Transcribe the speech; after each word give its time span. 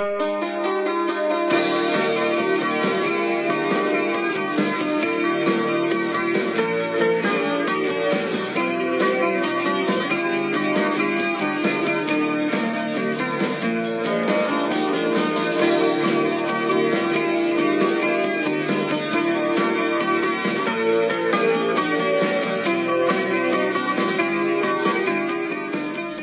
Bueno, 0.00 0.40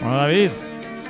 David, 0.01 0.49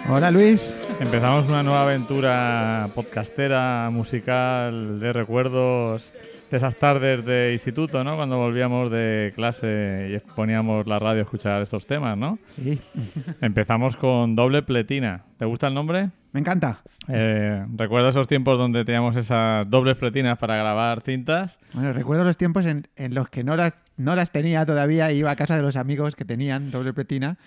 Hola 0.10 0.32
Luis. 0.32 0.77
Empezamos 1.00 1.48
una 1.48 1.64
nueva 1.64 1.84
aventura 1.84 2.90
podcastera, 2.96 3.90
musical, 3.92 5.00
de 5.00 5.14
recuerdos 5.14 6.14
de 6.50 6.58
esas 6.58 6.76
tardes 6.78 7.26
de 7.26 7.52
instituto, 7.52 8.04
¿no? 8.04 8.16
Cuando 8.16 8.38
volvíamos 8.38 8.90
de 8.92 9.34
clase 9.36 10.10
y 10.16 10.32
poníamos 10.34 10.88
la 10.88 10.98
radio 10.98 11.22
a 11.22 11.24
escuchar 11.24 11.62
estos 11.62 11.86
temas, 11.86 12.18
¿no? 12.18 12.40
Sí, 12.48 12.80
Empezamos 13.42 13.98
con 13.98 14.36
Doble 14.36 14.64
Pletina. 14.64 15.24
¿Te 15.38 15.46
gusta 15.46 15.68
el 15.68 15.74
nombre? 15.74 16.10
me 16.34 16.42
encanta. 16.42 16.82
Eh, 17.08 17.66
¿Recuerdas 17.76 18.14
esos 18.16 18.28
tiempos 18.28 18.60
donde 18.60 18.86
teníamos 18.86 19.16
esas 19.16 19.68
dobles 19.70 19.96
pletinas 19.98 20.38
para 20.38 20.56
grabar 20.56 21.02
cintas? 21.02 21.58
Bueno, 21.74 21.92
recuerdo 21.94 22.24
los 22.24 22.38
tiempos 22.38 22.66
en, 22.66 22.88
en 22.96 23.16
los 23.16 23.30
que 23.30 23.44
no 23.44 23.56
las, 23.56 23.74
no 23.96 24.16
las 24.16 24.32
tenía 24.32 24.64
todavía 24.66 25.12
y 25.12 25.18
iba 25.20 25.32
a 25.32 25.36
casa 25.36 25.56
de 25.56 25.64
los 25.64 25.78
amigos 25.78 26.16
que 26.16 26.26
tenían 26.26 26.70
doble 26.70 26.94
pretina 26.94 27.38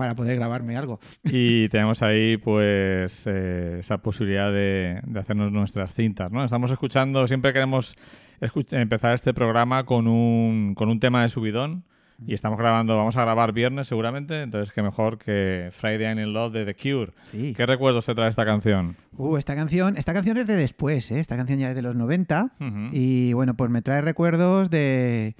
para 0.00 0.14
poder 0.14 0.36
grabarme 0.36 0.76
algo. 0.76 0.98
Y 1.24 1.68
tenemos 1.68 2.02
ahí, 2.02 2.36
pues, 2.38 3.24
eh, 3.26 3.76
esa 3.80 3.98
posibilidad 3.98 4.50
de, 4.50 5.00
de 5.06 5.20
hacernos 5.20 5.52
nuestras 5.52 5.92
cintas, 5.94 6.32
¿no? 6.32 6.42
Estamos 6.44 6.70
escuchando, 6.70 7.26
siempre 7.26 7.52
queremos 7.52 7.94
escuch- 8.40 8.72
empezar 8.76 9.12
este 9.12 9.34
programa 9.34 9.84
con 9.84 10.08
un, 10.08 10.74
con 10.74 10.88
un 10.88 11.00
tema 11.00 11.22
de 11.22 11.28
subidón. 11.28 11.84
Y 12.26 12.34
estamos 12.34 12.58
grabando, 12.58 12.98
vamos 12.98 13.16
a 13.16 13.22
grabar 13.22 13.52
viernes 13.54 13.86
seguramente, 13.88 14.42
entonces 14.42 14.74
qué 14.74 14.82
mejor 14.82 15.16
que 15.16 15.70
Friday 15.72 16.02
I'm 16.06 16.18
in 16.18 16.34
Love 16.34 16.52
de 16.52 16.64
The 16.66 16.74
Cure. 16.74 17.12
Sí. 17.24 17.54
¿Qué 17.54 17.64
recuerdos 17.64 18.04
te 18.04 18.14
trae 18.14 18.28
esta 18.28 18.44
canción? 18.44 18.96
Uh, 19.16 19.38
esta 19.38 19.54
canción, 19.56 19.96
esta 19.96 20.12
canción 20.12 20.36
es 20.36 20.46
de 20.46 20.54
después, 20.56 21.10
¿eh? 21.12 21.18
Esta 21.18 21.36
canción 21.38 21.58
ya 21.60 21.70
es 21.70 21.74
de 21.74 21.80
los 21.80 21.96
90 21.96 22.52
Ujú. 22.60 22.88
y 22.92 23.32
bueno, 23.32 23.54
pues 23.54 23.70
me 23.70 23.80
trae 23.80 24.02
recuerdos 24.02 24.68
de 24.68 25.34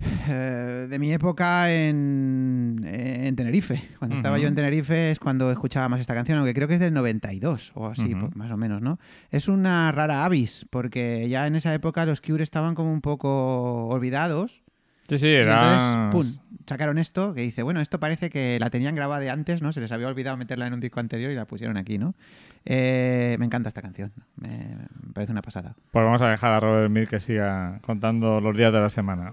eh, 0.00 0.86
de 0.88 0.98
mi 0.98 1.12
época 1.12 1.72
en, 1.72 2.84
en 2.86 3.34
Tenerife. 3.34 3.82
Cuando 3.98 4.16
estaba 4.16 4.38
yo 4.38 4.48
en 4.48 4.54
Tenerife 4.54 5.10
es 5.10 5.18
cuando 5.18 5.50
escuchaba 5.50 5.88
más 5.88 6.00
esta 6.00 6.14
canción, 6.14 6.38
aunque 6.38 6.54
creo 6.54 6.68
que 6.68 6.74
es 6.74 6.80
del 6.80 6.94
92 6.94 7.72
o 7.74 7.86
así, 7.86 8.14
pues, 8.14 8.36
más 8.36 8.50
o 8.50 8.56
menos, 8.56 8.80
¿no? 8.80 8.98
Es 9.30 9.48
una 9.48 9.90
rara 9.92 10.24
avis, 10.24 10.66
porque 10.70 11.28
ya 11.28 11.46
en 11.46 11.56
esa 11.56 11.74
época 11.74 12.04
los 12.06 12.20
Cure 12.20 12.44
estaban 12.44 12.74
como 12.74 12.92
un 12.92 13.00
poco 13.00 13.88
olvidados. 13.88 14.62
Sí, 15.08 15.18
sí, 15.18 15.28
era... 15.28 16.04
entonces, 16.04 16.38
pum, 16.38 16.44
sacaron 16.66 16.98
esto 16.98 17.32
que 17.32 17.40
dice, 17.40 17.62
bueno, 17.62 17.80
esto 17.80 17.98
parece 17.98 18.28
que 18.28 18.58
la 18.60 18.68
tenían 18.68 18.94
grabada 18.94 19.20
de 19.20 19.30
antes, 19.30 19.62
¿no? 19.62 19.72
Se 19.72 19.80
les 19.80 19.90
había 19.90 20.06
olvidado 20.06 20.36
meterla 20.36 20.66
en 20.66 20.74
un 20.74 20.80
disco 20.80 21.00
anterior 21.00 21.32
y 21.32 21.34
la 21.34 21.46
pusieron 21.46 21.78
aquí, 21.78 21.96
¿no? 21.96 22.14
Eh, 22.66 23.36
me 23.38 23.46
encanta 23.46 23.70
esta 23.70 23.80
canción, 23.80 24.12
me, 24.36 24.48
me 24.48 25.12
parece 25.14 25.32
una 25.32 25.40
pasada. 25.40 25.74
Pues 25.90 26.04
vamos 26.04 26.20
a 26.20 26.28
dejar 26.28 26.52
a 26.52 26.60
Robert 26.60 26.90
Mill 26.90 27.08
que 27.08 27.20
siga 27.20 27.80
contando 27.80 28.42
los 28.42 28.54
días 28.54 28.70
de 28.70 28.80
la 28.80 28.90
semana. 28.90 29.32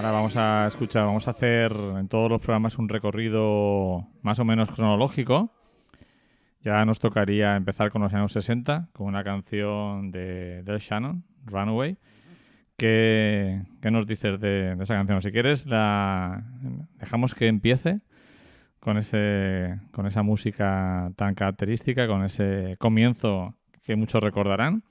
ahora 0.00 0.12
vamos 0.12 0.36
a 0.38 0.66
escuchar, 0.66 1.04
vamos 1.04 1.28
a 1.28 1.32
hacer 1.32 1.72
en 1.72 2.08
todos 2.08 2.30
los 2.30 2.40
programas 2.40 2.78
un 2.78 2.88
recorrido 2.88 4.08
más 4.22 4.38
o 4.38 4.46
menos 4.46 4.70
cronológico. 4.70 5.52
Ya 6.62 6.82
nos 6.86 7.00
tocaría 7.00 7.54
empezar 7.54 7.90
con 7.90 8.00
los 8.00 8.14
años 8.14 8.32
60, 8.32 8.88
con 8.94 9.08
una 9.08 9.22
canción 9.22 10.10
de 10.10 10.62
Del 10.62 10.78
Shannon, 10.78 11.24
Runaway. 11.44 11.98
¿Qué, 12.78 13.60
qué 13.82 13.90
nos 13.90 14.06
dices 14.06 14.40
de, 14.40 14.74
de 14.74 14.82
esa 14.82 14.94
canción? 14.94 15.20
Si 15.20 15.32
quieres, 15.32 15.66
la 15.66 16.44
dejamos 16.98 17.34
que 17.34 17.48
empiece 17.48 17.98
con, 18.78 18.96
ese, 18.96 19.80
con 19.92 20.06
esa 20.06 20.22
música 20.22 21.12
tan 21.14 21.34
característica, 21.34 22.06
con 22.06 22.24
ese 22.24 22.76
comienzo 22.78 23.54
que 23.82 23.96
muchos 23.96 24.22
recordarán. 24.22 24.82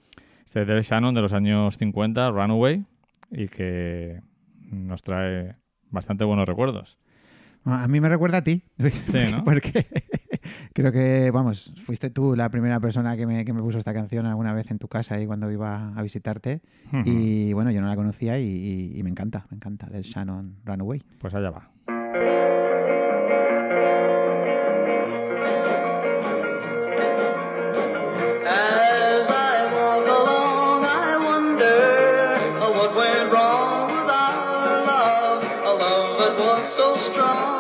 Este 0.46 0.66
Del 0.66 0.84
Shannon 0.84 1.16
de 1.16 1.22
los 1.22 1.34
años 1.34 1.80
50, 1.80 2.30
Runaway, 2.30 2.84
y 3.32 3.48
que 3.48 4.22
nos 4.72 5.02
trae 5.02 5.54
bastante 5.92 6.24
buenos 6.26 6.48
recuerdos. 6.48 6.98
A 7.66 7.88
mí 7.90 8.00
me 8.00 8.08
recuerda 8.10 8.38
a 8.38 8.44
ti. 8.44 8.64
Sí, 8.78 9.18
¿no? 9.32 9.44
Porque 9.44 9.86
creo 10.74 10.92
que, 10.92 11.30
vamos, 11.32 11.74
fuiste 11.84 12.10
tú 12.10 12.36
la 12.36 12.50
primera 12.50 12.80
persona 12.80 13.18
que 13.18 13.26
me, 13.28 13.44
que 13.44 13.52
me 13.54 13.62
puso 13.62 13.78
esta 13.78 13.94
canción 13.94 14.26
alguna 14.26 14.54
vez 14.54 14.72
en 14.72 14.80
tu 14.80 14.88
casa 14.88 15.16
ahí 15.16 15.26
cuando 15.26 15.52
iba 15.52 15.94
a 15.96 16.02
visitarte. 16.02 16.62
Y 17.06 17.54
bueno, 17.54 17.72
yo 17.72 17.82
no 17.82 17.88
la 17.88 17.96
conocía 17.96 18.40
y, 18.40 18.46
y- 18.46 18.98
y 19.00 19.04
me 19.04 19.10
encanta, 19.10 19.46
me 19.50 19.56
encanta, 19.58 19.88
del 19.88 20.04
Shannon 20.04 20.58
Runaway. 20.66 21.04
Pues 21.20 21.34
allá 21.34 21.50
va. 21.52 21.70
Strong. 37.14 37.59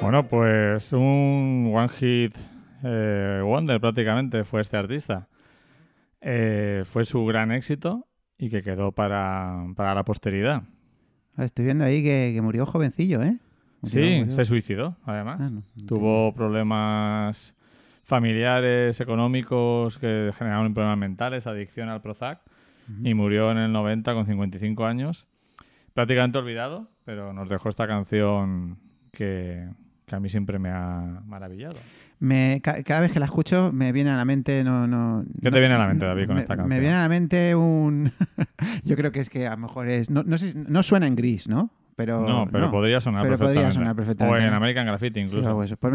Bueno, 0.00 0.26
pues 0.28 0.92
un 0.92 1.70
one 1.72 1.88
hit 1.88 2.34
eh, 2.82 3.40
wonder 3.44 3.80
prácticamente 3.80 4.44
fue 4.44 4.60
este 4.60 4.76
artista. 4.76 5.28
Eh, 6.20 6.82
fue 6.84 7.04
su 7.04 7.24
gran 7.24 7.52
éxito 7.52 8.06
y 8.36 8.50
que 8.50 8.62
quedó 8.62 8.92
para, 8.92 9.64
para 9.76 9.94
la 9.94 10.04
posteridad. 10.04 10.62
Ah, 11.36 11.44
Estoy 11.44 11.64
viendo 11.66 11.84
ahí 11.84 12.02
que, 12.02 12.32
que 12.34 12.42
murió 12.42 12.66
jovencillo, 12.66 13.22
¿eh? 13.22 13.38
Murió- 13.80 13.88
Sí, 14.04 14.18
murió. 14.20 14.32
se 14.34 14.44
suicidó, 14.44 14.96
además. 15.04 15.38
Ah, 15.40 15.50
no, 15.50 15.62
no 15.76 15.86
Tuvo 15.86 16.34
problemas 16.34 17.54
familiares, 18.04 19.00
económicos, 19.00 19.98
que 19.98 20.30
generaron 20.36 20.74
problemas 20.74 20.98
mentales, 20.98 21.46
adicción 21.46 21.88
al 21.88 22.02
Prozac, 22.02 22.40
y 23.04 23.14
murió 23.14 23.50
en 23.52 23.58
el 23.58 23.72
90 23.72 24.12
con 24.14 24.26
55 24.26 24.84
años. 24.84 25.26
Prácticamente 25.94 26.38
olvidado, 26.38 26.88
pero 27.04 27.32
nos 27.32 27.48
dejó 27.48 27.68
esta 27.68 27.86
canción 27.86 28.78
que, 29.12 29.68
que 30.06 30.16
a 30.16 30.20
mí 30.20 30.28
siempre 30.28 30.58
me 30.58 30.70
ha 30.70 31.20
maravillado. 31.26 31.76
Me, 32.18 32.60
ca- 32.62 32.82
cada 32.84 33.00
vez 33.00 33.12
que 33.12 33.18
la 33.18 33.24
escucho 33.26 33.72
me 33.72 33.90
viene 33.92 34.10
a 34.10 34.16
la 34.16 34.24
mente 34.24 34.62
no, 34.64 34.86
no 34.86 35.24
¿Qué 35.42 35.50
te 35.50 35.50
no- 35.50 35.58
viene 35.58 35.74
a 35.74 35.78
la 35.78 35.86
mente, 35.88 36.06
David, 36.06 36.26
con 36.26 36.34
me- 36.36 36.40
esta 36.40 36.54
Me 36.54 36.62
canción? 36.62 36.80
viene 36.80 36.94
a 36.96 37.02
la 37.02 37.08
mente 37.08 37.54
un 37.56 38.12
yo 38.84 38.96
creo 38.96 39.10
que 39.12 39.20
es 39.20 39.28
que 39.28 39.46
a 39.46 39.50
lo 39.50 39.56
mejor 39.58 39.88
es 39.88 40.08
no, 40.08 40.22
no 40.22 40.38
sé 40.38 40.54
no 40.54 40.82
suena 40.84 41.06
en 41.08 41.16
gris, 41.16 41.48
¿no? 41.48 41.70
pero 41.94 42.26
no, 42.26 42.48
pero 42.50 42.70
podría 42.70 43.00
sonar 43.00 43.22
pero 43.22 43.36
podría 43.36 43.62
perfectamente. 43.64 43.74
sonar 43.74 43.96
perfectamente, 43.96 44.40
O 44.40 44.42
en 44.44 44.50
¿no? 44.50 44.56
American 44.56 44.86
Graffiti 44.86 45.20
Sí, 45.20 45.26
incluso. 45.26 45.48
algo 45.48 45.62
eso. 45.62 45.76
Pues 45.76 45.92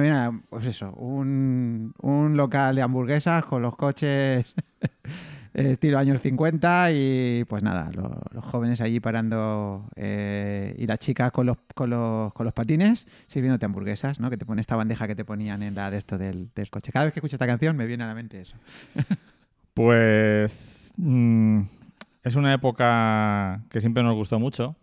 pues 0.50 0.66
eso, 0.66 0.92
un, 0.94 1.94
un 2.02 2.38
local 2.38 2.76
de 2.76 2.82
hamburguesas 2.84 3.44
con 3.46 3.62
los 3.64 3.76
coches 3.76 4.54
estilo 5.66 5.98
años 5.98 6.22
50 6.22 6.92
y 6.92 7.44
pues 7.50 7.64
nada, 7.64 7.90
lo- 7.92 8.22
los 8.32 8.46
jóvenes 8.46 8.80
allí 8.82 9.00
parando 9.00 9.90
eh, 9.96 10.76
y 10.78 10.86
las 10.86 11.00
chicas 11.00 11.32
con 11.32 11.48
los, 11.48 11.58
con, 11.74 11.90
los, 11.90 12.32
con 12.34 12.44
los 12.46 12.54
patines 12.54 13.08
sirviéndote 13.26 13.66
hamburguesas, 13.66 14.20
¿no? 14.20 14.30
Que 14.30 14.38
te 14.38 14.46
pone 14.46 14.62
esta 14.62 14.76
bandeja 14.76 15.08
que 15.08 15.16
te 15.16 15.26
ponían 15.26 15.64
en 15.64 15.74
la 15.74 15.90
de 15.90 15.98
esto 15.98 16.18
del, 16.20 16.50
del 16.54 16.70
coche. 16.70 16.92
Cada 16.92 17.06
vez 17.06 17.14
que 17.14 17.20
escucho 17.20 17.36
esta 17.36 17.48
canción 17.48 17.76
me 17.76 17.88
viene 17.88 18.04
a 18.04 18.08
la 18.08 18.14
mente 18.16 18.40
eso. 18.40 18.56
Pues 19.74 20.92
mm, 20.98 21.62
es 22.24 22.36
una 22.36 22.52
época 22.54 23.62
que 23.70 23.80
siempre 23.80 24.02
nos 24.02 24.16
gustó 24.16 24.40
mucho. 24.40 24.76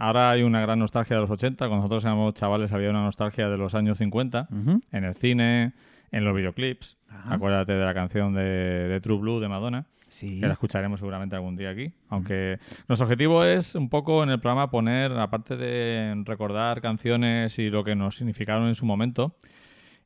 Ahora 0.00 0.30
hay 0.30 0.42
una 0.42 0.60
gran 0.62 0.78
nostalgia 0.78 1.14
de 1.16 1.22
los 1.22 1.30
80. 1.30 1.58
Cuando 1.68 1.76
nosotros 1.76 2.04
éramos 2.04 2.32
chavales 2.34 2.72
había 2.72 2.90
una 2.90 3.02
nostalgia 3.02 3.48
de 3.50 3.58
los 3.58 3.74
años 3.74 3.98
50. 3.98 4.48
Ujú. 4.50 4.80
En 4.92 5.04
el 5.04 5.14
cine, 5.14 5.74
en 6.10 6.24
los 6.24 6.34
videoclips. 6.34 6.96
Ajá. 7.08 7.34
Acuérdate 7.34 7.74
de 7.74 7.84
la 7.84 7.92
canción 7.94 8.32
de, 8.34 8.42
de 8.42 9.00
True 9.00 9.18
Blue 9.18 9.40
de 9.40 9.48
Madonna. 9.48 9.84
Sí. 10.10 10.38
que 10.40 10.46
la 10.46 10.52
escucharemos 10.52 11.00
seguramente 11.00 11.34
algún 11.36 11.56
día 11.56 11.70
aquí. 11.70 11.90
Aunque 12.10 12.58
nuestro 12.88 13.06
objetivo 13.06 13.44
es 13.44 13.74
un 13.74 13.88
poco 13.88 14.22
en 14.22 14.28
el 14.30 14.38
programa 14.40 14.70
poner, 14.70 15.12
aparte 15.12 15.56
de 15.56 16.22
recordar 16.26 16.82
canciones 16.82 17.58
y 17.58 17.70
lo 17.70 17.82
que 17.84 17.94
nos 17.96 18.16
significaron 18.16 18.68
en 18.68 18.74
su 18.74 18.84
momento, 18.84 19.36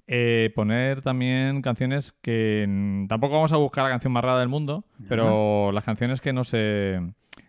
eh, 0.06 0.52
poner 0.54 1.00
también 1.00 1.62
canciones 1.62 2.12
que 2.12 3.04
tampoco 3.08 3.34
vamos 3.36 3.52
a 3.52 3.56
buscar 3.56 3.84
la 3.84 3.90
canción 3.90 4.12
más 4.12 4.22
rara 4.22 4.38
del 4.40 4.48
mundo, 4.50 4.84
pero 5.08 5.72
las 5.72 5.82
canciones 5.84 6.20
que 6.20 6.34
no 6.34 6.44
se, 6.44 7.00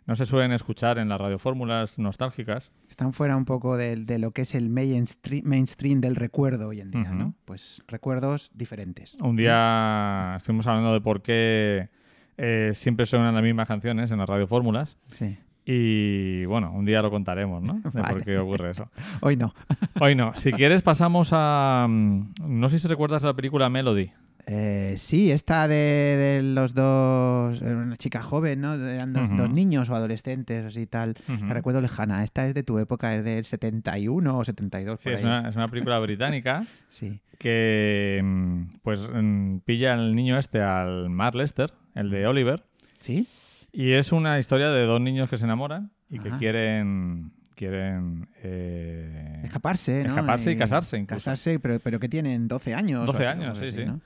no 0.06 0.16
se 0.16 0.26
suelen 0.26 0.54
escuchar 0.54 0.98
en 0.98 1.10
las 1.10 1.20
radiofórmulas 1.20 2.00
nostálgicas. 2.00 2.72
Están 2.88 3.12
fuera 3.12 3.36
un 3.36 3.44
poco 3.44 3.76
del- 3.76 4.06
de, 4.06 4.20
lo 4.20 4.32
que 4.32 4.44
es 4.44 4.56
el 4.56 4.70
mainstream, 4.70 5.44
mainstream 5.46 6.00
del 6.00 6.16
recuerdo 6.16 6.70
hoy 6.70 6.80
en 6.80 6.92
día. 6.92 7.12
¿no? 7.12 7.34
Pues 7.44 7.84
recuerdos 7.90 8.52
diferentes. 8.54 9.16
Un 9.20 9.36
día 9.36 10.36
estuvimos 10.38 10.66
hablando 10.68 10.94
de 10.94 11.02
por 11.02 11.22
qué 11.22 11.90
eh, 12.38 12.72
siempre 12.74 13.06
suenan 13.06 13.34
las 13.34 13.44
mismas 13.44 13.68
canciones 13.68 14.12
en 14.12 14.20
las 14.20 14.28
radiofórmulas. 14.30 14.98
Sí. 15.08 15.38
Y 15.68 16.46
bueno, 16.46 16.72
un 16.72 16.86
día 16.86 17.02
lo 17.02 17.10
contaremos, 17.10 17.64
¿no? 17.64 17.82
De 17.92 18.02
Vale. 18.02 18.14
por 18.14 18.24
qué 18.24 18.38
ocurre 18.38 18.70
eso. 18.72 18.90
Hoy 19.22 19.36
no. 19.36 19.54
Hoy 20.00 20.14
no. 20.16 20.32
Si 20.36 20.52
quieres, 20.52 20.82
pasamos 20.84 21.30
a. 21.34 21.88
mm, 21.90 22.34
No 22.46 22.70
sé 22.70 22.78
si 22.80 22.88
recuerdas 22.88 23.24
la 23.24 23.34
película 23.34 23.70
Melody. 23.70 24.12
Eh, 24.48 24.94
sí, 25.00 25.32
esta 25.32 25.68
de, 25.68 25.76
de 25.76 26.42
los 26.44 26.76
dos, 26.76 27.60
era 27.64 27.78
una 27.78 27.98
chica 27.98 28.22
joven, 28.22 28.62
¿no? 28.62 28.76
Eran 28.76 29.12
dos, 29.12 29.50
niños 29.50 29.90
o 29.90 29.96
adolescentes, 29.96 30.66
así 30.66 30.86
tal. 30.86 31.16
La 31.28 31.56
recuerdo 31.56 31.82
lejana. 31.82 32.24
Esta 32.24 32.46
es 32.48 32.54
de 32.54 32.62
tu 32.62 32.78
época, 32.78 33.16
es 33.16 33.24
del 33.24 33.44
71 33.44 34.38
o 34.38 34.46
72. 34.46 35.02
Sí, 35.02 35.06
por 35.10 35.14
es 35.14 35.20
ahí. 35.22 35.26
una, 35.26 35.50
es 35.50 35.56
una 35.56 35.68
película 35.68 35.98
británica 36.00 36.68
Sí. 36.90 37.20
que 37.40 38.22
mm, 38.24 38.62
pues 38.84 39.10
mm, 39.12 39.58
pilla 39.66 39.94
al 39.96 40.16
niño 40.16 40.38
este, 40.38 40.62
al 40.62 41.10
Mark 41.10 41.34
Lester, 41.36 41.74
el 41.96 42.10
de 42.12 42.28
Oliver, 42.28 42.64
¿Sí? 43.00 43.28
y 43.72 43.94
es 43.94 44.12
una 44.12 44.38
historia 44.40 44.70
de 44.70 44.86
dos 44.86 45.02
niños 45.02 45.30
que 45.30 45.38
se 45.38 45.46
enamoran 45.46 45.92
y 46.10 46.20
que 46.20 46.30
quieren 46.38 47.32
quieren 47.56 48.28
eh, 48.44 49.42
Escaparse, 49.44 50.04
¿no? 50.04 50.10
Escaparse 50.10 50.52
y 50.52 50.58
casarse 50.58 50.98
incluso. 50.98 51.18
Casarse, 51.18 51.60
pero, 51.60 51.80
pero 51.80 52.00
que 52.00 52.10
tienen 52.10 52.48
12 52.48 52.76
años. 52.76 53.04
o 53.04 53.06
12 53.12 53.26
así, 53.26 53.40
años, 53.40 53.58
sí, 53.58 53.66
así, 53.66 53.76
sí. 53.78 53.86
¿no? 53.86 54.02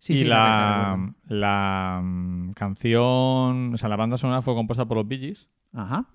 y 0.00 0.18
sí, 0.18 0.24
la, 0.24 1.12
la 1.26 2.00
mm, 2.02 2.52
canción, 2.52 3.74
o 3.74 3.76
sea, 3.76 3.88
la 3.88 3.96
banda 3.96 4.16
sonora 4.16 4.42
fue 4.42 4.54
compuesta 4.54 4.86
por 4.86 4.96
los 4.96 5.08
Bee 5.08 5.18
Gees, 5.18 5.48
Ajá. 5.72 6.06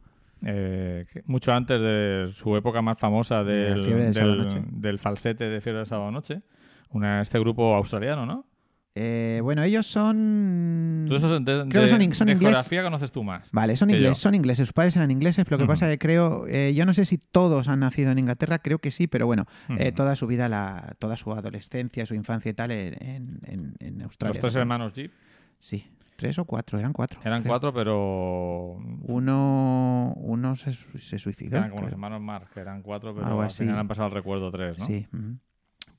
eh, 0.46 1.06
mucho 1.26 1.54
antes 1.54 1.82
de 1.82 2.30
su 2.32 2.56
época 2.56 2.82
más 2.82 2.98
famosa 2.98 3.44
De 3.44 3.74
del, 3.76 4.64
del 4.72 5.00
falsete 5.00 5.50
de 5.50 5.60
Fiebre 5.62 5.80
del 5.80 5.88
Sábado 5.88 6.12
Noche. 6.12 6.44
Una, 6.92 7.22
este 7.22 7.40
grupo 7.40 7.74
australiano, 7.76 8.26
¿no? 8.26 8.46
Eh, 8.96 9.40
bueno, 9.42 9.64
ellos 9.64 9.88
son... 9.88 11.06
Tú 11.10 11.16
esos 11.16 11.32
de, 11.44 11.66
Creo 11.68 11.84
que 11.84 11.90
son 11.90 12.14
son 12.14 12.28
de 12.28 12.38
geografía 12.38 12.84
conoces 12.84 13.12
tú 13.12 13.24
más. 13.24 13.50
Vale, 13.52 13.76
son 13.76 13.90
ingleses, 13.90 14.20
son 14.20 14.36
ingleses, 14.36 14.68
sus 14.68 14.74
padres 14.74 14.96
eran 14.96 15.10
ingleses, 15.10 15.50
lo 15.50 15.58
que 15.58 15.66
pasa 15.66 15.88
es 15.92 15.94
que 15.94 16.00
creo, 16.00 16.46
eh, 16.48 16.74
yo 16.76 16.86
no 16.86 16.94
sé 16.94 17.06
si 17.06 17.18
todos 17.18 17.70
han 17.70 17.80
nacido 17.80 18.12
en 18.12 18.20
Inglaterra, 18.20 18.60
creo 18.60 18.78
que 18.78 18.92
sí, 18.92 19.08
pero 19.08 19.26
bueno, 19.26 19.48
eh, 19.80 19.92
toda 19.92 20.16
su 20.16 20.28
vida, 20.28 20.48
la, 20.48 20.94
toda 21.00 21.18
su 21.18 21.32
adolescencia, 21.32 22.06
su 22.06 22.14
infancia 22.14 22.52
y 22.52 22.54
tal 22.54 22.70
en, 22.72 22.94
en, 23.02 23.40
en- 23.46 23.76
en 23.80 24.02
Australia. 24.04 24.36
Los 24.36 24.42
tres 24.42 24.56
hermanos 24.58 24.94
Jeep 24.94 25.12
Sí, 25.58 25.88
tres 26.16 26.38
o 26.38 26.46
cuatro, 26.46 26.78
eran 26.78 26.94
cuatro. 26.94 27.20
eran 27.24 27.42
creo. 27.42 27.52
cuatro, 27.52 27.74
pero 27.74 28.78
Uno, 29.08 30.14
uno 30.18 30.56
se, 30.56 30.72
se 30.74 31.18
suicidó. 31.18 31.58
eran 31.58 31.70
como 31.72 31.82
los 31.84 31.92
hermanos 31.92 32.22
Marx, 32.22 32.52
que 32.52 32.60
eran 32.60 32.84
cuatro, 32.84 33.16
pero 33.16 33.26
Algo 33.26 33.42
al 33.42 33.48
así. 33.48 33.64
final 33.64 33.80
han 33.80 33.88
pasado 33.88 34.06
al 34.06 34.12
recuerdo 34.12 34.52
tres, 34.52 34.78
¿no? 34.78 34.86
Sí. 34.86 35.08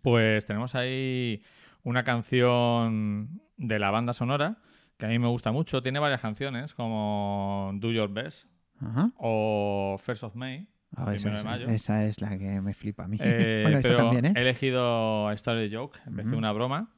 Pues 0.02 0.44
tenemos 0.46 0.74
ahí 0.74 1.42
una 1.84 2.02
canción 2.04 3.40
de 3.56 3.78
la 3.78 3.90
banda 3.90 4.12
sonora 4.12 4.58
que 4.96 5.06
a 5.06 5.08
mí 5.08 5.18
me 5.18 5.28
gusta 5.28 5.52
mucho. 5.52 5.82
Tiene 5.82 5.98
varias 6.00 6.20
canciones 6.20 6.74
como 6.74 7.72
Do 7.76 7.90
Your 7.92 8.10
Best 8.12 8.48
Ajá. 8.80 9.10
o 9.18 9.96
First 10.00 10.24
of 10.24 10.34
May. 10.34 10.68
Ah, 10.96 11.12
esa, 11.14 11.28
de 11.30 11.36
esa- 11.36 11.44
mayo. 11.44 11.68
esa 11.68 12.04
es 12.04 12.20
la 12.20 12.38
que 12.38 12.60
me 12.60 12.72
flipa 12.72 13.04
a 13.04 13.08
mí. 13.08 13.16
Eh, 13.20 13.60
bueno, 13.64 13.78
esta 13.78 13.88
pero 13.88 13.98
también, 14.04 14.26
¿eh? 14.26 14.32
he 14.36 14.40
elegido 14.42 15.30
Star 15.32 15.58
Joke, 15.72 15.98
en 16.06 16.16
vez 16.16 16.30
de 16.30 16.36
una 16.36 16.52
broma. 16.52 16.92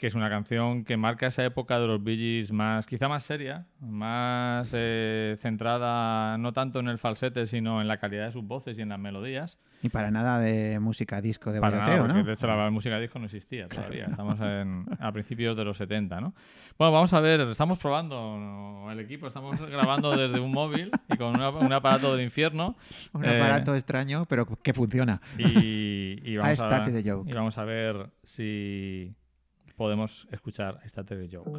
Que 0.00 0.06
es 0.06 0.14
una 0.14 0.30
canción 0.30 0.82
que 0.82 0.96
marca 0.96 1.26
esa 1.26 1.44
época 1.44 1.78
de 1.78 1.86
los 1.86 2.02
Gees 2.02 2.52
más, 2.52 2.86
quizá 2.86 3.06
más 3.06 3.22
seria, 3.22 3.66
más 3.80 4.72
eh, 4.74 5.36
centrada 5.38 6.38
no 6.38 6.54
tanto 6.54 6.80
en 6.80 6.88
el 6.88 6.96
falsete, 6.96 7.44
sino 7.44 7.82
en 7.82 7.86
la 7.86 7.98
calidad 7.98 8.24
de 8.24 8.32
sus 8.32 8.42
voces 8.42 8.78
y 8.78 8.80
en 8.80 8.88
las 8.88 8.98
melodías. 8.98 9.58
Y 9.82 9.90
para 9.90 10.10
nada 10.10 10.38
de 10.40 10.80
música 10.80 11.20
disco 11.20 11.52
de 11.52 11.60
Para 11.60 11.80
nada, 11.80 11.98
porque 11.98 12.14
¿no? 12.14 12.24
de 12.24 12.32
hecho 12.32 12.46
la 12.46 12.70
música 12.70 12.98
disco 12.98 13.18
no 13.18 13.26
existía 13.26 13.68
todavía. 13.68 14.06
Estamos 14.06 14.40
en, 14.40 14.86
a 14.98 15.12
principios 15.12 15.54
de 15.54 15.64
los 15.66 15.76
70, 15.76 16.18
¿no? 16.18 16.34
Bueno, 16.78 16.92
vamos 16.92 17.12
a 17.12 17.20
ver, 17.20 17.42
estamos 17.42 17.78
probando 17.78 18.88
el 18.90 19.00
equipo, 19.00 19.26
estamos 19.26 19.60
grabando 19.70 20.16
desde 20.16 20.40
un 20.40 20.50
móvil 20.50 20.90
y 21.10 21.16
con 21.18 21.36
una- 21.36 21.50
un 21.50 21.72
aparato 21.74 22.16
del 22.16 22.24
infierno. 22.24 22.74
Un 23.12 23.26
eh, 23.26 23.36
aparato 23.36 23.74
extraño, 23.74 24.24
pero 24.24 24.46
que 24.46 24.72
funciona. 24.72 25.20
vamos 25.36 25.52
a, 26.60 26.88
y 27.26 27.32
vamos 27.34 27.58
a 27.58 27.64
ver 27.64 28.10
si 28.24 29.14
podemos 29.80 30.28
escuchar 30.30 30.78
esta 30.84 31.02
TV 31.04 31.26
Joke. 31.32 31.50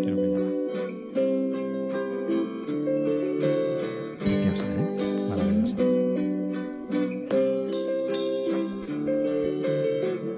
Creo 0.00 0.16
que 0.16 0.30
ya 0.32 0.38
Preciosa, 4.18 4.64
¿eh? 4.64 4.96
Maravillosa. 5.28 5.76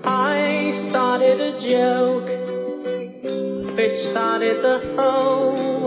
I 0.02 0.72
started 0.72 1.40
a 1.40 1.52
joke 1.56 2.28
which 3.76 3.98
started 3.98 4.60
the 4.60 4.80
whole 4.96 5.81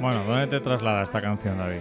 Bueno, 0.00 0.24
¿dónde 0.24 0.46
te 0.46 0.60
traslada 0.60 1.02
esta 1.02 1.20
canción, 1.20 1.58
David? 1.58 1.80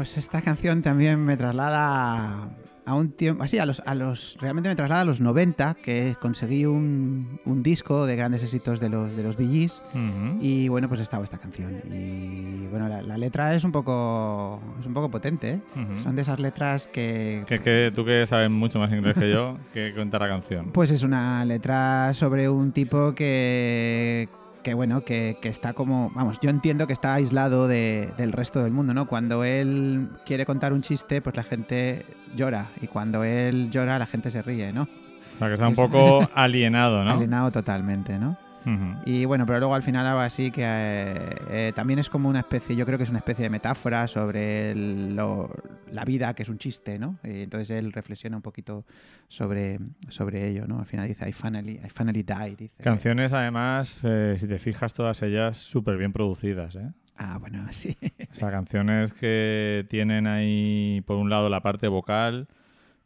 Pues 0.00 0.16
esta 0.16 0.40
canción 0.40 0.80
también 0.80 1.22
me 1.22 1.36
traslada 1.36 2.48
a 2.86 2.94
un 2.94 3.12
tiempo, 3.12 3.42
así, 3.44 3.58
a 3.58 3.66
los, 3.66 3.82
a 3.84 3.94
los, 3.94 4.38
realmente 4.40 4.70
me 4.70 4.74
traslada 4.74 5.02
a 5.02 5.04
los 5.04 5.20
90, 5.20 5.74
que 5.74 6.16
conseguí 6.18 6.64
un, 6.64 7.38
un 7.44 7.62
disco 7.62 8.06
de 8.06 8.16
grandes 8.16 8.42
éxitos 8.42 8.80
de 8.80 8.88
los, 8.88 9.14
de 9.14 9.22
los 9.22 9.36
Ujú. 9.38 10.38
y 10.40 10.68
bueno, 10.68 10.88
pues 10.88 11.00
estaba 11.00 11.22
esta 11.22 11.36
canción. 11.36 11.82
Y 11.92 12.66
bueno, 12.68 12.88
la, 12.88 13.02
la 13.02 13.18
letra 13.18 13.54
es 13.54 13.62
un 13.62 13.72
poco, 13.72 14.62
es 14.80 14.86
un 14.86 14.94
poco 14.94 15.10
potente, 15.10 15.50
¿eh? 15.50 15.60
Son 16.02 16.16
de 16.16 16.22
esas 16.22 16.40
letras 16.40 16.88
que, 16.90 17.44
Que, 17.46 17.60
que 17.60 17.92
tú 17.94 18.06
que 18.06 18.26
sabes 18.26 18.48
mucho 18.48 18.78
más 18.78 18.90
inglés 18.90 19.16
que 19.18 19.30
yo, 19.30 19.58
que 19.74 19.92
cuenta 19.92 20.18
la 20.18 20.28
canción. 20.28 20.70
Pues 20.72 20.90
es 20.92 21.02
una 21.02 21.44
letra 21.44 22.14
sobre 22.14 22.48
un 22.48 22.72
tipo 22.72 23.14
que, 23.14 24.30
que 24.62 24.74
bueno, 24.74 25.04
que, 25.04 25.38
que 25.40 25.48
está 25.48 25.72
como, 25.72 26.10
vamos, 26.14 26.38
yo 26.40 26.50
entiendo 26.50 26.86
que 26.86 26.92
está 26.92 27.14
aislado 27.14 27.66
de- 27.68 28.12
del 28.16 28.32
resto 28.32 28.62
del 28.62 28.72
mundo, 28.72 28.92
¿no? 28.94 29.06
Cuando 29.06 29.44
él 29.44 30.08
quiere 30.26 30.44
contar 30.46 30.72
un 30.72 30.82
chiste, 30.82 31.22
pues 31.22 31.34
la 31.36 31.42
gente 31.44 32.04
llora 32.36 32.68
y 32.80 32.86
cuando 32.86 33.24
él 33.24 33.70
llora 33.70 33.98
la 33.98 34.06
gente 34.06 34.30
se 34.30 34.42
ríe, 34.42 34.72
¿no? 34.72 34.82
O 34.82 35.38
sea, 35.38 35.48
que 35.48 35.54
está 35.54 35.68
un 35.68 35.74
poco 35.74 36.28
alienado, 36.34 37.02
¿no? 37.04 37.12
Alienado 37.12 37.50
totalmente, 37.50 38.18
¿no? 38.18 38.36
Y 39.06 39.24
bueno, 39.24 39.46
pero 39.46 39.58
luego 39.58 39.74
al 39.74 39.82
final 39.82 40.06
algo 40.06 40.20
así 40.20 40.50
que 40.50 40.62
eh, 40.64 41.14
eh, 41.48 41.72
también 41.74 41.98
es 41.98 42.08
como 42.10 42.28
una 42.28 42.40
especie, 42.40 42.76
yo 42.76 42.84
creo 42.86 42.98
que 42.98 43.04
es 43.04 43.10
una 43.10 43.18
especie 43.20 43.42
de 43.44 43.50
metáfora 43.50 44.06
sobre 44.06 44.70
el- 44.72 45.16
lo- 45.16 45.50
la 45.90 46.04
vida, 46.04 46.34
que 46.34 46.42
es 46.42 46.48
un 46.48 46.58
chiste, 46.58 46.98
¿no? 46.98 47.18
Y 47.24 47.42
entonces 47.42 47.70
él 47.70 47.92
reflexiona 47.92 48.36
un 48.36 48.42
poquito 48.42 48.84
sobre, 49.28 49.78
sobre 50.08 50.46
ello, 50.48 50.66
¿no? 50.66 50.78
Al 50.78 50.86
final 50.86 51.08
dice, 51.08 51.28
I 51.28 51.32
finally, 51.32 51.80
I 51.84 51.88
finally 51.90 52.22
died, 52.22 52.58
dice. 52.58 52.82
Canciones, 52.82 53.32
además, 53.32 54.02
eh, 54.04 54.36
si 54.38 54.46
te 54.46 54.58
fijas, 54.58 54.92
todas 54.94 55.22
ellas 55.22 55.56
súper 55.56 55.96
bien 55.96 56.12
producidas, 56.12 56.76
¿eh? 56.76 56.88
Ah, 57.16 57.38
bueno, 57.38 57.64
sí. 57.70 57.96
O 58.30 58.34
sea, 58.34 58.50
canciones 58.50 59.12
que 59.12 59.86
tienen 59.88 60.26
ahí, 60.26 61.02
por 61.06 61.16
un 61.16 61.30
lado, 61.30 61.48
la 61.48 61.60
parte 61.62 61.88
vocal, 61.88 62.46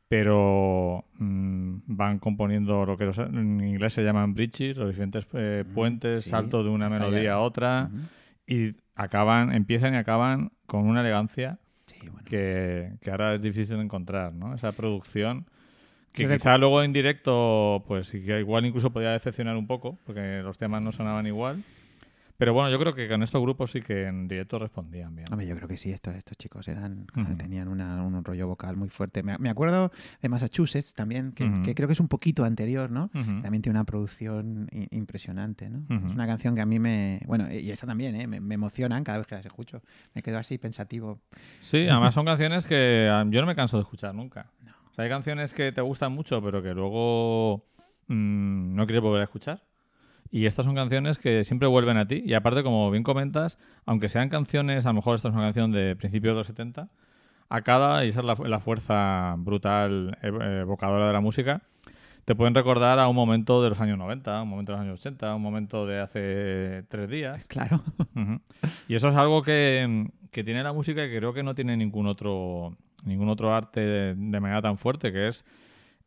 pero 0.09 1.05
mm, 1.19 1.77
van 1.87 2.19
componiendo 2.19 2.85
lo 2.85 2.97
que 2.97 3.05
los- 3.07 3.19
en 3.19 3.61
inglés 3.63 3.93
se 3.95 4.03
llaman 4.03 4.35
bridges, 4.35 4.77
los 4.77 4.89
diferentes 4.89 5.27
eh, 5.33 5.65
puentes, 5.75 6.25
sí, 6.25 6.31
salto 6.31 6.63
de 6.63 6.71
una 6.71 6.89
melodía 6.89 7.35
a 7.35 7.39
otra, 7.41 7.91
y 8.47 8.75
acaban, 8.95 9.53
empiezan 9.53 9.95
y 9.95 9.97
acaban 9.97 10.53
con 10.67 10.87
una 10.87 11.01
elegancia 11.01 11.59
Sí, 11.87 12.09
bueno. 12.09 12.25
que, 12.25 12.93
que 13.01 13.11
ahora 13.11 13.35
es 13.35 13.43
difícil 13.43 13.77
de 13.77 13.83
encontrar, 13.85 14.33
¿no? 14.35 14.55
Esa 14.55 14.73
producción 14.73 15.47
que 16.13 16.29
recu- 16.29 16.35
quizá 16.35 16.59
luego 16.59 16.83
en 16.83 16.93
directo, 16.93 17.83
pues 17.89 18.13
igual 18.15 18.67
incluso 18.67 18.93
podía 18.93 19.11
decepcionar 19.11 19.57
un 19.57 19.67
poco, 19.67 19.99
porque 20.05 20.43
los 20.43 20.59
temas 20.59 20.81
no 20.83 20.93
sonaban 20.93 21.27
igual. 21.27 21.63
Pero 22.37 22.53
bueno, 22.53 22.69
yo 22.71 22.79
creo 22.81 22.93
que 22.93 23.09
con 23.09 23.23
estos 23.23 23.41
grupos 23.41 23.71
sí 23.71 23.81
que 23.81 24.07
en 24.07 24.27
directo 24.27 24.59
respondían 24.59 25.15
bien. 25.15 25.27
Hombre, 25.31 25.47
yo 25.47 25.55
creo 25.55 25.69
que 25.69 25.77
sí, 25.77 25.93
estos, 25.93 26.15
estos 26.17 26.37
chicos 26.37 26.67
eran 26.67 27.07
Ujú. 27.17 27.37
tenían 27.37 27.69
una- 27.69 28.03
un 28.03 28.25
rollo 28.25 28.49
vocal 28.49 28.77
muy 28.77 28.89
fuerte. 28.89 29.23
Me, 29.23 29.39
me 29.39 29.51
acuerdo 29.51 29.93
de 30.21 30.29
Massachusetts 30.29 30.95
también, 30.95 31.33
que, 31.33 31.75
creo 31.75 31.87
que 31.87 31.93
es 31.93 32.01
un 32.01 32.09
poquito 32.09 32.45
anterior, 32.45 32.91
¿no? 32.91 33.09
También 33.13 33.63
tiene 33.63 33.79
una 33.79 33.85
producción 33.85 34.69
impresionante, 34.91 35.71
¿no? 35.71 35.85
Es 35.89 36.03
una 36.03 36.27
canción 36.27 36.55
que 36.55 36.61
a 36.61 36.67
mí 36.67 36.79
me... 36.79 37.21
Bueno, 37.27 37.53
y 37.53 37.71
esta 37.71 37.87
también, 37.87 38.17
¿eh? 38.17 38.27
Me, 38.27 38.41
me 38.41 38.55
emocionan 38.57 39.05
cada 39.05 39.19
vez 39.19 39.27
que 39.29 39.37
las 39.37 39.47
escucho. 39.47 39.83
Me 40.15 40.23
quedo 40.23 40.39
así 40.39 40.59
pensativo. 40.59 41.21
Sí, 41.61 41.87
además 41.89 42.15
son 42.15 42.25
canciones 42.27 42.67
que 42.67 43.09
yo 43.31 43.41
no 43.41 43.47
me 43.47 43.55
canso 43.55 43.77
de 43.77 43.83
escuchar 43.83 44.15
nunca. 44.15 44.51
O 44.91 44.95
sea, 44.95 45.05
hay 45.05 45.11
canciones 45.11 45.55
que 45.55 45.73
te 45.73 45.81
gustan 45.81 46.13
mucho, 46.13 46.43
pero 46.43 46.63
que 46.63 46.75
luego 46.75 47.65
mm, 48.09 48.75
no 48.75 48.87
quieres 48.87 49.03
volver 49.03 49.21
a 49.21 49.25
escuchar. 49.25 49.63
Y 50.31 50.47
estas 50.47 50.65
son 50.67 50.75
canciones 50.75 51.19
que 51.19 51.45
siempre 51.45 51.69
vuelven 51.69 51.97
a 51.97 52.07
ti. 52.07 52.23
Y 52.27 52.35
aparte, 52.35 52.63
como 52.63 52.91
bien 52.91 53.03
comentas, 53.05 53.59
aunque 53.87 54.09
sean 54.09 54.29
canciones, 54.29 54.85
a 54.87 54.89
lo 54.91 54.95
mejor 54.95 55.15
esta 55.15 55.29
es 55.29 55.35
una 55.35 55.45
canción 55.45 55.71
de 55.71 55.95
principios 55.97 56.35
de 56.35 56.39
los 56.41 56.47
70, 56.49 56.89
a 57.51 57.61
cada, 57.63 58.05
y 58.05 58.09
esa 58.09 58.21
es 58.21 58.27
la, 58.27 58.35
fu- 58.37 58.45
la 58.45 58.59
fuerza 58.59 59.35
brutal 59.39 60.19
ev- 60.23 60.43
eh, 60.43 60.61
evocadora 60.63 61.07
de 61.07 61.13
la 61.13 61.21
música, 61.21 61.63
te 62.25 62.35
pueden 62.35 62.55
recordar 62.55 62.99
a 62.99 63.07
un 63.07 63.15
momento 63.15 63.63
de 63.63 63.69
los 63.69 63.81
años 63.81 63.99
90, 63.99 64.43
un 64.43 64.49
momento 64.49 64.73
de 64.73 64.79
los 64.79 64.87
años 64.87 65.01
80, 65.01 65.35
un 65.35 65.43
momento 65.43 65.87
de 65.87 66.01
hace 66.01 66.85
tres 66.89 67.09
días. 67.11 67.45
Claro. 67.49 67.83
Y 68.89 68.95
eso 68.95 69.09
es 69.09 69.15
algo 69.17 69.43
que, 69.43 70.09
que 70.33 70.43
tiene 70.43 70.63
la 70.63 70.73
música 70.73 71.05
y 71.05 71.11
que 71.11 71.19
creo 71.19 71.33
que 71.35 71.43
no 71.43 71.55
tiene 71.55 71.77
ningún 71.77 72.07
otro, 72.07 72.77
ningún 73.05 73.29
otro 73.29 73.55
arte 73.55 73.81
de, 73.81 74.15
de 74.17 74.41
manera 74.41 74.63
tan 74.63 74.79
fuerte, 74.79 75.13
que 75.13 75.29
es 75.29 75.45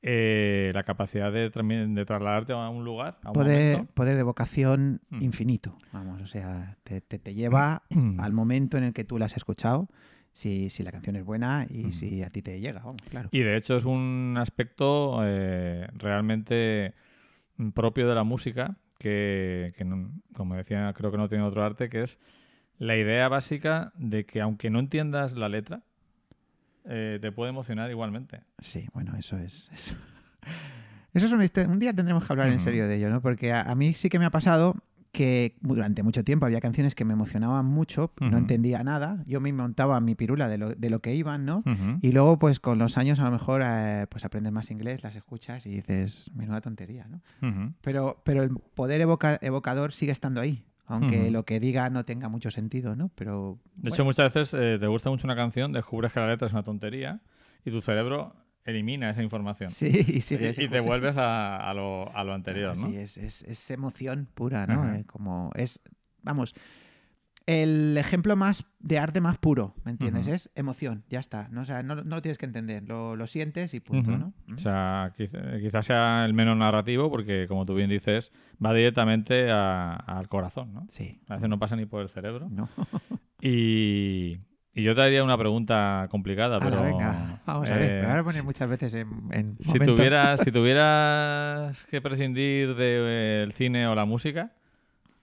eh, 0.02 0.72
la 0.74 0.84
capacidad 0.84 1.32
de, 1.32 1.50
trasladarte 1.50 2.54
a 2.54 2.70
un 2.70 2.86
lugar, 2.86 3.18
a 3.24 3.30
un 3.30 3.34
Poder, 3.34 3.86
poder 3.88 4.16
de 4.16 4.24
vocación 4.24 5.02
Mm. 5.10 5.22
infinito. 5.24 5.78
Vamos, 5.92 6.22
o 6.22 6.28
sea, 6.28 6.78
te, 6.84 7.02
te- 7.02 7.20
te 7.20 7.34
lleva 7.34 7.84
al 8.20 8.34
momento 8.34 8.78
en 8.78 8.84
el 8.86 8.94
que 8.94 9.04
tú 9.04 9.18
la 9.18 9.26
has 9.26 9.36
escuchado, 9.38 9.90
si, 10.32 10.70
si 10.70 10.84
la 10.84 10.92
canción 10.92 11.16
es 11.16 11.24
buena 11.26 11.66
y 11.70 11.92
si 11.94 12.22
a 12.22 12.30
ti 12.30 12.42
te 12.44 12.60
llega, 12.60 12.80
vamos, 12.84 13.02
claro. 13.10 13.30
Y 13.32 13.40
de 13.40 13.58
hecho 13.58 13.76
es 13.76 13.86
un 13.86 14.36
aspecto 14.38 15.20
eh, 15.24 15.88
realmente 15.96 16.94
propio 17.74 18.08
de 18.08 18.14
la 18.14 18.24
música 18.24 18.78
que, 19.00 19.74
que 19.76 19.84
no- 19.84 20.12
como 20.36 20.56
decía, 20.56 20.94
creo 20.96 21.12
que 21.12 21.18
no 21.18 21.28
tiene 21.28 21.44
otro 21.44 21.64
arte, 21.64 21.90
que 21.90 22.04
es 22.04 22.20
la 22.78 22.96
idea 22.96 23.28
básica 23.30 23.92
de 23.96 24.26
que 24.28 24.42
aunque 24.42 24.70
no 24.70 24.78
entiendas 24.80 25.34
la 25.34 25.50
letra, 25.50 25.82
eh, 26.88 27.20
te 27.22 27.32
puede 27.32 27.50
emocionar 27.50 27.90
igualmente. 27.92 28.42
Sí, 28.60 28.88
bueno, 28.94 29.16
eso 29.18 29.38
es. 29.38 29.70
Eso, 31.14 31.26
Eso 31.26 31.36
es 31.38 31.44
historia- 31.44 31.70
Un 31.72 31.80
día 31.80 31.94
tendremos 31.94 32.24
que 32.26 32.32
hablar 32.34 32.50
en 32.50 32.60
serio 32.60 32.88
de 32.88 32.96
ello, 32.98 33.10
¿no? 33.10 33.22
Porque 33.22 33.52
a, 33.52 33.62
a 33.64 33.76
mí 33.76 33.94
sí 33.94 34.08
que 34.10 34.20
me 34.20 34.26
ha 34.26 34.30
pasado 34.30 34.76
que 35.12 35.56
durante 35.62 36.04
mucho 36.04 36.24
tiempo 36.24 36.46
había 36.46 36.62
canciones 36.62 36.94
que 36.94 37.04
me 37.06 37.14
emocionaban 37.14 37.66
mucho, 37.66 38.12
no 38.20 38.38
entendía 38.38 38.84
nada. 38.84 39.24
Yo 39.26 39.40
me 39.42 39.52
montaba 39.52 40.00
mi 40.00 40.14
pirula 40.14 40.48
de 40.48 40.60
lo, 40.60 40.76
de 40.76 40.90
lo 40.92 41.00
que 41.00 41.16
iban, 41.16 41.44
¿no? 41.44 41.64
Y 42.02 42.12
luego, 42.12 42.38
pues 42.38 42.60
con 42.60 42.78
los 42.78 42.98
años, 43.00 43.20
a 43.20 43.24
lo 43.24 43.32
mejor, 43.32 43.64
eh, 43.66 44.06
pues 44.12 44.26
aprendes 44.26 44.54
más 44.54 44.70
inglés, 44.70 45.02
las 45.02 45.16
escuchas 45.16 45.66
y 45.66 45.70
dices, 45.70 46.30
menuda 46.36 46.62
tontería, 46.62 47.08
¿no? 47.08 47.22
Pero, 47.82 48.22
pero 48.24 48.44
el 48.44 48.50
poder 48.52 49.02
evoca- 49.02 49.40
evocador 49.42 49.94
sigue 49.94 50.12
estando 50.12 50.40
ahí, 50.40 50.66
aunque 50.88 51.30
lo 51.32 51.44
que 51.46 51.60
diga 51.60 51.90
no 51.90 52.04
tenga 52.06 52.30
mucho 52.30 52.50
sentido, 52.52 52.96
¿no? 52.96 53.10
Pero. 53.16 53.60
De 53.76 53.90
bueno, 53.90 53.96
hecho, 53.96 54.06
muchas 54.06 54.34
veces 54.34 54.54
eh, 54.60 54.78
te 54.80 54.88
gusta 54.88 55.10
mucho 55.10 55.28
una 55.28 55.36
canción, 55.36 55.72
descubres 55.72 56.12
que 56.12 56.20
la 56.20 56.28
letra 56.28 56.48
es 56.48 56.54
una 56.54 56.64
tontería 56.64 57.22
y 57.66 57.72
tu 57.72 57.82
cerebro 57.82 58.36
elimina 58.66 59.10
esa 59.10 59.22
información. 59.24 59.70
sí, 59.70 59.88
y, 60.08 60.22
sigue 60.22 60.54
y, 60.58 60.64
y 60.66 60.68
te 60.68 60.80
vuelves 60.82 61.18
a, 61.18 61.70
a 61.70 61.74
lo, 61.74 62.14
a 62.16 62.24
lo 62.24 62.34
anterior, 62.34 62.78
¿no? 62.78 62.88
Sí, 62.88 62.96
es, 62.98 63.18
es- 63.18 63.44
es 63.44 63.72
emoción 63.72 64.28
pura, 64.34 64.66
¿no? 64.68 64.94
Eh, 64.96 65.04
como 65.06 65.52
es, 65.56 65.80
vamos, 66.24 66.54
el 67.48 67.98
ejemplo 67.98 68.36
más 68.36 68.66
de 68.80 69.00
arte 69.00 69.22
más 69.22 69.38
puro, 69.38 69.74
¿me 69.84 69.92
entiendes? 69.92 70.28
Es 70.28 70.50
emoción, 70.54 71.04
ya 71.10 71.20
está. 71.20 71.48
¿no? 71.50 71.62
O 71.62 71.66
sea, 71.66 71.82
no, 71.82 71.96
no 71.96 72.18
lo 72.18 72.22
tienes 72.22 72.38
que 72.38 72.46
entender, 72.46 72.84
lo, 72.88 73.16
lo 73.16 73.26
sientes 73.26 73.74
y 73.74 73.80
punto. 73.80 74.18
¿no? 74.18 74.34
O 74.54 74.60
sea, 74.60 75.14
quiz- 75.18 75.62
quizás 75.62 75.86
sea 75.86 76.26
el 76.26 76.34
menos 76.34 76.56
narrativo 76.58 77.10
porque, 77.10 77.46
como 77.48 77.66
tú 77.66 77.74
bien 77.74 77.90
dices, 77.90 78.32
va 78.64 78.74
directamente 78.74 79.50
a- 79.50 79.94
al 79.96 80.28
corazón, 80.30 80.74
¿no? 80.74 80.88
Sí. 80.92 81.22
A 81.28 81.36
veces 81.36 81.50
no 81.50 81.58
pasa 81.58 81.76
ni 81.76 81.86
por 81.86 82.02
el 82.04 82.10
cerebro. 82.10 82.48
No. 82.50 82.70
Y, 83.40 84.40
y 84.74 84.82
yo 84.84 84.96
te 84.96 85.02
haría 85.04 85.24
una 85.24 85.38
pregunta 85.38 86.08
complicada, 86.10 86.56
Ahora, 86.56 86.70
pero... 86.70 86.82
venga, 86.84 87.42
vamos 87.46 87.70
a 87.70 87.76
ver. 87.76 87.92
eh, 87.92 88.02
Me 88.02 88.08
van 88.08 88.18
a 88.18 88.24
poner 88.24 88.44
muchas 88.44 88.68
veces 88.68 88.94
en, 88.96 89.08
en 89.32 89.58
Si 89.60 89.78
tuvieras, 89.80 90.42
si 90.42 90.52
tuvieras 90.52 91.86
que 91.86 92.02
prescindir 92.02 92.74
del 92.76 93.52
cine 93.54 93.86
o 93.88 93.94
la 93.96 94.06
música, 94.06 94.54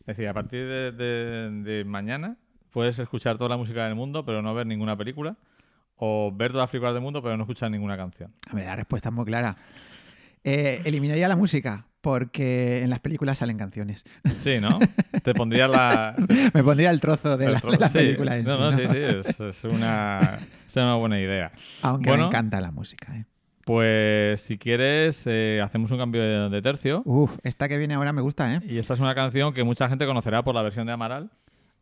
es 0.07 0.17
decir, 0.17 0.29
a 0.29 0.35
partir 0.35 0.67
de, 0.67 0.93
de- 0.93 1.51
de 1.63 1.85
mañana 1.85 2.37
puedes 2.71 2.99
escuchar 2.99 3.37
toda 3.39 3.51
la 3.51 3.57
música 3.57 3.85
del 3.85 3.95
mundo, 3.95 4.25
pero 4.25 4.43
no 4.43 4.53
ver 4.55 4.67
ninguna 4.67 4.97
película, 4.97 5.37
o 5.97 6.33
ver 6.35 6.51
todas 6.53 6.65
las 6.65 6.71
películas 6.71 6.95
del 6.95 7.03
mundo, 7.03 7.23
pero 7.23 7.37
no 7.37 7.45
escuchar 7.45 7.71
ninguna 7.71 7.97
canción. 7.97 8.33
A 8.51 8.55
ver, 8.57 8.67
la 8.67 8.77
respuesta 8.77 9.09
es 9.11 9.15
muy 9.15 9.25
clara. 9.25 9.57
Eh, 10.43 10.83
eliminaría 10.85 11.27
la 11.29 11.37
música, 11.37 11.87
porque 12.01 12.83
en 12.83 12.91
las 12.91 12.99
películas 13.01 13.39
salen 13.39 13.57
canciones. 13.57 14.05
Sí, 14.37 14.59
¿no? 14.61 14.79
Te 15.23 15.33
pondrías 15.35 15.71
la... 15.71 16.15
Me 16.53 16.63
pondría 16.63 16.91
el 16.91 17.01
trozo 17.01 17.39
de 17.39 17.47
el 17.47 17.53
la, 17.53 17.61
tro- 17.61 17.71
de 17.71 17.79
la 17.79 17.89
sí. 17.89 17.99
película 17.99 18.37
en 18.37 18.45
No, 18.45 18.53
sí, 18.53 18.59
no, 18.61 18.71
¿no? 18.73 18.77
sí, 18.77 18.87
sí, 18.89 18.99
es, 18.99 19.41
es 19.41 19.65
una, 19.65 20.39
es 20.67 20.77
una 20.77 20.97
buena 20.97 21.19
idea. 21.19 21.53
Aunque 21.83 22.11
Bueno. 22.11 22.25
me 22.25 22.29
encanta 22.29 22.61
la 22.61 22.73
música. 22.73 23.17
¿eh? 23.17 23.25
Pues 23.65 24.41
si 24.41 24.59
quieres, 24.59 25.27
eh, 25.27 25.61
hacemos 25.65 25.91
un 25.91 25.99
cambio 25.99 26.23
de, 26.23 26.49
de 26.51 26.63
tercio. 26.63 27.03
Uf, 27.05 27.37
esta 27.43 27.69
que 27.69 27.79
viene 27.79 27.95
ahora 27.95 28.13
me 28.13 28.21
gusta, 28.21 28.55
¿eh? 28.55 28.61
Y 28.69 28.79
esta 28.79 28.93
es 28.95 29.01
una 29.01 29.15
canción 29.15 29.55
que 29.55 29.65
mucha 29.65 29.89
gente 29.89 30.07
conocerá 30.07 30.43
por 30.45 30.55
la 30.55 30.63
versión 30.63 30.87
de 30.87 30.93
Amaral, 30.93 31.31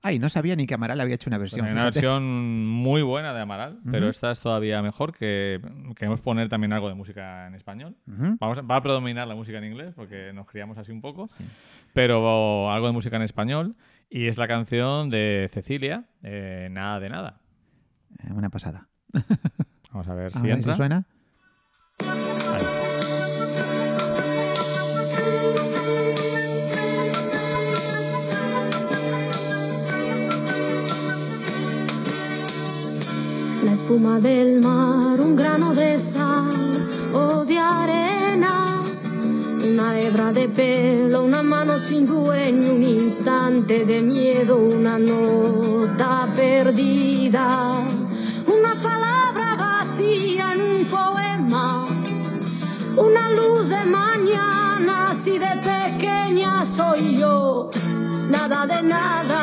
Ay, 0.05 0.19
no 0.19 0.29
sabía 0.29 0.57
ni 0.57 0.67
que 0.67 0.75
Amaral 0.75 1.01
había 1.01 1.15
hecho 1.15 1.31
una 1.31 1.37
Pues 1.39 1.53
versión. 1.53 1.65
hay 1.65 1.71
una 1.75 1.83
fíjate. 1.83 2.01
versión 2.01 2.67
muy 2.67 3.03
buena 3.03 3.33
de 3.33 3.41
Amaral, 3.41 3.79
pero 3.89 4.09
esta 4.09 4.33
es 4.33 4.41
todavía 4.41 4.83
mejor 4.83 5.13
que 5.17 5.61
queremos 5.95 6.21
poner 6.21 6.49
también 6.49 6.73
algo 6.73 6.89
de 6.89 6.95
música 6.95 7.47
en 7.47 7.55
español. 7.55 7.95
Vamos, 8.07 8.59
a- 8.59 8.63
va 8.63 8.75
a 8.77 8.83
predominar 8.83 9.29
la 9.29 9.37
música 9.37 9.59
en 9.59 9.65
inglés 9.65 9.93
porque 9.95 10.33
nos 10.33 10.49
criamos 10.49 10.77
así 10.77 10.91
un 10.91 11.01
poco, 11.03 11.29
Sí. 11.29 11.45
pero 11.95 12.69
algo 12.73 12.89
de 12.89 12.93
música 12.93 13.15
en 13.15 13.23
español 13.23 13.77
y 14.11 14.27
es 14.27 14.39
la 14.39 14.49
canción 14.49 15.09
de 15.09 15.49
Cecilia, 15.53 16.07
eh, 16.25 16.67
Nada 16.73 16.99
de 16.99 17.09
Nada. 17.09 17.41
Eh, 18.25 18.33
Una 18.33 18.51
pasada. 18.51 18.89
Vamos 19.93 20.09
a 20.09 20.15
ver 20.15 20.27
A 20.35 20.39
si 20.41 20.43
ver 20.43 20.51
entra. 20.57 20.73
si 20.73 20.77
suena. 20.79 21.05
La 33.65 33.73
espuma 33.73 34.19
del 34.19 34.61
mar, 34.61 35.21
un 35.21 35.37
grano 35.37 35.73
de 35.75 35.97
sal 35.97 36.51
o 37.13 37.45
de 37.45 37.59
arena, 37.59 38.83
una 39.65 40.01
hebra 40.01 40.33
de 40.33 40.49
pelo, 40.49 41.23
una 41.23 41.43
mano 41.43 41.79
sin 41.79 42.05
dueño, 42.05 42.75
un 42.75 42.83
instante 42.83 43.85
de 43.85 44.03
miedo, 44.03 44.57
una 44.59 44.99
nota 44.99 46.29
perdida, 46.37 47.85
luz 53.37 53.69
de 53.69 53.85
mañana, 53.85 55.11
así 55.11 55.39
de 55.39 55.53
pequeña 55.71 56.65
soy 56.65 57.17
yo, 57.17 57.71
nada 58.29 58.67
de 58.67 58.83
nada. 58.83 59.43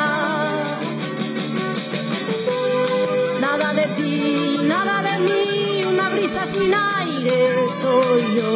Nada 3.40 3.74
de 3.74 3.86
ti, 3.96 4.60
nada 4.64 5.02
de 5.08 5.18
mí, 5.26 5.84
una 5.92 6.08
brisa 6.10 6.46
sin 6.46 6.72
aire 6.74 7.38
soy 7.80 8.22
yo, 8.36 8.52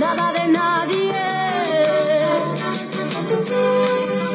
nada 0.00 0.32
de 0.36 0.44
nadie. 0.48 1.12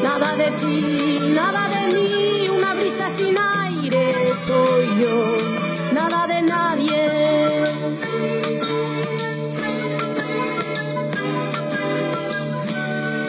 Nada 0.04 0.36
de 0.42 0.50
ti, 0.62 1.20
nada 1.40 1.64
de 1.76 1.82
mí, 1.96 2.48
una 2.58 2.74
brisa 2.76 3.10
sin 3.10 3.36
aire 3.38 4.06
soy 4.48 4.86
yo, 5.02 5.16
nada 5.94 6.28
de 6.28 6.42
nadie. 6.42 6.93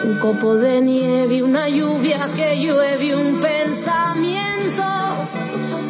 Un 0.05 0.19
copo 0.19 0.55
de 0.55 0.81
nieve, 0.81 1.41
una 1.41 1.67
lluvia 1.67 2.29
que 2.35 2.57
llueve, 2.57 3.15
un 3.15 3.41
pensamiento. 3.41 4.83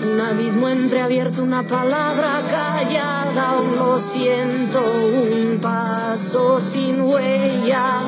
Un 0.09 0.21
abismo 0.21 0.69
entreabierto, 0.69 1.43
una 1.43 1.63
palabra 1.63 2.41
callada, 2.49 3.49
aún 3.49 3.75
lo 3.75 3.99
siento, 3.99 4.79
un 4.79 5.59
paso 5.59 6.61
sin 6.61 7.01
huella. 7.01 7.99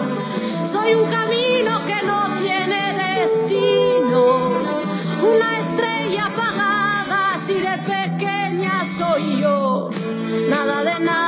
Soy 0.63 0.93
un 0.93 1.09
camino 1.09 1.81
que 1.85 2.07
no 2.07 2.37
tiene 2.39 2.95
destino, 3.03 4.53
una 5.21 5.59
estrella 5.59 6.27
apagada, 6.27 7.33
así 7.33 7.59
de 7.59 7.77
pequeña 7.79 8.85
soy 8.85 9.41
yo, 9.41 9.89
nada 10.49 10.83
de 10.85 10.99
nada. 11.03 11.26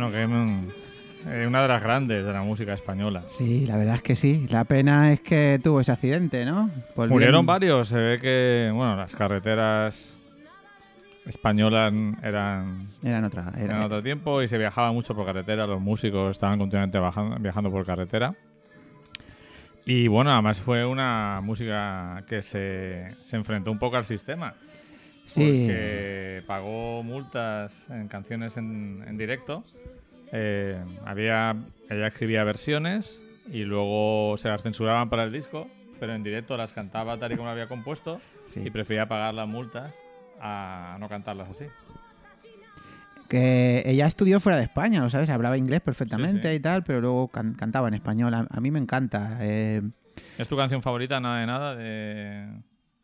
Bueno, 0.00 0.14
que 0.14 1.30
eh, 1.30 1.46
una 1.46 1.60
de 1.60 1.68
las 1.68 1.82
grandes 1.82 2.24
de 2.24 2.32
la 2.32 2.40
música 2.40 2.72
española. 2.72 3.22
Sí, 3.28 3.66
la 3.66 3.76
verdad 3.76 3.96
es 3.96 4.02
que 4.02 4.16
sí. 4.16 4.46
La 4.48 4.64
pena 4.64 5.12
es 5.12 5.20
que 5.20 5.60
tuvo 5.62 5.82
ese 5.82 5.92
accidente, 5.92 6.46
¿no? 6.46 6.70
Por 6.94 7.10
Murieron 7.10 7.40
bien- 7.42 7.46
varios, 7.46 7.88
se 7.88 7.98
ve 8.00 8.18
que, 8.18 8.70
bueno, 8.72 8.96
las 8.96 9.14
carreteras 9.14 10.14
españolas 11.26 11.92
eran, 12.22 12.88
Eran 13.02 13.24
otra. 13.24 13.52
era- 13.54 13.62
eran 13.62 13.82
otro 13.82 14.02
tiempo 14.02 14.40
y 14.40 14.48
se 14.48 14.56
viajaba 14.56 14.90
mucho 14.90 15.14
por 15.14 15.26
carretera, 15.26 15.66
los 15.66 15.82
músicos 15.82 16.30
estaban 16.30 16.58
continuamente 16.58 16.98
bajando- 16.98 17.36
viajando 17.38 17.70
por 17.70 17.84
carretera. 17.84 18.34
Y 19.84 20.08
bueno, 20.08 20.32
además 20.32 20.60
fue 20.60 20.86
una 20.86 21.40
música 21.42 22.24
que 22.26 22.40
se, 22.40 23.10
se 23.26 23.36
enfrentó 23.36 23.70
un 23.70 23.78
poco 23.78 23.98
al 23.98 24.06
sistema. 24.06 24.54
Sí. 25.30 25.42
Porque 25.66 26.42
pagó 26.46 27.02
multas 27.02 27.86
en 27.90 28.08
canciones 28.08 28.56
en, 28.56 29.04
en 29.06 29.16
directo. 29.16 29.64
Eh, 30.32 30.78
había, 31.04 31.56
ella 31.88 32.06
escribía 32.08 32.44
versiones 32.44 33.22
y 33.50 33.64
luego 33.64 34.36
se 34.38 34.48
las 34.48 34.62
censuraban 34.62 35.08
para 35.10 35.24
el 35.24 35.32
disco, 35.32 35.68
pero 35.98 36.14
en 36.14 36.22
directo 36.22 36.56
las 36.56 36.72
cantaba 36.72 37.16
tal 37.18 37.32
y 37.32 37.36
como 37.36 37.48
había 37.48 37.66
compuesto 37.66 38.20
Sí. 38.46 38.60
y 38.64 38.70
prefería 38.70 39.06
pagar 39.08 39.34
las 39.34 39.48
multas 39.48 39.94
a 40.40 40.96
no 41.00 41.08
cantarlas 41.08 41.48
así. 41.50 41.66
Que 43.28 43.82
ella 43.86 44.06
estudió 44.06 44.40
fuera 44.40 44.58
de 44.58 44.64
España, 44.64 45.00
¿lo 45.00 45.08
sabes? 45.10 45.30
Hablaba 45.30 45.56
inglés 45.56 45.80
perfectamente 45.80 46.42
Sí, 46.48 46.48
sí. 46.48 46.54
y 46.56 46.60
tal, 46.60 46.82
pero 46.82 47.00
luego 47.00 47.28
can- 47.28 47.54
cantaba 47.54 47.86
en 47.88 47.94
español. 47.94 48.34
A, 48.34 48.46
a 48.50 48.60
mí 48.60 48.70
me 48.72 48.80
encanta. 48.80 49.38
eh, 49.40 49.82
¿Es 50.36 50.48
tu 50.48 50.56
canción 50.56 50.82
favorita? 50.82 51.20
Nada 51.20 51.38
de 51.40 51.46
nada. 51.46 51.76
De... 51.76 52.48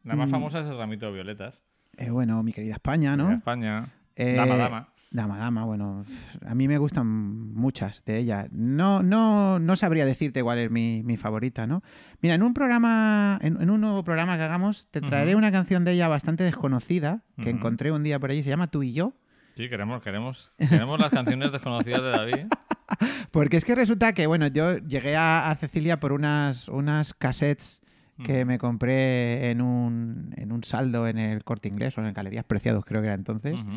La 0.05 0.17
más 0.17 0.29
Mm. 0.29 0.33
famosa 0.33 0.61
es 0.61 0.67
el 0.67 0.77
Ramito 0.79 1.07
de 1.07 1.13
Violetas. 1.13 1.55
Eh, 1.97 2.11
bueno, 2.11 2.43
mi 2.43 2.53
querida 2.53 2.75
España, 2.75 3.17
¿no? 3.17 3.31
España. 3.33 3.89
Eh, 4.15 4.35
Dama, 4.35 4.57
dama. 4.57 4.89
Dama, 5.13 5.39
dama, 5.39 5.65
bueno, 5.65 6.05
a 6.45 6.55
mí 6.55 6.69
me 6.69 6.77
gustan 6.79 7.07
muchas 7.07 8.05
de 8.05 8.19
ellas. 8.19 8.49
No, 8.51 9.03
no, 9.03 9.59
no 9.59 9.77
sabría 9.77 10.05
decirte 10.05 10.43
cuál 10.43 10.59
es 10.59 10.71
mi, 10.71 11.03
mi 11.05 11.17
favorita, 11.17 11.67
¿no? 11.67 11.83
Mira, 12.21 12.35
en 12.35 12.43
un 12.43 12.53
programa, 12.53 13.39
en, 13.41 13.61
en 13.63 13.71
un 13.71 13.81
nuevo 13.81 14.03
programa 14.05 14.37
que 14.37 14.43
hagamos, 14.43 14.89
te 14.91 15.01
traeré 15.01 15.35
una 15.37 15.53
canción 15.53 15.85
de 15.85 15.93
ella 15.93 16.09
bastante 16.09 16.45
desconocida 16.45 17.23
que 17.41 17.51
encontré 17.51 17.93
un 17.93 18.03
día 18.03 18.19
por 18.19 18.31
allí, 18.31 18.43
se 18.43 18.51
llama 18.51 18.67
Tú 18.67 18.83
y 18.83 18.93
yo. 18.93 19.15
Sí, 19.55 19.71
queremos, 19.71 20.03
queremos, 20.03 20.53
queremos 20.59 20.99
las 21.01 21.11
canciones 21.11 21.51
desconocidas 21.53 22.03
de 22.03 22.11
David. 22.11 22.47
Porque 23.31 23.57
es 23.57 23.65
que 23.65 23.75
resulta 23.75 24.13
que, 24.13 24.27
bueno, 24.27 24.49
yo 24.49 24.77
llegué 24.79 25.17
a, 25.17 25.51
a 25.51 25.55
Cecilia 25.55 25.99
por 25.99 26.13
unas, 26.13 26.69
unas 26.69 27.15
cassettes 27.15 27.81
que 28.25 28.45
me 28.45 28.59
compré 28.59 29.51
en 29.51 29.61
un, 29.61 30.33
en 30.37 30.51
un 30.53 30.65
saldo 30.65 31.07
en 31.07 31.19
el 31.19 31.45
corte 31.45 31.69
inglés 31.69 31.97
o 31.99 32.01
en 32.01 32.07
el 32.07 32.13
Galerías 32.15 32.45
Preciados, 32.45 32.85
creo 32.85 33.01
que 33.03 33.07
era 33.09 33.15
entonces. 33.15 33.61
Ujú. 33.61 33.71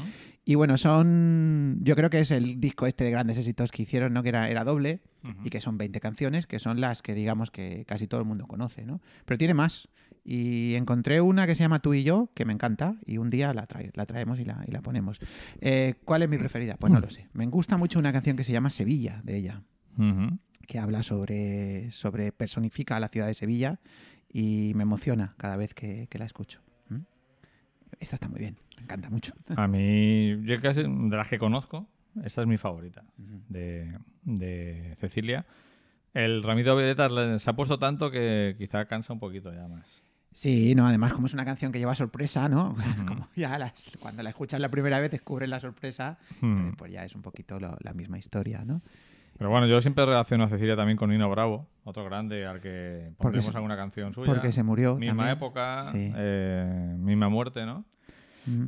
Y 0.46 0.56
bueno, 0.56 0.78
son. 0.78 1.78
Yo 1.82 1.96
creo 1.96 2.10
que 2.10 2.20
es 2.20 2.32
el 2.32 2.60
disco 2.60 2.88
este 2.88 3.04
de 3.04 3.12
grandes 3.12 3.38
éxitos 3.38 3.72
que 3.72 3.84
hicieron, 3.84 4.14
¿no? 4.14 4.24
Que 4.24 4.30
era, 4.30 4.50
era 4.50 4.64
doble 4.64 5.02
Ujú. 5.24 5.34
y 5.46 5.50
que 5.50 5.62
son 5.62 5.78
20 5.78 6.00
canciones, 6.00 6.48
que 6.48 6.58
son 6.60 6.80
las 6.82 7.02
que 7.02 7.14
digamos 7.14 7.52
que 7.52 7.84
casi 7.88 8.08
todo 8.08 8.20
el 8.22 8.26
mundo 8.26 8.48
conoce, 8.48 8.86
¿no? 8.86 9.02
Pero 9.26 9.38
tiene 9.38 9.54
más. 9.54 9.90
Y 10.24 10.76
encontré 10.76 11.22
una 11.22 11.46
que 11.48 11.56
se 11.56 11.64
llama 11.64 11.80
Tú 11.80 11.94
y 11.94 12.04
yo, 12.04 12.30
que 12.36 12.46
me 12.46 12.54
encanta, 12.54 12.96
y 13.06 13.18
un 13.18 13.30
día 13.30 13.54
la, 13.54 13.68
trae- 13.68 13.92
la 13.94 14.06
traemos 14.06 14.40
y 14.40 14.46
la, 14.46 14.64
y 14.68 14.72
la 14.72 14.82
ponemos. 14.82 15.20
Eh, 15.62 15.96
¿Cuál 16.06 16.24
es 16.24 16.30
mi 16.30 16.38
preferida? 16.38 16.76
Pues 16.78 16.92
no 16.94 17.00
lo 17.00 17.10
sé. 17.10 17.28
Me 17.34 17.46
gusta 17.48 17.78
mucho 17.78 18.00
una 18.00 18.12
canción 18.12 18.36
que 18.38 18.44
se 18.44 18.52
llama 18.52 18.70
Sevilla, 18.70 19.22
de 19.24 19.38
ella, 19.38 19.64
Ujú. 19.98 20.38
que 20.68 20.78
habla 20.80 21.04
sobre, 21.04 21.90
sobre 21.92 22.32
personifica 22.32 22.96
a 22.98 23.00
la 23.00 23.08
ciudad 23.10 23.28
de 23.28 23.34
Sevilla 23.34 23.80
y 24.32 24.74
me 24.76 24.84
emociona 24.84 25.34
cada 25.38 25.58
vez 25.58 25.74
que, 25.74 26.08
que 26.10 26.18
la 26.20 26.26
escucho. 26.26 26.62
¿Mm? 26.90 27.00
Esta 28.00 28.16
está 28.16 28.28
muy 28.28 28.40
bien, 28.40 28.58
me 28.78 28.84
encanta 28.84 29.10
mucho. 29.10 29.34
A 29.56 29.68
mí, 29.68 30.38
yo 30.44 30.60
casi, 30.62 30.84
de 30.84 31.16
las 31.18 31.28
que 31.28 31.40
conozco, 31.40 31.88
esta 32.24 32.42
es 32.42 32.48
mi 32.48 32.58
favorita, 32.58 33.04
Ujú. 33.18 33.42
de, 33.50 33.98
de 34.24 34.96
Cecilia. 34.98 35.46
El 36.14 36.42
violetas 36.76 37.12
le- 37.12 37.40
se 37.40 37.50
ha 37.50 37.54
puesto 37.56 37.78
tanto 37.78 38.10
que 38.10 38.56
quizá 38.58 38.86
cansa 38.86 39.14
un 39.14 39.20
poquito 39.20 39.54
ya 39.54 39.68
más. 39.68 39.86
Sí, 40.34 40.74
no, 40.76 40.88
además 40.88 41.14
como 41.14 41.26
es 41.28 41.34
una 41.34 41.44
canción 41.46 41.72
que 41.72 41.80
lleva 41.80 41.96
sorpresa, 41.96 42.48
¿no? 42.50 42.70
Ujú. 43.00 43.06
Como 43.06 43.28
ya 43.36 43.58
las- 43.60 43.74
cuando 44.00 44.24
la 44.24 44.30
escuchas 44.30 44.60
la 44.60 44.70
primera 44.70 45.00
vez 45.00 45.12
descubres 45.12 45.50
la 45.50 45.60
sorpresa, 45.60 46.18
Hmm. 46.42 46.70
eh, 46.70 46.74
pues 46.78 46.92
ya 46.92 47.04
es 47.04 47.14
un 47.16 47.22
poquito 47.22 47.60
lo- 47.60 47.78
la 47.82 47.94
misma 47.94 48.18
historia, 48.18 48.64
¿no? 48.66 48.82
Pero 49.40 49.50
bueno, 49.50 49.66
yo 49.68 49.82
siempre 49.82 50.06
relaciono 50.06 50.44
a 50.44 50.48
Cecilia 50.50 50.76
también 50.76 50.98
con 50.98 51.10
Nino 51.10 51.30
Bravo, 51.30 51.66
otro 51.86 52.04
grande 52.06 52.46
al 52.46 52.60
que 52.62 53.14
pondremos 53.18 53.56
alguna 53.56 53.76
canción 53.78 54.14
suya. 54.14 54.28
Porque 54.32 54.52
se 54.52 54.62
murió. 54.64 54.98
Misma 54.98 55.16
también. 55.24 55.38
época, 55.38 55.82
Sí. 55.92 56.12
eh, 56.16 56.94
misma 57.00 57.30
muerte, 57.30 57.66
¿no? 57.66 57.86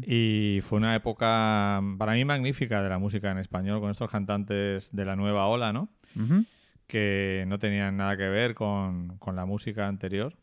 Y 0.05 0.59
fue 0.61 0.77
una 0.77 0.95
época, 0.95 1.81
para 1.97 2.13
mí, 2.13 2.23
magnífica 2.23 2.81
de 2.83 2.89
la 2.89 2.99
música 2.99 3.31
en 3.31 3.37
español, 3.39 3.79
con 3.81 3.89
estos 3.91 4.09
cantantes 4.11 4.95
de 4.95 5.05
la 5.05 5.15
nueva 5.15 5.47
ola, 5.47 5.73
¿no? 5.73 5.89
Que 6.87 7.45
no 7.47 7.57
tenían 7.59 7.97
nada 7.97 8.15
que 8.17 8.27
ver 8.29 8.53
con, 8.53 9.17
con 9.17 9.35
la 9.35 9.45
música 9.45 9.87
anterior 9.87 10.35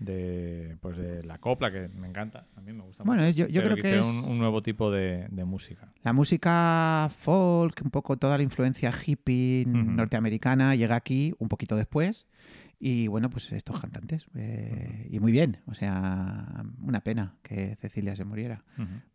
de 0.00 0.76
pues 0.80 0.96
de 0.96 1.22
la 1.24 1.38
copla 1.38 1.70
que 1.70 1.88
me 1.88 2.08
encanta 2.08 2.46
a 2.56 2.60
mí 2.62 2.72
me 2.72 2.82
gusta 2.82 3.04
Bueno, 3.04 3.22
mucho, 3.22 3.46
yo- 3.46 3.62
creo 3.62 3.76
que 3.76 3.98
es- 4.00 4.06
un, 4.06 4.24
un 4.32 4.38
nuevo 4.38 4.62
tipo 4.62 4.90
de, 4.90 5.28
de 5.30 5.44
música 5.44 5.92
La 6.02 6.12
música 6.12 7.08
folk, 7.16 7.80
un 7.84 7.90
poco 7.90 8.16
toda 8.16 8.36
la 8.38 8.42
influencia 8.42 8.92
hippie 9.06 9.66
norteamericana 9.66 10.74
llega 10.74 10.96
aquí 10.96 11.34
un 11.38 11.48
poquito 11.48 11.76
después. 11.76 12.26
Y 12.82 13.08
bueno, 13.08 13.28
pues 13.28 13.52
estos 13.52 13.78
cantantes. 13.78 14.26
eh, 14.34 15.06
y 15.10 15.20
muy 15.20 15.32
bien. 15.32 15.58
O 15.66 15.74
sea, 15.74 16.64
una 16.82 17.00
pena 17.02 17.34
que 17.42 17.76
Cecilia 17.76 18.16
se 18.16 18.24
muriera. 18.24 18.64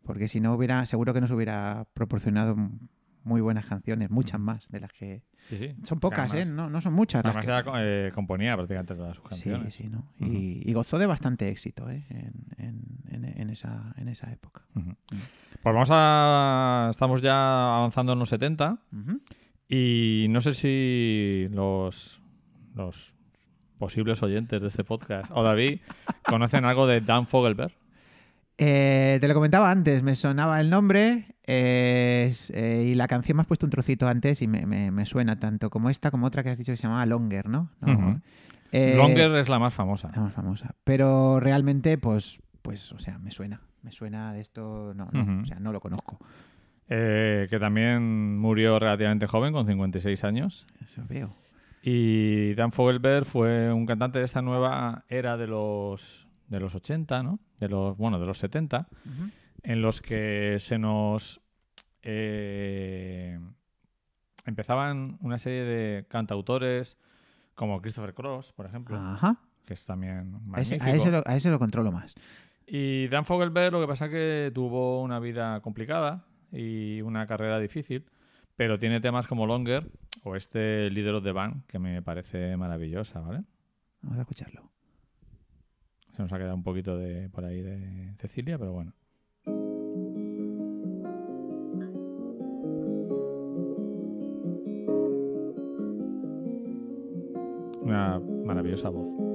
Porque 0.04 0.28
si 0.28 0.38
no 0.40 0.54
hubiera, 0.54 0.86
seguro 0.86 1.12
que 1.12 1.20
nos 1.20 1.32
hubiera 1.32 1.88
proporcionado 1.92 2.56
muy 3.26 3.40
buenas 3.40 3.66
canciones, 3.66 4.08
muchas 4.10 4.40
más 4.40 4.68
de 4.68 4.80
las 4.80 4.92
que... 4.92 5.22
Sí, 5.48 5.58
sí. 5.58 5.74
Son 5.84 6.00
pocas, 6.00 6.32
Además- 6.32 6.48
¿eh? 6.48 6.50
No, 6.50 6.70
no 6.70 6.80
son 6.80 6.92
muchas 6.94 7.22
las 7.24 7.36
Además, 7.36 7.44
que... 7.44 7.52
ella 7.52 7.62
co- 7.64 7.78
eh, 7.78 8.12
componía 8.14 8.54
prácticamente 8.56 8.94
todas 8.94 9.16
sus 9.16 9.24
Sí, 9.24 9.28
canciones. 9.30 9.74
sí, 9.74 9.88
¿no? 9.88 10.06
y, 10.18 10.62
y 10.68 10.72
gozó 10.72 10.98
de 10.98 11.06
bastante 11.06 11.48
éxito 11.48 11.90
¿eh? 11.90 12.06
en, 12.08 12.32
en- 12.58 13.24
en- 13.24 13.40
en 13.40 13.50
esa, 13.50 13.92
en 13.98 14.08
esa 14.08 14.32
época. 14.32 14.62
Pues 14.74 15.74
vamos 15.74 15.88
a. 15.92 16.88
Estamos 16.90 17.20
ya 17.22 17.76
avanzando 17.76 18.12
en 18.14 18.18
los 18.18 18.28
70 18.28 18.78
Ujú. 18.92 19.20
y 19.68 20.26
no 20.30 20.40
sé 20.40 20.54
si 20.54 21.48
los, 21.50 22.20
los 22.74 23.14
posibles 23.78 24.22
oyentes 24.22 24.62
de 24.62 24.68
este 24.68 24.84
podcast 24.84 25.30
o 25.34 25.42
David 25.42 25.80
conocen 26.28 26.64
algo 26.64 26.86
de 26.86 27.00
Dan 27.00 27.26
Fogelberg. 27.26 27.72
Eh, 28.58 29.18
te 29.20 29.28
lo 29.28 29.34
comentaba 29.34 29.70
antes, 29.70 30.02
me 30.02 30.14
sonaba 30.16 30.60
el 30.60 30.70
nombre 30.70 31.26
eh, 31.46 32.26
es- 32.30 32.50
eh, 32.50 32.84
y 32.86 32.94
la 32.94 33.06
canción 33.06 33.36
me 33.36 33.42
has 33.42 33.46
puesto 33.46 33.66
un 33.66 33.70
trocito 33.70 34.08
antes 34.08 34.40
y 34.40 34.48
me, 34.48 34.64
me- 34.64 34.90
me 34.90 35.04
suena 35.04 35.38
tanto 35.38 35.68
como 35.68 35.90
esta 35.90 36.10
como 36.10 36.26
otra 36.26 36.42
que 36.42 36.48
has 36.50 36.58
dicho 36.58 36.72
que 36.72 36.76
se 36.78 36.84
llamaba 36.84 37.04
Longer, 37.06 37.48
¿no? 37.50 37.70
Longer 38.96 39.32
es 39.36 39.48
la 39.48 39.58
más 39.58 39.74
famosa. 39.74 40.10
la 40.14 40.22
más 40.22 40.32
famosa. 40.32 40.74
Pero 40.84 41.38
realmente, 41.40 41.98
pues, 41.98 42.40
pues, 42.62 42.92
o 42.92 42.98
sea, 42.98 43.18
me 43.18 43.30
suena. 43.30 43.60
Me 43.82 43.92
suena 43.92 44.32
de 44.32 44.40
esto, 44.40 44.92
no, 44.94 45.08
o 45.42 45.44
sea, 45.46 45.60
no 45.60 45.70
lo 45.72 45.80
conozco. 45.80 46.18
que 46.88 47.56
también 47.60 48.38
murió 48.38 48.78
relativamente 48.78 49.26
joven, 49.26 49.52
con 49.52 49.66
56 49.66 50.24
años. 50.24 50.66
Eso 50.82 51.02
veo. 51.08 51.34
Y 51.82 52.54
Dan 52.54 52.72
Fogelberg 52.72 53.26
fue 53.26 53.72
un 53.72 53.86
cantante 53.86 54.18
de 54.18 54.24
esta 54.24 54.42
nueva 54.42 55.04
era 55.08 55.36
de 55.36 55.46
los, 55.46 56.26
de 56.48 56.60
los 56.60 56.74
80, 56.74 57.22
¿no? 57.22 57.40
De 57.58 57.68
los, 57.68 57.96
bueno, 57.96 58.18
de 58.20 58.26
los 58.26 58.38
70, 58.38 58.88
Ujú. 59.04 59.30
en 59.62 59.82
los 59.82 60.00
que 60.00 60.56
se 60.60 60.78
nos 60.78 61.40
eh, 62.02 63.38
empezaban 64.44 65.18
una 65.20 65.38
serie 65.38 65.64
de 65.64 66.06
cantautores 66.08 66.96
como 67.54 67.80
Christopher 67.80 68.14
Cross, 68.14 68.52
por 68.52 68.66
ejemplo, 68.66 68.96
Ajá. 68.96 69.40
que 69.64 69.74
es 69.74 69.84
también 69.86 70.40
A 70.54 70.60
ese, 70.60 70.78
magnífico. 70.78 70.84
a 70.84 70.90
ese 70.94 71.10
lo, 71.10 71.22
a 71.26 71.36
ese 71.36 71.50
lo 71.50 71.58
controlo 71.58 71.90
más. 71.92 72.14
Y 72.66 73.08
Dan 73.08 73.24
Fogelberg 73.24 73.72
lo 73.72 73.80
que 73.80 73.86
pasa 73.86 74.08
que 74.08 74.50
tuvo 74.54 75.02
una 75.02 75.18
vida 75.20 75.60
complicada 75.60 76.24
y 76.52 77.00
una 77.02 77.26
carrera 77.26 77.58
difícil, 77.58 78.04
pero 78.56 78.78
tiene 78.78 79.00
temas 79.00 79.26
como 79.26 79.46
Longer 79.46 79.90
o 80.24 80.36
este 80.36 80.90
Leader 80.90 81.14
of 81.14 81.24
the 81.24 81.32
Band 81.32 81.64
que 81.66 81.78
me 81.78 82.02
parece 82.02 82.56
maravillosa, 82.56 83.20
¿vale? 83.20 83.44
Vamos 84.02 84.18
a 84.18 84.22
escucharlo. 84.22 84.70
Se 86.16 86.22
nos 86.22 86.32
ha 86.32 86.38
quedado 86.38 86.54
un 86.54 86.62
poquito 86.62 86.96
de 86.96 87.28
por 87.28 87.44
ahí 87.44 87.60
de 87.60 88.14
Cecilia, 88.16 88.56
pero 88.56 88.72
bueno. 88.72 88.94
Una 97.82 98.18
maravillosa 98.18 98.88
voz. 98.88 99.26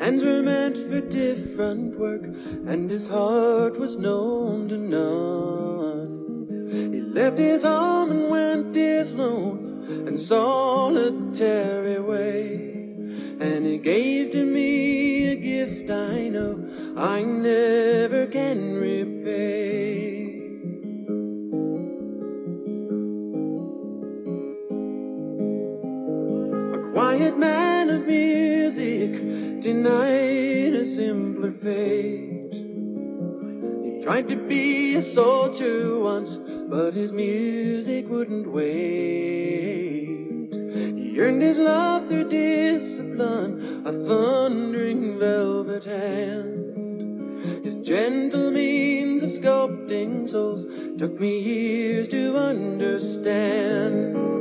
Hands 0.00 0.24
were 0.24 0.40
meant 0.40 0.78
for 0.78 1.02
different 1.02 1.98
work, 1.98 2.24
and 2.24 2.90
his 2.90 3.08
heart 3.08 3.78
was 3.78 3.98
known 3.98 4.66
to 4.70 4.78
none. 4.78 6.46
He 6.90 7.02
left 7.02 7.36
his 7.36 7.66
arm 7.66 8.10
and 8.10 8.30
went 8.30 8.74
his 8.74 9.12
lone 9.12 9.84
and 10.06 10.18
solitary 10.18 12.00
way. 12.00 12.70
And 13.40 13.66
he 13.66 13.76
gave 13.76 14.30
to 14.32 14.42
me 14.42 15.32
a 15.32 15.36
gift 15.36 15.90
I 15.90 16.28
know 16.28 16.66
I 16.96 17.22
never 17.22 18.26
can 18.26 18.72
repay. 18.76 20.30
A 26.72 26.92
quiet 26.94 27.36
man 27.36 27.90
of 27.90 28.06
music 28.06 28.49
denied 29.60 30.74
a 30.74 30.86
simpler 30.86 31.52
fate. 31.52 32.54
He 33.84 34.00
tried 34.02 34.26
to 34.28 34.36
be 34.36 34.94
a 34.94 35.02
soldier 35.02 35.98
once, 35.98 36.38
but 36.38 36.94
his 36.94 37.12
music 37.12 38.08
wouldn't 38.08 38.50
wait. 38.50 40.48
He 40.52 41.20
earned 41.20 41.42
his 41.42 41.58
love 41.58 42.08
through 42.08 42.30
discipline, 42.30 43.82
a 43.84 43.92
thundering 43.92 45.18
velvet 45.18 45.84
hand. 45.84 47.62
His 47.62 47.74
gentle 47.76 48.50
means 48.50 49.22
of 49.22 49.30
sculpting 49.30 50.26
souls 50.26 50.66
took 50.96 51.20
me 51.20 51.38
years 51.38 52.08
to 52.08 52.36
understand. 52.36 54.39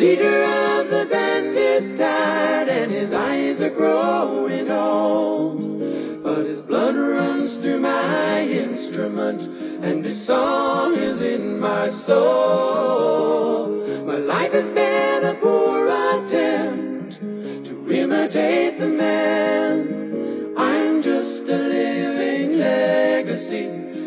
Leader 0.00 0.44
of 0.44 0.88
the 0.88 1.04
band 1.04 1.58
is 1.58 1.90
tired 1.90 2.70
and 2.70 2.90
his 2.90 3.12
eyes 3.12 3.60
are 3.60 3.68
growing 3.68 4.70
old. 4.70 6.22
But 6.22 6.46
his 6.46 6.62
blood 6.62 6.96
runs 6.96 7.58
through 7.58 7.80
my 7.80 8.40
instrument 8.40 9.42
and 9.84 10.02
his 10.02 10.24
song 10.24 10.94
is 10.94 11.20
in 11.20 11.60
my 11.60 11.90
soul. 11.90 13.76
My 14.06 14.16
life 14.16 14.52
has 14.52 14.70
been 14.70 15.22
a 15.22 15.34
poor 15.34 15.86
attempt 15.88 17.20
to 17.20 17.92
imitate 17.92 18.78
the 18.78 18.88
man. 18.88 20.54
I'm 20.56 21.02
just 21.02 21.46
a 21.46 21.58
living 21.58 22.58
legacy 22.58 23.66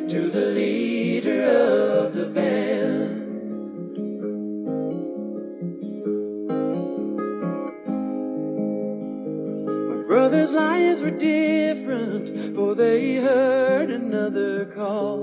to 0.10 0.32
the 0.32 0.48
leader 0.48 1.44
of 1.44 2.16
the 2.16 2.26
band. 2.26 2.73
My 10.34 10.39
brothers' 10.39 10.56
lives 10.56 11.02
were 11.04 11.12
different, 11.12 12.56
for 12.56 12.74
they 12.74 13.17
heard 13.17 13.91
another 13.91 14.65
call. 14.65 15.19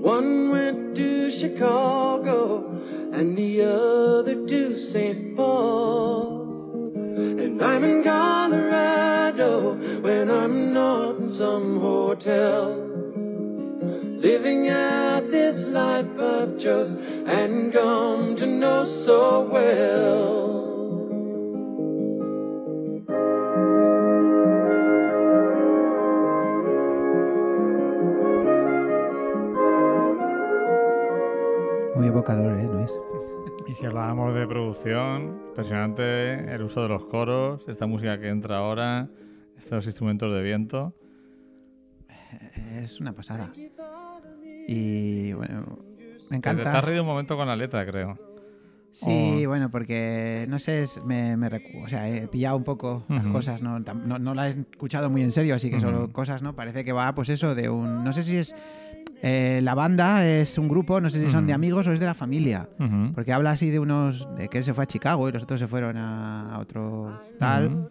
One 0.00 0.50
went 0.50 0.96
to 0.96 1.30
Chicago, 1.30 2.64
and 3.12 3.36
the 3.36 3.62
other 3.62 4.44
to 4.46 4.76
St. 4.76 5.36
Paul. 5.36 6.92
And 7.16 7.62
I'm 7.62 7.84
in 7.84 8.02
Colorado 8.02 9.74
when 10.00 10.28
I'm 10.28 10.74
not 10.74 11.20
in 11.20 11.30
some 11.30 11.80
hotel. 11.80 12.74
Living 14.28 14.70
out 14.70 15.30
this 15.30 15.62
life 15.66 16.18
I've 16.18 16.58
chose 16.58 16.96
and 17.26 17.72
come 17.72 18.34
to 18.34 18.44
know 18.44 18.84
so 18.84 19.42
well. 19.42 20.51
Muy 32.22 32.28
evocador, 32.30 32.56
¿eh, 32.56 32.68
Luis? 32.72 32.90
Y 33.68 33.74
si 33.74 33.84
hablábamos 33.86 34.32
de 34.34 34.46
producción, 34.46 35.40
impresionante 35.48 36.54
el 36.54 36.62
uso 36.62 36.82
de 36.82 36.88
los 36.88 37.04
coros, 37.06 37.64
esta 37.68 37.86
música 37.86 38.18
que 38.20 38.28
entra 38.28 38.58
ahora, 38.58 39.08
estos 39.58 39.86
instrumentos 39.86 40.32
de 40.32 40.40
viento. 40.42 40.94
Es 42.80 43.00
una 43.00 43.12
pasada. 43.12 43.52
Y 44.68 45.32
bueno, 45.32 45.64
me 46.30 46.38
Te, 46.38 46.40
te 46.42 46.50
has 46.50 46.56
encanta. 46.56 46.80
reído 46.82 47.02
un 47.02 47.08
momento 47.08 47.36
con 47.36 47.48
la 47.48 47.56
letra, 47.56 47.84
creo. 47.86 48.16
Sí, 48.92 49.42
Oh. 49.46 49.48
bueno, 49.48 49.70
porque 49.70 50.44
no 50.48 50.58
sé, 50.60 50.84
me, 51.04 51.36
me 51.36 51.50
recu- 51.50 51.84
o 51.84 51.88
sea, 51.88 52.08
he 52.08 52.28
pillado 52.28 52.56
un 52.56 52.64
poco 52.64 53.04
las 53.08 53.24
Ujú. 53.24 53.32
cosas, 53.32 53.62
¿no? 53.62 53.78
No, 53.80 54.18
no 54.18 54.34
la 54.34 54.48
he 54.48 54.52
escuchado 54.52 55.08
muy 55.10 55.22
en 55.22 55.32
serio, 55.32 55.54
así 55.56 55.70
que 55.70 55.80
solo 55.80 56.04
Ujú. 56.04 56.12
cosas, 56.12 56.42
¿no? 56.42 56.54
Parece 56.54 56.84
que 56.84 56.92
va, 56.92 57.12
pues 57.14 57.30
eso, 57.30 57.54
de 57.56 57.68
un. 57.70 58.04
No 58.04 58.12
sé 58.12 58.22
si 58.22 58.36
es. 58.36 58.54
Eh, 59.22 59.60
la 59.62 59.74
banda 59.74 60.26
es 60.26 60.58
un 60.58 60.68
grupo, 60.68 61.00
no 61.00 61.08
sé 61.08 61.24
si 61.24 61.30
son 61.30 61.46
de 61.46 61.52
amigos 61.52 61.86
o 61.86 61.92
es 61.92 62.00
de 62.00 62.06
la 62.06 62.14
familia. 62.14 62.68
Porque 63.14 63.32
habla 63.32 63.52
así 63.52 63.70
de 63.70 63.78
unos. 63.78 64.28
de 64.36 64.48
que 64.48 64.58
él 64.58 64.64
se 64.64 64.74
fue 64.74 64.84
a 64.84 64.86
Chicago 64.86 65.28
y 65.28 65.32
los 65.32 65.42
otros 65.44 65.60
se 65.60 65.68
fueron 65.68 65.96
a, 65.96 66.54
a 66.54 66.58
otro 66.58 67.20
tal. 67.38 67.88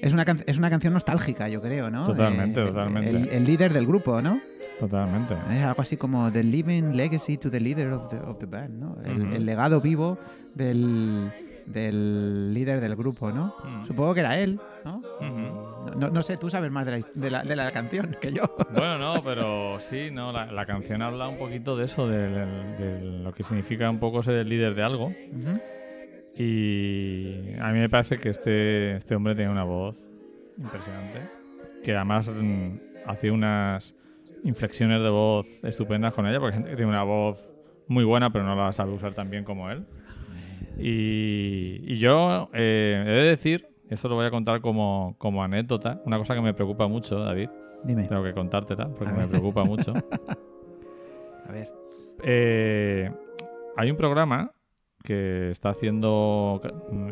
Es 0.00 0.14
una, 0.14 0.24
es 0.46 0.56
una 0.56 0.70
canción 0.70 0.94
nostálgica, 0.94 1.48
yo 1.50 1.60
creo, 1.60 1.90
¿no? 1.90 2.06
Totalmente, 2.06 2.62
Eh, 2.62 2.66
totalmente. 2.66 3.10
El, 3.10 3.28
el 3.28 3.44
líder 3.44 3.74
del 3.74 3.86
grupo, 3.86 4.22
¿no? 4.22 4.40
Totalmente. 4.78 5.34
Es 5.52 5.62
algo 5.62 5.82
así 5.82 5.98
como 5.98 6.32
The 6.32 6.42
Living 6.42 6.94
Legacy 6.94 7.36
to 7.36 7.50
the 7.50 7.60
Leader 7.60 7.92
of 7.92 8.08
the, 8.08 8.16
of 8.16 8.38
the 8.38 8.46
Band, 8.46 8.78
¿no? 8.80 8.96
El, 9.04 9.44
legado 9.44 9.82
vivo 9.82 10.18
del, 10.54 11.30
del 11.66 12.54
líder 12.54 12.80
del 12.80 12.96
grupo, 12.96 13.30
¿no? 13.30 13.54
Supongo 13.86 14.14
que 14.14 14.20
era 14.20 14.38
él, 14.38 14.58
¿no? 14.86 15.02
No, 15.96 16.08
no 16.08 16.22
sé, 16.22 16.36
tú 16.36 16.50
sabes 16.50 16.70
más 16.70 16.86
de 16.86 16.98
la, 16.98 17.06
de 17.14 17.30
la, 17.30 17.42
de 17.42 17.56
la 17.56 17.70
canción 17.70 18.16
que 18.20 18.32
yo. 18.32 18.42
Bueno, 18.74 18.98
no, 18.98 19.22
pero 19.22 19.78
sí, 19.80 20.10
no, 20.10 20.32
la, 20.32 20.46
la 20.46 20.66
canción 20.66 21.02
habla 21.02 21.28
un 21.28 21.38
poquito 21.38 21.76
de 21.76 21.84
eso, 21.84 22.08
de, 22.08 23.20
lo 23.22 23.32
que 23.32 23.42
significa 23.42 23.90
un 23.90 23.98
poco 23.98 24.22
ser 24.22 24.36
el 24.36 24.48
líder 24.48 24.74
de 24.74 24.82
algo. 24.82 25.12
Y 26.36 27.54
a 27.60 27.70
mí 27.72 27.78
me 27.78 27.88
parece 27.88 28.18
que 28.18 28.30
este, 28.30 28.96
este 28.96 29.14
hombre 29.14 29.34
tiene 29.34 29.50
una 29.50 29.64
voz 29.64 29.96
impresionante, 30.56 31.20
que 31.82 31.94
además 31.94 32.28
mm, 32.28 32.76
hacía 33.06 33.32
unas 33.32 33.94
inflexiones 34.44 35.02
de 35.02 35.10
voz 35.10 35.46
estupendas 35.62 36.14
con 36.14 36.26
ella, 36.26 36.38
porque 36.38 36.56
hay 36.56 36.58
gente 36.58 36.70
que 36.70 36.76
tiene 36.76 36.90
una 36.90 37.02
voz 37.02 37.52
muy 37.88 38.04
buena, 38.04 38.30
pero 38.30 38.44
no 38.44 38.54
la 38.54 38.72
sabe 38.72 38.92
usar 38.92 39.14
tan 39.14 39.30
bien 39.30 39.44
como 39.44 39.70
él. 39.70 39.84
Y, 40.78 41.82
y 41.84 41.98
yo 41.98 42.48
eh, 42.54 43.04
he 43.06 43.10
de 43.10 43.28
decir, 43.28 43.69
esto 43.90 44.08
lo 44.08 44.14
voy 44.14 44.26
a 44.26 44.30
contar 44.30 44.60
como, 44.60 45.14
como 45.18 45.42
anécdota, 45.42 46.00
una 46.04 46.18
cosa 46.18 46.34
que 46.34 46.40
me 46.40 46.54
preocupa 46.54 46.86
mucho, 46.88 47.18
David, 47.18 47.48
Dime, 47.84 48.04
tengo 48.08 48.22
que 48.22 48.32
contártela, 48.32 48.88
porque 48.88 49.08
A 49.08 49.12
me 49.12 49.18
ver. 49.20 49.28
preocupa 49.28 49.64
mucho. 49.64 49.92
a 51.46 51.52
ver. 51.52 51.72
Eh, 52.22 53.10
hay 53.76 53.90
un 53.90 53.96
programa 53.96 54.52
que 55.02 55.50
está 55.50 55.70
haciendo 55.70 56.60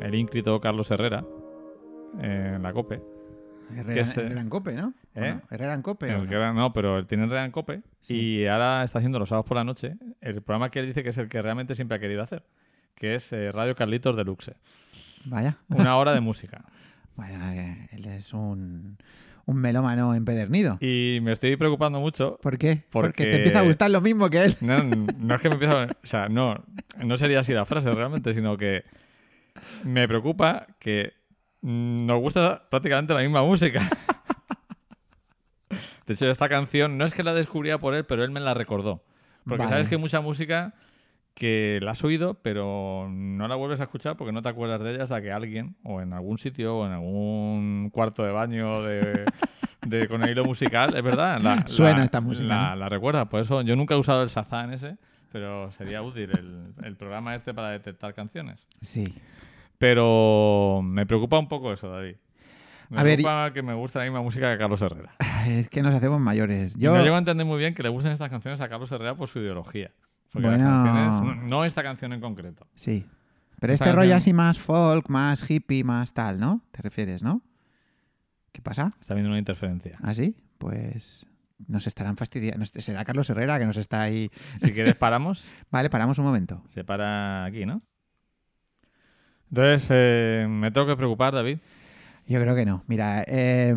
el 0.03 0.15
ínclito 0.15 0.61
Carlos 0.61 0.91
Herrera 0.91 1.25
en 2.21 2.63
la 2.63 2.73
COPE. 2.73 3.01
Herrera, 3.75 4.01
es, 4.01 4.17
eh? 4.17 4.21
Herrera 4.23 4.41
en 4.41 4.49
Cope, 4.49 4.73
¿no? 4.73 4.95
¿O 5.15 5.21
¿Eh? 5.21 5.41
Herrera 5.51 5.75
en 5.75 5.83
Cope. 5.83 6.15
¿o 6.15 6.23
El 6.23 6.55
no? 6.55 6.73
pero 6.73 6.99
él 6.99 7.07
tiene 7.07 7.25
en 7.25 7.33
en 7.33 7.51
COPE 7.51 7.83
Sí. 8.01 8.15
y 8.15 8.47
ahora 8.47 8.83
está 8.83 8.99
haciendo 8.99 9.19
los 9.19 9.29
sábados 9.29 9.47
por 9.47 9.57
la 9.57 9.65
noche 9.65 9.97
el 10.21 10.41
programa 10.43 10.71
que 10.71 10.81
él 10.81 10.87
dice 10.87 11.03
que 11.03 11.11
es 11.11 11.19
el 11.19 11.29
que 11.29 11.43
realmente 11.43 11.75
siempre 11.75 11.97
ha 11.97 12.01
querido 12.01 12.23
hacer, 12.23 12.45
que 12.95 13.15
es 13.15 13.33
eh, 13.33 13.53
Radio 13.53 13.75
Carlitos 13.75 14.17
Deluxe. 14.17 14.55
Vaya. 15.25 15.57
Una 15.69 15.97
hora 15.99 16.13
de 16.13 16.21
música. 16.21 16.65
Bueno, 17.17 17.51
eh, 17.53 17.89
él 17.93 18.05
es 18.07 18.33
un, 18.33 18.97
un 19.47 19.57
melómano 19.57 20.15
empedernido. 20.15 20.79
Y 20.81 21.19
me 21.23 21.33
estoy 21.33 21.57
preocupando 21.57 22.01
mucho. 22.01 22.39
¿Por 22.43 22.59
qué? 22.59 22.85
Porque 22.91 23.09
Porque- 23.09 23.25
te 23.25 23.37
empieza 23.39 23.59
a 23.61 23.63
gustar 23.63 23.91
lo 23.91 24.01
mismo 24.01 24.31
que 24.31 24.45
él. 24.45 24.57
No, 24.61 24.83
no 24.85 25.35
es 25.35 25.41
que 25.41 25.49
me 25.49 25.55
empiece 25.55 25.75
a... 25.75 25.85
O 25.87 26.07
sea, 26.07 26.29
no, 26.29 26.65
no 27.05 27.17
sería 27.17 27.41
así 27.41 27.53
la 27.53 27.65
frase 27.67 27.91
realmente, 27.91 28.33
sino 28.35 28.57
que 28.57 28.85
me 29.85 30.07
preocupa 30.07 30.67
que 30.79 31.13
nos 31.61 32.21
gusta 32.21 32.69
prácticamente 32.71 33.15
la 33.15 33.21
misma 33.21 33.43
música. 33.43 33.89
De 36.07 36.15
hecho, 36.15 36.31
esta 36.31 36.49
canción 36.49 36.97
no 36.97 37.05
es 37.05 37.13
que 37.13 37.23
la 37.23 37.35
descubría 37.35 37.79
por 37.79 37.95
él, 37.95 38.05
pero 38.05 38.25
él 38.25 38.31
me 38.31 38.41
la 38.41 38.55
recordó. 38.55 39.03
Porque 39.45 39.59
Vale. 39.65 39.71
sabes 39.71 39.89
que 39.89 39.99
mucha 39.99 40.21
música 40.21 40.73
que 41.39 41.79
la 41.83 41.93
has 41.93 42.03
oído, 42.05 42.35
pero 42.43 43.07
no 43.11 43.47
la 43.49 43.55
vuelves 43.55 43.81
a 43.81 43.85
escuchar 43.85 44.17
porque 44.17 44.33
no 44.33 44.43
te 44.43 44.49
acuerdas 44.49 44.81
de 44.83 44.95
ella 44.95 45.05
hasta 45.05 45.23
que 45.23 45.31
alguien, 45.33 45.77
o 45.85 46.01
en 46.01 46.13
algún 46.13 46.39
sitio, 46.39 46.79
o 46.79 46.87
en 46.87 46.93
algún 46.93 47.91
cuarto 47.93 48.25
de 48.25 48.33
baño 48.33 48.83
de, 48.83 49.25
de- 49.87 50.09
con 50.09 50.23
el 50.25 50.31
hilo 50.31 50.45
musical, 50.45 50.95
es 50.97 51.03
verdad. 51.03 51.41
la- 51.41 51.67
Suena 51.69 51.99
la- 51.99 52.05
esta 52.05 52.21
música, 52.21 52.49
La, 52.49 52.71
¿no? 52.71 52.77
la 52.77 52.89
recuerda. 52.89 53.29
Por 53.29 53.41
eso 53.41 53.63
yo 53.63 53.77
nunca 53.77 53.95
he 53.95 53.99
usado 53.99 54.23
el 54.23 54.29
Shazam 54.29 54.73
ese, 54.73 54.97
pero 55.31 55.71
sería 55.73 56.03
útil 56.03 56.31
el, 56.31 56.73
el 56.85 56.97
programa 56.97 57.35
este 57.35 57.55
para 57.55 57.71
detectar 57.71 58.15
canciones. 58.15 58.67
Sí. 58.81 59.05
Pero 59.79 60.81
me 60.83 61.07
preocupa 61.07 61.39
un 61.39 61.49
poco 61.49 61.73
eso, 61.73 61.89
David. 61.89 62.17
Me 62.91 63.01
A 63.01 63.03
ver, 63.03 63.17
preocupa 63.17 63.53
que 63.53 63.63
me 63.63 63.75
guste 63.75 63.99
la 63.99 64.05
misma 64.07 64.23
música 64.23 64.51
que 64.53 64.59
Carlos 64.59 64.81
Herrera. 64.83 65.13
Es 65.47 65.69
que 65.71 65.83
nos 65.83 65.95
hacemos 65.95 66.21
mayores. 66.21 66.75
Yo 66.75 66.81
Yo, 66.93 66.97
no 66.97 67.03
llego 67.03 67.15
a 67.15 67.19
entender 67.19 67.47
muy 67.47 67.59
bien 67.59 67.75
que 67.75 67.83
le 67.83 67.89
gusten 67.91 68.13
estas 68.13 68.31
canciones 68.31 68.61
a 68.61 68.69
Carlos 68.69 68.91
Herrera 68.91 69.15
por 69.15 69.29
su 69.29 69.39
ideología. 69.39 69.91
Porque 70.33 70.49
Bueno. 70.49 70.65
las 70.65 70.85
canciones, 71.21 71.51
no- 71.51 71.65
esta 71.65 71.83
canción 71.83 72.13
en 72.13 72.21
concreto. 72.21 72.67
Sí. 72.75 73.07
Pero 73.61 73.73
Esta 73.73 73.87
este 73.87 73.97
rollo 73.97 74.11
canción- 74.13 74.17
así 74.19 74.33
más 74.33 74.59
folk, 74.59 75.09
más 75.09 75.51
hippie, 75.51 75.83
más 75.85 76.13
tal, 76.13 76.39
¿no? 76.39 76.63
¿Te 76.71 76.83
refieres, 76.83 77.23
no? 77.23 77.43
¿Qué 78.53 78.63
pasa? 78.63 78.93
Está 79.01 79.15
viendo 79.15 79.31
una 79.31 79.39
interferencia. 79.39 79.99
¿Así? 80.03 80.37
Pues 80.59 81.27
nos 81.67 81.87
estarán 81.89 82.17
fastidiando. 82.17 82.65
Será 82.67 83.05
Carlos 83.05 83.29
Herrera 83.31 83.59
que 83.59 83.67
nos 83.67 83.77
está 83.77 84.03
ahí. 84.03 84.31
Si 84.59 84.73
quieres, 84.73 84.95
paramos. 84.95 85.49
Vale, 85.71 85.91
paramos 85.91 86.19
un 86.19 86.25
momento. 86.25 86.63
Se 86.69 86.85
para 86.85 87.45
aquí, 87.45 87.67
¿no? 87.67 87.83
Entonces, 89.51 89.89
eh, 89.91 90.47
me 90.49 90.71
tengo 90.71 90.87
que 90.87 90.97
preocupar, 90.97 91.33
David. 91.35 91.59
Yo 92.29 92.39
creo 92.43 92.55
que 92.55 92.67
no. 92.67 92.85
Mira, 92.87 93.25
eh, 93.27 93.75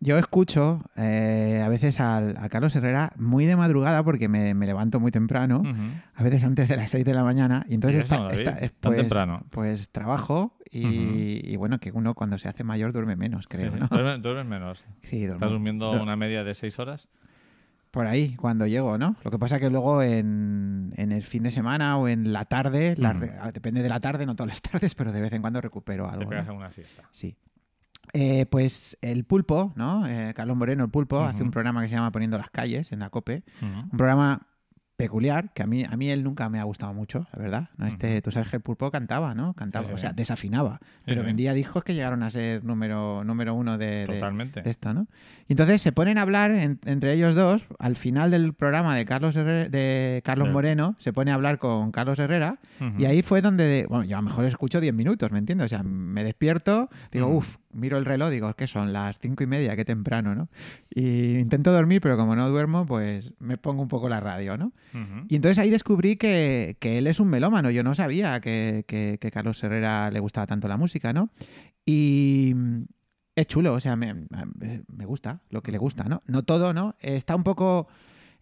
yo 0.00 0.18
escucho 0.18 0.82
eh, 0.96 1.62
a 1.64 1.68
veces 1.68 1.98
al- 1.98 2.36
a 2.36 2.48
Carlos 2.50 2.76
Herrera 2.76 3.12
muy 3.16 3.46
de 3.46 3.56
madrugada 3.56 4.02
porque 4.04 4.28
me, 4.28 4.52
me 4.52 4.66
levanto 4.66 5.00
muy 5.00 5.10
temprano, 5.10 5.62
a 6.14 6.22
veces 6.22 6.44
antes 6.44 6.68
de 6.68 6.76
las 6.76 6.90
6 6.90 7.04
de 7.06 7.14
la 7.14 7.24
mañana, 7.24 7.64
y 7.68 7.74
entonces 7.74 8.04
¿Y 8.04 8.04
eso, 8.14 8.30
está, 8.30 8.52
está- 8.52 8.64
es- 8.64 8.72
pues, 8.72 8.96
temprano. 8.98 9.44
pues 9.50 9.88
trabajo 9.90 10.58
y, 10.70 11.40
y 11.50 11.56
bueno, 11.56 11.78
que 11.80 11.90
uno 11.90 12.14
cuando 12.14 12.36
se 12.36 12.48
hace 12.48 12.64
mayor 12.64 12.92
duerme 12.92 13.16
menos, 13.16 13.46
creo, 13.48 13.72
Sí, 13.72 13.78
sí. 13.78 13.86
¿no? 13.90 14.18
Duermes 14.18 14.46
menos. 14.46 14.86
Sí. 15.02 15.24
Estás 15.24 15.50
durmiendo 15.50 15.90
Du- 15.94 16.02
una 16.02 16.16
media 16.16 16.44
de 16.44 16.52
seis 16.54 16.78
horas. 16.78 17.08
Por 17.90 18.06
ahí, 18.08 18.34
cuando 18.34 18.66
llego, 18.66 18.98
¿no? 18.98 19.14
Lo 19.22 19.30
que 19.30 19.38
pasa 19.38 19.60
que 19.60 19.70
luego 19.70 20.02
en, 20.02 20.92
en 20.96 21.12
el 21.12 21.22
fin 21.22 21.44
de 21.44 21.52
semana 21.52 21.96
o 21.96 22.08
en 22.08 22.32
la 22.32 22.44
tarde, 22.44 22.96
re- 22.98 23.32
depende 23.52 23.82
de 23.82 23.88
la 23.88 24.00
tarde, 24.00 24.26
no 24.26 24.34
todas 24.34 24.48
las 24.48 24.60
tardes, 24.72 24.94
pero 24.96 25.12
de 25.12 25.20
vez 25.20 25.32
en 25.32 25.40
cuando 25.40 25.60
recupero 25.60 26.08
Te 26.08 26.14
algo. 26.14 26.28
pegas 26.28 26.46
¿no? 26.48 26.54
una 26.54 26.70
siesta. 26.70 27.04
Sí. 27.12 27.36
Eh, 28.16 28.46
pues 28.46 28.96
el 29.02 29.24
pulpo, 29.24 29.72
¿no? 29.74 30.06
Eh, 30.06 30.32
Carlos 30.34 30.56
Moreno, 30.56 30.84
el 30.84 30.90
pulpo, 30.90 31.20
hace 31.24 31.42
un 31.42 31.50
programa 31.50 31.82
que 31.82 31.88
se 31.88 31.96
llama 31.96 32.12
Poniendo 32.12 32.38
las 32.38 32.48
calles 32.50 32.92
en 32.92 33.00
la 33.00 33.10
COPE. 33.10 33.42
Un 33.60 33.90
programa 33.90 34.46
peculiar, 34.96 35.52
que 35.52 35.64
a 35.64 35.66
mí, 35.66 35.82
a 35.82 35.96
mí 35.96 36.08
él 36.08 36.22
nunca 36.22 36.48
me 36.48 36.60
ha 36.60 36.62
gustado 36.62 36.94
mucho, 36.94 37.26
la 37.32 37.42
verdad. 37.42 37.68
¿no? 37.76 37.88
Este, 37.88 38.22
Tú 38.22 38.30
sabes 38.30 38.48
que 38.48 38.54
el 38.56 38.62
pulpo 38.62 38.92
cantaba, 38.92 39.34
¿no? 39.34 39.52
Cantaba, 39.54 39.88
Sí, 39.88 39.92
o 39.92 39.98
sea, 39.98 40.12
desafinaba. 40.12 40.78
pero 41.04 41.24
vendía 41.24 41.52
discos 41.52 41.82
que 41.82 41.94
llegaron 41.94 42.22
a 42.22 42.30
ser 42.30 42.62
número, 42.62 43.24
número 43.24 43.54
uno 43.54 43.76
de, 43.76 44.04
Totalmente. 44.06 44.62
de 44.62 44.70
esto, 44.70 44.94
¿no? 44.94 45.08
Y 45.48 45.54
entonces 45.54 45.82
se 45.82 45.90
ponen 45.90 46.16
a 46.16 46.22
hablar 46.22 46.52
en- 46.52 46.78
entre 46.84 47.12
ellos 47.14 47.34
dos, 47.34 47.66
al 47.80 47.96
final 47.96 48.30
del 48.30 48.54
programa 48.54 48.94
de 48.94 49.04
Carlos, 49.04 49.34
Herre- 49.34 49.68
de 49.68 50.22
Carlos 50.24 50.46
Moreno, 50.52 50.94
se 51.00 51.12
pone 51.12 51.32
a 51.32 51.34
hablar 51.34 51.58
con 51.58 51.90
Carlos 51.90 52.16
Herrera, 52.20 52.60
y 52.96 53.06
ahí 53.06 53.22
fue 53.22 53.40
donde, 53.42 53.86
bueno, 53.88 54.04
yo 54.04 54.16
a 54.16 54.20
lo 54.20 54.28
mejor 54.28 54.44
escucho 54.44 54.80
10 54.80 54.94
minutos, 54.94 55.32
¿me 55.32 55.40
entiendes? 55.40 55.64
O 55.64 55.68
sea, 55.68 55.82
me 55.82 56.22
despierto, 56.22 56.88
digo, 57.10 57.26
uff, 57.26 57.56
miro 57.74 57.98
el 57.98 58.04
reloj, 58.04 58.30
digo, 58.30 58.52
que 58.54 58.66
son 58.66 58.92
las 58.92 59.18
cinco 59.18 59.42
y 59.44 59.46
media, 59.46 59.76
qué 59.76 59.84
temprano, 59.84 60.34
¿no? 60.34 60.48
Y 60.90 61.38
intento 61.38 61.72
dormir, 61.72 62.00
pero 62.00 62.16
como 62.16 62.34
no 62.36 62.48
duermo, 62.48 62.86
pues 62.86 63.32
me 63.38 63.58
pongo 63.58 63.82
un 63.82 63.88
poco 63.88 64.08
la 64.08 64.20
radio, 64.20 64.56
¿no? 64.56 64.72
Ujú. 64.92 65.26
Y 65.28 65.36
entonces 65.36 65.58
ahí 65.58 65.70
descubrí 65.70 66.16
que, 66.16 66.76
que 66.80 66.98
él 66.98 67.06
es 67.06 67.20
un 67.20 67.28
melómano. 67.28 67.70
Yo 67.70 67.82
no 67.82 67.94
sabía 67.94 68.40
que, 68.40 68.84
que- 68.86 69.18
que 69.20 69.30
Carlos 69.30 69.62
Herrera 69.62 70.10
le 70.10 70.20
gustaba 70.20 70.46
tanto 70.46 70.68
la 70.68 70.76
música, 70.76 71.12
¿no? 71.12 71.30
Y 71.86 72.54
es 73.36 73.46
chulo, 73.46 73.74
o 73.74 73.80
sea, 73.80 73.96
me, 73.96 74.14
me 74.14 75.06
gusta 75.06 75.40
lo 75.50 75.62
que 75.62 75.72
le 75.72 75.78
gusta, 75.78 76.04
¿no? 76.04 76.20
No 76.26 76.44
todo, 76.44 76.72
¿no? 76.72 76.94
Está 77.00 77.34
un 77.36 77.42
poco. 77.44 77.88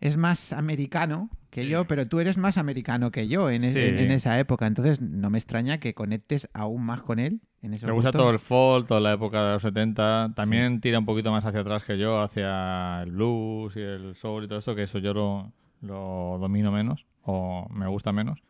Es 0.02 0.16
más 0.16 0.52
americano 0.52 1.30
que 1.50 1.62
Sí. 1.62 1.68
yo, 1.68 1.86
pero 1.86 2.06
tú 2.08 2.18
eres 2.20 2.36
más 2.36 2.58
americano 2.58 3.10
que 3.10 3.28
yo 3.28 3.50
en, 3.50 3.62
Sí. 3.62 3.78
en- 3.78 3.98
en 3.98 4.10
esa 4.10 4.38
época. 4.38 4.66
Entonces 4.66 5.00
no 5.00 5.30
me 5.30 5.38
extraña 5.38 5.78
que 5.78 5.94
conectes 5.94 6.48
aún 6.54 6.82
más 6.84 7.02
con 7.02 7.18
él 7.18 7.40
en 7.62 7.74
ese 7.74 7.86
Me 7.86 7.92
gusta 7.92 8.10
todo 8.10 8.30
el 8.30 8.38
folk, 8.40 8.88
toda 8.88 9.00
la 9.00 9.12
época 9.12 9.44
de 9.46 9.52
los 9.54 9.62
70. 9.62 10.32
También 10.34 10.80
tira 10.80 10.98
un 10.98 11.04
poquito 11.06 11.30
más 11.30 11.44
hacia 11.46 11.60
atrás 11.60 11.84
que 11.84 11.96
yo, 11.98 12.20
hacia 12.20 13.02
el 13.04 13.12
blues 13.12 13.76
y 13.76 13.80
el 13.80 14.16
soul 14.16 14.44
y 14.44 14.48
todo 14.48 14.58
esto, 14.58 14.74
que 14.74 14.82
eso 14.82 14.98
yo 14.98 15.14
lo, 15.14 15.52
lo 15.82 16.36
domino 16.40 16.72
menos 16.72 17.06
o 17.22 17.68
me 17.70 17.86
gusta 17.86 18.10
menos. 18.12 18.40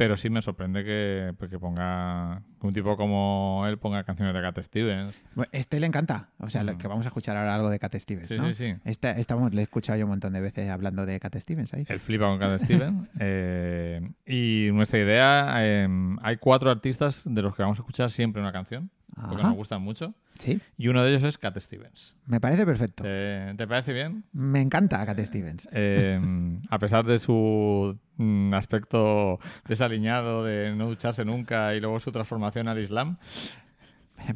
Pero 0.00 0.16
sí 0.16 0.30
me 0.30 0.40
sorprende 0.40 0.82
que, 0.82 1.34
pues, 1.36 1.50
que 1.50 1.58
ponga 1.58 2.40
que 2.58 2.66
un 2.66 2.72
tipo 2.72 2.96
como 2.96 3.64
él 3.68 3.76
ponga 3.76 4.02
canciones 4.02 4.34
de 4.34 4.40
Cat 4.40 4.58
Stevens. 4.62 5.14
Este 5.52 5.78
le 5.78 5.86
encanta. 5.86 6.30
O 6.38 6.48
sea, 6.48 6.64
Ujú. 6.64 6.78
que 6.78 6.88
vamos 6.88 7.04
a 7.04 7.08
escuchar 7.10 7.36
ahora 7.36 7.54
algo 7.54 7.68
de 7.68 7.78
Cat 7.78 7.96
Stevens, 7.96 8.28
Sí, 8.28 8.38
¿no? 8.38 8.46
sí, 8.48 8.54
sí. 8.54 8.74
Esta, 8.86 9.10
esta 9.10 9.36
le 9.50 9.60
he 9.60 9.64
escuchado 9.64 9.98
yo 9.98 10.06
un 10.06 10.12
montón 10.12 10.32
de 10.32 10.40
veces 10.40 10.70
hablando 10.70 11.04
de 11.04 11.20
Cat 11.20 11.36
Stevens 11.36 11.74
ahí. 11.74 11.84
Él 11.86 12.00
flipa 12.00 12.24
con 12.24 12.38
Cat 12.38 12.60
Stevens. 12.62 13.08
Eh, 13.20 14.00
y 14.24 14.70
nuestra 14.72 15.00
idea, 15.00 15.52
eh, 15.58 15.86
hay 16.22 16.36
cuatro 16.38 16.70
artistas 16.70 17.22
de 17.26 17.42
los 17.42 17.54
que 17.54 17.60
vamos 17.62 17.78
a 17.78 17.82
escuchar 17.82 18.08
siempre 18.08 18.40
una 18.40 18.52
canción, 18.52 18.88
porque 19.14 19.36
Ajá. 19.36 19.48
nos 19.48 19.56
gustan 19.56 19.82
mucho. 19.82 20.14
Sí, 20.38 20.58
Y 20.78 20.88
uno 20.88 21.02
de 21.04 21.10
ellos 21.10 21.22
es 21.24 21.36
Cat 21.38 21.58
Stevens. 21.58 22.14
me 22.26 22.40
parece 22.40 22.64
perfecto. 22.64 23.02
¿Te, 23.02 23.52
te 23.56 23.66
parece 23.66 23.92
bien? 23.92 24.24
Me 24.32 24.60
encanta 24.60 25.04
Cat 25.04 25.18
Stevens. 25.20 25.68
Eh, 25.72 26.18
a 26.70 26.78
pesar 26.78 27.04
de 27.04 27.18
su 27.18 27.98
mm, 28.16 28.54
aspecto 28.54 29.38
desaliñado 29.68 30.44
de 30.44 30.74
no 30.74 30.86
ducharse 30.88 31.24
nunca 31.24 31.74
y 31.74 31.80
luego 31.80 32.00
su 32.00 32.10
transformación 32.12 32.68
al 32.68 32.78
Islam, 32.78 33.18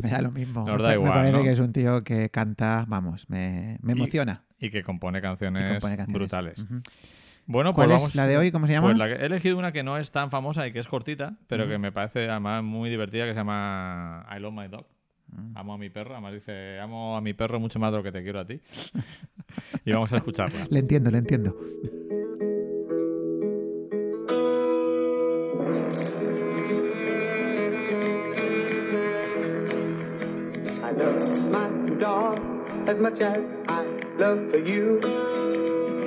Me 0.03 0.11
da 0.11 0.23
lo 0.23 0.31
mismo. 0.31 0.65
Nos 0.67 0.81
da 0.83 0.89
me, 0.89 0.95
igual, 0.95 1.11
me 1.11 1.15
parece 1.17 1.33
¿no? 1.39 1.43
que 1.43 1.53
es 1.53 1.59
un 1.61 1.73
tío 1.73 2.03
que 2.05 2.31
canta, 2.31 2.85
vamos, 2.89 3.29
me, 3.29 3.79
me 3.83 3.93
Y- 3.93 3.97
emociona. 3.97 4.43
y 4.59 4.71
que 4.71 4.83
compone 4.83 5.19
Y 5.19 5.23
canciones, 5.23 5.73
compone 5.73 5.97
canciones. 5.97 6.15
brutales. 6.21 6.59
Ujú. 6.61 6.81
Bueno, 7.47 7.75
pues 7.75 7.87
¿Cuál 7.87 7.97
es 7.97 8.03
vamos. 8.03 8.15
la 8.15 8.27
de 8.27 8.39
hoy? 8.39 8.51
¿Cómo 8.51 8.67
se 8.67 8.73
llama? 8.73 8.87
Pues 8.89 8.97
la 8.97 9.07
que- 9.09 9.23
he 9.23 9.27
elegido 9.27 9.59
una 9.59 9.71
que 9.73 9.83
no 9.83 9.99
es 9.99 10.11
tan 10.11 10.31
famosa 10.31 10.67
y 10.67 10.73
que 10.73 10.79
es 10.79 10.89
cortita, 10.89 11.37
pero 11.47 11.69
que 11.69 11.77
me 11.79 11.93
parece 11.93 12.29
además 12.29 12.63
muy 12.63 12.89
divertida, 12.91 13.25
que 13.27 13.33
se 13.33 13.37
llama 13.39 14.27
I 14.35 14.41
Love 14.41 14.55
My 14.55 14.69
Dog. 14.69 14.87
Mm. 15.29 15.57
Amo 15.57 15.75
a 15.75 15.79
mi 15.79 15.91
perro, 15.91 16.13
además 16.13 16.33
dice, 16.33 16.79
amo 16.81 17.17
a 17.17 17.21
mi 17.21 17.35
perro 17.35 17.59
mucho 17.61 17.79
más 17.79 17.91
de 17.93 17.99
lo 17.99 18.03
que 18.03 18.13
te 18.13 18.23
quiero 18.23 18.41
a 18.41 18.47
ti. 18.47 18.61
y 19.85 19.93
vamos 19.93 20.13
a 20.13 20.17
escucharla. 20.17 20.67
Le 20.71 20.79
entiendo, 20.79 21.11
le 21.11 21.19
entiendo. 21.19 21.55
I 30.83 30.91
love 30.91 31.45
my 31.51 31.69
dog 31.99 32.39
as 32.89 33.01
much 33.01 33.21
as 33.21 33.47
I 33.69 33.83
love 34.19 34.53
you. 34.67 35.01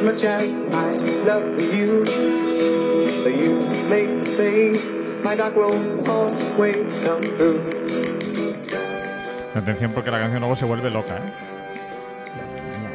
as 0.00 0.04
much 0.06 0.24
as 0.24 0.42
I 0.72 0.92
love 1.26 1.60
you. 1.60 2.04
But 3.22 3.34
you 3.36 3.60
make 3.88 4.08
the 4.24 4.30
fade, 4.36 5.22
my 5.22 5.34
dog 5.36 5.54
will 5.56 6.08
always 6.08 6.98
come 7.00 7.22
through. 7.36 7.60
Atención 9.54 9.92
porque 9.92 10.10
la 10.10 10.18
canción 10.20 10.40
luego 10.40 10.56
se 10.56 10.64
vuelve 10.64 10.90
loca, 10.90 11.16
¿eh? 11.16 11.32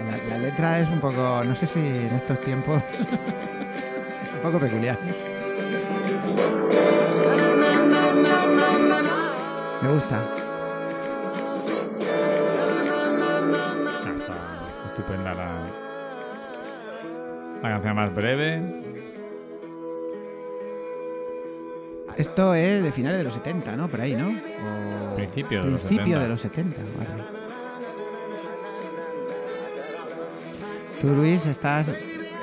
La, 0.09 0.17
la- 0.17 0.23
la 0.29 0.37
letra 0.39 0.79
es 0.79 0.89
un 0.89 0.99
poco, 0.99 1.43
no 1.43 1.55
sé 1.55 1.67
si 1.67 1.79
en 1.79 2.13
estos 2.15 2.39
tiempos 2.39 2.81
es 2.93 4.33
un 4.33 4.39
poco 4.41 4.57
peculiar. 4.59 4.97
Me 9.81 9.89
gusta. 9.93 10.23
La 17.65 17.73
canción 17.75 17.95
más 17.95 18.13
breve. 18.15 18.83
Esto 22.17 22.53
es 22.55 22.81
de 22.81 22.91
finales 22.91 23.17
de 23.17 23.23
los 23.25 23.33
70, 23.33 23.75
¿no? 23.75 23.89
Por 23.89 23.99
ahí, 24.01 24.15
¿no? 24.15 24.29
O- 24.29 25.15
Principio 25.15 25.63
de 25.63 25.71
los 25.71 25.81
Principio 25.81 26.05
70. 26.17 26.23
de 26.23 26.29
los 26.29 26.41
70, 26.41 26.81
vale. 26.97 27.23
Tú, 31.01 31.07
Luis, 31.13 31.45
estás... 31.45 31.91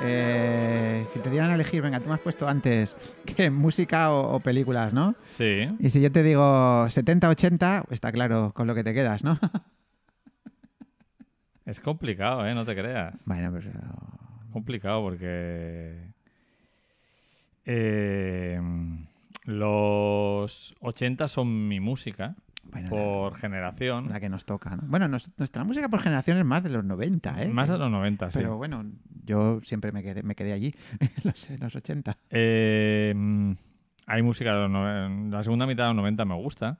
eh, 0.03 1.05
si 1.11 1.19
te 1.19 1.29
dieran 1.29 1.49
a 1.51 1.55
elegir, 1.55 1.81
venga, 1.81 1.99
tú 1.99 2.07
me 2.09 2.15
has 2.15 2.19
puesto 2.21 2.47
antes 2.47 2.95
que 3.25 3.49
música 3.49 4.11
o, 4.11 4.35
o 4.35 4.39
películas, 4.39 4.93
¿no? 4.93 5.15
Sí. 5.23 5.67
Y 5.79 5.89
si 5.89 6.01
yo 6.01 6.11
te 6.11 6.21
digo 6.23 6.41
70-80, 6.87 7.85
está 7.89 8.11
claro 8.11 8.51
con 8.53 8.67
lo 8.67 8.75
que 8.75 8.83
te 8.83 8.93
quedas, 8.93 9.23
¿no? 9.23 9.39
Es 11.65 11.79
complicado, 11.79 12.45
¿eh? 12.45 12.53
No 12.53 12.65
te 12.65 12.75
creas. 12.75 13.15
bueno, 13.25 13.49
pues... 13.51 13.65
complicado 14.53 15.01
porque 15.01 15.97
eh, 17.65 18.59
los 19.45 20.75
80 20.79 21.27
son 21.27 21.67
mi 21.67 21.79
música 21.79 22.35
Bueno, 22.71 22.89
por 22.89 23.33
la, 23.33 23.39
generación. 23.39 24.09
la 24.09 24.19
que 24.19 24.29
nos 24.29 24.45
toca, 24.45 24.75
¿no? 24.75 24.83
Bueno, 24.87 25.07
nos- 25.07 25.31
nuestra 25.37 25.63
música 25.63 25.89
por 25.89 26.01
generación 26.01 26.37
es 26.37 26.45
más 26.45 26.63
de 26.63 26.69
los 26.69 26.83
90, 26.83 27.43
¿eh? 27.43 27.49
Más 27.49 27.69
de 27.69 27.77
los 27.77 27.89
90, 27.91 28.31
sí. 28.31 28.39
Pero 28.39 28.57
bueno, 28.57 28.85
yo 29.25 29.59
siempre 29.63 29.91
me 29.91 30.03
quedé, 30.03 30.23
me 30.23 30.35
quedé 30.35 30.53
allí, 30.53 30.73
en 30.99 31.09
los, 31.23 31.49
los 31.59 31.75
80. 31.75 32.17
Eh, 32.29 33.13
mm, 33.15 33.51
hay 34.07 34.21
música 34.21 34.53
de 34.53 34.61
los 34.61 34.71
noven- 34.71 35.29
La 35.31 35.43
segunda 35.43 35.65
mitad 35.65 35.83
de 35.83 35.89
los 35.89 35.97
90 35.97 36.25
me 36.25 36.35
gusta. 36.35 36.77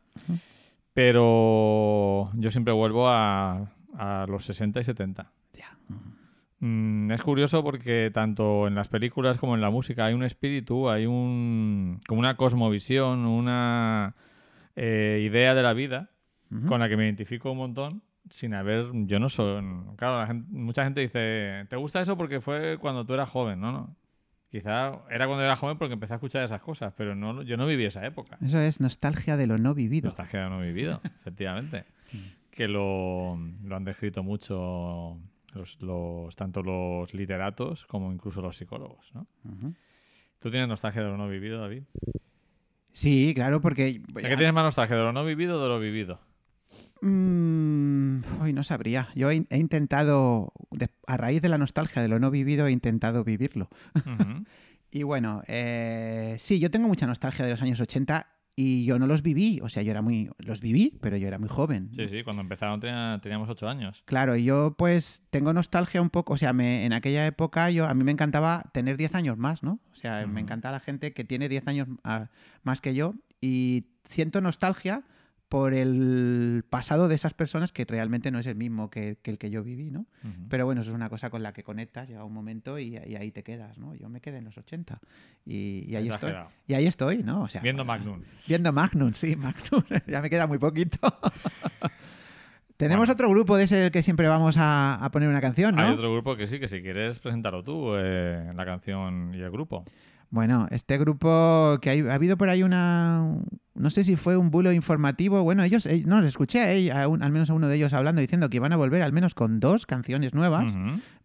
Pero 0.94 2.30
yo 2.36 2.52
siempre 2.52 2.72
vuelvo 2.74 3.08
a, 3.10 3.68
a 3.98 4.26
los 4.28 4.46
60 4.46 4.80
y 4.80 4.84
70. 4.84 5.32
Ya. 5.58 5.76
Mm, 6.66 7.12
es 7.12 7.22
curioso 7.22 7.62
porque 7.62 8.10
tanto 8.14 8.68
en 8.68 8.76
las 8.76 8.88
películas 8.88 9.38
como 9.38 9.54
en 9.56 9.60
la 9.60 9.70
música 9.70 10.06
hay 10.06 10.14
un 10.14 10.24
espíritu, 10.24 10.90
hay 10.90 11.06
un 11.06 12.00
como 12.08 12.20
una 12.22 12.38
cosmovisión, 12.38 13.26
una 13.26 14.16
eh, 14.78 15.22
idea 15.30 15.56
de 15.56 15.62
la 15.62 15.74
vida 15.74 16.10
con 16.70 16.80
la 16.80 16.88
que 16.88 16.96
me 16.96 17.04
identifico 17.04 17.52
un 17.52 17.58
montón 17.58 18.02
sin 18.30 18.54
haber 18.54 18.86
yo 19.08 19.20
no 19.20 19.28
soy 19.28 19.62
claro 19.98 20.20
la 20.20 20.28
gente- 20.28 20.48
mucha 20.52 20.84
gente 20.86 21.02
dice 21.02 21.66
te 21.68 21.76
gusta 21.76 22.00
eso 22.00 22.16
porque 22.16 22.40
fue 22.40 22.78
cuando 22.80 23.06
tú 23.06 23.14
eras 23.16 23.28
joven 23.28 23.60
no 23.60 23.72
no. 23.72 23.96
Quizá 24.50 25.00
era 25.10 25.26
cuando 25.26 25.44
era 25.44 25.56
joven 25.56 25.78
porque 25.80 25.96
empecé 25.96 26.14
a 26.14 26.18
escuchar 26.18 26.44
esas 26.44 26.62
cosas 26.62 26.94
pero 26.96 27.14
no 27.16 27.42
yo 27.42 27.58
no 27.58 27.66
viví 27.66 27.84
esa 27.86 28.06
época. 28.06 28.38
Eso 28.42 28.60
es 28.60 28.80
nostalgia 28.80 29.36
de 29.36 29.48
lo 29.48 29.58
no 29.58 29.74
vivido. 29.74 30.06
nostalgia 30.08 30.48
no 30.48 30.60
vivido 30.62 31.02
efectivamente. 31.22 31.84
Que 32.52 32.68
lo, 32.68 33.36
lo 33.66 33.76
han 33.76 33.84
descrito 33.84 34.22
mucho 34.24 35.18
los, 35.56 35.82
los- 35.82 36.36
tanto 36.36 36.62
los 36.64 37.14
literatos 37.14 37.86
como 37.86 38.12
incluso 38.12 38.42
los 38.42 38.56
psicólogos 38.58 39.12
¿no? 39.14 39.28
¿Tú 40.40 40.50
tienes 40.52 40.68
nostalgia 40.68 41.02
de 41.04 41.08
lo 41.10 41.18
no 41.18 41.28
vivido, 41.30 41.62
David? 41.62 41.84
Sí, 42.92 43.32
claro, 43.34 43.62
porque... 43.62 44.02
¿De 44.14 44.22
qué 44.22 44.36
tienes 44.38 44.54
más 44.54 44.66
nostalgia? 44.66 44.96
¿De 44.98 45.04
lo 45.04 45.14
no 45.14 45.24
vivido 45.26 45.58
o 45.58 45.62
de 45.64 45.68
lo 45.70 45.80
vivido? 45.80 46.20
Mm, 47.02 48.22
hoy 48.42 48.54
no 48.54 48.64
sabría. 48.64 49.10
Yo 49.16 49.32
he, 49.32 49.46
he 49.50 49.58
intentado, 49.58 50.54
de- 50.72 50.90
a 51.08 51.18
raíz 51.18 51.42
de 51.42 51.50
la 51.50 51.58
nostalgia 51.58 52.02
de 52.02 52.08
lo 52.08 52.20
no 52.20 52.30
vivido, 52.32 52.68
he 52.68 52.72
intentado 52.72 53.24
vivirlo. 53.24 53.70
Y 54.96 55.02
bueno, 55.02 55.42
eh, 55.48 56.36
sí, 56.38 56.60
yo 56.60 56.70
tengo 56.70 56.88
mucha 56.88 57.08
nostalgia 57.08 57.44
de 57.46 57.50
los 57.50 57.62
años 57.64 57.80
80 57.80 58.28
y 58.56 58.86
yo 58.86 59.00
no 59.00 59.08
los 59.08 59.22
viví. 59.24 59.60
O 59.64 59.70
sea, 59.70 59.82
yo 59.84 59.92
era 59.92 60.02
muy... 60.02 60.30
Los 60.38 60.62
viví, 60.62 60.98
pero 61.02 61.18
yo 61.18 61.28
era 61.28 61.40
muy 61.40 61.50
joven. 61.50 61.90
Sí, 61.96 62.08
sí, 62.08 62.24
cuando 62.24 62.42
empezaron 62.42 62.80
tenía- 62.80 63.20
teníamos 63.22 63.50
ocho 63.50 63.68
años. 63.68 64.04
Claro, 64.06 64.36
y 64.36 64.44
yo 64.44 64.76
pues 64.78 65.24
tengo 65.30 65.54
nostalgia 65.54 66.02
un 66.02 66.10
poco, 66.10 66.34
o 66.34 66.38
sea, 66.38 66.54
me, 66.54 66.86
en 66.86 66.94
aquella 66.94 67.26
época 67.26 67.70
yo 67.72 67.88
a 67.88 67.94
mí 67.94 68.04
me 68.04 68.12
encantaba 68.12 68.64
tener 68.74 68.98
10 68.98 69.16
años 69.16 69.38
más, 69.38 69.64
¿no? 69.64 69.80
O 69.92 69.96
sea, 69.96 70.28
me 70.28 70.42
encanta 70.42 70.72
la 70.72 70.80
gente 70.80 71.14
que 71.14 71.24
tiene 71.24 71.50
10 71.50 71.68
años 71.68 71.88
ah, 72.04 72.30
más 72.64 72.80
que 72.82 72.94
yo 72.94 73.16
y 73.42 73.86
siento 74.06 74.40
nostalgia 74.42 75.04
por 75.54 75.76
el 75.76 76.66
pasado 76.68 77.08
de 77.08 77.14
esas 77.14 77.36
personas 77.36 77.72
que 77.72 77.86
realmente 77.86 78.32
no 78.32 78.40
es 78.40 78.48
el 78.48 78.56
mismo 78.56 78.90
que, 78.90 79.20
que 79.22 79.30
el 79.30 79.38
que 79.38 79.52
yo 79.52 79.62
viví, 79.62 79.92
¿no? 79.92 80.08
Pero 80.50 80.66
bueno, 80.66 80.82
eso 80.82 80.90
es 80.90 80.96
una 80.96 81.10
cosa 81.10 81.30
con 81.30 81.44
la 81.44 81.54
que 81.54 81.62
conectas, 81.62 82.10
llega 82.10 82.24
un 82.24 82.34
momento 82.34 82.80
y, 82.80 82.98
y 83.06 83.16
ahí 83.18 83.32
te 83.32 83.44
quedas, 83.44 83.78
¿no? 83.78 83.94
Yo 83.94 84.10
me 84.10 84.20
quedé 84.20 84.40
en 84.40 84.46
los 84.46 84.58
80 84.58 85.00
y, 85.46 85.86
y 85.88 85.96
ahí 85.96 86.10
estoy. 86.10 86.34
Y 86.68 86.74
ahí 86.74 86.88
estoy, 86.88 87.22
¿no? 87.22 87.42
O 87.44 87.50
sea, 87.50 87.62
Viendo 87.62 87.86
bueno, 87.86 88.04
Magnum. 88.06 88.24
Viendo 88.48 88.74
Magnum, 88.74 89.14
sí, 89.14 89.36
Magnum. 89.36 89.84
ya 90.08 90.22
me 90.24 90.30
queda 90.32 90.48
muy 90.48 90.58
poquito. 90.58 90.98
Tenemos 92.78 93.02
Bueno. 93.06 93.14
otro 93.14 93.30
grupo 93.30 93.56
de 93.56 93.66
ese 93.66 93.92
que 93.92 94.02
siempre 94.02 94.28
vamos 94.28 94.58
a, 94.58 94.96
a 94.96 95.12
poner 95.12 95.30
una 95.30 95.40
canción, 95.40 95.76
¿no? 95.76 95.84
Hay 95.84 95.94
otro 95.94 96.12
grupo 96.12 96.36
que 96.36 96.48
sí, 96.48 96.60
que 96.60 96.68
si 96.68 96.82
quieres 96.82 97.20
presentarlo 97.20 97.64
tú, 97.64 97.94
eh, 97.96 98.52
la 98.56 98.66
canción 98.66 99.34
y 99.36 99.40
el 99.42 99.52
grupo. 99.52 99.86
Bueno, 100.34 100.66
este 100.72 100.98
grupo 100.98 101.78
que 101.80 101.92
hay- 101.92 102.02
ha 102.02 102.16
habido 102.16 102.38
por 102.38 102.50
ahí 102.50 102.64
una... 102.64 103.24
No 103.76 103.90
sé 103.92 104.04
si 104.04 104.16
fue 104.16 104.36
un 104.36 104.50
bulo 104.50 104.72
informativo. 104.72 105.44
Bueno, 105.44 105.62
ellos... 105.64 105.86
eh, 105.86 106.02
no, 106.08 106.22
les 106.22 106.30
escuché 106.30 106.92
a 106.92 107.08
un- 107.08 107.22
al 107.22 107.32
menos 107.32 107.52
a 107.52 107.54
uno 107.54 107.68
de 107.68 107.76
ellos 107.76 107.94
hablando, 107.94 108.20
diciendo 108.20 108.50
que 108.50 108.58
iban 108.58 108.74
a 108.74 108.76
volver 108.76 109.04
al 109.04 109.14
menos 109.14 109.36
con 109.36 109.60
dos 109.60 109.86
canciones 109.86 110.34
nuevas, 110.34 110.74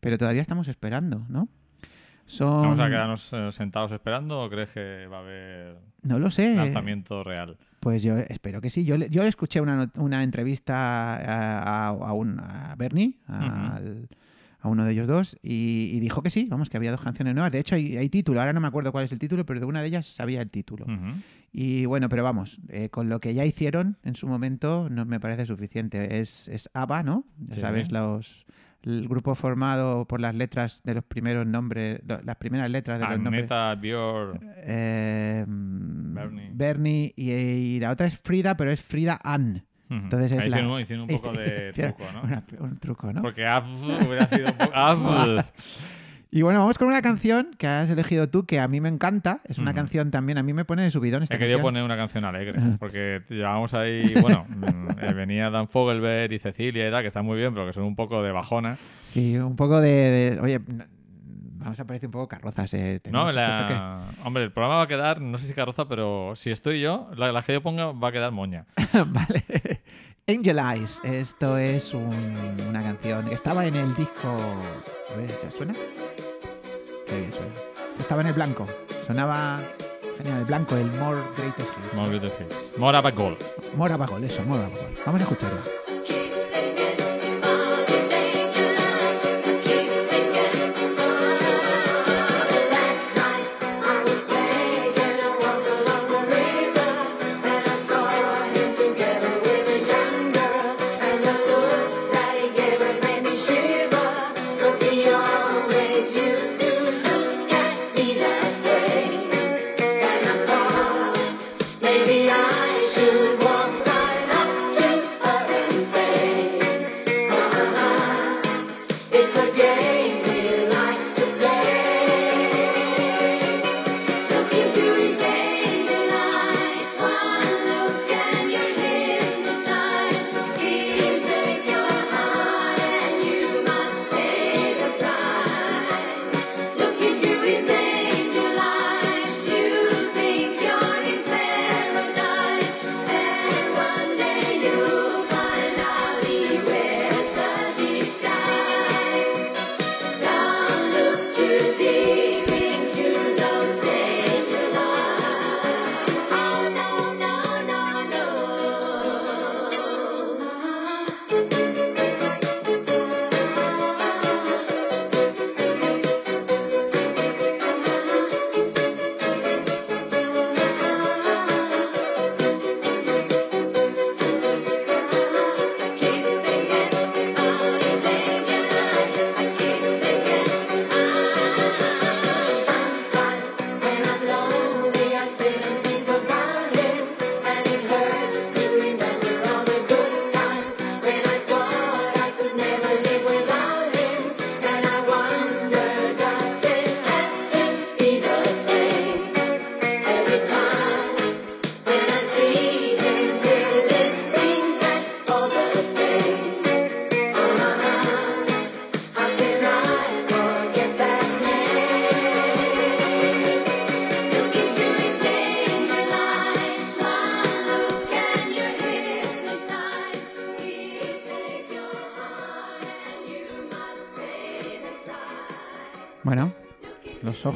pero 0.01 0.19
todavía 0.19 0.43
estamos 0.43 0.69
esperando, 0.69 1.25
¿no? 1.31 1.49
Son... 2.27 2.61
¿Vamos 2.61 2.81
a 2.81 2.89
quedarnos 2.91 3.31
eh, 3.33 3.51
sentados 3.53 3.93
esperando 3.93 4.43
o 4.43 4.51
crees 4.51 4.69
que 4.73 5.07
va 5.11 5.17
a 5.17 5.21
haber 5.21 5.79
No 6.03 6.19
lo 6.19 6.31
sé. 6.31 6.55
lanzamiento 6.57 7.25
real? 7.25 7.57
Pues 7.81 8.03
yo 8.03 8.19
espero 8.19 8.61
que 8.61 8.69
sí. 8.69 8.85
Yo, 8.85 8.99
le- 8.99 9.09
yo 9.09 9.23
escuché 9.23 9.63
una, 9.63 9.91
una 9.97 10.23
entrevista 10.23 11.15
a, 11.17 11.87
a, 11.87 11.89
a 11.89 12.13
un, 12.13 12.41
a 12.41 12.75
Bernie, 12.77 13.17
al- 13.27 14.07
a 14.61 14.69
uno 14.69 14.85
de 14.85 14.93
ellos 14.93 15.07
dos, 15.07 15.37
y, 15.43 15.91
y 15.95 16.01
dijo 16.01 16.23
que 16.23 16.31
sí, 16.31 16.47
vamos, 16.51 16.69
que 16.69 16.77
había 16.77 16.91
dos 16.91 17.01
canciones 17.01 17.35
nuevas. 17.35 17.53
De 17.53 17.61
hecho, 17.61 17.75
hay, 17.77 17.97
hay 17.97 18.09
título, 18.09 18.41
ahora 18.41 18.53
no 18.53 18.61
me 18.61 18.67
acuerdo 18.69 18.91
cuál 18.93 19.05
es 19.05 19.13
el 19.13 19.19
título, 19.19 19.47
pero 19.47 19.61
de 19.61 19.67
una 19.67 19.81
de 19.83 19.87
ellas 19.89 20.07
sabía 20.07 20.43
el 20.43 20.51
título. 20.51 20.87
Y 21.53 21.87
bueno, 21.87 22.09
pero 22.09 22.23
vamos, 22.25 22.61
eh, 22.69 22.89
con 22.91 23.09
lo 23.09 23.21
que 23.21 23.35
ya 23.35 23.45
hicieron 23.45 23.97
en 24.03 24.17
su 24.17 24.27
momento 24.27 24.89
no 24.91 25.05
me 25.07 25.21
parece 25.21 25.47
suficiente. 25.47 26.21
Es, 26.21 26.49
es 26.49 26.69
ABBA, 26.75 27.03
¿no? 27.05 27.25
Ya 27.47 27.55
Sí. 27.55 27.61
sabes, 27.61 27.91
los, 27.93 28.47
el 28.83 29.09
grupo 29.09 29.35
formado 29.35 30.07
por 30.07 30.21
las 30.21 30.35
letras 30.35 30.83
de 30.85 30.95
los 30.95 31.05
primeros 31.05 31.47
nombres, 31.47 32.01
las 32.07 32.37
primeras 32.37 32.69
letras 32.71 32.99
de 33.01 33.07
los 33.07 33.21
nombres. 33.21 33.49
Björk. 33.81 34.41
Eh, 34.57 35.45
Bernie. 35.49 36.51
Bernie 36.53 37.13
y, 37.17 37.31
y 37.33 37.81
la 37.81 37.93
otra 37.93 38.07
es 38.09 38.19
Frida, 38.19 38.57
pero 38.57 38.71
es 38.71 38.83
Frida 38.83 39.19
Ann. 39.23 39.65
Entonces 39.91 40.33
es 40.33 40.39
Ahí 40.39 40.51
la- 40.51 40.81
hicieron, 40.81 41.03
un- 41.03 41.09
poco 41.21 41.33
de 41.33 41.73
truco, 41.75 42.05
¿no? 42.13 42.23
una- 42.23 42.43
un 42.61 42.79
truco, 42.79 43.13
¿no? 43.13 43.23
Porque 43.23 43.47
Av 43.47 43.65
hubiera 44.07 44.27
sido 44.29 44.47
un 44.47 44.53
poco. 44.55 44.73
Y 46.31 46.43
bueno, 46.43 46.59
vamos 46.59 46.77
con 46.77 46.89
una 46.89 47.01
canción 47.01 47.53
que 47.57 47.67
has 47.67 47.89
elegido 47.89 48.29
tú 48.29 48.45
que 48.45 48.61
a 48.61 48.69
mí 48.69 48.83
me 48.83 48.91
encanta. 48.91 49.41
Es 49.45 49.57
una 49.57 49.73
canción 49.73 50.11
también, 50.11 50.37
a 50.37 50.43
mí 50.43 50.53
me 50.53 50.67
pone 50.67 50.83
de 50.83 50.91
subidón 50.91 51.23
esta 51.23 51.35
He 51.35 51.39
querido 51.39 51.63
poner 51.63 51.83
una 51.83 51.97
canción 51.97 52.27
alegre, 52.27 52.61
porque 52.79 53.23
llevábamos 53.31 53.73
ahí, 53.73 54.13
bueno, 54.21 54.45
mm, 54.47 54.89
eh, 55.07 55.15
venía 55.15 55.49
Dan 55.49 55.69
Fogelberg 55.69 56.31
y 56.31 56.39
Cecilia 56.39 56.87
y 56.87 56.91
tal, 56.91 57.01
que 57.01 57.07
están 57.09 57.25
muy 57.25 57.39
bien, 57.39 57.55
pero 57.55 57.65
que 57.67 57.73
son 57.73 57.85
un 57.85 57.97
poco 57.97 58.23
de 58.23 58.31
bajona. 58.33 58.77
Sí, 59.05 59.39
un 59.39 59.57
poco 59.57 59.81
de... 59.81 59.91
de- 60.35 60.41
oye, 60.41 60.61
vamos 61.69 61.81
a 61.81 61.87
parecer 61.87 62.07
un 62.09 62.13
poco 62.13 62.29
carrozas. 62.29 62.73
Eh, 62.75 63.01
No, 63.11 63.31
la... 63.33 64.11
hombre, 64.25 64.45
el 64.45 64.53
programa 64.53 64.77
va 64.77 64.83
a 64.83 64.87
quedar, 64.89 65.21
no 65.21 65.39
sé 65.39 65.47
si 65.47 65.55
carroza, 65.55 65.87
pero 65.89 66.33
si 66.35 66.51
estoy 66.51 66.81
yo, 66.81 67.11
la, 67.17 67.31
la 67.33 67.43
que 67.43 67.53
yo 67.53 67.63
ponga 67.63 67.93
va 67.93 68.09
a 68.09 68.13
quedar 68.13 68.33
moña. 68.33 68.67
vale. 69.07 69.45
Angel 70.27 70.59
Eyes. 70.59 71.01
Esto 71.05 71.57
es 71.57 71.95
un- 71.95 72.57
una 72.69 72.83
canción 72.83 73.25
que 73.27 73.35
estaba 73.35 73.67
en 73.67 73.75
el 73.77 73.95
disco. 73.95 74.29
A 74.29 75.17
ver, 75.17 75.29
¿ya 75.43 75.51
suena? 75.51 75.75
Qué 77.07 77.19
bien 77.21 77.33
suena. 77.33 77.53
Estaba 77.99 78.21
en 78.21 78.27
el 78.29 78.35
blanco. 78.35 78.67
Sonaba 79.07 79.61
genial, 80.19 80.41
el 80.41 80.45
blanco, 80.45 80.77
el 80.77 80.87
More 80.93 81.21
Greatest 81.37 81.71
Hits. 81.79 81.95
More 81.95 82.11
Greatest 82.19 82.41
Hits. 82.41 82.73
More 82.79 82.97
Abba 82.99 83.11
Gold. 83.13 83.39
More 83.77 83.93
Abagol, 83.95 84.23
eso, 84.25 84.43
More 84.45 84.65
Abagol. 84.65 84.95
Vamos 85.07 85.21
a 85.21 85.25
escucharla. 85.25 85.61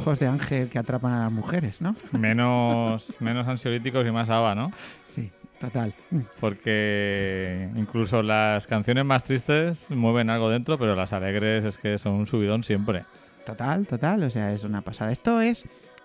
Ojos 0.03 0.19
de 0.19 0.27
ángel 0.27 0.69
que 0.69 0.79
atrapan 0.79 1.13
a 1.13 1.25
las 1.25 1.33
mujeres, 1.33 1.81
¿no? 1.81 1.97
Menos, 2.13 3.15
menos 3.21 3.47
ansiolíticos 3.47 4.07
y 4.07 4.11
más 4.11 4.31
ABBA, 4.31 4.55
¿no? 4.55 4.73
Sí, 5.07 5.31
total. 5.61 5.95
Porque 6.41 7.69
incluso 7.77 8.23
las 8.23 8.67
canciones 8.67 9.05
más 9.05 9.25
tristes 9.25 9.91
mueven 9.91 10.31
algo 10.31 10.51
dentro, 10.51 10.79
pero 10.79 10.95
las 10.95 11.13
alegres 11.13 11.65
es 11.65 11.79
que 11.79 11.99
son 11.99 12.15
un 12.15 12.27
subidón 12.27 12.63
siempre. 12.63 13.05
Total, 13.45 13.87
total. 13.87 14.23
O 14.25 14.31
sea, 14.31 14.53
es 14.53 14.65
una 14.65 14.83
pasada. 14.83 15.13
Esto 15.13 15.41
es. 15.41 15.65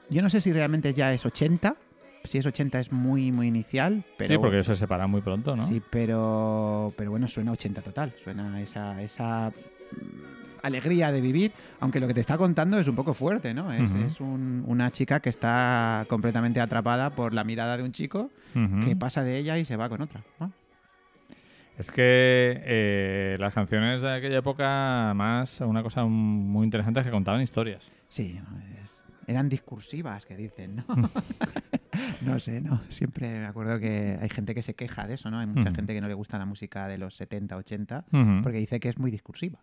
Yo 0.09 0.21
no 0.21 0.29
sé 0.29 0.41
si 0.41 0.51
realmente 0.53 0.93
ya 0.93 1.13
es 1.13 1.25
80. 1.25 1.75
Si 2.23 2.37
es 2.37 2.45
80 2.45 2.79
es 2.79 2.91
muy, 2.91 3.31
muy 3.31 3.47
inicial. 3.47 4.03
Pero, 4.17 4.33
Sí, 4.33 4.37
porque 4.37 4.59
eso 4.59 4.73
se 4.73 4.79
separa 4.79 5.07
muy 5.07 5.21
pronto, 5.21 5.55
¿no? 5.55 5.65
Sí, 5.65 5.81
pero, 5.89 6.93
pero 6.97 7.11
bueno, 7.11 7.27
suena 7.27 7.51
80 7.51 7.81
total. 7.81 8.13
Suena 8.23 8.61
esa, 8.61 9.01
esa 9.01 9.51
alegría 10.63 11.11
de 11.11 11.21
vivir, 11.21 11.51
aunque 11.79 11.99
lo 11.99 12.07
que 12.07 12.13
te 12.13 12.21
está 12.21 12.37
contando 12.37 12.79
es 12.79 12.87
un 12.87 12.95
poco 12.95 13.13
fuerte, 13.13 13.53
¿no? 13.53 13.71
Es, 13.71 14.19
un- 14.19 14.63
una 14.67 14.91
chica 14.91 15.19
que 15.19 15.29
está 15.29 16.05
completamente 16.09 16.59
atrapada 16.59 17.09
por 17.11 17.33
la 17.33 17.43
mirada 17.43 17.77
de 17.77 17.83
un 17.83 17.91
chico 17.91 18.29
Ujú. 18.55 18.79
que 18.85 18.95
pasa 18.95 19.23
de 19.23 19.37
ella 19.37 19.57
y 19.57 19.65
se 19.65 19.75
va 19.75 19.89
con 19.89 20.01
otra. 20.01 20.21
¿no? 20.39 20.51
Es 21.77 21.91
que 21.91 22.01
eh, 22.65 23.37
las 23.39 23.53
canciones 23.53 24.01
de 24.01 24.11
aquella 24.15 24.39
época, 24.39 25.13
más 25.15 25.61
una 25.61 25.83
cosa 25.83 26.05
muy 26.05 26.63
interesante 26.65 27.01
es 27.01 27.05
que 27.05 27.11
contaban 27.11 27.41
historias. 27.41 27.91
Sí, 28.09 28.39
es- 28.83 29.03
eran 29.27 29.47
discursivas, 29.49 30.25
que 30.25 30.35
dicen, 30.37 30.77
¿no? 30.77 30.85
no 32.21 32.39
sé, 32.39 32.61
¿no? 32.61 32.79
Siempre 32.89 33.39
me 33.39 33.45
acuerdo 33.45 33.79
que 33.79 34.17
hay 34.21 34.29
gente 34.29 34.55
que 34.55 34.61
se 34.63 34.73
queja 34.73 35.05
de 35.05 35.15
eso, 35.15 35.29
¿no? 35.29 35.39
Hay 35.39 35.47
mucha 35.47 35.71
gente 35.73 35.93
que 35.93 36.01
no 36.01 36.07
le 36.07 36.13
gusta 36.13 36.37
la 36.39 36.45
música 36.45 36.87
de 36.87 36.97
los 36.97 37.15
70, 37.15 37.57
80, 37.57 38.05
Ujú. 38.11 38.41
porque 38.43 38.57
dice 38.59 38.79
que 38.79 38.89
es 38.89 38.97
muy 38.97 39.11
discursiva. 39.11 39.59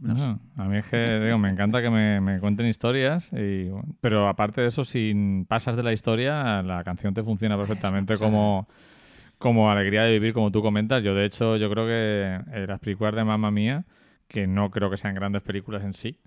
No 0.00 0.16
sé. 0.16 0.26
Ajá. 0.26 0.38
A 0.56 0.64
mí 0.68 0.76
es 0.78 0.86
que 0.86 1.20
digo, 1.20 1.38
me 1.38 1.50
encanta 1.50 1.80
que 1.80 1.90
me, 1.90 2.20
me 2.20 2.40
cuenten 2.40 2.66
historias, 2.66 3.30
y, 3.32 3.70
pero 4.00 4.28
aparte 4.28 4.60
de 4.60 4.68
eso, 4.68 4.84
si 4.84 5.44
pasas 5.48 5.76
de 5.76 5.82
la 5.82 5.92
historia, 5.92 6.62
la 6.62 6.82
canción 6.84 7.14
te 7.14 7.22
funciona 7.22 7.56
perfectamente 7.56 8.16
como, 8.18 8.68
como 9.38 9.70
alegría 9.70 10.02
de 10.02 10.12
vivir, 10.12 10.32
como 10.34 10.50
tú 10.50 10.62
comentas. 10.62 11.02
Yo, 11.02 11.14
de 11.14 11.24
hecho, 11.24 11.56
yo 11.56 11.70
creo 11.70 11.86
que 11.86 12.40
eh, 12.52 12.66
las 12.66 12.80
películas 12.80 13.14
de 13.14 13.24
Mamma 13.24 13.50
Mía, 13.50 13.84
que 14.28 14.46
no 14.46 14.70
creo 14.70 14.90
que 14.90 14.96
sean 14.96 15.14
grandes 15.14 15.42
películas 15.42 15.84
en 15.84 15.92
sí, 15.92 16.18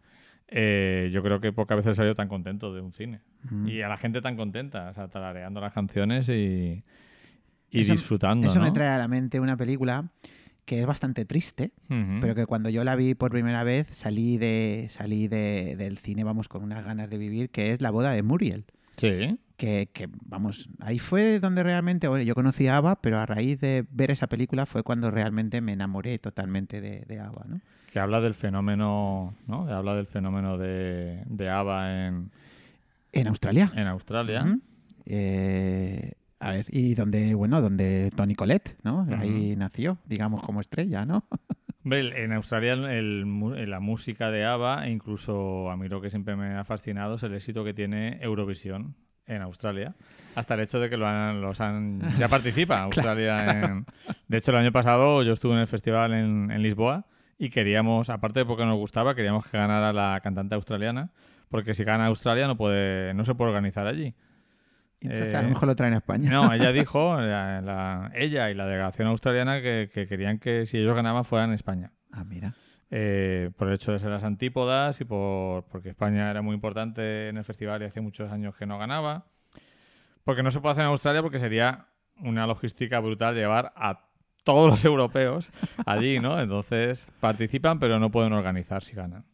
eh, 0.50 1.10
yo 1.12 1.22
creo 1.22 1.42
que 1.42 1.52
pocas 1.52 1.76
veces 1.78 1.92
he 1.94 1.96
salido 1.96 2.16
tan 2.16 2.30
contento 2.30 2.74
de 2.74 2.80
un 2.82 2.94
cine. 2.94 3.20
Mm. 3.50 3.68
Y 3.68 3.82
a 3.82 3.90
la 3.90 3.98
gente 3.98 4.22
tan 4.22 4.38
contenta, 4.38 4.90
o 4.90 4.94
sea, 4.94 5.10
tarareando 5.10 5.60
las 5.60 5.74
canciones 5.74 6.30
y, 6.30 6.84
y 7.70 7.82
Eso- 7.82 7.92
disfrutando. 7.92 8.48
Eso 8.48 8.62
me 8.62 8.72
trae 8.72 8.88
a 8.90 8.98
la 8.98 9.10
mente 9.10 9.40
una 9.42 9.58
película 9.58 10.06
que 10.68 10.82
es 10.82 10.86
bastante 10.86 11.24
triste, 11.24 11.72
pero 12.22 12.36
que 12.36 12.46
cuando 12.46 12.68
yo 12.70 12.84
la 12.84 12.98
vi 12.98 13.16
por 13.16 13.32
primera 13.32 13.64
vez 13.64 13.88
salí 13.94 14.38
de 14.38 14.88
salí 14.90 15.30
de, 15.30 15.76
del 15.78 15.98
cine, 15.98 16.26
vamos, 16.26 16.50
con 16.50 16.62
unas 16.62 16.84
ganas 16.84 17.10
de 17.10 17.18
vivir, 17.18 17.50
que 17.50 17.72
es 17.72 17.80
La 17.82 17.90
boda 17.90 18.12
de 18.12 18.22
Muriel. 18.22 18.66
Sí. 18.98 19.38
que, 19.56 19.88
que, 19.94 20.10
vamos, 20.26 20.70
ahí 20.80 21.00
fue 21.00 21.40
donde 21.40 21.64
realmente, 21.64 22.08
bueno, 22.10 22.24
yo 22.26 22.36
conocí 22.36 22.68
a 22.68 22.78
ABBA, 22.78 23.02
pero 23.02 23.18
a 23.18 23.26
raíz 23.26 23.60
de 23.62 23.86
ver 23.92 24.12
esa 24.12 24.28
película 24.28 24.66
fue 24.66 24.84
cuando 24.84 25.10
realmente 25.10 25.62
me 25.62 25.72
enamoré 25.74 26.20
totalmente 26.20 26.82
de, 26.82 27.06
de 27.08 27.20
ABBA, 27.20 27.46
¿no? 27.48 27.62
Que 27.94 28.00
habla 28.00 28.20
del 28.20 28.34
fenómeno, 28.34 29.36
¿no? 29.48 29.66
Que 29.68 29.72
habla 29.72 29.96
del 29.96 30.08
fenómeno 30.08 30.58
de, 30.58 31.24
de 31.28 31.50
ABBA 31.50 32.08
en, 32.08 32.32
En 33.14 33.28
Australia. 33.30 33.72
en 33.74 33.88
Australia. 33.88 34.60
Eh, 35.06 36.12
a 36.40 36.52
ver, 36.52 36.66
y 36.70 36.94
donde, 36.94 37.34
bueno, 37.34 37.62
donde 37.62 38.12
Tony 38.16 38.36
Colette, 38.36 38.78
¿no? 38.84 39.08
Ahí 39.18 39.56
nació, 39.58 39.98
digamos, 40.06 40.42
como 40.44 40.62
estrella, 40.62 41.06
¿no? 41.06 41.26
En 41.90 42.34
Australia 42.34 42.74
el- 42.74 43.26
mu- 43.26 43.54
la 43.56 43.80
música 43.80 44.30
de 44.30 44.44
ABBA, 44.44 44.88
e 44.88 44.92
incluso 44.92 45.72
a 45.72 45.78
mí 45.78 45.88
lo 45.88 46.02
que 46.02 46.10
siempre 46.10 46.36
me 46.36 46.56
ha 46.56 46.66
fascinado 46.66 47.16
es 47.16 47.24
el 47.24 47.34
éxito 47.34 47.64
que 47.64 47.74
tiene 47.74 48.18
Eurovisión 48.22 48.96
en 49.26 49.42
Australia. 49.42 49.96
Hasta 50.36 50.56
el 50.56 50.60
hecho 50.60 50.82
de 50.82 50.90
que 50.90 50.98
lo 50.98 51.08
han, 51.08 51.40
los 51.40 51.62
han, 51.62 52.02
ya 52.20 52.28
participa 52.30 52.82
Australia. 52.82 53.62
En, 53.72 53.86
de 54.28 54.38
hecho, 54.38 54.52
el 54.52 54.58
año 54.58 54.72
pasado 54.74 55.24
yo 55.24 55.32
estuve 55.32 55.54
en 55.54 55.60
el 55.60 55.68
festival 55.68 56.14
en, 56.14 56.52
en 56.52 56.62
Lisboa 56.62 57.06
y 57.40 57.50
queríamos, 57.50 58.10
aparte 58.10 58.42
de 58.42 58.46
porque 58.46 58.66
nos 58.66 58.76
gustaba, 58.78 59.16
queríamos 59.16 59.46
que 59.48 59.58
ganara 59.58 59.94
la 59.94 60.20
cantante 60.22 60.56
australiana, 60.56 61.12
porque 61.48 61.74
si 61.74 61.86
gana 61.86 62.08
Australia 62.08 62.48
no 62.48 62.58
puede, 62.58 63.14
no 63.14 63.24
se 63.24 63.34
puede 63.34 63.52
organizar 63.52 63.88
allí. 63.88 64.14
Entonces 65.02 65.34
Eh, 65.34 65.36
a 65.38 65.42
lo 65.44 65.50
mejor 65.50 65.68
lo 65.68 65.76
traen 65.76 65.94
a 65.94 65.98
España. 65.98 66.30
No, 66.30 66.52
ella 66.52 66.72
dijo, 66.74 67.20
la- 67.20 67.62
la- 67.62 68.12
ella 68.16 68.50
y 68.50 68.54
la 68.56 68.66
delegación 68.66 69.08
australiana, 69.08 69.62
que, 69.62 69.90
que 69.94 70.08
querían 70.08 70.40
que 70.40 70.66
si 70.66 70.78
ellos 70.78 70.96
ganaban 70.96 71.24
fueran 71.26 71.50
en 71.50 71.56
España. 71.56 71.92
Ah, 72.12 72.24
mira. 72.24 72.54
Eh, 72.90 73.52
por 73.58 73.68
el 73.68 73.74
hecho 73.76 73.92
de 73.92 74.00
ser 74.00 74.10
las 74.10 74.24
antípodas 74.24 75.00
y 75.02 75.06
por, 75.06 75.66
porque 75.66 75.90
España 75.90 76.32
era 76.32 76.42
muy 76.42 76.56
importante 76.56 77.28
en 77.30 77.38
el 77.38 77.44
festival 77.44 77.82
y 77.82 77.86
hace 77.86 78.00
muchos 78.02 78.32
años 78.32 78.56
que 78.56 78.66
no 78.66 78.78
ganaba. 78.80 79.26
Porque 80.24 80.42
no 80.44 80.52
se 80.52 80.60
puede 80.62 80.74
hacer 80.74 80.84
en 80.86 80.90
Australia 80.92 81.22
porque 81.22 81.40
sería 81.40 81.88
una 82.20 82.48
logística 82.48 83.00
brutal 83.00 83.36
llevar 83.36 83.72
a 83.76 84.08
todos 84.44 84.70
los 84.70 84.84
europeos 84.86 85.52
allí, 85.86 86.20
¿no? 86.20 86.40
Entonces 86.40 87.10
participan 87.20 87.78
pero 87.80 88.00
no 88.00 88.10
pueden 88.10 88.34
organizar 88.34 88.84
si 88.84 88.96
ganan. 88.96 89.26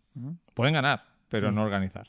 Pueden 0.54 0.74
ganar, 0.74 1.04
pero 1.30 1.50
Sí. 1.50 1.56
no 1.56 1.64
organizar. 1.64 2.08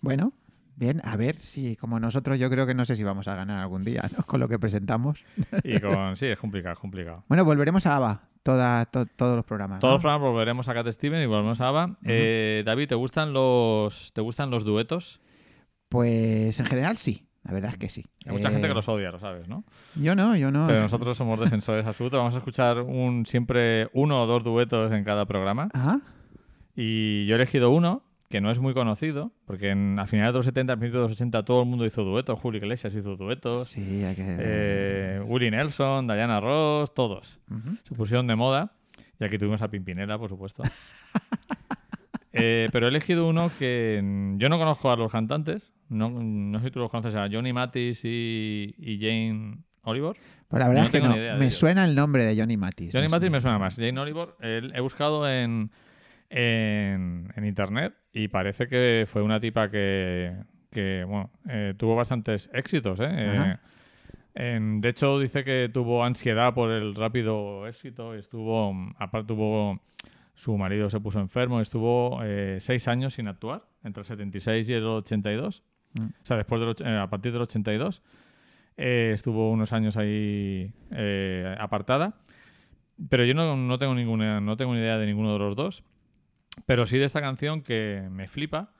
Bueno, 0.00 0.32
bien, 0.76 1.00
a 1.04 1.16
ver 1.16 1.36
si, 1.40 1.76
como 1.76 1.98
nosotros, 2.00 2.38
yo 2.38 2.50
creo 2.50 2.66
que 2.66 2.74
no 2.74 2.84
sé 2.84 2.96
si 2.96 3.04
vamos 3.04 3.28
a 3.28 3.34
ganar 3.34 3.60
algún 3.60 3.84
día, 3.84 4.02
¿no? 4.16 4.24
Con 4.24 4.40
lo 4.40 4.48
que 4.48 4.58
presentamos. 4.58 5.24
Y 5.62 5.80
con... 5.80 6.16
Sí, 6.16 6.26
es 6.26 6.38
complicado, 6.38 6.72
es 6.74 6.78
complicado. 6.78 7.24
Bueno, 7.28 7.44
volveremos 7.44 7.86
a 7.86 7.96
ABBA, 7.96 8.22
toda, 8.42 8.84
to- 8.86 9.06
todos 9.06 9.36
los 9.36 9.44
programas. 9.44 9.80
Todos 9.80 9.94
los 9.94 10.00
programas 10.02 10.28
volveremos 10.30 10.68
a 10.68 10.74
Cat 10.74 10.88
Steven 10.88 11.22
y 11.22 11.26
volvemos 11.26 11.60
a 11.60 11.68
ABBA. 11.68 11.96
Eh, 12.04 12.62
David, 12.66 12.88
¿te 12.88 12.94
gustan 12.94 13.32
los 13.32 14.12
te 14.12 14.20
gustan 14.20 14.50
los 14.50 14.64
duetos? 14.64 15.20
Pues 15.88 16.58
en 16.58 16.66
general 16.66 16.96
sí, 16.96 17.28
la 17.44 17.52
verdad 17.52 17.70
es 17.70 17.78
que 17.78 17.88
sí. 17.88 18.04
Hay 18.26 18.32
mucha 18.32 18.48
Eh, 18.48 18.52
gente 18.52 18.66
que 18.68 18.74
los 18.74 18.88
odia, 18.88 19.10
lo 19.12 19.20
sabes, 19.20 19.48
¿no? 19.48 19.64
Yo 19.94 20.14
no, 20.14 20.34
yo 20.36 20.50
no. 20.50 20.66
Pero 20.66 20.80
nosotros 20.80 21.16
somos 21.16 21.38
defensores 21.38 21.86
absolutos. 21.86 22.18
Vamos 22.18 22.34
a 22.34 22.38
escuchar 22.38 22.80
un 22.80 23.26
siempre 23.26 23.88
uno 23.92 24.22
o 24.22 24.26
dos 24.26 24.42
duetos 24.42 24.92
en 24.92 25.04
cada 25.04 25.26
programa. 25.26 25.68
Ah, 25.74 25.98
Y 26.74 27.26
yo 27.26 27.34
he 27.34 27.36
elegido 27.36 27.70
uno 27.70 28.02
que 28.34 28.40
no 28.40 28.50
es 28.50 28.58
muy 28.58 28.74
conocido, 28.74 29.30
porque 29.44 29.70
en, 29.70 29.96
a 29.96 30.08
finales 30.08 30.32
de 30.32 30.38
los 30.40 30.46
70, 30.46 30.72
a 30.72 30.76
principios 30.76 31.02
de 31.02 31.08
los 31.08 31.12
80, 31.12 31.44
todo 31.44 31.62
el 31.62 31.68
mundo 31.68 31.86
hizo 31.86 32.02
duetos. 32.02 32.36
Julio 32.40 32.58
Iglesias 32.58 32.92
hizo 32.92 33.14
duetos. 33.14 33.68
sí, 33.68 34.02
hay 34.02 34.16
que... 34.16 34.24
eh, 34.26 35.22
Willie 35.24 35.52
Nelson, 35.52 36.08
Diana 36.08 36.40
Ross, 36.40 36.92
todos. 36.92 37.38
Se 37.84 37.94
pusieron 37.94 38.26
de 38.26 38.34
moda. 38.34 38.72
Y 39.20 39.24
aquí 39.24 39.38
tuvimos 39.38 39.62
a 39.62 39.70
Pimpinela, 39.70 40.18
por 40.18 40.28
supuesto. 40.30 40.64
Eh, 42.36 42.66
pero 42.72 42.86
he 42.86 42.88
elegido 42.88 43.28
uno 43.28 43.48
que 43.60 44.02
yo 44.38 44.48
no 44.48 44.58
conozco 44.58 44.90
a 44.90 44.96
los 44.96 45.12
cantantes. 45.12 45.72
No, 45.88 46.10
no 46.10 46.58
sé 46.58 46.64
si 46.64 46.70
tú 46.72 46.80
los 46.80 46.90
conoces 46.90 47.14
a 47.14 47.28
Johnny 47.30 47.52
Mathis 47.52 48.04
y, 48.04 48.74
y 48.76 48.98
Jane 48.98 49.58
Oliver. 49.82 50.16
Pues 50.48 50.58
la 50.58 50.66
verdad 50.66 50.80
no 50.80 50.86
es 50.86 50.90
que 50.90 51.00
no. 51.00 51.38
Me 51.38 51.52
suena 51.52 51.84
el 51.84 51.94
nombre 51.94 52.24
de 52.24 52.36
Johnny 52.36 52.56
Mathis. 52.56 52.90
Johnny 52.92 53.06
Mathis 53.06 53.30
me 53.30 53.38
suena 53.40 53.60
más. 53.60 53.76
Jane 53.76 53.96
Oliver, 54.00 54.30
he 54.40 54.80
buscado 54.80 55.28
en, 55.30 55.70
en, 56.36 57.32
en 57.36 57.44
internet 57.44 57.94
y 58.12 58.26
parece 58.28 58.66
que 58.66 59.04
fue 59.06 59.22
una 59.22 59.38
tipa 59.38 59.70
que, 59.70 60.32
que, 60.70 61.04
bueno, 61.06 61.30
eh, 61.48 61.74
tuvo 61.76 61.94
bastantes 61.94 62.50
éxitos. 62.52 62.98
¿eh? 62.98 63.06
Eh, 63.08 63.56
en- 64.34 64.80
de 64.80 64.88
hecho, 64.88 65.20
dice 65.20 65.44
que 65.44 65.70
tuvo 65.72 66.04
ansiedad 66.04 66.52
por 66.52 66.72
el 66.72 66.96
rápido 66.96 67.68
éxito. 67.68 68.14
Estuvo, 68.16 68.72
mm, 68.72 68.94
aparte, 68.98 69.28
tuvo 69.28 69.80
su 70.34 70.58
marido 70.58 70.90
se 70.90 70.98
puso 70.98 71.20
enfermo. 71.20 71.60
Estuvo 71.60 72.18
eh, 72.24 72.56
seis 72.58 72.88
años 72.88 73.14
sin 73.14 73.28
actuar, 73.28 73.62
entre 73.84 74.00
el 74.00 74.04
76 74.06 74.68
y 74.68 74.72
el 74.72 74.84
82. 74.84 75.62
Mm. 75.92 76.02
O 76.06 76.10
sea, 76.26 76.36
después 76.36 76.60
del, 76.60 76.98
a 76.98 77.08
partir 77.08 77.32
del 77.32 77.42
82. 77.42 78.02
eh, 78.76 79.12
estuvo 79.14 79.52
unos 79.52 79.72
años 79.72 79.96
ahí 79.96 80.72
apartada. 81.60 82.14
Pero 83.08 83.24
yo 83.24 83.34
no, 83.34 83.56
no 83.56 83.78
tengo 83.78 83.94
ninguna, 83.94 84.40
no 84.40 84.56
tengo 84.56 84.74
ni 84.74 84.80
idea 84.80 84.98
de 84.98 85.06
ninguno 85.06 85.32
de 85.32 85.38
los 85.38 85.54
dos. 85.54 85.84
Pero 86.66 86.86
sí 86.86 86.98
de 86.98 87.04
esta 87.04 87.20
canción 87.20 87.62
que 87.62 88.06
me 88.10 88.26
flipa, 88.28 88.70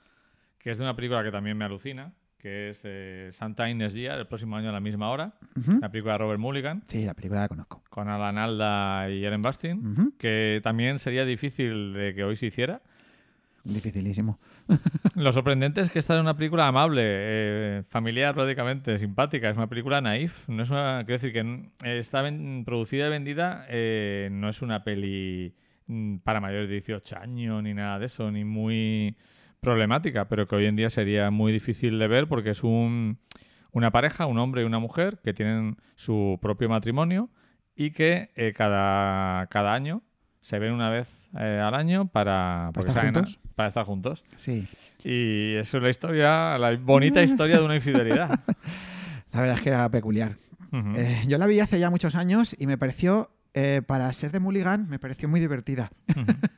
que 0.59 0.71
es 0.71 0.77
de 0.77 0.83
una 0.83 0.95
película 0.95 1.23
que 1.23 1.31
también 1.31 1.57
me 1.57 1.65
alucina, 1.65 2.13
que 2.37 2.69
es 2.69 2.81
eh, 2.83 3.29
Santa 3.31 3.69
Ines 3.69 3.93
Year, 3.93 4.17
el 4.19 4.27
próximo 4.27 4.55
año 4.55 4.69
a 4.69 4.71
la 4.71 4.79
misma 4.79 5.09
hora, 5.09 5.33
la 5.81 5.89
película 5.89 6.13
de 6.13 6.17
Robert 6.19 6.39
Mulligan, 6.39 6.83
Sí, 6.87 7.03
la 7.05 7.13
película 7.13 7.41
la 7.41 7.47
conozco. 7.47 7.83
con 7.89 8.07
Alan 8.07 8.37
Alda 8.37 9.09
y 9.09 9.25
Ellen 9.25 9.41
Bastin, 9.41 9.85
Ujú. 9.91 10.13
que 10.17 10.59
también 10.63 10.99
sería 10.99 11.25
difícil 11.25 11.93
de 11.93 12.13
que 12.15 12.23
hoy 12.23 12.35
se 12.35 12.45
hiciera. 12.47 12.81
Dificilísimo. 13.63 14.39
Lo 15.15 15.31
sorprendente 15.33 15.81
es 15.81 15.89
que 15.89 15.97
esta 15.97 16.13
es 16.15 16.21
una 16.21 16.37
película 16.37 16.67
amable, 16.67 17.01
eh, 17.03 17.83
familiar 17.89 18.35
prácticamente, 18.35 18.97
simpática. 18.99 19.49
Es 19.49 19.57
una 19.57 19.67
película 19.67 20.01
naif. 20.01 20.47
No 20.47 20.61
es 20.61 20.69
una, 20.69 21.03
quiero 21.05 21.19
decir 21.19 21.33
que 21.33 21.99
está 21.99 22.23
producida 22.63 23.07
y 23.07 23.09
vendida. 23.09 23.65
eh, 23.69 24.29
no 24.31 24.49
es 24.49 24.61
una 24.61 24.83
peli 24.83 25.55
para 26.23 26.41
mayores 26.41 26.67
de 26.67 26.75
18 26.75 27.17
años 27.17 27.63
ni 27.63 27.73
nada 27.73 27.99
de 27.99 28.07
eso, 28.07 28.31
ni 28.31 28.43
muy 28.43 29.15
problemática, 29.59 30.27
pero 30.27 30.47
que 30.47 30.55
hoy 30.55 30.65
en 30.65 30.75
día 30.75 30.89
sería 30.89 31.31
muy 31.31 31.51
difícil 31.51 31.97
de 31.99 32.07
ver 32.07 32.27
porque 32.27 32.51
es 32.51 32.63
un, 32.63 33.19
una 33.71 33.91
pareja, 33.91 34.25
un 34.25 34.37
hombre 34.37 34.61
y 34.61 34.65
una 34.65 34.79
mujer 34.79 35.19
que 35.23 35.33
tienen 35.33 35.77
su 35.95 36.39
propio 36.41 36.69
matrimonio 36.69 37.29
y 37.75 37.91
que 37.91 38.31
eh, 38.35 38.53
cada, 38.55 39.47
cada 39.47 39.73
año 39.73 40.03
se 40.41 40.59
ven 40.59 40.73
una 40.73 40.89
vez 40.89 41.09
eh, 41.39 41.59
al 41.63 41.73
año 41.73 42.07
para, 42.07 42.69
porque 42.73 42.89
estar 42.89 43.05
juntos? 43.05 43.39
para 43.55 43.67
estar 43.67 43.85
juntos. 43.85 44.23
Sí. 44.35 44.67
Y 45.03 45.55
eso 45.55 45.77
es 45.77 45.83
la 45.83 45.89
historia, 45.89 46.57
la 46.57 46.75
bonita 46.75 47.23
historia 47.23 47.57
de 47.57 47.65
una 47.65 47.75
infidelidad. 47.75 48.39
La 49.33 49.41
verdad 49.41 49.57
es 49.57 49.63
que 49.63 49.69
era 49.69 49.89
peculiar. 49.89 50.37
Eh, 50.95 51.23
yo 51.27 51.37
la 51.37 51.45
vi 51.45 51.59
hace 51.59 51.77
ya 51.77 51.89
muchos 51.89 52.15
años 52.15 52.55
y 52.57 52.67
me 52.67 52.77
pareció, 52.77 53.34
eh, 53.55 53.81
para 53.81 54.11
ser 54.13 54.31
de 54.31 54.39
Mulligan, 54.39 54.87
me 54.89 54.99
pareció 54.99 55.27
muy 55.29 55.39
divertida. 55.39 55.89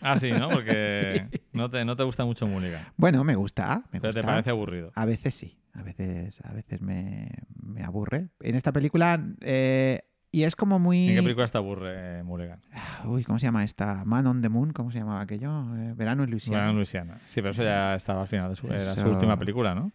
Ah, 0.01 0.17
sí, 0.17 0.31
¿no? 0.31 0.49
Porque 0.53 1.27
no, 1.53 1.69
te, 1.69 1.85
no 1.85 1.95
te 1.95 2.03
gusta 2.03 2.25
mucho 2.25 2.47
Mulligan. 2.47 2.81
Bueno, 2.97 3.23
me 3.23 3.35
gusta, 3.35 3.83
me 3.91 4.01
Pero 4.01 4.13
te 4.13 4.23
parece 4.23 4.49
aburrido. 4.49 4.91
A 4.95 5.05
veces 5.05 5.35
sí, 5.35 5.59
a 5.73 5.83
veces, 5.83 6.41
a 6.43 6.51
veces 6.53 6.81
me, 6.81 7.29
me 7.55 7.83
aburre. 7.83 8.29
En 8.41 8.55
esta 8.55 8.71
película, 8.73 9.23
eh, 9.41 10.01
y 10.31 10.43
es 10.43 10.55
como 10.55 10.79
muy... 10.79 11.07
¿En 11.09 11.15
qué 11.15 11.21
película 11.23 11.47
te 11.47 11.57
aburre 11.57 12.19
eh, 12.19 12.23
Mulligan? 12.23 12.61
Uy, 13.05 13.23
¿cómo 13.23 13.37
se 13.39 13.45
llama 13.45 13.63
esta? 13.63 14.03
Man 14.03 14.25
on 14.27 14.41
the 14.41 14.49
Moon, 14.49 14.73
¿cómo 14.73 14.91
se 14.91 14.97
llamaba 14.99 15.21
aquello? 15.21 15.51
Eh, 15.77 15.93
Verano 15.95 16.23
en 16.23 16.31
Luisiana. 16.31 16.57
Bueno, 16.57 16.69
en 16.71 16.75
Luisiana. 16.77 17.17
Sí, 17.25 17.41
pero 17.41 17.51
eso 17.51 17.63
ya 17.63 17.93
estaba 17.95 18.21
al 18.21 18.27
final 18.27 18.49
de 18.49 18.55
su, 18.55 18.67
era 18.67 18.95
su 18.95 19.07
última 19.07 19.37
película, 19.37 19.73
¿no? 19.75 19.91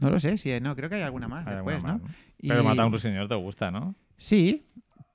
No 0.00 0.10
lo 0.10 0.18
sé, 0.20 0.36
sí, 0.36 0.50
no, 0.60 0.74
creo 0.76 0.88
que 0.90 0.96
hay 0.96 1.02
alguna 1.02 1.28
más 1.28 1.46
Hay 1.46 1.54
después, 1.54 1.76
alguna 1.76 1.92
¿no? 1.94 1.98
más, 2.00 2.10
¿no? 2.10 2.16
Y- 2.38 2.48
Pero 2.48 2.64
Mata 2.64 2.82
a 2.82 2.86
un 2.86 2.92
ruiseñor 2.92 3.28
te 3.28 3.34
gusta, 3.34 3.70
¿no? 3.70 3.94
Sí, 4.18 4.66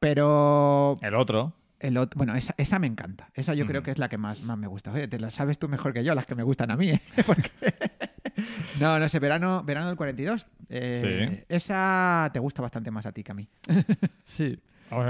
pero 0.02 0.98
El 1.04 1.14
otro. 1.16 1.54
el 1.80 1.96
otro, 1.98 2.18
bueno, 2.18 2.36
esa, 2.36 2.54
esa 2.58 2.80
me 2.80 2.88
encanta. 2.88 3.30
Esa 3.36 3.54
yo 3.54 3.66
creo 3.68 3.82
Mm. 3.82 3.84
que 3.86 3.92
es 3.92 3.98
la 4.00 4.10
que 4.10 4.18
más, 4.18 4.42
más 4.44 4.58
me 4.58 4.66
gusta. 4.68 4.92
Oye, 4.92 5.08
te 5.08 5.20
la 5.20 5.30
sabes 5.30 5.60
tú 5.60 5.70
mejor 5.70 5.94
que 5.94 6.04
yo, 6.04 6.14
las 6.16 6.26
que 6.26 6.36
me 6.36 6.44
gustan 6.44 6.72
a 6.72 6.76
mí, 6.76 6.90
¿eh? 6.90 7.02
Porque- 7.26 7.52
No, 8.80 8.98
no 8.98 9.08
sé, 9.10 9.20
verano, 9.20 9.64
verano 9.64 9.88
del 9.88 9.96
42. 9.96 10.48
eh, 10.70 11.28
Sí. 11.38 11.44
Esa 11.48 12.30
te 12.34 12.40
gusta 12.40 12.62
bastante 12.64 12.90
más 12.92 13.06
a 13.06 13.12
ti 13.12 13.24
que 13.24 13.32
a 13.32 13.36
mí. 13.36 13.48
Sí. 14.26 14.60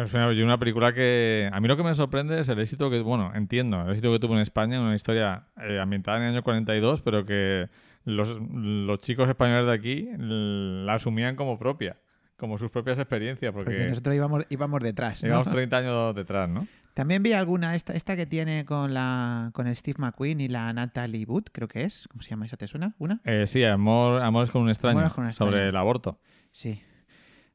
Es 0.03 0.13
una, 0.13 0.31
y 0.31 0.41
una 0.43 0.59
película 0.59 0.93
que 0.93 1.49
a 1.51 1.59
mí 1.59 1.67
lo 1.67 1.75
que 1.75 1.81
me 1.83 1.95
sorprende 1.95 2.39
es 2.39 2.49
el 2.49 2.59
éxito 2.59 2.91
que, 2.91 2.99
bueno, 3.01 3.31
entiendo, 3.33 3.81
el 3.81 3.89
éxito 3.89 4.11
que 4.11 4.19
tuvo 4.19 4.35
en 4.35 4.41
España, 4.41 4.79
una 4.79 4.93
historia 4.93 5.47
eh, 5.57 5.79
ambientada 5.79 6.17
en 6.17 6.23
el 6.25 6.29
año 6.33 6.43
42, 6.43 7.01
pero 7.01 7.25
que 7.25 7.67
los, 8.05 8.37
los 8.51 8.99
chicos 8.99 9.27
españoles 9.27 9.65
de 9.65 9.73
aquí 9.73 10.09
la 10.17 10.93
asumían 10.93 11.35
como 11.35 11.57
propia, 11.57 11.97
como 12.41 12.57
sus 12.57 12.71
propias 12.71 12.97
experiencias, 12.97 13.53
porque, 13.53 13.69
Porque 13.69 13.87
nosotros 13.87 14.15
íbamos, 14.15 14.45
íbamos 14.49 14.81
detrás. 14.81 15.21
¿no? 15.21 15.27
llevamos 15.27 15.51
30 15.51 15.77
años 15.77 16.15
detrás, 16.15 16.49
¿no? 16.49 16.67
También 16.95 17.21
vi 17.21 17.33
alguna, 17.33 17.75
esta, 17.75 17.93
esta 17.93 18.15
que 18.15 18.25
tiene 18.25 18.65
con 18.65 18.95
la 18.95 19.51
con 19.53 19.67
el 19.67 19.75
Steve 19.75 19.97
McQueen 19.99 20.41
y 20.41 20.47
la 20.47 20.73
Natalie 20.73 21.23
Wood, 21.25 21.45
creo 21.51 21.67
que 21.67 21.83
es. 21.83 22.07
¿Cómo 22.09 22.23
se 22.23 22.31
llama 22.31 22.47
esa? 22.47 22.57
¿Te 22.57 22.65
suena? 22.65 22.95
¿Una? 22.97 23.21
Eh, 23.25 23.45
sí, 23.45 23.63
Amor, 23.63 24.23
Amores 24.23 24.49
con 24.49 24.63
un 24.63 24.69
extraño, 24.69 24.97
Amores 24.97 25.13
con 25.13 25.23
un 25.25 25.29
extraño. 25.29 25.51
sobre 25.51 25.69
el 25.69 25.75
aborto. 25.75 26.19
Sí. 26.49 26.81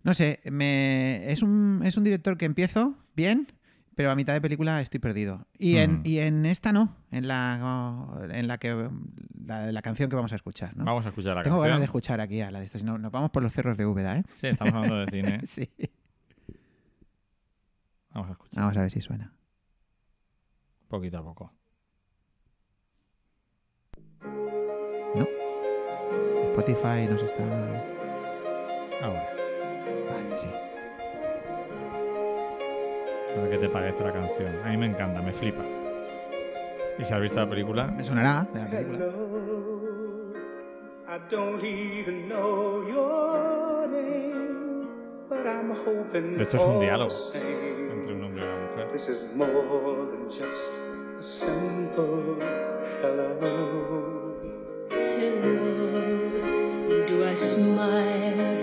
No 0.05 0.15
sé, 0.15 0.39
me, 0.45 1.33
es, 1.33 1.43
un, 1.43 1.83
es 1.85 1.97
un 1.97 2.05
director 2.05 2.39
que 2.39 2.45
empiezo 2.45 2.95
bien, 3.17 3.49
pero 3.97 4.11
a 4.11 4.15
mitad 4.15 4.35
de 4.35 4.41
película 4.41 4.81
estoy 4.83 5.01
perdido. 5.01 5.47
Y, 5.59 5.79
en, 5.79 6.01
Mm. 6.01 6.03
y 6.05 6.19
en 6.19 6.47
esta 6.47 6.71
no, 6.73 6.95
en 7.11 7.27
la, 7.27 8.29
en 8.31 8.47
la 8.47 8.59
que 8.59 8.89
la, 9.47 9.73
la 9.73 9.83
canción 9.83 10.09
que 10.11 10.17
vamos 10.17 10.33
a 10.33 10.37
escuchar. 10.37 10.77
¿no? 10.77 10.85
Vamos 10.85 11.07
a 11.07 11.09
escuchar 11.09 11.35
la 11.35 11.43
Tengo 11.43 11.57
ganas 11.57 11.69
canción. 11.73 11.81
de 11.81 11.85
escuchar 11.87 12.21
aquí 12.21 12.41
a 12.43 12.51
la 12.51 12.61
de 12.61 12.67
estas. 12.67 12.85
No, 12.85 12.99
nos 12.99 13.11
vamos 13.11 13.31
por 13.31 13.43
los 13.43 13.53
cerros 13.53 13.77
de 13.77 13.87
Úbeda, 13.87 14.19
¿eh? 14.19 14.25
Sí, 14.35 14.49
estamos 14.49 14.75
hablando 14.75 14.99
de 14.99 15.07
cine. 15.11 15.41
sí. 15.47 15.69
Vamos 18.13 18.29
a 18.29 18.33
escuchar 18.33 18.63
Vamos 18.63 18.77
a 18.77 18.81
ver 18.83 18.91
si 18.91 19.01
suena. 19.01 19.33
poquito 20.89 21.19
a 21.19 21.23
poco. 21.25 21.53
Spotify 26.53 27.07
nos 27.09 27.23
está. 27.23 27.45
Ahora, 29.03 29.29
Vale, 30.11 30.39
sí. 30.39 30.47
A 33.39 33.43
ver 33.43 33.51
qué 33.51 33.59
te 33.59 33.69
parece 33.69 34.03
la 34.03 34.13
canción. 34.13 34.55
A 34.65 34.69
mí 34.69 34.77
me 34.77 34.87
encanta, 34.87 35.21
me 35.21 35.33
flipa. 35.33 35.63
¿Y 36.99 37.05
si 37.05 37.13
has 37.13 37.21
visto 37.21 37.39
la 37.39 37.49
película? 37.49 37.87
Me 37.87 38.03
sonará 38.03 38.47
de 38.53 38.61
la 38.61 38.71
película. 38.71 39.07
I 41.09 41.19
don't 41.31 41.63
even 41.65 42.29
know 42.29 42.83
your 42.89 43.87
name, 43.89 44.89
but 45.29 45.47
I'm 45.47 45.71
hoping 45.71 46.37
De 46.37 46.43
hecho, 46.43 46.57
es 46.57 46.63
un 46.65 46.81
diálogo. 46.81 47.15
Entre 47.35 48.15
un 48.15 48.25
hombre 48.25 48.43
y 48.43 48.47
una 48.47 48.57
mujer. 48.71 48.93
This 48.93 49.09
is 49.09 49.33
more 49.35 50.07
than 50.11 50.29
just 50.31 50.73
a 51.19 51.23
simple 51.23 52.39
hello. 53.03 54.37
Hello, 54.91 55.53
do 57.07 57.25
I 57.25 57.35
smile 57.35 58.56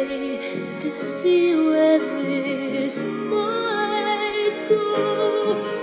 to 0.00 0.90
see 0.90 1.54
where 1.54 2.00
this 2.00 3.00
might 3.00 4.66
go. 4.68 5.73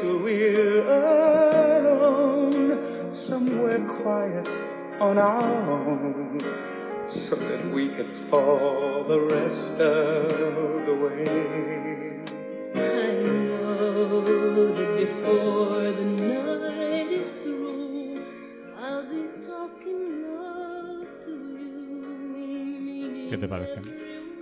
Till 0.00 0.18
we're 0.18 0.86
alone, 1.78 2.52
somewhere 3.14 3.78
quiet 3.94 4.48
on 5.00 5.18
our 5.18 5.70
own, 5.70 6.40
so 7.06 7.36
that 7.36 7.64
we 7.72 7.88
can 7.88 8.12
fall 8.28 9.04
the 9.04 9.20
rest 9.20 9.80
of 9.80 10.84
the 10.86 10.94
way. 10.94 12.20
I 12.74 13.12
know 13.22 14.72
that 14.74 14.96
before 14.98 15.92
the 15.92 16.04
night 16.04 17.12
is 17.12 17.36
through, 17.36 18.24
I'll 18.76 19.06
be 19.08 19.28
talking 19.46 20.26
love 20.34 21.06
to 21.24 21.32
you. 23.14 23.30
¿Qué 23.30 23.36
te 23.38 23.46
parece? 23.48 23.80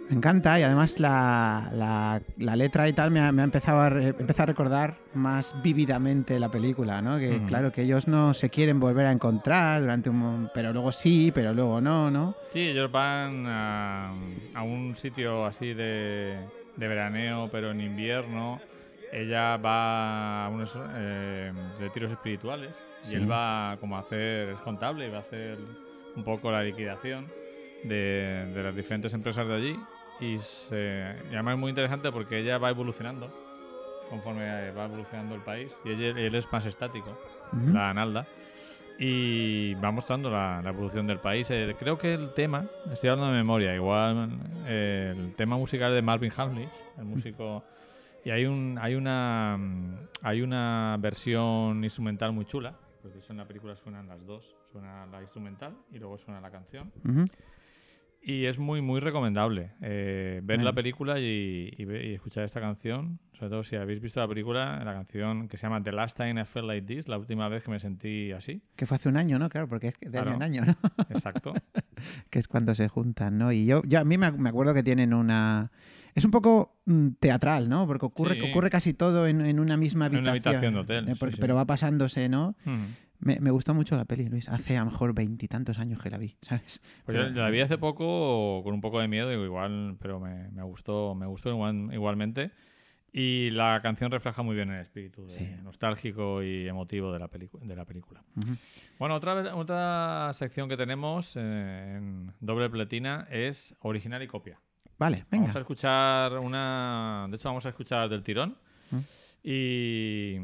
Me 0.09 0.17
encanta 0.17 0.61
y 0.61 0.63
además 0.63 1.01
la, 1.01 1.71
la- 1.73 2.21
la 2.37 2.57
letra 2.57 2.87
y 2.89 2.93
tal 2.93 3.11
me 3.11 3.21
ha, 3.21 3.33
me 3.33 3.41
ha 3.43 3.45
empezado 3.45 3.81
a, 3.81 3.89
re- 3.89 4.09
empezado 4.09 4.43
a 4.43 4.47
recordar 4.47 4.97
más 5.15 5.55
vívidamente 5.63 6.39
la 6.39 6.51
película, 6.51 7.01
¿no? 7.01 7.19
Que 7.19 7.41
claro, 7.47 7.73
que 7.73 7.83
ellos 7.83 8.09
no 8.09 8.35
se 8.35 8.51
quieren 8.51 8.79
volver 8.79 9.07
a 9.07 9.13
encontrar 9.13 9.81
durante 9.81 10.11
un... 10.11 10.51
pero 10.53 10.73
luego 10.73 10.93
sí, 10.93 11.31
pero 11.35 11.55
luego 11.55 11.81
no, 11.81 12.11
¿no? 12.11 12.35
Sí, 12.51 12.61
ellos 12.61 12.91
van 12.93 13.47
a, 13.47 14.13
a 14.55 14.63
un 14.63 14.97
sitio 14.97 15.47
así 15.47 15.73
de, 15.73 16.39
de 16.77 16.89
veraneo, 16.89 17.49
pero 17.51 17.71
en 17.71 17.81
invierno. 17.81 18.61
Ella 19.15 19.57
va 19.59 20.47
a 20.47 20.49
unos 20.49 20.75
eh, 20.95 21.53
retiros 21.79 22.11
espirituales 22.13 22.71
Sí. 23.03 23.15
y 23.15 23.17
él 23.19 23.31
va 23.31 23.77
como 23.81 23.97
a 23.97 24.01
hacer, 24.01 24.51
es 24.51 24.59
contable 24.61 25.07
y 25.07 25.11
va 25.11 25.19
a 25.19 25.23
hacer 25.23 25.59
un 26.17 26.23
poco 26.25 26.51
la 26.53 26.63
liquidación 26.63 27.27
de, 27.85 28.51
de 28.55 28.63
las 28.63 28.75
diferentes 28.75 29.13
empresas 29.15 29.47
de 29.47 29.55
allí. 29.55 29.81
Y, 30.21 30.39
se, 30.39 31.17
y 31.31 31.35
además 31.35 31.55
es 31.55 31.61
muy 31.61 31.71
interesante 31.71 32.13
porque 32.13 32.39
ella 32.39 32.59
va 32.59 32.71
evolucionando 32.71 33.33
conforme 34.09 34.71
va 34.73 34.85
evolucionando 34.85 35.35
el 35.35 35.41
país 35.41 35.75
y 35.87 35.91
él 35.91 36.35
es 36.35 36.53
más 36.53 36.67
estático 36.67 37.19
la 37.73 37.91
Analda. 37.91 38.27
Y 38.99 39.75
va 39.77 39.91
mostrando 39.91 40.31
la, 40.31 40.61
la 40.63 40.71
evolución 40.71 41.07
del 41.07 41.19
país. 41.19 41.51
Eh, 41.51 41.75
creo 41.79 41.97
que 41.99 42.15
el 42.15 42.35
tema, 42.35 42.67
estoy 42.93 43.09
hablando 43.09 43.33
de 43.33 43.39
memoria, 43.39 43.75
igual 43.75 44.39
eh, 44.67 45.15
el 45.17 45.35
tema 45.35 45.57
musical 45.57 45.93
de 45.95 46.03
Marvin 46.03 46.31
Hamlish, 46.37 46.71
el 46.99 47.05
músico. 47.05 47.65
Y 48.25 48.31
hay 48.31 48.45
un 48.45 48.79
hay 48.81 48.95
una 48.95 49.59
hay 50.21 50.43
una 50.43 50.97
versión 51.01 51.83
instrumental 51.83 52.33
muy 52.33 52.45
chula, 52.45 52.77
porque 53.03 53.19
en 53.29 53.39
la 53.39 53.47
película 53.47 53.75
suenan 53.75 54.07
las 54.07 54.25
dos, 54.25 54.55
suena 54.71 55.07
la 55.07 55.21
instrumental 55.23 55.75
y 55.91 55.99
luego 55.99 56.19
suena 56.19 56.41
la 56.41 56.51
canción. 56.51 56.93
Y 58.25 58.45
es 58.45 58.57
muy, 58.59 58.81
muy 58.81 59.01
recomendable 59.01 59.73
eh, 59.81 60.41
ver 60.45 60.59
Bien. 60.59 60.65
la 60.65 60.73
película 60.73 61.19
y, 61.19 61.75
y 61.77 61.83
y 61.83 62.15
escuchar 62.15 62.45
esta 62.45 62.61
canción. 62.61 63.19
Sobre 63.33 63.51
todo 63.51 63.65
si 63.65 63.75
habéis 63.75 64.01
visto 64.01 64.21
la 64.21 64.29
película, 64.29 64.81
la 64.85 64.93
canción 64.93 65.49
que 65.49 65.57
se 65.57 65.65
llama 65.67 65.83
The 65.83 65.91
Last 65.91 66.17
Time 66.17 66.41
I 66.41 66.45
Felt 66.45 66.67
Like 66.69 66.87
This, 66.87 67.09
la 67.09 67.19
última 67.19 67.49
vez 67.49 67.65
que 67.65 67.73
me 67.73 67.81
sentí 67.81 68.31
así. 68.31 68.63
Que 68.77 68.87
fue 68.87 68.95
hace 68.97 69.09
un 69.09 69.17
año, 69.17 69.41
¿no? 69.41 69.49
Claro, 69.49 69.67
porque 69.67 69.89
es 69.89 69.95
de 70.13 70.17
año 70.21 70.35
en 70.35 70.43
año, 70.45 70.65
¿no? 70.65 70.77
Exacto. 71.11 71.53
que 72.31 72.39
es 72.39 72.47
cuando 72.47 72.77
se 72.77 72.87
juntan, 72.87 73.39
¿no? 73.39 73.51
Y 73.51 73.67
yo, 73.67 73.83
yo 73.85 73.99
a 73.99 74.05
mí 74.05 74.17
me, 74.19 74.31
me 74.31 74.49
acuerdo 74.51 74.73
que 74.73 74.85
tienen 74.85 75.15
una... 75.15 75.73
Es 76.15 76.25
un 76.25 76.31
poco 76.31 76.77
mm, 76.85 77.09
teatral, 77.19 77.69
¿no? 77.69 77.87
Porque 77.89 78.07
ocurre, 78.07 78.35
Sí. 78.37 78.49
ocurre 78.51 78.71
casi 78.71 78.95
todo 78.95 79.27
en, 79.27 79.41
en 79.41 79.59
una 79.59 79.77
misma 79.77 80.07
En 80.07 80.17
habitación. 80.19 80.23
una 80.23 80.31
habitación 80.31 80.75
de 80.75 80.81
hotel, 80.81 81.09
Eh, 81.09 81.15
sí, 81.15 81.19
por- 81.19 81.33
sí. 81.33 81.39
Pero 81.41 81.57
va 81.57 81.65
pasándose, 81.65 82.29
¿no? 82.29 82.55
Me, 83.25 83.39
me 83.41 83.51
gustó 83.51 83.73
mucho 83.73 83.97
la 83.97 84.05
peli, 84.05 84.27
Luis. 84.29 84.49
Hace 84.49 84.77
a 84.77 84.81
lo 84.85 84.91
mejor 84.91 85.15
veintitantos 85.15 85.79
años 85.79 86.03
que 86.03 86.11
la 86.11 86.19
vi, 86.19 86.37
¿sabes? 86.43 86.81
Pues 87.07 87.17
yo 87.17 87.25
Pero- 87.25 87.41
la 87.41 87.51
vi 87.51 87.61
hace 87.61 87.79
poco 87.79 88.63
con 88.65 88.75
un 88.75 88.81
poco 88.81 89.01
de 89.01 89.09
miedo, 89.09 89.33
igual, 89.33 89.97
pero 90.01 90.19
me, 90.21 90.49
me 90.51 90.63
gustó, 90.63 91.15
me 91.15 91.27
gustó 91.27 91.49
igual- 91.51 91.91
igualmente. 91.93 92.51
Y 93.15 93.51
la 93.51 93.79
canción 93.83 94.11
refleja 94.11 94.43
muy 94.43 94.57
bien 94.57 94.71
el 94.71 94.81
espíritu 94.81 95.25
de- 95.25 95.31
Sí. 95.31 95.47
nostálgico 95.63 96.43
y 96.43 96.67
emotivo 96.67 97.13
de 97.13 97.19
la, 97.19 97.29
de 97.29 97.77
la 97.77 97.85
película. 97.85 98.25
Bueno, 98.99 99.15
otra, 99.17 99.55
otra 99.55 100.31
sección 100.33 100.67
que 100.69 100.79
tenemos 100.79 101.37
eh, 101.37 101.95
en 101.99 102.33
doble 102.41 102.71
pletina 102.71 103.27
es 103.31 103.77
original 103.81 104.23
y 104.23 104.27
copia. 104.29 104.59
Vale, 104.99 105.27
venga. 105.31 105.43
Vamos 105.45 105.57
a 105.57 105.61
escuchar 105.61 106.39
una. 106.39 107.27
De 107.29 107.37
hecho, 107.37 107.49
vamos 107.51 107.67
a 107.67 107.69
escuchar 107.69 108.09
del 108.09 108.23
tirón. 108.23 108.57
Mm. 108.91 108.99
Y. 109.45 110.37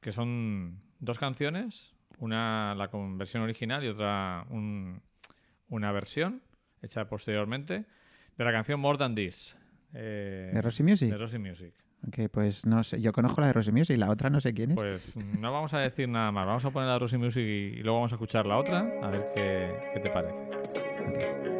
que 0.00 0.12
son 0.12 0.80
dos 1.00 1.18
canciones. 1.18 1.92
Una 2.18 2.74
la 2.74 2.88
versión 3.16 3.42
original 3.42 3.84
y 3.84 3.88
otra 3.88 4.44
un- 4.50 5.00
una 5.68 5.92
versión 5.92 6.42
hecha 6.82 7.06
posteriormente 7.08 7.84
de 8.36 8.44
la 8.44 8.52
canción 8.52 8.80
More 8.80 8.98
Than 8.98 9.14
This. 9.14 9.56
eh, 9.94 10.50
¿De 10.52 10.62
Rosy 10.62 10.82
Music? 10.82 11.10
de 11.10 11.18
Rosy 11.18 11.38
Music. 11.38 11.74
Ok, 12.06 12.30
pues 12.30 12.64
no 12.66 12.82
sé. 12.84 13.00
Yo 13.00 13.12
conozco 13.12 13.40
la 13.40 13.48
de 13.48 13.52
Rosy 13.54 13.72
Music 13.72 13.96
y 13.96 13.98
la 13.98 14.10
otra 14.10 14.30
no 14.30 14.38
sé 14.40 14.54
quién 14.54 14.70
es. 14.72 14.76
Pues 14.76 15.16
no 15.16 15.52
vamos 15.52 15.74
a 15.74 15.78
decir 15.80 16.08
nada 16.08 16.30
más. 16.30 16.46
Vamos 16.46 16.64
a 16.64 16.70
poner 16.70 16.86
la 16.86 16.92
de 16.94 16.98
Rosy 17.00 17.18
Music 17.18 17.42
y, 17.42 17.78
y 17.78 17.82
luego 17.82 17.98
vamos 17.98 18.12
a 18.12 18.14
escuchar 18.16 18.46
la 18.46 18.56
otra. 18.58 18.80
A 19.02 19.10
ver 19.10 19.26
qué, 19.34 19.76
qué 19.94 20.00
te 20.00 20.10
parece. 20.10 20.34
Ok. 20.34 21.57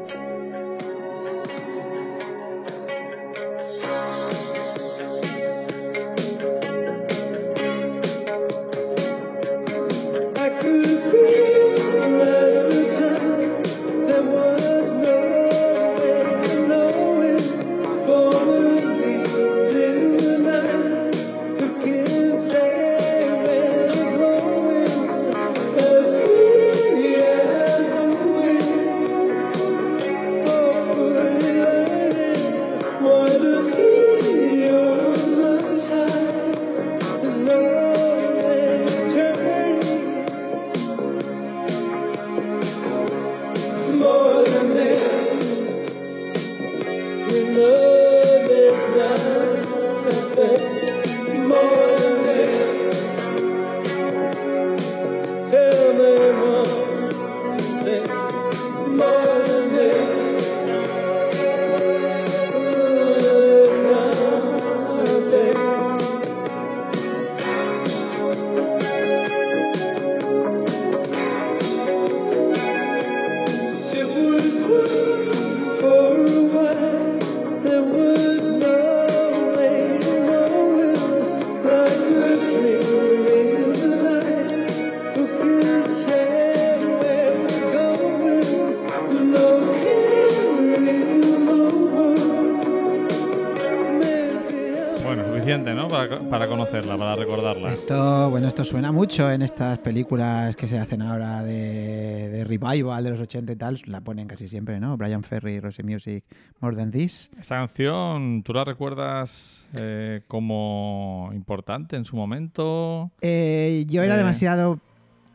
Para 96.96 96.98
conocerla, 96.98 96.98
para 96.98 97.16
recordarla. 97.16 97.72
Esto, 97.72 98.30
bueno, 98.30 98.48
esto 98.48 98.64
suena 98.64 98.92
mucho 98.92 99.30
en 99.30 99.42
estas 99.42 99.78
películas 99.78 100.56
que 100.56 100.66
se 100.68 100.78
hacen 100.78 101.02
ahora 101.02 101.42
de, 101.42 102.28
de 102.30 102.44
revival 102.44 103.04
de 103.04 103.10
los 103.10 103.20
80 103.20 103.52
y 103.52 103.56
tal. 103.56 103.80
La 103.86 104.00
ponen 104.00 104.26
casi 104.28 104.48
siempre, 104.48 104.80
¿no? 104.80 104.96
Brian 104.96 105.22
Ferry, 105.22 105.60
Rosy 105.60 105.82
Music, 105.82 106.24
More 106.60 106.76
Than 106.76 106.90
This. 106.90 107.30
Esta 107.38 107.56
canción, 107.56 108.42
¿tú 108.42 108.52
la 108.52 108.64
recuerdas 108.64 109.68
eh, 109.74 110.22
como 110.28 111.30
importante 111.34 111.96
en 111.96 112.04
su 112.04 112.16
momento? 112.16 113.10
Eh, 113.20 113.84
yo 113.88 114.02
era 114.02 114.14
Eh, 114.14 114.18
demasiado... 114.18 114.80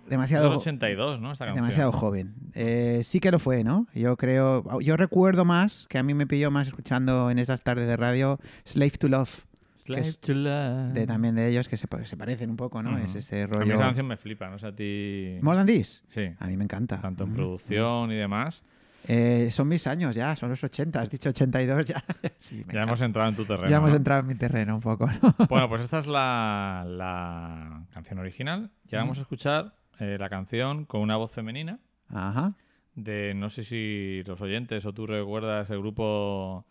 Demasiado, 0.06 0.58
82, 0.58 1.22
¿no? 1.22 1.32
Esta 1.32 1.46
demasiado 1.46 1.94
joven. 1.94 2.34
Eh, 2.56 3.02
sí 3.06 3.22
que 3.22 3.32
lo 3.32 3.40
fue, 3.40 3.64
¿no? 3.64 3.88
Yo 3.96 4.18
creo... 4.18 4.82
Yo 4.82 4.98
recuerdo 4.98 5.46
más, 5.46 5.88
que 5.90 5.98
a 5.98 6.04
mí 6.04 6.14
me 6.14 6.28
pilló 6.28 6.52
más 6.52 6.68
escuchando 6.68 7.32
en 7.32 7.40
esas 7.40 7.62
tardes 7.62 7.88
de 7.88 7.96
radio, 7.96 8.38
Slave 8.66 8.92
to 8.92 9.08
Love. 9.08 9.46
Slave 9.84 10.02
que 10.04 10.10
es 10.10 10.20
to 10.20 10.34
love. 10.34 10.94
De, 10.94 11.06
también 11.08 11.36
de 11.36 11.48
ellos, 11.48 11.68
que 11.68 11.78
se, 11.78 11.88
se 12.06 12.18
parecen 12.18 12.50
un 12.50 12.58
poco, 12.58 12.82
¿no? 12.84 12.98
Es 12.98 13.14
ese 13.16 13.44
A 13.44 13.48
mí 13.48 13.54
rollo... 13.54 13.74
esa 13.76 13.84
canción 13.84 14.08
me 14.08 14.18
flipa, 14.18 14.50
¿no? 14.50 14.56
O 14.56 14.60
sea, 14.60 14.70
a 14.70 14.76
ti... 14.76 15.38
More 15.42 15.58
Than 15.58 15.68
This. 15.68 16.04
Sí, 16.10 16.30
A 16.40 16.48
mí 16.48 16.58
me 16.58 16.64
encanta. 16.64 17.00
tanto 17.02 17.24
en 17.26 17.34
producción 17.34 18.12
y 18.12 18.16
demás. 18.16 18.64
Eh, 19.06 19.50
son 19.52 19.68
mis 19.68 19.86
años 19.86 20.16
ya, 20.16 20.34
son 20.38 20.50
los 20.50 20.64
80, 20.64 21.02
has 21.02 21.10
dicho 21.10 21.28
82 21.30 21.86
ya. 21.86 22.04
Sí, 22.38 22.56
Ya 22.56 22.62
encanta. 22.62 22.84
hemos 22.84 23.02
entrado 23.02 23.30
en 23.30 23.36
tu 23.36 23.44
terreno. 23.44 23.70
Ya 23.70 23.78
hemos 23.78 23.90
¿no? 23.90 23.98
entrado 23.98 24.22
en 24.22 24.28
mi 24.28 24.36
terreno 24.36 24.76
un 24.76 24.82
poco, 24.82 25.08
¿no? 25.08 25.36
Bueno, 25.50 25.68
pues 25.68 25.82
esta 25.88 26.00
es 26.00 26.08
la, 26.08 26.86
la 26.88 27.86
canción 27.94 28.20
original. 28.20 28.72
Ya 28.86 29.00
vamos 29.00 29.18
a 29.18 29.22
escuchar 29.22 29.76
eh, 30.00 30.16
la 30.20 30.30
canción 30.30 30.86
con 30.86 31.02
una 31.02 31.18
voz 31.18 31.32
femenina 31.34 31.80
Ajá. 32.08 32.54
de, 32.96 33.34
no 33.36 33.50
sé 33.50 33.64
si 33.64 34.24
los 34.26 34.40
oyentes 34.40 34.86
o 34.86 34.94
tú 34.94 35.06
recuerdas 35.06 35.70
el 35.70 35.80
grupo 35.80 36.66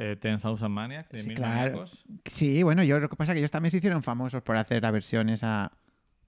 eh, 0.00 0.16
Ten 0.16 0.38
Thousand 0.38 0.70
Maniacs 0.72 1.10
de 1.10 1.18
Sí, 1.18 1.28
Mil 1.28 1.36
claro. 1.36 1.72
Maníacos. 1.72 2.04
Sí, 2.24 2.62
bueno, 2.62 2.82
yo 2.82 2.98
lo 2.98 3.08
que 3.10 3.16
pasa 3.16 3.32
es 3.32 3.34
que 3.34 3.40
ellos 3.40 3.50
también 3.50 3.70
se 3.70 3.76
hicieron 3.76 4.02
famosos 4.02 4.42
por 4.42 4.56
hacer 4.56 4.82
la 4.82 4.90
versión 4.90 5.28
esa... 5.28 5.72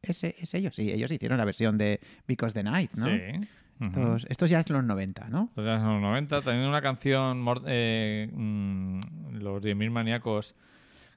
¿Ese, 0.03 0.35
¿Es 0.39 0.53
ellos? 0.55 0.75
Sí, 0.75 0.91
ellos 0.93 1.11
hicieron 1.11 1.39
la 1.39 1.45
versión 1.45 1.79
de 1.79 2.01
Because 2.27 2.53
the 2.55 2.63
Night, 2.63 2.91
¿no? 2.97 3.05
Sí. 3.07 3.49
Estos, 3.81 4.27
estos 4.29 4.51
ya 4.51 4.61
es 4.61 4.69
los 4.69 4.85
90, 4.85 5.29
¿no? 5.29 5.49
Entonces, 5.57 5.75
en 5.81 5.85
los 5.85 6.01
90, 6.03 6.43
también 6.43 6.69
una 6.69 6.83
canción, 6.83 7.45
eh, 7.67 8.29
mm, 8.33 9.01
los 9.39 9.63
10.000 9.63 9.91
maníacos, 9.91 10.55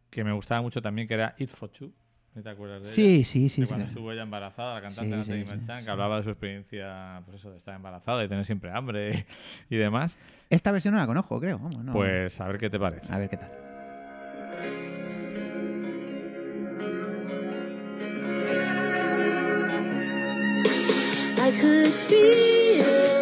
que 0.10 0.24
me 0.24 0.32
gustaba 0.32 0.62
mucho 0.62 0.82
también, 0.82 1.08
que 1.08 1.14
era 1.16 1.36
It 1.38 1.50
for 1.50 1.70
Two. 1.70 1.92
¿No 2.36 2.44
¿Te 2.44 2.50
acuerdas 2.50 2.82
de 2.84 2.88
ella? 2.90 2.94
Sí, 2.96 3.24
sí, 3.24 3.48
sí. 3.48 3.62
Sí. 3.62 3.68
cuando 3.68 3.86
estuvo 3.86 4.12
ella 4.12 4.24
embarazada, 4.24 4.76
la 4.76 4.82
cantante 4.82 5.10
Sí, 5.10 5.18
Natalie 5.18 5.46
sí, 5.46 5.50
Merchant, 5.50 5.80
sí, 5.80 5.86
que 5.86 5.92
hablaba 5.92 6.18
de 6.18 6.24
su 6.24 6.30
experiencia, 6.32 7.22
pues 7.26 7.38
eso, 7.38 7.50
de 7.50 7.58
estar 7.58 7.74
embarazada 7.74 8.26
y 8.26 8.28
tener 8.28 8.46
siempre 8.46 8.72
hambre 8.72 9.26
y 9.70 9.78
demás. 9.78 10.20
Esta 10.50 10.74
versión 10.74 10.94
no 10.96 11.00
la 11.00 11.08
conozco, 11.08 11.40
creo. 11.40 11.58
Vamos, 11.60 11.84
no. 11.86 11.94
Pues 11.94 12.42
a 12.42 12.48
ver 12.48 12.58
qué 12.58 12.70
te 12.70 12.78
parece. 12.78 13.12
A 13.14 13.20
ver 13.20 13.30
qué 13.30 13.38
tal. 13.38 13.52
I 21.38 21.52
could 21.62 21.94
feel 21.94 23.15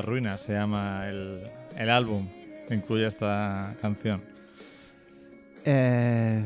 las 0.00 0.04
ruinas 0.08 0.40
se 0.40 0.54
llama 0.54 1.06
el, 1.08 1.42
el 1.76 1.90
álbum 1.90 2.26
que 2.66 2.74
incluye 2.74 3.06
esta 3.06 3.74
canción. 3.82 4.22
Eh, 5.64 6.42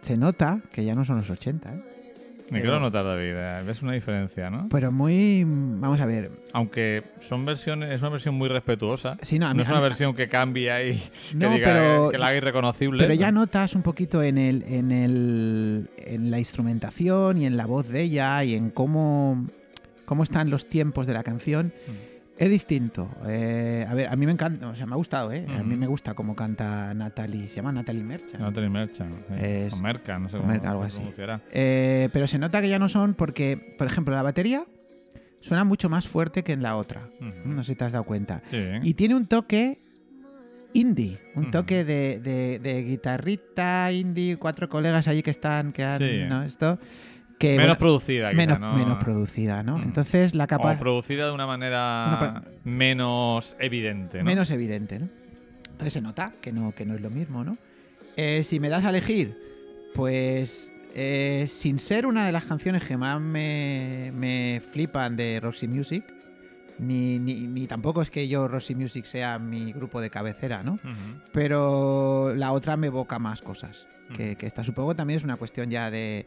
se 0.00 0.16
nota 0.16 0.60
que 0.72 0.84
ya 0.84 0.94
no 0.94 1.04
son 1.04 1.18
los 1.18 1.30
80, 1.30 1.72
¿eh? 1.72 1.82
Me 2.50 2.60
quiero 2.60 2.78
notar, 2.78 3.04
David. 3.04 3.32
eh, 3.36 3.62
¿Ves 3.66 3.80
una 3.80 3.92
diferencia, 3.92 4.50
no? 4.50 4.68
Pero 4.68 4.92
muy... 4.92 5.44
Vamos 5.46 5.98
a 6.00 6.04
ver. 6.06 6.30
Aunque 6.52 7.02
son 7.18 7.44
versiones, 7.46 7.90
es 7.90 8.00
una 8.02 8.10
versión 8.10 8.34
muy 8.34 8.48
respetuosa. 8.48 9.16
Sí, 9.22 9.38
no, 9.38 9.46
a 9.46 9.54
mí- 9.54 9.56
no 9.56 9.62
es 9.62 9.68
a 9.68 9.72
una 9.72 9.80
mí- 9.80 9.84
versión 9.84 10.14
que 10.14 10.28
cambia 10.28 10.82
y 10.84 10.96
que 10.98 11.36
No, 11.36 11.50
diga 11.54 11.72
pero- 11.72 12.10
que 12.10 12.18
la 12.18 12.26
haga 12.26 12.36
irreconocible. 12.36 13.02
Pero 13.02 13.14
ya 13.14 13.32
notas 13.32 13.74
un 13.74 13.82
poquito 13.82 14.22
en 14.22 14.36
el, 14.36 14.62
en 14.64 14.92
el 14.92 15.88
en 15.96 16.30
la 16.30 16.38
instrumentación 16.38 17.38
y 17.38 17.46
en 17.46 17.56
la 17.56 17.64
voz 17.66 17.88
de 17.88 18.02
ella 18.02 18.44
y 18.44 18.54
en 18.54 18.68
cómo, 18.70 19.46
cómo 20.04 20.22
están 20.22 20.50
los 20.50 20.66
tiempos 20.68 21.06
de 21.06 21.14
la 21.14 21.22
canción. 21.22 21.68
Mm. 21.88 22.13
Es 22.36 22.50
distinto. 22.50 23.08
Eh, 23.28 23.86
a 23.88 23.94
ver, 23.94 24.08
a 24.08 24.16
mí 24.16 24.26
me 24.26 24.32
encanta, 24.32 24.66
o 24.68 24.74
sea, 24.74 24.86
me 24.86 24.94
ha 24.94 24.96
gustado, 24.96 25.30
¿eh? 25.32 25.46
A 25.48 25.62
mí 25.62 25.76
me 25.76 25.86
gusta 25.86 26.14
cómo 26.14 26.34
canta 26.34 26.92
Natalie. 26.92 27.48
Se 27.48 27.56
llama 27.56 27.70
Natalie 27.70 28.02
Merchant. 28.02 28.40
Natalie 28.40 28.70
Merchant. 28.70 29.14
eh, 29.30 29.66
Es- 29.68 29.74
o 29.74 29.76
Merca, 29.82 30.18
no 30.18 30.28
sé 30.28 30.38
cómo 30.38 30.48
Merca, 30.50 30.70
algo 30.70 30.82
así. 30.82 31.00
Eh, 31.52 32.08
pero 32.12 32.26
se 32.26 32.38
nota 32.38 32.60
que 32.60 32.68
ya 32.68 32.78
no 32.80 32.88
son 32.88 33.14
porque, 33.14 33.76
por 33.78 33.86
ejemplo, 33.86 34.14
la 34.16 34.22
batería 34.24 34.64
suena 35.40 35.62
mucho 35.62 35.88
más 35.88 36.08
fuerte 36.08 36.42
que 36.42 36.52
en 36.52 36.62
la 36.62 36.76
otra. 36.76 37.08
No 37.44 37.62
sé 37.62 37.72
si 37.72 37.76
te 37.76 37.84
has 37.84 37.92
dado 37.92 38.04
cuenta. 38.04 38.42
Sí. 38.48 38.58
Y 38.82 38.94
tiene 38.94 39.14
un 39.14 39.26
toque 39.26 39.78
indie, 40.72 41.20
un 41.36 41.52
toque 41.52 41.84
de, 41.84 42.18
de- 42.18 42.58
de 42.58 42.82
guitarrita 42.82 43.92
indie, 43.92 44.36
cuatro 44.38 44.68
colegas 44.68 45.06
allí 45.06 45.22
que 45.22 45.30
están, 45.30 45.72
que 45.72 45.84
han, 45.84 45.98
Sí. 45.98 46.24
¿no? 46.28 46.42
Esto, 46.42 46.80
que, 47.44 47.56
menos 47.56 47.64
bueno, 47.64 47.78
producida, 47.78 48.30
quizá, 48.30 48.36
menos, 48.36 48.60
¿no? 48.60 48.74
menos 48.74 48.98
producida, 49.02 49.62
¿no? 49.62 49.78
Mm. 49.78 49.82
Entonces 49.82 50.34
la 50.34 50.44
O 50.44 50.48
capa 50.48 50.78
producida 50.78 51.26
de 51.26 51.32
una 51.32 51.46
manera 51.46 52.18
Una 52.20 52.42
menos 52.64 53.56
evidente, 53.58 54.18
¿no? 54.18 54.24
menos 54.24 54.50
evidente, 54.50 54.98
¿no? 54.98 55.08
Entonces 55.70 55.92
se 55.92 56.00
nota 56.00 56.32
que 56.40 56.52
no, 56.52 56.72
que 56.72 56.86
no 56.86 56.94
es 56.94 57.00
lo 57.00 57.10
mismo, 57.10 57.44
¿no? 57.44 57.56
Eh, 58.16 58.42
si 58.44 58.60
me 58.60 58.68
das 58.68 58.84
a 58.84 58.90
elegir, 58.90 59.36
pues 59.94 60.72
eh, 60.94 61.46
sin 61.48 61.78
ser 61.80 62.06
una 62.06 62.26
de 62.26 62.32
las 62.32 62.44
canciones 62.44 62.84
que 62.84 62.96
más 62.96 63.20
me, 63.20 64.12
me 64.14 64.62
flipan 64.70 65.16
de 65.16 65.40
Roxy 65.40 65.66
Music, 65.66 66.04
ni, 66.78 67.18
ni, 67.18 67.46
ni 67.46 67.66
tampoco 67.66 68.02
es 68.02 68.10
que 68.10 68.28
yo 68.28 68.46
Roxy 68.48 68.74
Music 68.74 69.04
sea 69.04 69.38
mi 69.38 69.72
grupo 69.72 70.00
de 70.00 70.10
cabecera, 70.10 70.62
¿no? 70.62 70.78
Pero 71.32 72.32
la 72.34 72.52
otra 72.52 72.76
me 72.76 72.88
evoca 72.88 73.18
más 73.18 73.42
cosas 73.42 73.86
que, 74.16 74.36
que 74.36 74.46
esta. 74.46 74.64
Supongo 74.64 74.90
que 74.90 74.96
también 74.96 75.18
es 75.18 75.24
una 75.24 75.36
cuestión 75.36 75.70
ya 75.70 75.90
de, 75.90 76.26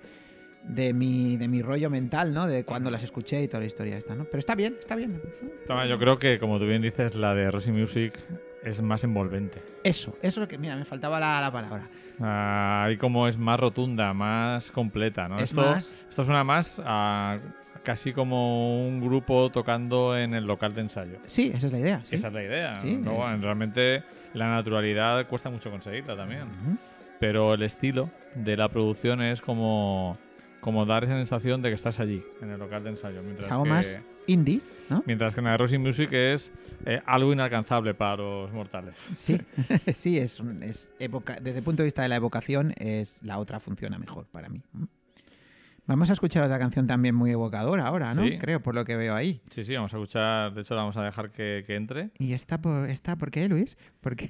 de, 0.68 0.94
mi, 0.94 1.38
de 1.38 1.48
mi 1.48 1.62
rollo 1.62 1.90
mental, 1.90 2.34
¿no? 2.34 2.46
De 2.48 2.64
cuando 2.64 2.90
las 2.92 3.04
escuché 3.04 3.42
y 3.44 3.48
toda 3.48 3.60
la 3.62 3.66
historia 3.68 3.98
esta, 3.98 4.16
¿no? 4.16 4.26
Pero 4.26 4.40
está 4.40 4.56
bien, 4.56 4.76
está 4.80 4.96
bien. 4.96 5.22
Yo 5.88 5.98
creo 6.00 6.20
que, 6.20 6.40
como 6.40 6.60
tú 6.60 6.66
bien 6.66 6.82
dices, 6.82 7.16
la 7.16 7.34
de 7.34 7.50
Rosy 7.52 7.72
Music 7.72 8.14
es 8.64 8.82
más 8.82 9.04
envolvente. 9.04 9.62
Eso, 9.84 10.12
eso 10.22 10.28
es 10.28 10.38
lo 10.38 10.48
que, 10.48 10.58
mira, 10.58 10.76
me 10.76 10.86
faltaba 10.86 11.20
la, 11.20 11.40
la 11.42 11.52
palabra. 11.52 11.90
Ah, 12.20 12.84
Ahí 12.86 12.98
como 12.98 13.28
es 13.28 13.38
más 13.38 13.60
rotunda, 13.60 14.14
más 14.14 14.72
completa, 14.72 15.28
¿no? 15.30 15.38
Es 15.38 15.52
esto, 15.52 15.62
más- 15.62 15.94
esto 16.10 16.24
suena 16.24 16.44
más 16.44 16.82
a 16.84 17.38
casi 17.84 18.12
como 18.12 18.86
un 18.86 19.00
grupo 19.00 19.50
tocando 19.50 20.18
en 20.18 20.34
el 20.34 20.46
local 20.46 20.74
de 20.74 20.82
ensayo. 20.82 21.20
Sí, 21.26 21.52
esa 21.56 21.68
es 21.68 21.72
la 21.74 21.80
idea. 21.80 22.02
sí. 22.04 22.16
Esa 22.16 22.28
es 22.28 22.34
la 22.34 22.44
idea. 22.44 22.76
Sí, 22.78 23.00
Luego, 23.02 23.30
es- 23.30 23.42
realmente 23.42 24.04
la 24.34 24.50
naturalidad 24.50 25.26
cuesta 25.28 25.50
mucho 25.50 25.70
conseguirla 25.72 26.16
también. 26.18 26.46
Pero 27.20 27.54
el 27.54 27.62
estilo 27.62 28.10
de 28.36 28.58
la 28.58 28.68
producción 28.70 29.22
es 29.22 29.42
como, 29.42 30.18
como 30.62 30.86
dar 30.86 31.04
esa 31.04 31.14
sensación 31.14 31.62
de 31.62 31.70
que 31.70 31.76
estás 31.76 32.00
allí, 32.00 32.24
en 32.42 32.50
el 32.52 32.60
local 32.60 32.84
de 32.84 32.90
ensayo. 32.92 33.22
Mientras 33.24 33.46
Es 33.48 33.52
algo 33.52 33.64
que, 33.64 33.70
más 33.70 34.00
indie, 34.28 34.62
¿no? 34.90 35.04
Mientras 35.06 35.34
que 35.36 35.42
en 35.42 35.58
Rosy 35.58 35.78
Music 35.78 36.12
es 36.12 36.52
eh, 36.86 37.02
algo 37.06 37.32
inalcanzable 37.32 37.94
para 37.94 38.18
los 38.18 38.52
mortales. 38.52 38.96
Sí, 39.14 39.40
sí, 39.94 40.18
es, 40.18 40.42
es 40.62 40.90
evoca- 41.00 41.40
desde 41.40 41.60
el 41.60 41.64
punto 41.64 41.84
de 41.84 41.86
vista 41.86 42.02
de 42.02 42.10
la 42.10 42.18
evocación, 42.18 42.74
es 42.78 43.22
la 43.24 43.38
otra 43.40 43.60
funciona 43.60 43.98
mejor 43.98 44.26
para 44.28 44.50
mí. 44.50 44.62
¿Mm? 44.74 44.84
Vamos 45.86 46.10
a 46.10 46.14
escuchar 46.14 46.44
otra 46.44 46.60
canción 46.60 46.86
también 46.86 47.16
muy 47.16 47.32
evocadora 47.32 47.88
ahora, 47.88 48.14
¿no? 48.14 48.22
Sí. 48.28 48.38
Creo, 48.38 48.62
por 48.62 48.76
lo 48.76 48.84
que 48.84 48.98
veo 48.98 49.16
ahí. 49.16 49.40
Sí, 49.50 49.64
sí, 49.64 49.74
vamos 49.74 49.94
a 49.94 49.98
escuchar. 49.98 50.54
De 50.54 50.60
hecho, 50.60 50.76
la 50.76 50.82
vamos 50.82 50.98
a 50.98 51.04
dejar 51.04 51.32
que, 51.32 51.64
que 51.66 51.76
entre. 51.78 52.10
¿Y 52.20 52.34
está 52.34 52.60
por, 52.60 52.90
está 52.90 53.16
por 53.16 53.32
qué, 53.32 53.48
Luis? 53.48 53.78
¿Por 54.02 54.18
qué? 54.18 54.30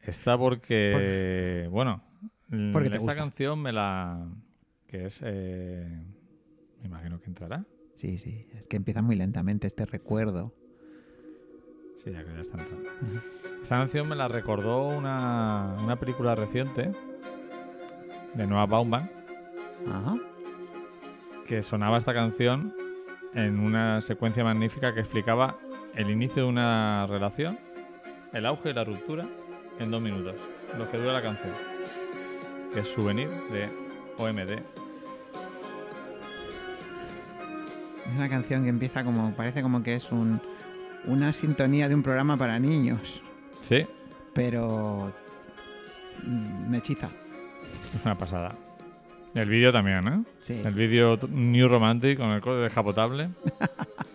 Está 0.00 0.36
porque, 0.36 1.68
bueno, 1.70 2.02
Porque 2.72 2.88
esta 2.88 2.98
gusta. 2.98 3.14
canción 3.14 3.62
me 3.62 3.70
la... 3.70 4.26
que 4.92 5.06
es... 5.06 5.22
eh, 5.24 5.88
me 6.80 6.86
imagino 6.86 7.18
que 7.18 7.26
entrará. 7.26 7.64
sí, 7.94 8.18
sí, 8.18 8.46
es 8.58 8.68
que 8.68 8.76
empieza 8.76 9.00
muy 9.00 9.16
lentamente 9.16 9.66
este 9.66 9.86
recuerdo. 9.86 10.52
Sí, 11.96 12.10
ya 12.12 12.22
que 12.24 12.32
ya 12.34 12.40
está 12.40 12.60
entrando. 12.60 12.88
Esta 13.62 13.76
canción 13.76 14.06
me 14.08 14.16
la 14.16 14.28
recordó 14.28 14.88
una, 14.88 15.76
una 15.82 15.96
película 15.98 16.34
reciente 16.34 16.92
de 18.34 18.46
Noah 18.46 18.66
Baumbach 18.66 19.08
Ajá. 19.88 20.16
que 21.46 21.62
sonaba 21.62 21.96
esta 21.96 22.12
canción 22.12 22.74
en 23.34 23.60
una 23.60 24.00
secuencia 24.02 24.44
magnífica 24.44 24.92
que 24.92 25.00
explicaba 25.00 25.58
el 25.94 26.10
inicio 26.10 26.42
de 26.42 26.48
una 26.48 27.06
relación, 27.06 27.58
el 28.32 28.44
auge 28.46 28.70
y 28.70 28.74
la 28.74 28.84
ruptura 28.84 29.26
en 29.78 29.90
dos 29.90 30.02
minutos, 30.02 30.34
lo 30.76 30.90
que 30.90 30.98
dura 30.98 31.12
la 31.14 31.22
canción, 31.22 31.52
que 32.74 32.80
es 32.80 32.88
Souvenir 32.88 33.28
de 33.50 33.70
OMD. 34.18 34.81
Es 38.06 38.16
una 38.16 38.28
canción 38.28 38.62
que 38.64 38.68
empieza 38.68 39.04
como, 39.04 39.32
parece 39.34 39.62
como 39.62 39.82
que 39.82 39.96
es 39.96 40.10
un, 40.12 40.40
una 41.06 41.32
sintonía 41.32 41.88
de 41.88 41.94
un 41.94 42.02
programa 42.02 42.36
para 42.36 42.58
niños, 42.58 43.22
Sí, 43.60 43.86
pero 44.34 45.12
mm, 46.24 46.70
me 46.70 46.78
hechiza. 46.78 47.08
es 47.96 48.04
una 48.04 48.16
pasada. 48.18 48.54
El 49.34 49.48
vídeo 49.48 49.72
también, 49.72 50.06
¿eh? 50.08 50.22
Sí. 50.40 50.60
El 50.64 50.74
vídeo 50.74 51.18
New 51.30 51.68
Romantic 51.68 52.18
con 52.18 52.30
el 52.30 52.40
código 52.42 52.62
descapotable. 52.64 53.30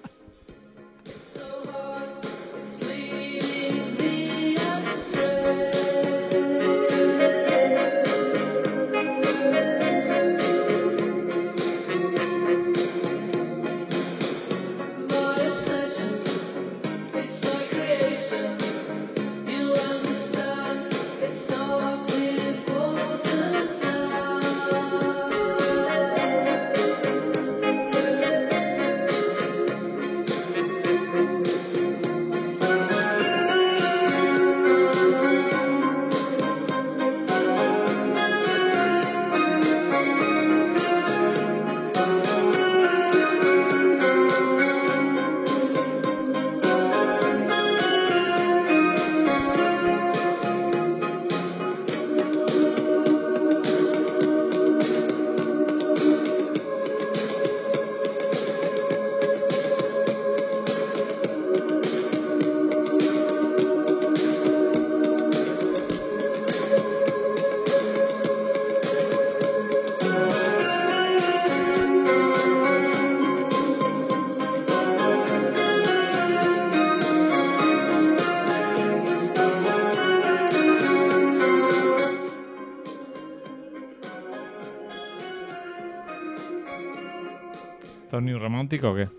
¿Esto 88.08 88.20
es 88.20 88.24
New 88.24 88.40
Romantic 88.40 88.82
o 88.86 88.96
qué? 88.96 89.10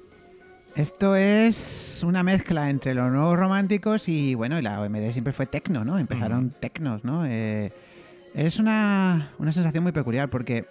Esto 0.75 1.15
es 1.15 2.03
una 2.07 2.23
mezcla 2.23 2.71
entre 2.71 2.95
los 2.95 3.13
nuevos 3.13 3.39
románticos 3.39 4.09
y, 4.09 4.35
bueno, 4.35 4.59
y 4.59 4.63
la 4.63 4.81
OMD 4.81 5.11
siempre 5.11 5.35
fue 5.35 5.45
tecno, 5.45 5.85
¿no? 5.85 5.99
Empezaron 5.99 6.55
tecnos, 6.59 7.05
¿no? 7.05 7.27
Eh, 7.27 7.71
es 8.35 8.59
una, 8.59 9.33
una 9.37 9.53
sensación 9.53 9.83
muy 9.83 9.93
peculiar 9.93 10.31
porque 10.31 10.65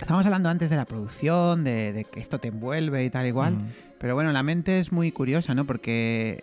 estábamos 0.00 0.26
hablando 0.26 0.48
antes 0.48 0.68
de 0.68 0.74
la 0.74 0.84
producción, 0.84 1.62
de, 1.62 1.92
de 1.92 2.04
que 2.06 2.18
esto 2.18 2.40
te 2.40 2.48
envuelve 2.48 3.04
y 3.04 3.10
tal 3.10 3.24
igual, 3.28 3.54
Ujú. 3.54 3.62
pero 4.00 4.16
bueno, 4.16 4.32
la 4.32 4.42
mente 4.42 4.80
es 4.80 4.90
muy 4.90 5.12
curiosa, 5.12 5.54
¿no? 5.54 5.64
Porque 5.64 6.42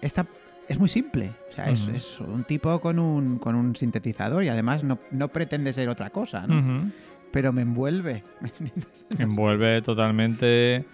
esta 0.00 0.26
es 0.68 0.76
muy 0.76 0.88
simple, 0.88 1.30
o 1.52 1.54
sea, 1.54 1.70
es, 1.70 1.82
Ujú. 1.86 1.94
es 1.96 2.18
un 2.20 2.42
tipo 2.42 2.80
con 2.80 2.98
un, 2.98 3.38
con 3.38 3.54
un 3.54 3.76
sintetizador 3.76 4.42
y 4.42 4.48
además 4.48 4.82
no, 4.82 4.98
no 5.12 5.28
pretende 5.28 5.72
ser 5.72 5.88
otra 5.88 6.10
cosa, 6.10 6.48
¿no? 6.48 6.90
Pero 7.32 7.52
me 7.52 7.62
envuelve. 7.62 8.22
Envuelve 9.18 9.82
totalmente, 9.82 10.84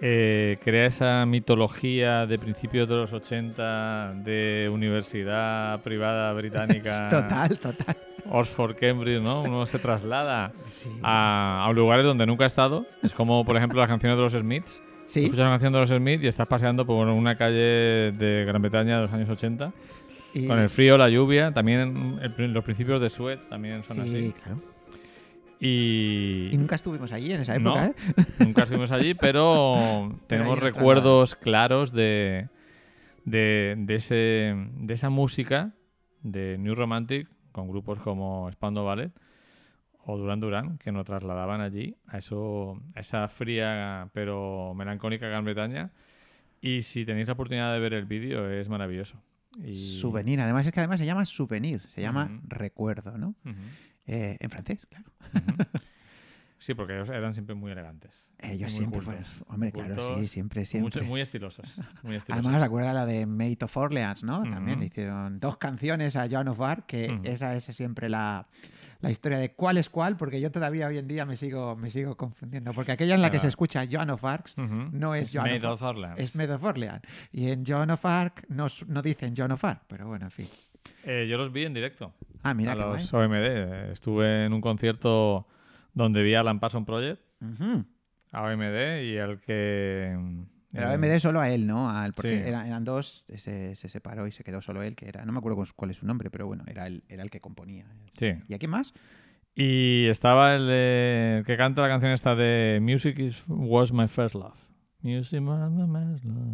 eh, 0.00 0.58
crea 0.62 0.86
esa 0.86 1.26
mitología 1.26 2.26
de 2.26 2.38
principios 2.38 2.88
de 2.88 2.94
los 2.94 3.12
80 3.12 4.14
de 4.24 4.70
universidad 4.72 5.80
privada 5.82 6.32
británica. 6.34 7.08
total, 7.08 7.58
total. 7.58 7.96
Oxford, 8.32 8.76
Cambridge, 8.76 9.20
¿no? 9.20 9.42
Uno 9.42 9.66
se 9.66 9.78
traslada 9.78 10.52
Sí. 10.68 10.88
a, 11.02 11.66
a 11.66 11.72
lugares 11.72 12.04
donde 12.06 12.26
nunca 12.26 12.44
ha 12.44 12.46
estado. 12.46 12.86
Es 13.02 13.12
como, 13.12 13.44
por 13.44 13.56
ejemplo, 13.56 13.80
las 13.80 13.88
canciones 13.88 14.16
de 14.16 14.22
los 14.22 14.32
Smiths. 14.32 14.82
Sí. 15.06 15.20
Escuchas 15.24 15.40
una 15.40 15.50
canción 15.50 15.72
de 15.72 15.80
los 15.80 15.88
Smiths 15.90 16.22
y 16.22 16.28
estás 16.28 16.46
paseando 16.46 16.86
por 16.86 17.08
una 17.08 17.34
calle 17.36 18.12
de 18.12 18.44
Gran 18.46 18.62
Bretaña 18.62 18.96
de 18.96 19.02
los 19.02 19.12
años 19.12 19.28
80. 19.28 19.72
Y- 20.34 20.46
Con 20.46 20.60
el 20.60 20.68
frío, 20.68 20.96
la 20.96 21.08
lluvia, 21.08 21.50
también 21.52 22.20
el- 22.38 22.52
los 22.52 22.62
principios 22.62 23.00
de 23.00 23.10
Suet 23.10 23.48
también 23.48 23.82
son 23.82 23.96
sí, 23.96 24.02
así. 24.02 24.34
claro. 24.44 24.60
Y, 25.60 26.48
Y 26.52 26.56
nunca 26.56 26.76
estuvimos 26.76 27.12
allí 27.12 27.32
en 27.32 27.42
esa 27.42 27.58
No. 27.58 27.70
época, 27.76 27.86
¿eh? 27.86 27.94
Nunca 28.38 28.62
estuvimos 28.62 28.90
allí, 28.92 29.14
pero 29.14 30.18
tenemos 30.26 30.58
nos 30.58 30.64
recuerdos 30.64 31.34
claros 31.36 31.92
de, 31.92 32.48
de, 33.24 33.74
de 33.78 33.94
ese, 33.94 34.54
de 34.56 34.94
esa 34.94 35.10
música 35.10 35.74
de 36.22 36.56
New 36.58 36.74
Romantic 36.74 37.28
con 37.52 37.68
grupos 37.68 38.00
como 38.00 38.50
Spandau 38.52 38.84
Ballet 38.86 39.12
o 40.04 40.16
Duran 40.16 40.40
Duran 40.40 40.78
que 40.78 40.92
nos 40.92 41.04
trasladaban 41.04 41.60
allí 41.60 41.96
a 42.06 42.18
eso 42.18 42.80
a 42.94 43.00
esa 43.00 43.28
fría 43.28 44.08
pero 44.14 44.72
melancólica 44.74 45.28
Gran 45.28 45.44
Bretaña 45.44 45.90
y 46.60 46.82
si 46.82 47.04
tenéis 47.04 47.26
la 47.28 47.34
oportunidad 47.34 47.72
de 47.72 47.80
ver 47.80 47.92
el 47.94 48.06
vídeo 48.06 48.48
es 48.50 48.68
maravilloso 48.68 49.20
y... 49.64 49.72
Souvenir. 49.74 50.40
Además, 50.40 50.64
es 50.66 50.72
que 50.72 50.78
además 50.80 51.00
se 51.00 51.06
llama 51.06 51.24
souvenir, 51.24 51.82
se 51.88 52.00
llama 52.00 52.26
Ujú. 52.26 52.40
recuerdo, 52.48 53.18
¿no? 53.18 53.34
Ujú, 53.44 53.54
Eh, 54.12 54.36
en 54.40 54.50
francés, 54.50 54.84
claro. 54.86 55.04
sí 56.58 56.74
porque 56.74 56.94
ellos 56.94 57.08
eran 57.08 57.32
siempre 57.32 57.54
muy 57.54 57.70
elegantes 57.70 58.26
Ellos 58.40 58.70
muy 58.72 58.78
siempre 58.78 59.00
cultos, 59.00 59.26
fueron. 59.28 59.54
Hombre, 59.54 59.72
claro, 59.72 60.18
sí, 60.18 60.26
siempre, 60.26 60.64
siempre. 60.64 61.02
muy 61.02 61.20
estilosos 61.20 61.76
muy 62.02 62.16
estilosos 62.16 62.44
Además, 62.44 62.60
recuerda 62.60 62.92
la 62.92 63.06
de 63.06 63.24
Mate 63.24 63.64
of 63.64 63.76
Orleans, 63.76 64.24
¿no? 64.24 64.42
También 64.42 64.80
le 64.80 64.86
hicieron 64.86 65.38
dos 65.38 65.58
canciones 65.58 66.16
a 66.16 66.28
Joan 66.28 66.48
of 66.48 66.60
Arc, 66.60 66.86
que 66.86 67.20
esa 67.22 67.54
es 67.54 67.64
siempre 67.64 68.08
la, 68.08 68.46
la 69.00 69.10
historia 69.10 69.38
de 69.38 69.52
cuál 69.52 69.76
es 69.76 69.88
cuál, 69.88 70.16
porque 70.16 70.40
yo 70.40 70.50
todavía 70.50 70.88
hoy 70.88 70.98
en 70.98 71.06
día 71.06 71.24
me 71.24 71.36
sigo, 71.36 71.76
me 71.76 71.90
sigo 71.90 72.16
confundiendo. 72.16 72.72
Porque 72.72 72.92
aquella 72.92 73.14
en 73.14 73.22
la 73.22 73.30
que 73.30 73.38
se 73.38 73.46
escucha 73.48 73.86
Joan 73.90 74.10
of 74.10 74.24
Arc 74.24 74.48
Ujú. 74.58 74.88
no 74.92 75.14
es 75.14 75.30
Joan 75.32 75.46
Made 75.50 75.66
of 75.66 75.80
Orleans. 75.82 76.18
es 76.18 76.34
Made 76.34 76.52
of 76.52 76.64
Orleans. 76.64 77.02
Y 77.32 77.48
en 77.50 77.64
Joan 77.64 77.90
of 77.90 78.04
Arc 78.04 78.44
no, 78.48 78.66
no 78.88 79.02
dicen 79.02 79.34
Joan 79.36 79.52
of 79.52 79.64
Arc, 79.64 79.82
pero 79.86 80.08
bueno, 80.08 80.26
en 80.26 80.30
fin. 80.32 80.48
Eh, 81.04 81.26
yo 81.28 81.36
los 81.38 81.52
vi 81.52 81.64
en 81.64 81.74
directo. 81.74 82.12
Ah, 82.42 82.54
mira 82.54 82.72
a 82.72 82.74
los 82.74 83.10
guay. 83.12 83.24
OMD. 83.26 83.92
Estuve 83.92 84.44
en 84.46 84.52
un 84.52 84.60
concierto 84.60 85.46
donde 85.94 86.22
vi 86.22 86.34
a 86.34 86.40
Alan 86.40 86.60
Parsons 86.60 86.86
Project 86.86 87.20
a 88.32 88.42
OMD 88.42 89.02
y 89.02 89.16
el 89.16 89.40
que... 89.40 90.16
Pero 90.72 90.88
eh, 90.88 90.94
AMD 90.94 91.18
solo 91.18 91.40
a 91.40 91.50
él, 91.50 91.66
¿no? 91.66 91.90
Al, 91.90 92.12
porque 92.12 92.36
Sí. 92.36 92.42
eran 92.48 92.84
dos, 92.84 93.24
se, 93.36 93.74
se 93.74 93.88
separó 93.88 94.28
y 94.28 94.32
se 94.32 94.44
quedó 94.44 94.62
solo 94.62 94.82
él, 94.84 94.94
que 94.94 95.08
era, 95.08 95.24
no 95.24 95.32
me 95.32 95.38
acuerdo 95.38 95.56
cuál- 95.56 95.74
cuál 95.74 95.90
es 95.90 95.96
su 95.96 96.06
nombre, 96.06 96.30
pero 96.30 96.46
bueno, 96.46 96.62
era 96.68 96.86
el, 96.86 97.02
era 97.08 97.24
el 97.24 97.30
que 97.30 97.40
componía. 97.40 97.86
Sí. 98.16 98.34
¿Y 98.46 98.54
a 98.54 98.58
quién 98.58 98.70
más? 98.70 98.94
Y 99.56 100.06
estaba 100.06 100.54
el, 100.54 100.68
de- 100.68 101.36
el 101.38 101.44
que 101.44 101.56
canta 101.56 101.82
la 101.82 101.88
canción 101.88 102.12
esta 102.12 102.36
de 102.36 102.78
Music 102.80 103.18
is, 103.18 103.44
was 103.48 103.92
my 103.92 104.06
first 104.06 104.36
love. 104.36 104.54
Music 105.02 105.40
was 105.42 105.72
my 105.72 106.12
first 106.12 106.24
love. 106.24 106.46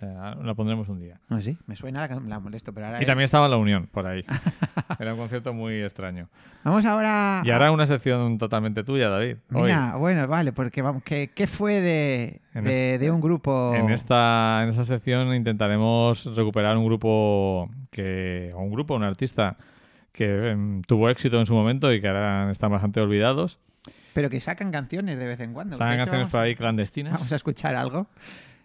Sea, 0.00 0.34
la 0.42 0.54
pondremos 0.54 0.88
un 0.88 0.98
día. 0.98 1.20
No 1.28 1.42
sé, 1.42 1.58
me 1.66 1.76
suena, 1.76 2.08
la, 2.08 2.40
molesto, 2.40 2.72
pero 2.72 2.86
ahora... 2.86 3.02
Y 3.02 3.04
también 3.06 3.24
estaba 3.26 3.48
La 3.50 3.58
Unión, 3.58 3.86
por 3.92 4.06
ahí. 4.06 4.24
Era 4.98 5.12
un 5.12 5.18
concierto 5.20 5.52
muy 5.52 5.74
extraño. 5.82 6.30
Vamos 6.64 6.86
ahora... 6.86 7.42
Y 7.44 7.50
ahora 7.50 7.70
una 7.70 7.84
sección 7.86 8.38
totalmente 8.38 8.82
tuya, 8.82 9.10
David. 9.10 9.36
Hoy, 9.52 9.64
Mira, 9.64 9.96
bueno, 9.96 10.26
vale, 10.26 10.52
porque 10.52 10.80
vamos, 10.80 11.02
¿qué, 11.02 11.30
qué 11.34 11.46
fue 11.46 11.82
de, 11.82 12.40
de, 12.54 12.60
este- 12.60 12.98
de 12.98 13.10
un 13.10 13.20
grupo? 13.20 13.74
En 13.74 13.90
esta, 13.90 14.60
en 14.62 14.70
esta 14.70 14.84
sección 14.84 15.34
intentaremos 15.34 16.34
recuperar 16.34 16.78
un 16.78 16.86
grupo 16.86 17.68
que, 17.90 18.52
o 18.54 18.62
un 18.62 18.70
grupo, 18.70 18.94
un 18.94 19.02
artista 19.02 19.58
que 20.12 20.50
em, 20.52 20.80
tuvo 20.80 21.10
éxito 21.10 21.38
en 21.38 21.44
su 21.44 21.52
momento 21.54 21.92
y 21.92 22.00
que 22.00 22.08
ahora 22.08 22.50
están 22.50 22.70
bastante 22.72 23.00
olvidados. 23.02 23.58
Pero 24.14 24.30
que 24.30 24.40
sacan 24.40 24.72
canciones 24.72 25.18
de 25.18 25.26
vez 25.26 25.40
en 25.40 25.52
cuando. 25.52 25.76
Sacan 25.76 25.92
hecho, 25.92 25.98
canciones 25.98 26.22
vamos- 26.22 26.32
por 26.32 26.40
ahí 26.40 26.54
clandestinas. 26.54 27.12
Vamos 27.12 27.30
a 27.32 27.36
escuchar 27.36 27.74
algo. 27.74 28.06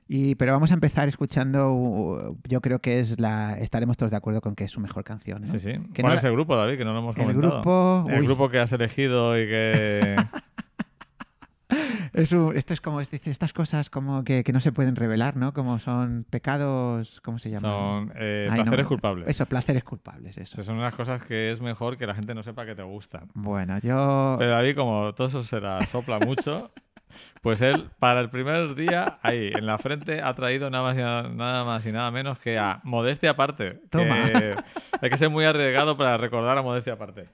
Y, 0.07 0.35
pero 0.35 0.51
vamos 0.53 0.69
a 0.71 0.75
empezar 0.75 1.07
escuchando, 1.09 2.37
yo 2.47 2.61
creo 2.61 2.79
que 2.79 2.99
es 2.99 3.19
la, 3.19 3.57
estaremos 3.59 3.97
todos 3.97 4.11
de 4.11 4.17
acuerdo 4.17 4.39
con 4.41 4.53
que 4.55 4.65
es 4.65 4.71
su 4.71 4.79
mejor 4.79 5.03
canción. 5.03 5.41
¿no? 5.41 5.47
Sí, 5.47 5.57
sí. 5.59 5.71
Que 5.93 6.01
¿Cuál 6.03 6.13
no 6.13 6.17
es 6.17 6.23
la- 6.23 6.29
el 6.29 6.35
grupo, 6.35 6.55
David? 6.55 6.77
Que 6.77 6.85
no 6.85 6.93
lo 6.93 6.99
hemos 6.99 7.15
El 7.17 7.21
comentado. 7.23 7.51
grupo, 7.53 8.05
El 8.09 8.19
uy. 8.19 8.25
grupo 8.27 8.49
que 8.49 8.59
has 8.59 8.71
elegido 8.71 9.35
y 9.39 9.45
que... 9.47 10.15
Es 12.13 12.31
un- 12.31 12.55
esto 12.55 12.73
es 12.73 12.79
como 12.79 13.01
es 13.01 13.11
decir, 13.11 13.31
estas 13.31 13.51
cosas 13.51 13.89
como 13.89 14.23
que, 14.23 14.43
que 14.45 14.53
no 14.53 14.61
se 14.61 14.71
pueden 14.71 14.95
revelar, 14.95 15.35
¿no? 15.35 15.53
Como 15.53 15.79
son 15.79 16.25
pecados, 16.29 17.19
¿cómo 17.21 17.39
se 17.39 17.49
llaman? 17.49 17.61
son 18.07 18.13
eh, 18.15 18.47
Ay, 18.49 18.59
no, 18.59 18.63
placeres 18.63 18.85
culpables. 18.87 19.27
Eso, 19.27 19.45
placeres 19.47 19.83
culpables, 19.83 20.37
eso. 20.37 20.63
son 20.63 20.77
unas 20.77 20.95
cosas 20.95 21.23
que 21.23 21.51
es 21.51 21.59
mejor 21.59 21.97
que 21.97 22.07
la 22.07 22.15
gente 22.15 22.33
no 22.33 22.41
sepa 22.43 22.65
que 22.65 22.73
te 22.75 22.83
gustan. 22.83 23.27
Bueno, 23.33 23.79
yo... 23.79 24.35
Pero 24.39 24.51
David, 24.51 24.75
como 24.77 25.13
todo 25.13 25.27
eso 25.27 25.43
se 25.43 25.59
la 25.59 25.81
sopla 25.87 26.19
mucho, 26.19 26.71
pues 27.41 27.61
él, 27.61 27.89
para 27.99 28.21
el 28.21 28.29
primer 28.29 28.75
día, 28.75 29.19
ahí, 29.21 29.51
en 29.55 29.65
la 29.65 29.77
frente, 29.77 30.21
ha 30.21 30.33
traído 30.33 30.69
nada 30.69 30.83
más 30.83 30.97
y 30.97 31.01
nada, 31.01 31.29
nada 31.29 31.63
más 31.63 31.85
y 31.85 31.91
nada 31.91 32.11
menos 32.11 32.39
que 32.39 32.57
a 32.57 32.81
Modestia 32.83 33.31
Aparte. 33.31 33.81
Toma. 33.89 34.15
Que 34.25 34.55
hay 35.01 35.09
que 35.09 35.17
ser 35.17 35.29
muy 35.29 35.45
arriesgado 35.45 35.97
para 35.97 36.17
recordar 36.17 36.57
a 36.57 36.61
Modestia 36.61 36.93
Aparte. 36.93 37.29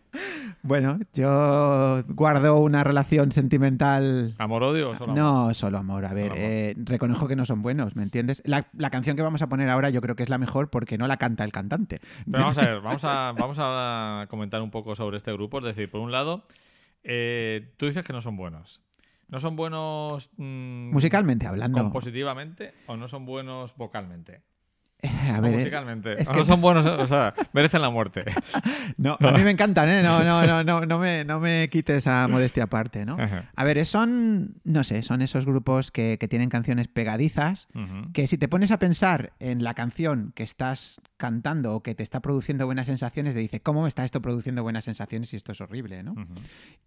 Bueno, 0.63 0.99
yo 1.13 2.03
guardo 2.09 2.57
una 2.57 2.83
relación 2.83 3.31
sentimental... 3.31 4.35
¿Amor-odio 4.37 4.91
o 4.91 4.95
solo 4.95 5.13
amor? 5.13 5.17
No, 5.17 5.53
solo 5.53 5.77
amor. 5.77 6.05
A 6.05 6.13
ver, 6.13 6.31
amor. 6.31 6.37
eh, 6.39 6.75
reconozco 6.77 7.27
que 7.27 7.35
no 7.35 7.45
son 7.45 7.61
buenos, 7.61 7.95
¿me 7.95 8.03
entiendes? 8.03 8.43
La, 8.45 8.67
la 8.77 8.89
canción 8.89 9.15
que 9.15 9.23
vamos 9.23 9.41
a 9.41 9.49
poner 9.49 9.69
ahora 9.69 9.89
yo 9.89 10.01
creo 10.01 10.15
que 10.15 10.23
es 10.23 10.29
la 10.29 10.37
mejor 10.37 10.69
porque 10.69 10.97
no 10.97 11.07
la 11.07 11.17
canta 11.17 11.43
el 11.43 11.51
cantante. 11.51 11.99
Pero 12.29 12.43
vamos 12.43 12.57
a 12.57 12.61
ver, 12.61 12.81
vamos 12.81 13.03
a, 13.05 13.33
vamos 13.37 13.57
a 13.59 14.25
comentar 14.29 14.61
un 14.61 14.71
poco 14.71 14.95
sobre 14.95 15.17
este 15.17 15.31
grupo. 15.33 15.59
Es 15.59 15.65
decir, 15.65 15.89
por 15.89 16.01
un 16.01 16.11
lado, 16.11 16.43
eh, 17.03 17.73
tú 17.77 17.87
dices 17.87 18.03
que 18.03 18.13
no 18.13 18.21
son 18.21 18.37
buenos. 18.37 18.81
¿No 19.31 19.39
son 19.39 19.55
buenos 19.55 20.29
mm, 20.37 20.91
Musicalmente 20.91 21.47
hablando. 21.47 21.79
compositivamente 21.79 22.73
o 22.87 22.97
no 22.97 23.07
son 23.07 23.25
buenos 23.25 23.75
vocalmente? 23.77 24.43
A 25.33 25.39
ver, 25.41 25.53
musicalmente. 25.53 26.21
es 26.21 26.27
O 26.29 26.31
que- 26.31 26.37
no 26.39 26.45
son 26.45 26.61
buenos, 26.61 26.85
o 26.85 27.07
sea, 27.07 27.33
merecen 27.53 27.81
la 27.81 27.89
muerte. 27.89 28.23
No, 28.97 29.17
a 29.19 29.31
mí 29.31 29.41
me 29.43 29.51
encantan, 29.51 29.89
¿eh? 29.89 30.03
No, 30.03 30.23
no, 30.23 30.45
no, 30.45 30.63
no, 30.63 30.85
no, 30.85 30.99
me, 30.99 31.23
no 31.23 31.39
me 31.39 31.69
quites 31.69 32.05
a 32.07 32.27
modestia 32.27 32.63
aparte, 32.65 33.05
¿no? 33.05 33.15
Ajá. 33.17 33.49
A 33.55 33.63
ver, 33.63 33.83
son, 33.85 34.59
no 34.65 34.83
sé, 34.83 35.01
son 35.01 35.21
esos 35.21 35.45
grupos 35.45 35.91
que, 35.91 36.17
que 36.19 36.27
tienen 36.27 36.49
canciones 36.49 36.87
pegadizas, 36.89 37.67
que 38.13 38.27
si 38.27 38.37
te 38.37 38.47
pones 38.49 38.69
a 38.69 38.77
pensar 38.79 39.31
en 39.39 39.63
la 39.63 39.73
canción 39.73 40.33
que 40.35 40.43
estás 40.43 40.99
cantando 41.21 41.75
o 41.75 41.83
que 41.83 41.93
te 41.93 42.01
está 42.01 42.19
produciendo 42.19 42.65
buenas 42.65 42.87
sensaciones, 42.87 43.35
te 43.35 43.41
dice, 43.41 43.61
¿cómo 43.61 43.83
me 43.83 43.87
está 43.87 44.03
esto 44.03 44.23
produciendo 44.23 44.63
buenas 44.63 44.85
sensaciones 44.85 45.31
y 45.33 45.35
esto 45.35 45.51
es 45.51 45.61
horrible, 45.61 46.01
¿no? 46.01 46.15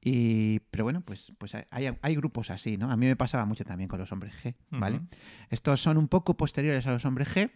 Y, 0.01 0.59
pero 0.73 0.83
bueno, 0.83 1.03
pues, 1.03 1.33
pues 1.39 1.55
hay, 1.55 1.97
hay 2.03 2.17
grupos 2.17 2.51
así, 2.51 2.77
¿no? 2.77 2.91
A 2.91 2.97
mí 2.97 3.07
me 3.07 3.15
pasaba 3.15 3.45
mucho 3.45 3.65
también 3.65 3.87
con 3.87 4.01
los 4.01 4.11
hombres 4.11 4.35
G, 4.43 4.57
¿vale? 4.71 5.03
Estos 5.51 5.81
son 5.81 5.99
un 5.99 6.09
poco 6.09 6.37
posteriores 6.37 6.85
a 6.89 6.93
los 6.93 7.05
hombres 7.05 7.29
G 7.33 7.53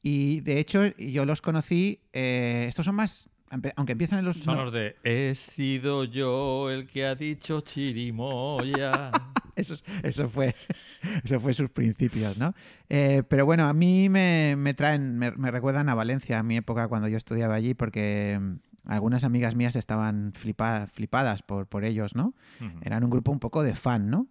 y 0.00 0.40
de 0.40 0.60
hecho 0.60 0.96
yo 0.96 1.26
los 1.26 1.42
conocí, 1.42 2.00
eh, 2.14 2.64
estos 2.70 2.86
son 2.86 2.94
más, 2.94 3.28
aunque 3.76 3.92
empiezan 3.92 4.20
en 4.20 4.24
los... 4.24 4.38
Son 4.38 4.56
no, 4.56 4.64
los 4.64 4.72
de 4.72 4.96
He 5.04 5.34
sido 5.34 6.04
yo 6.04 6.70
el 6.70 6.86
que 6.86 7.04
ha 7.04 7.14
dicho 7.14 7.60
chirimoya. 7.60 9.10
Eso, 9.56 9.74
es- 9.74 9.84
eso 10.02 10.28
fue 10.28 10.54
eso 11.24 11.40
fue 11.40 11.52
sus 11.52 11.70
principios, 11.70 12.36
¿no? 12.38 12.54
Eh, 12.88 13.22
pero 13.28 13.44
bueno, 13.46 13.66
a 13.68 13.72
mí 13.72 14.08
me, 14.08 14.54
me 14.58 14.74
traen, 14.74 15.16
me, 15.18 15.30
me 15.32 15.50
recuerdan 15.50 15.88
a 15.88 15.94
Valencia, 15.94 16.38
a 16.38 16.42
mi 16.42 16.56
época 16.56 16.88
cuando 16.88 17.08
yo 17.08 17.16
estudiaba 17.16 17.54
allí, 17.54 17.74
porque 17.74 18.38
mm, 18.40 18.54
algunas 18.90 19.24
amigas 19.24 19.54
mías 19.54 19.76
estaban 19.76 20.32
flipa- 20.34 20.86
flipadas 20.88 21.42
por, 21.42 21.66
por 21.66 21.84
ellos, 21.84 22.14
¿no? 22.14 22.34
Eran 22.82 23.04
un 23.04 23.10
grupo 23.10 23.30
un 23.32 23.38
poco 23.40 23.62
de 23.62 23.74
fan, 23.74 24.10
¿no? 24.10 24.26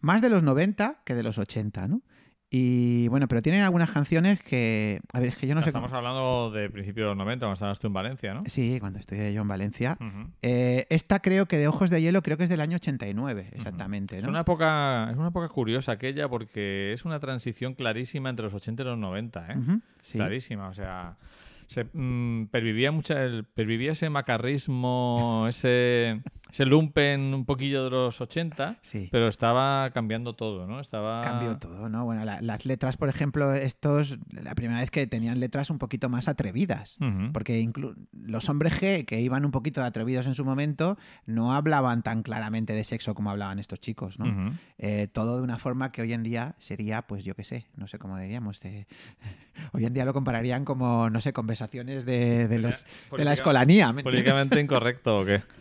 Más 0.00 0.22
de 0.22 0.28
los 0.28 0.42
90 0.42 1.00
que 1.04 1.14
de 1.14 1.22
los 1.22 1.38
80, 1.38 1.88
¿no? 1.88 2.02
Y 2.48 3.08
bueno, 3.08 3.26
pero 3.26 3.42
tienen 3.42 3.62
algunas 3.62 3.90
canciones 3.90 4.40
que. 4.40 5.00
A 5.12 5.18
ver, 5.18 5.30
es 5.30 5.36
que 5.36 5.48
yo 5.48 5.54
no 5.56 5.62
sé. 5.62 5.70
Estamos 5.70 5.90
cómo- 5.90 5.98
hablando 5.98 6.50
de 6.52 6.70
principios 6.70 7.06
de 7.06 7.08
los 7.08 7.16
90, 7.16 7.46
cuando 7.46 7.54
estabas 7.54 7.80
tú 7.80 7.88
en 7.88 7.92
Valencia, 7.92 8.34
¿no? 8.34 8.44
Sí, 8.46 8.78
cuando 8.78 9.00
estudié 9.00 9.32
yo 9.32 9.42
en 9.42 9.48
Valencia. 9.48 9.98
Eh, 10.42 10.86
esta 10.88 11.18
creo 11.20 11.46
que 11.46 11.58
de 11.58 11.66
Ojos 11.66 11.90
de 11.90 12.00
Hielo 12.00 12.22
creo 12.22 12.36
que 12.36 12.44
es 12.44 12.50
del 12.50 12.60
año 12.60 12.76
89, 12.76 13.50
exactamente. 13.52 14.18
Es 14.18 14.24
¿no? 14.24 14.30
una 14.30 14.40
época, 14.40 15.08
es 15.10 15.16
una 15.16 15.28
época 15.28 15.48
curiosa 15.48 15.92
aquella 15.92 16.28
porque 16.28 16.92
es 16.92 17.04
una 17.04 17.18
transición 17.18 17.74
clarísima 17.74 18.30
entre 18.30 18.44
los 18.44 18.54
80 18.54 18.82
y 18.82 18.86
los 18.86 18.98
90, 18.98 19.46
¿eh? 19.52 19.56
Sí. 20.00 20.18
Clarísima, 20.18 20.68
o 20.68 20.74
sea, 20.74 21.16
se 21.66 21.84
mm, 21.92 22.46
pervivía 22.52 22.92
mucha 22.92 23.24
el, 23.24 23.42
pervivía 23.44 23.90
ese 23.90 24.08
macarrismo, 24.08 25.46
ese 25.48 26.22
ese 26.50 26.64
lumpen 26.64 27.34
un 27.34 27.44
poquillo 27.44 27.84
de 27.84 27.90
los 27.90 28.20
80, 28.20 28.78
Sí. 28.80 29.08
pero 29.12 29.28
estaba 29.28 29.90
cambiando 29.90 30.34
todo, 30.34 30.66
¿no? 30.66 30.80
Estaba 30.80 31.22
Cambió 31.22 31.58
todo, 31.58 31.88
¿no? 31.88 32.04
Bueno, 32.04 32.24
la- 32.24 32.40
las 32.40 32.64
letras, 32.64 32.96
por 32.96 33.08
ejemplo, 33.08 33.52
estos, 33.52 34.18
la 34.30 34.54
primera 34.54 34.80
vez 34.80 34.90
que 34.90 35.06
tenían 35.06 35.38
letras 35.40 35.68
un 35.70 35.78
poquito 35.78 36.08
más 36.08 36.28
atrevidas. 36.28 36.96
Porque 37.32 37.60
inclu- 37.62 37.94
los 38.12 38.48
hombres 38.48 38.80
G, 38.80 39.04
que 39.04 39.20
iban 39.20 39.44
un 39.44 39.50
poquito 39.50 39.80
de 39.80 39.86
atrevidos 39.86 40.26
en 40.26 40.34
su 40.34 40.44
momento, 40.44 40.96
no 41.26 41.52
hablaban 41.52 42.02
tan 42.02 42.22
claramente 42.22 42.72
de 42.72 42.84
sexo 42.84 43.14
como 43.14 43.30
hablaban 43.30 43.58
estos 43.58 43.80
chicos, 43.80 44.18
¿no? 44.18 44.54
Eh, 44.78 45.08
todo 45.12 45.36
de 45.36 45.42
una 45.42 45.58
forma 45.58 45.92
que 45.92 46.02
hoy 46.02 46.12
en 46.12 46.22
día 46.22 46.54
sería, 46.58 47.02
pues 47.02 47.24
yo 47.24 47.34
qué 47.34 47.44
sé, 47.44 47.66
no 47.76 47.86
sé 47.88 47.98
cómo 47.98 48.16
diríamos. 48.18 48.60
de- 48.60 48.86
Hoy 49.72 49.84
en 49.84 49.92
día 49.94 50.04
lo 50.04 50.12
compararían 50.12 50.64
como, 50.64 51.10
no 51.10 51.20
sé, 51.20 51.32
conversaciones 51.32 52.04
de, 52.06 52.46
de 52.48 52.58
los, 52.58 52.84
de 53.16 53.24
la 53.24 53.32
escolanía. 53.32 53.92
Políticamente 54.02 54.60
incorrecto 54.60 55.20
o 55.20 55.24
qué? 55.24 55.42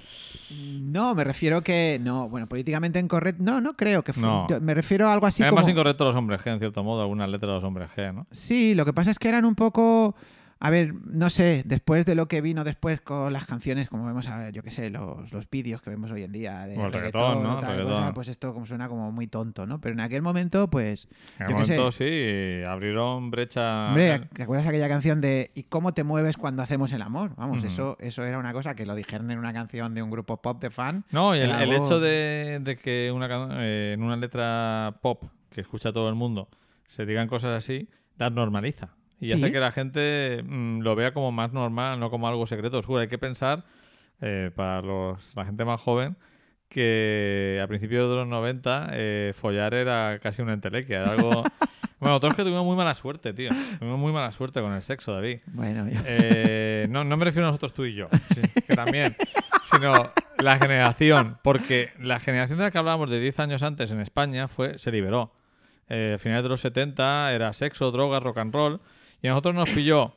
No, 0.51 1.15
me 1.15 1.23
refiero 1.23 1.61
que. 1.61 1.99
No, 2.01 2.29
bueno, 2.29 2.47
políticamente 2.47 2.99
incorrecto. 2.99 3.43
No, 3.43 3.61
no 3.61 3.75
creo 3.75 4.03
que 4.03 4.13
fue. 4.13 4.23
No. 4.23 4.47
yo 4.49 4.61
me 4.61 4.73
refiero 4.73 5.07
a 5.07 5.13
algo 5.13 5.25
así 5.27 5.41
Era 5.43 5.49
como. 5.49 5.61
más 5.61 5.69
incorrecto 5.69 6.05
los 6.05 6.15
hombres 6.15 6.41
G, 6.41 6.53
en 6.53 6.59
cierto 6.59 6.83
modo, 6.83 7.01
algunas 7.01 7.29
letras 7.29 7.49
de 7.49 7.55
los 7.55 7.63
hombres 7.63 7.89
G, 7.95 8.13
¿no? 8.13 8.27
Sí, 8.31 8.75
lo 8.75 8.85
que 8.85 8.93
pasa 8.93 9.11
es 9.11 9.19
que 9.19 9.29
eran 9.29 9.45
un 9.45 9.55
poco. 9.55 10.15
A 10.59 10.69
ver, 10.69 10.93
no 11.05 11.29
sé, 11.29 11.63
después 11.65 12.05
de 12.05 12.15
lo 12.15 12.27
que 12.27 12.39
vino 12.41 12.63
después 12.63 13.01
con 13.01 13.33
las 13.33 13.45
canciones, 13.45 13.89
como 13.89 14.05
vemos, 14.05 14.27
a 14.29 14.37
ver, 14.37 14.53
yo 14.53 14.63
qué 14.63 14.71
sé, 14.71 14.89
los, 14.89 15.31
los 15.33 15.49
vídeos 15.49 15.81
que 15.81 15.89
vemos 15.89 16.09
hoy 16.11 16.23
en 16.23 16.31
día 16.31 16.65
de 16.65 16.77
O 16.77 16.85
el 16.85 16.93
reggaetón, 16.93 17.21
reggaetón, 17.21 17.43
¿no? 17.43 17.59
tal 17.59 17.71
Reggaetón. 17.71 17.99
cosa, 17.99 18.13
pues 18.13 18.27
esto 18.29 18.53
como 18.53 18.65
suena 18.65 18.87
como 18.87 19.11
muy 19.11 19.27
tonto, 19.27 19.65
¿no? 19.67 19.81
Pero 19.81 19.93
en 19.93 19.99
aquel 19.99 20.21
momento, 20.21 20.69
pues, 20.69 21.09
En 21.39 21.49
yo 21.49 21.57
el 21.57 21.61
qué 21.61 21.65
sé. 21.65 21.77
momento 21.77 21.91
sí, 21.91 22.63
abrieron 22.67 23.31
brecha. 23.31 23.89
Hombre, 23.89 24.21
¿te 24.33 24.43
acuerdas 24.43 24.65
aquella 24.67 24.87
canción 24.87 25.19
de 25.21 25.51
¿Y 25.55 25.63
cómo 25.63 25.93
te 25.93 26.03
mueves 26.05 26.37
cuando 26.37 26.63
hacemos 26.63 26.91
el 26.93 27.01
amor? 27.01 27.35
Vamos, 27.35 27.63
eso, 27.63 27.97
eso 27.99 28.23
era 28.23 28.39
una 28.39 28.53
cosa 28.53 28.75
que 28.75 28.85
lo 28.85 28.95
dijeron 28.95 29.29
en 29.31 29.39
una 29.39 29.51
canción 29.53 29.93
de 29.93 30.01
un 30.03 30.09
grupo 30.09 30.41
pop 30.41 30.61
de 30.61 30.69
fan. 30.71 31.03
No, 31.11 31.35
y 31.35 31.39
el, 31.39 31.51
el 31.51 31.73
hecho 31.73 31.99
de, 31.99 32.59
de 32.61 32.77
que 32.77 33.11
una, 33.13 33.27
eh, 33.61 33.91
en 33.93 34.01
una 34.01 34.15
letra 34.15 34.95
pop 35.01 35.25
que 35.49 35.61
escucha 35.61 35.91
todo 35.91 36.07
el 36.09 36.15
mundo 36.15 36.47
se 36.87 37.05
digan 37.05 37.27
cosas 37.27 37.57
así, 37.57 37.89
las 38.17 38.31
normaliza. 38.31 38.89
Y 39.19 39.29
Sí. 39.29 39.33
hace 39.33 39.51
que 39.51 39.59
la 39.59 39.71
gente 39.71 40.43
mm, 40.45 40.79
lo 40.81 40.95
vea 40.95 41.13
como 41.13 41.31
más 41.31 41.53
normal, 41.53 41.99
no 41.99 42.09
como 42.09 42.27
algo 42.27 42.45
secreto 42.45 42.79
oscuro. 42.79 42.99
Hay 43.01 43.07
que 43.07 43.17
pensar, 43.17 43.63
eh, 44.21 44.51
para 44.55 44.81
los, 44.81 45.35
la 45.35 45.45
gente 45.45 45.63
más 45.65 45.79
joven, 45.81 46.17
que 46.69 47.59
a 47.63 47.67
principios 47.67 48.09
de 48.09 48.15
los 48.15 48.27
90 48.27 48.89
eh, 48.93 49.33
follar 49.35 49.73
era 49.73 50.19
casi 50.21 50.41
una 50.41 50.53
entelequia. 50.53 51.01
Era 51.01 51.11
algo... 51.11 51.43
bueno, 51.99 52.19
todos 52.19 52.33
que 52.33 52.43
tuvimos 52.43 52.65
muy 52.65 52.75
mala 52.75 52.93
suerte, 52.95 53.33
tío. 53.33 53.49
Tuvimos 53.79 53.99
muy 53.99 54.11
mala 54.11 54.31
suerte 54.31 54.61
con 54.61 54.73
el 54.73 54.81
sexo, 54.81 55.13
David. 55.13 55.39
Bueno, 55.47 55.87
yo- 55.89 55.99
Eh, 56.05 56.87
no, 56.89 57.03
no 57.03 57.17
me 57.17 57.25
refiero 57.25 57.47
a 57.47 57.51
nosotros 57.51 57.73
tú 57.73 57.85
y 57.85 57.93
yo, 57.95 58.07
que 58.67 58.75
también, 58.75 59.15
sino 59.71 60.11
la 60.39 60.57
generación, 60.59 61.37
porque 61.43 61.91
la 61.99 62.19
generación 62.19 62.57
de 62.57 62.65
la 62.65 62.71
que 62.71 62.77
hablábamos 62.77 63.09
de 63.09 63.19
10 63.19 63.39
años 63.39 63.63
antes 63.63 63.91
en 63.91 64.01
España 64.01 64.47
fue 64.47 64.77
se 64.77 64.91
liberó. 64.91 65.33
Eh, 65.87 66.13
a 66.15 66.17
finales 66.17 66.43
de 66.43 66.49
los 66.49 66.61
70 66.61 67.31
era 67.31 67.53
sexo, 67.53 67.91
drogas, 67.91 68.21
rock 68.23 68.39
and 68.39 68.53
roll, 68.53 68.81
y 69.21 69.27
a 69.27 69.31
nosotros 69.31 69.55
nos 69.55 69.69
pilló 69.69 70.13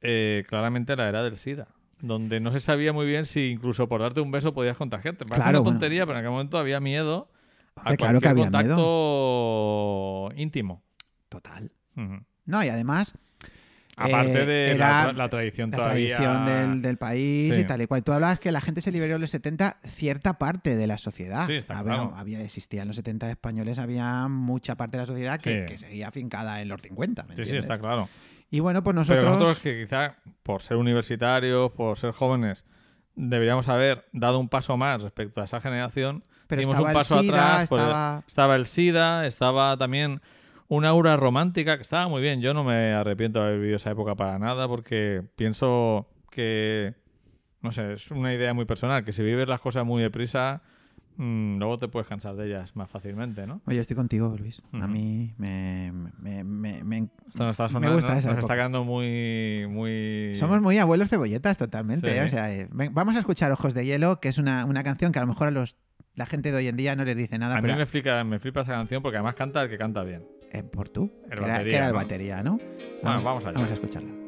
eh, 0.00 0.44
claramente 0.48 0.94
la 0.96 1.08
era 1.08 1.22
del 1.22 1.36
SIDA, 1.36 1.68
donde 2.00 2.40
no 2.40 2.52
se 2.52 2.60
sabía 2.60 2.92
muy 2.92 3.06
bien 3.06 3.26
si 3.26 3.46
incluso 3.50 3.88
por 3.88 4.00
darte 4.00 4.20
un 4.20 4.30
beso 4.30 4.52
podías 4.54 4.76
contagiarte. 4.76 5.24
Parece 5.24 5.42
Claro, 5.42 5.58
una 5.58 5.64
bueno. 5.64 5.78
tontería, 5.78 6.06
pero 6.06 6.18
en 6.18 6.24
aquel 6.24 6.30
momento 6.32 6.58
había 6.58 6.80
miedo 6.80 7.30
a 7.76 7.96
claro 7.96 8.20
que 8.20 8.28
había 8.28 8.44
contacto 8.44 10.30
íntimo. 10.36 10.82
Total. 11.28 11.70
No, 12.46 12.64
y 12.64 12.68
además 12.68 13.14
Aparte 14.00 14.42
Eh, 14.42 14.46
de 14.46 14.70
era 14.70 15.06
la, 15.06 15.10
tra- 15.10 15.16
la 15.16 15.28
tradición 15.28 15.70
la 15.72 15.76
todavía. 15.76 16.16
tradición 16.18 16.46
del, 16.46 16.82
del 16.82 16.98
país 16.98 17.52
Sí. 17.52 17.62
y 17.62 17.64
tal 17.64 17.82
y 17.82 17.88
cual. 17.88 18.04
Tú 18.04 18.12
hablabas 18.12 18.38
que 18.38 18.52
la 18.52 18.60
gente 18.60 18.80
se 18.80 18.92
liberó 18.92 19.16
en 19.16 19.20
los 19.20 19.30
70, 19.32 19.78
cierta 19.88 20.38
parte 20.38 20.76
de 20.76 20.86
la 20.86 20.98
sociedad. 20.98 21.48
Sí, 21.48 21.54
está 21.54 21.80
había, 21.80 21.94
claro. 21.94 22.14
había- 22.16 22.40
existía 22.40 22.82
en 22.82 22.86
los 22.86 22.94
70 22.96 23.28
españoles, 23.28 23.76
había 23.80 24.28
mucha 24.28 24.76
parte 24.76 24.98
de 24.98 25.02
la 25.02 25.06
sociedad 25.08 25.40
que, 25.40 25.62
Sí. 25.62 25.66
que 25.72 25.78
seguía 25.78 26.06
afincada 26.06 26.62
en 26.62 26.68
los 26.68 26.80
50. 26.80 27.24
¿me 27.28 27.34
Sí, 27.34 27.44
sí, 27.44 27.56
está 27.56 27.76
claro. 27.80 28.08
Y 28.50 28.60
bueno, 28.60 28.82
pues 28.82 28.94
Pero 28.94 29.00
nosotros... 29.22 29.24
nosotros 29.24 29.58
que 29.60 29.82
quizá 29.82 30.16
por 30.42 30.62
ser 30.62 30.76
universitarios, 30.78 31.70
por 31.72 31.98
ser 31.98 32.12
jóvenes, 32.12 32.64
deberíamos 33.14 33.68
haber 33.68 34.06
dado 34.12 34.38
un 34.38 34.48
paso 34.48 34.76
más 34.76 35.02
respecto 35.02 35.40
a 35.40 35.44
esa 35.44 35.60
generación. 35.60 36.22
Pero 36.46 36.60
Dimos 36.62 36.78
un 36.78 36.88
el 36.88 36.94
paso 36.94 37.20
SIDA, 37.20 37.34
atrás. 37.54 37.68
pues, 37.68 37.82
estaba- 37.82 38.24
estaba 38.26 38.56
el 38.56 38.66
SIDA, 38.66 39.26
estaba 39.26 39.76
también 39.76 40.22
una 40.68 40.88
aura 40.90 41.16
romántica 41.16 41.76
que 41.76 41.82
estaba 41.82 42.08
muy 42.08 42.22
bien. 42.22 42.40
Yo 42.40 42.54
no 42.54 42.64
me 42.64 42.92
arrepiento 42.94 43.40
de 43.40 43.46
haber 43.46 43.58
vivido 43.60 43.76
esa 43.76 43.90
época 43.90 44.14
para 44.14 44.38
nada 44.38 44.66
porque 44.68 45.22
pienso 45.36 46.08
que, 46.30 46.94
no 47.60 47.70
sé, 47.72 47.92
es 47.94 48.10
una 48.10 48.32
idea 48.32 48.54
muy 48.54 48.64
personal, 48.64 49.04
que 49.04 49.12
si 49.12 49.22
vives 49.22 49.48
las 49.48 49.60
cosas 49.60 49.84
muy 49.84 50.02
deprisa, 50.02 50.62
mm, 51.18 51.58
luego 51.58 51.78
te 51.78 51.88
puedes 51.88 52.08
cansar 52.08 52.34
de 52.36 52.46
ellas 52.46 52.74
más 52.74 52.90
fácilmente, 52.90 53.46
¿no? 53.46 53.60
Oye, 53.66 53.78
estoy 53.80 53.94
contigo, 53.96 54.34
Luis. 54.38 54.62
A 54.72 54.78
Ujú. 54.78 54.88
mí 54.88 55.34
me... 55.36 55.92
me- 56.18 56.42
me- 56.44 56.82
me- 56.84 57.08
Esto 57.28 57.44
nos 57.44 57.50
está 57.50 57.64
Me 57.64 57.68
sonando, 57.70 57.94
gusta 57.96 58.16
esa 58.18 58.30
nos 58.30 58.38
está 58.38 58.54
quedando 58.54 58.84
muy... 58.84 59.66
muy... 59.68 60.34
Somos 60.36 60.60
muy 60.62 60.78
abuelos 60.78 61.10
cebolletas 61.10 61.58
totalmente. 61.58 62.10
Sí. 62.10 62.16
¿eh? 62.18 62.22
O 62.22 62.28
sea, 62.28 62.54
eh, 62.54 62.68
ven- 62.72 62.94
vamos 62.94 63.14
a 63.16 63.18
escuchar 63.18 63.52
Ojos 63.52 63.74
de 63.74 63.84
Hielo, 63.84 64.20
que 64.20 64.28
es 64.28 64.38
una, 64.38 64.64
una 64.64 64.82
canción 64.82 65.12
que 65.12 65.18
a 65.18 65.22
lo 65.22 65.28
mejor 65.28 65.48
a 65.48 65.50
los, 65.50 65.76
la 66.14 66.24
gente 66.26 66.50
de 66.50 66.56
hoy 66.56 66.68
en 66.68 66.76
día 66.76 66.96
no 66.96 67.04
les 67.04 67.16
dice 67.16 67.38
nada. 67.38 67.56
A 67.58 67.60
mí 67.62 67.72
me 67.72 67.84
flipa, 67.86 68.24
me 68.24 68.38
flipa 68.38 68.62
esa 68.62 68.72
canción 68.72 69.02
porque 69.02 69.16
además 69.18 69.34
canta 69.34 69.62
el 69.62 69.68
que 69.68 69.76
canta 69.78 70.02
bien. 70.04 70.22
eh, 70.52 70.62
por 70.62 70.88
tú, 70.88 71.12
El 71.30 71.30
que 71.30 71.34
era, 71.36 71.44
que 71.44 71.50
batería, 71.52 71.76
era 71.78 71.86
el 71.88 71.92
¿no? 71.92 71.98
batería, 71.98 72.42
¿no? 72.42 72.58
Bueno, 73.02 73.22
vamos 73.22 73.44
allá. 73.44 73.54
Vamos 73.54 73.70
a 73.70 73.74
escucharla. 73.74 74.27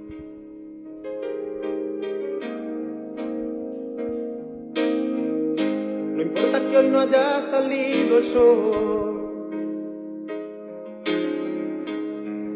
Que 6.71 6.77
hoy 6.77 6.89
no 6.89 7.01
haya 7.01 7.41
salido 7.41 8.19
el 8.19 8.25
sol. 8.25 9.21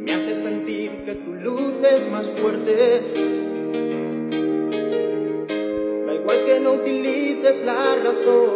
Me 0.05 0.13
hace 0.13 0.35
sentir 0.43 1.05
que 1.05 1.15
tu 1.17 1.33
luz 1.33 1.75
es 1.83 2.11
más 2.13 2.27
fuerte. 2.37 3.13
Da 6.07 6.15
igual 6.15 6.39
que 6.47 6.61
no 6.61 6.73
utilices 6.75 7.65
la 7.65 7.97
razón. 8.05 8.54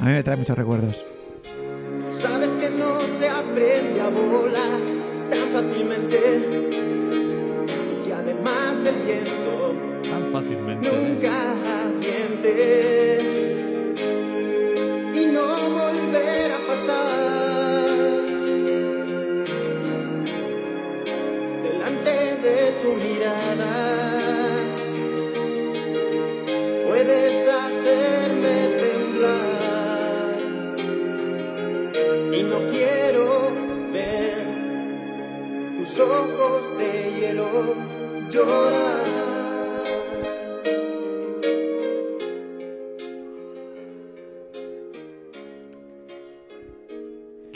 A 0.00 0.04
mí 0.04 0.12
me 0.12 0.22
trae 0.22 0.36
muchos 0.36 0.56
recuerdos. 0.56 1.19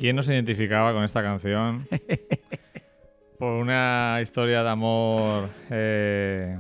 ¿Quién 0.05 0.17
no 0.17 0.23
se 0.23 0.35
identificaba 0.35 0.93
con 0.93 1.03
esta 1.03 1.23
canción? 1.23 1.89
Por 3.39 3.53
una 3.53 4.19
historia 4.21 4.63
de 4.63 4.69
amor 4.69 5.49
eh, 5.71 6.59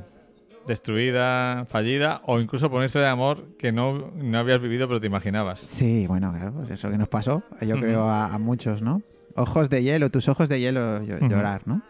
destruida, 0.66 1.66
fallida, 1.68 2.22
o 2.24 2.40
incluso 2.40 2.70
por 2.70 2.78
una 2.78 2.86
historia 2.86 3.08
de 3.08 3.12
amor 3.12 3.44
que 3.58 3.70
no, 3.70 4.12
no 4.14 4.38
habías 4.38 4.62
vivido 4.62 4.88
pero 4.88 4.98
te 4.98 5.08
imaginabas. 5.08 5.60
Sí, 5.60 6.06
bueno, 6.06 6.32
claro, 6.32 6.52
pues 6.54 6.70
eso 6.70 6.90
que 6.90 6.96
nos 6.96 7.08
pasó, 7.08 7.42
yo 7.60 7.76
creo 7.76 8.08
a, 8.08 8.32
a 8.32 8.38
muchos, 8.38 8.80
¿no? 8.80 9.02
Ojos 9.36 9.68
de 9.68 9.82
hielo, 9.82 10.08
tus 10.08 10.26
ojos 10.30 10.48
de 10.48 10.60
hielo 10.60 11.02
llorar, 11.02 11.60
¿no? 11.66 11.82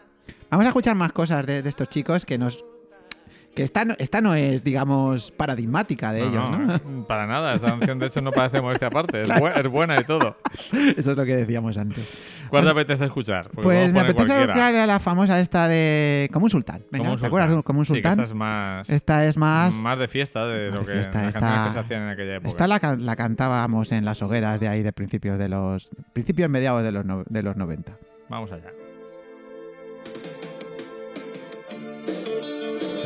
Vamos 0.51 0.65
a 0.65 0.67
escuchar 0.67 0.95
más 0.95 1.13
cosas 1.13 1.45
de, 1.45 1.63
de 1.63 1.69
estos 1.69 1.87
chicos 1.87 2.25
que 2.25 2.37
nos... 2.37 2.65
Que 3.55 3.63
esta 3.63 3.85
no, 3.85 3.95
esta 3.99 4.19
no 4.19 4.35
es, 4.35 4.65
digamos, 4.65 5.31
paradigmática 5.31 6.11
de 6.11 6.19
No, 6.19 6.27
ellos, 6.27 6.51
no, 6.51 6.57
¿no? 6.99 7.07
Para 7.07 7.25
nada, 7.25 7.55
esta 7.55 7.69
canción 7.69 7.99
de 7.99 8.07
hecho 8.07 8.21
no 8.21 8.31
parece 8.33 8.59
modestia 8.59 8.89
aparte, 8.89 9.21
es, 9.21 9.29
bu- 9.29 9.51
es 9.57 9.67
buena 9.67 9.97
y 9.99 10.03
todo. 10.03 10.35
Eso 10.97 11.11
es 11.11 11.17
lo 11.17 11.23
que 11.23 11.37
decíamos 11.37 11.77
antes. 11.77 12.05
¿Cuál 12.49 12.65
te 12.65 12.69
apetece 12.71 13.05
escuchar? 13.05 13.45
Porque 13.45 13.61
Pues 13.61 13.93
me 13.93 14.01
apetece 14.01 14.33
a 14.33 14.85
la 14.85 14.99
famosa 14.99 15.39
esta 15.39 15.67
de... 15.69 16.29
Como 16.33 16.45
un 16.45 16.49
sultán. 16.49 16.81
Venga, 16.91 17.09
un 17.11 17.17
¿te 17.17 17.25
acuerdas 17.27 17.53
un- 17.53 17.61
como 17.61 17.79
un 17.79 17.85
Sí, 17.85 17.93
que 17.93 17.97
sultán? 17.99 18.19
esta 18.19 18.23
es 18.23 18.33
más, 18.33 18.89
Esta 18.89 19.25
es 19.25 19.37
más... 19.37 19.73
más 19.75 19.99
de 19.99 20.07
fiesta 20.09 20.45
de 20.45 20.71
lo 20.71 20.81
de 20.81 20.85
que 20.85 20.95
las 20.95 21.05
esta- 21.07 21.21
canciones 21.31 21.67
que 21.67 21.71
se 21.73 21.79
hacían 21.79 22.01
en 22.03 22.09
aquella 22.09 22.35
época. 22.35 22.49
Esta 22.49 22.67
la, 22.67 22.97
la 22.99 23.15
cantábamos 23.15 23.91
en 23.93 24.03
las 24.03 24.21
hogueras 24.21 24.59
de 24.59 24.67
ahí 24.67 24.83
de 24.83 24.91
principios 24.91 25.39
de 25.39 25.47
los... 25.47 25.89
Principios 26.13 26.49
mediados 26.49 26.83
de 26.83 26.91
los, 26.91 27.05
no- 27.05 27.23
de 27.25 27.41
los 27.41 27.55
90. 27.55 27.97
Vamos 28.29 28.51
allá. 28.51 28.69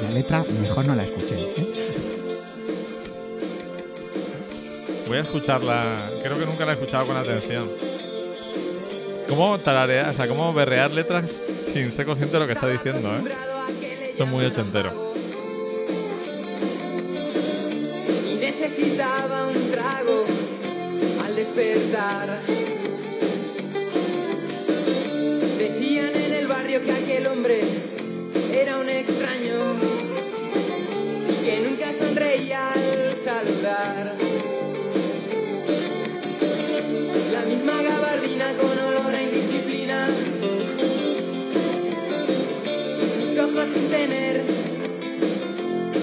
La 0.04 0.12
letra 0.12 0.44
mejor 0.62 0.88
no 0.88 0.96
la 0.96 1.04
escuchéis, 1.04 1.58
¿eh? 1.58 1.68
Voy 5.08 5.18
a 5.18 5.22
escucharla. 5.22 5.84
Creo 6.22 6.38
que 6.38 6.46
nunca 6.46 6.66
la 6.66 6.72
he 6.72 6.76
escuchado 6.76 7.06
con 7.08 7.18
atención. 7.18 7.68
¿Cómo 9.28 9.58
tararear, 9.60 10.10
o 10.10 10.14
sea, 10.14 10.28
cómo 10.28 10.54
berrear 10.54 10.92
letras 10.92 11.32
sin 11.72 11.92
ser 11.92 12.06
consciente 12.06 12.34
de 12.34 12.40
lo 12.40 12.48
que 12.48 12.54
está 12.54 12.68
diciendo, 12.68 13.10
eh? 13.10 14.16
Son 14.18 14.30
muy 14.30 14.46
ochentero. 14.46 15.10
y 18.32 18.36
necesitaba 18.36 19.48
un 19.48 19.72
trago 19.72 20.24
al 21.26 21.36
despertar. 21.36 22.40
Decían 25.58 26.16
en 26.16 26.34
el 26.34 26.48
barrio 26.48 26.84
que 26.84 26.92
aquel 26.92 27.28
hombre 27.28 27.62
era 28.54 28.78
un 28.78 28.90
extraño 28.90 29.89
que 31.50 31.60
nunca 31.62 31.92
sonreía 32.00 32.72
al 32.72 33.16
saludar. 33.26 34.14
La 37.34 37.42
misma 37.46 37.82
gabardina 37.82 38.54
con 38.54 38.78
olor 38.78 39.16
a 39.16 39.24
indisciplina 39.24 40.08
y 42.66 43.34
sus 43.34 43.40
ojos 43.40 43.66
sin 43.74 43.90
tener 43.90 44.44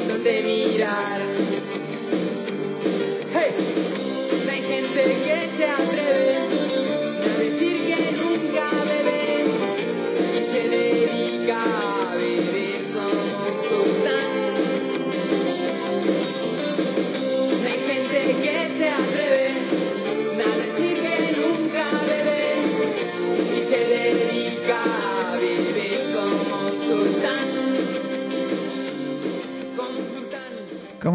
donde 0.09 0.43
mirar. 0.43 1.26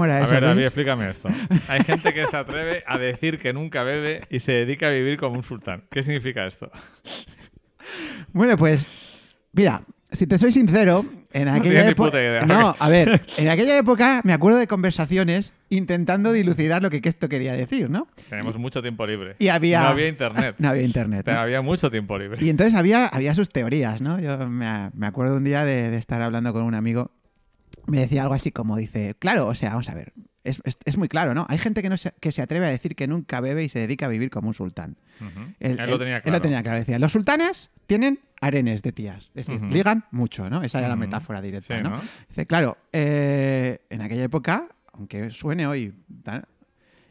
¿Cómo 0.02 0.06
era 0.06 0.26
A 0.26 0.28
ver, 0.28 0.41
David, 0.41 0.64
explícame 0.64 1.10
esto. 1.10 1.30
Hay 1.68 1.84
gente 1.84 2.11
que 2.11 2.26
se 2.26 2.36
atreve 2.36 2.84
a 2.88 2.98
decir 2.98 3.38
que 3.38 3.53
nunca 3.53 3.84
bebe 3.84 4.22
y 4.32 4.40
se 4.40 4.52
dedica 4.52 4.88
a 4.88 4.90
vivir 4.90 5.18
como 5.18 5.36
un 5.36 5.44
sultán. 5.44 5.84
¿Qué 5.91 6.02
significa 6.02 6.48
esto? 6.48 6.72
Bueno, 8.34 8.57
pues, 8.57 8.86
mira, 9.53 9.84
Si 10.11 10.26
te 10.28 10.38
soy 10.38 10.52
sincero, 10.52 11.06
en 11.34 11.48
aquella 11.48 11.88
época. 11.88 12.45
No, 12.45 12.76
a 12.78 12.90
ver, 12.90 13.22
en 13.38 13.48
aquella 13.48 13.78
época 13.78 14.22
me 14.23 14.34
acuerdo 14.34 14.57
de 14.57 14.68
conversaciones 14.68 15.53
intentando 15.69 16.32
dilucidar 16.34 16.82
lo 16.82 16.90
que 16.90 16.99
esto 17.03 17.30
quería 17.30 17.53
decir, 17.53 17.90
¿no? 17.90 18.07
Tenemos 18.30 18.57
mucho 18.57 18.82
tiempo 18.82 19.06
libre. 19.06 19.36
Y 19.40 19.49
había. 19.49 19.82
No 19.82 19.88
había 19.90 20.07
internet. 20.07 20.56
No 20.60 20.69
había 20.69 20.84
internet. 20.84 21.22
Pero 21.26 21.38
¿no? 21.38 21.44
había 21.44 21.61
mucho 21.61 21.91
tiempo 21.91 22.18
libre. 22.18 22.44
Y 22.44 22.49
entonces 22.49 22.73
había, 22.76 23.06
había 23.06 23.36
sus 23.36 23.49
teorías, 23.49 24.02
¿no? 24.02 24.19
Yo 24.19 24.49
me, 24.49 24.90
me 24.94 25.06
acuerdo 25.07 25.36
un 25.38 25.44
día 25.44 25.64
de, 25.64 25.90
de 25.91 25.98
estar 25.98 26.22
hablando 26.22 26.52
con 26.53 26.64
un 26.64 26.73
amigo. 26.73 27.11
Me 27.87 27.99
decía 27.99 28.21
algo 28.23 28.33
así 28.33 28.51
como 28.51 28.77
dice, 28.77 29.15
claro, 29.19 29.47
o 29.47 29.55
sea, 29.55 29.69
vamos 29.71 29.89
a 29.89 29.93
ver, 29.95 30.13
es, 30.43 30.61
es- 30.65 30.77
es 30.85 30.97
muy 30.97 31.07
claro, 31.09 31.33
¿no? 31.33 31.45
Hay 31.49 31.57
gente 31.57 31.81
que, 31.81 31.89
no 31.89 31.97
se, 31.97 32.11
que 32.19 32.31
se 32.31 32.41
atreve 32.41 32.65
a 32.65 32.69
decir 32.69 32.95
que 32.95 33.07
nunca 33.07 33.39
bebe 33.41 33.63
y 33.63 33.69
se 33.69 33.79
dedica 33.79 34.05
a 34.05 34.09
vivir 34.09 34.29
como 34.29 34.47
un 34.49 34.53
sultán. 34.53 34.97
Él, 35.59 35.79
Él 35.79 35.89
lo 35.89 35.99
tenía 35.99 36.17
él 36.17 36.21
claro. 36.23 36.37
lo 36.37 36.41
tenía 36.41 36.63
claro. 36.63 36.79
Decía, 36.79 36.97
los 36.99 37.11
sultanes 37.11 37.69
tienen 37.87 38.19
arenes 38.41 38.81
de 38.81 38.91
tías. 38.91 39.31
Es 39.35 39.45
decir, 39.45 39.61
Ujú. 39.61 39.71
ligan 39.73 40.05
mucho, 40.11 40.49
¿no? 40.49 40.63
Esa 40.63 40.79
era 40.79 40.87
la 40.87 40.95
metáfora 40.95 41.41
directa, 41.41 41.77
Sí, 41.77 41.83
¿no? 41.83 41.91
¿no? 41.91 42.01
Dice, 42.29 42.47
claro, 42.47 42.77
eh, 42.91 43.81
en 43.89 44.01
aquella 44.01 44.23
época, 44.23 44.67
aunque 44.93 45.29
suene 45.31 45.67
hoy 45.67 45.93
tan 46.23 46.43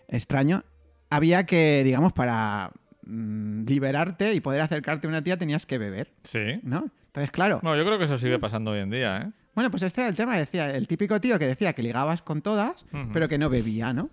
extraño, 0.08 0.62
había 1.08 1.44
que, 1.46 1.82
digamos, 1.84 2.12
para 2.12 2.72
mm, 3.04 3.64
liberarte 3.66 4.34
y 4.34 4.40
poder 4.40 4.60
acercarte 4.62 5.06
a 5.06 5.10
una 5.10 5.22
tía 5.22 5.36
tenías 5.36 5.66
que 5.66 5.78
beber, 5.78 6.12
Sí. 6.24 6.60
¿no? 6.62 6.90
Entonces, 7.06 7.30
claro. 7.32 7.60
No, 7.62 7.76
yo 7.76 7.84
creo 7.84 7.98
que 7.98 8.04
eso 8.04 8.18
sigue 8.18 8.38
pasando 8.38 8.70
hoy 8.72 8.80
en 8.80 8.90
día, 8.90 9.18
¿eh? 9.18 9.30
Bueno, 9.54 9.70
pues 9.70 9.82
este 9.82 10.00
era 10.02 10.08
el 10.10 10.16
tema, 10.16 10.36
decía, 10.36 10.70
el 10.70 10.86
típico 10.86 11.20
tío 11.20 11.38
que 11.38 11.46
decía 11.46 11.72
que 11.72 11.82
ligabas 11.82 12.22
con 12.22 12.40
todas, 12.42 12.84
pero 13.12 13.28
que 13.28 13.36
no 13.38 13.48
bebía, 13.50 13.92
¿no? 13.92 14.10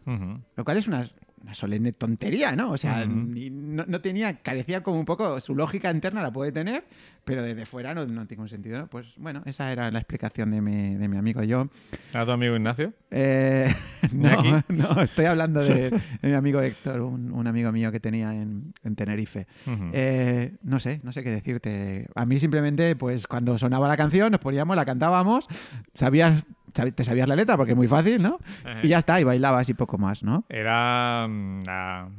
Lo 0.55 0.65
cual 0.65 0.77
es 0.77 0.88
una, 0.88 1.07
una 1.48 1.53
solemne 1.53 1.94
tontería, 1.94 2.57
¿no? 2.57 2.72
O 2.72 2.78
sea, 2.78 3.06
no, 3.06 3.86
no 3.88 4.02
tenía, 4.02 4.34
carecía 4.41 4.84
como 4.84 4.99
un 4.99 5.06
poco, 5.06 5.40
su 5.40 5.56
lógica 5.56 5.90
interna 5.90 6.22
la 6.22 6.30
puede 6.34 6.52
tener, 6.52 6.84
pero 7.24 7.41
desde 7.41 7.65
fuera 7.65 7.94
no, 7.94 8.06
no 8.06 8.28
tiene 8.28 8.44
un 8.44 8.49
sentido, 8.49 8.80
¿no? 8.80 8.88
Pues 8.88 9.14
bueno, 9.15 9.44
esa 9.45 9.72
era 9.72 9.90
la 9.90 9.99
explicación 9.99 10.52
de 10.52 10.60
mi, 10.60 10.95
de 10.95 11.07
mi 11.07 11.15
amigo 11.15 11.41
yo. 11.44 11.69
¿A 12.14 12.26
tu 12.26 12.32
amigo 12.32 12.53
Ignacio? 12.57 12.91
Eh, 13.11 13.74
no, 14.11 14.61
no, 14.68 15.02
estoy 15.02 15.24
hablando 15.24 15.61
de, 15.64 15.90
de 16.22 16.28
mi 16.28 16.34
amigo 16.34 16.60
Héctor, 16.60 16.99
un, 16.99 17.32
un 17.32 17.48
amigo 17.48 17.72
mío 17.72 17.94
que 17.94 18.02
tenía 18.02 18.34
en, 18.34 18.74
en 18.84 18.95
Tenerife. 18.98 19.48
Eh, 19.94 20.53
no 20.64 20.80
sé, 20.82 20.99
no 21.03 21.14
sé 21.14 21.24
qué 21.24 21.32
decirte. 21.32 22.07
A 22.14 22.26
mí 22.26 22.40
simplemente, 22.40 22.94
pues 22.98 23.26
cuando 23.26 23.57
sonaba 23.57 23.88
la 23.88 23.95
canción, 23.95 24.32
nos 24.32 24.41
poníamos, 24.41 24.76
la 24.76 24.84
cantábamos, 24.84 25.48
sabías, 25.94 26.44
sab- 26.44 26.45
te 26.94 27.04
sabías 27.04 27.28
la 27.28 27.36
letra 27.36 27.58
porque 27.58 27.72
es 27.72 27.78
muy 27.78 27.88
fácil, 27.88 28.22
¿no? 28.22 28.40
Y 28.84 28.90
ya 28.90 28.99
está, 28.99 29.20
y 29.20 29.24
bailabas 29.24 29.70
y 29.70 29.74
poco 29.74 29.98
más, 29.98 30.24
¿no? 30.24 30.45
Era 30.49 31.28
mm, 31.28 31.62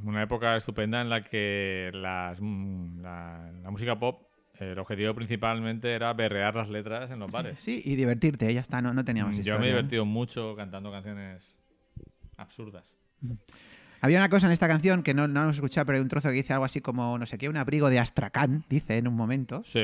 una 0.05 0.23
época 0.23 0.57
estupenda 0.57 1.01
en 1.01 1.09
la 1.09 1.23
que 1.23 1.91
las, 1.95 2.39
mm, 2.41 3.01
la, 3.01 3.51
la 3.63 3.71
música 3.71 3.99
pop, 3.99 4.23
eh, 4.61 4.73
el 4.73 4.79
objetivo 4.79 5.15
principalmente 5.15 5.93
era 5.95 6.13
berrear 6.13 6.55
las 6.57 6.69
letras 6.69 7.11
en 7.11 7.19
los 7.19 7.31
bares. 7.31 7.61
Sí, 7.61 7.83
y 7.85 7.97
divertirte, 7.97 8.53
ya 8.53 8.61
está, 8.61 8.83
no, 8.83 8.93
no 8.93 9.05
teníamos 9.05 9.37
Yo 9.37 9.41
historia, 9.41 9.59
me 9.61 9.67
he 9.67 9.71
¿no? 9.71 9.77
divertido 9.77 10.05
mucho 10.05 10.55
cantando 10.57 10.91
canciones 10.91 11.57
absurdas. 12.37 12.85
Había 14.01 14.19
una 14.19 14.29
cosa 14.29 14.47
en 14.47 14.53
esta 14.53 14.69
canción 14.69 15.03
que 15.03 15.12
no, 15.15 15.27
no 15.29 15.43
hemos 15.43 15.57
escuchado, 15.57 15.87
pero 15.87 15.97
hay 15.97 16.03
un 16.03 16.09
trozo 16.09 16.29
que 16.29 16.35
dice 16.35 16.53
algo 16.53 16.65
así 16.65 16.81
como, 16.81 17.19
no 17.19 17.27
sé 17.27 17.37
qué, 17.39 17.49
un 17.49 17.57
abrigo 17.57 17.91
de 17.91 17.99
Astrakán, 17.99 18.65
dice 18.69 18.97
en 18.99 19.09
un 19.09 19.15
momento. 19.15 19.62
Sí. 19.65 19.81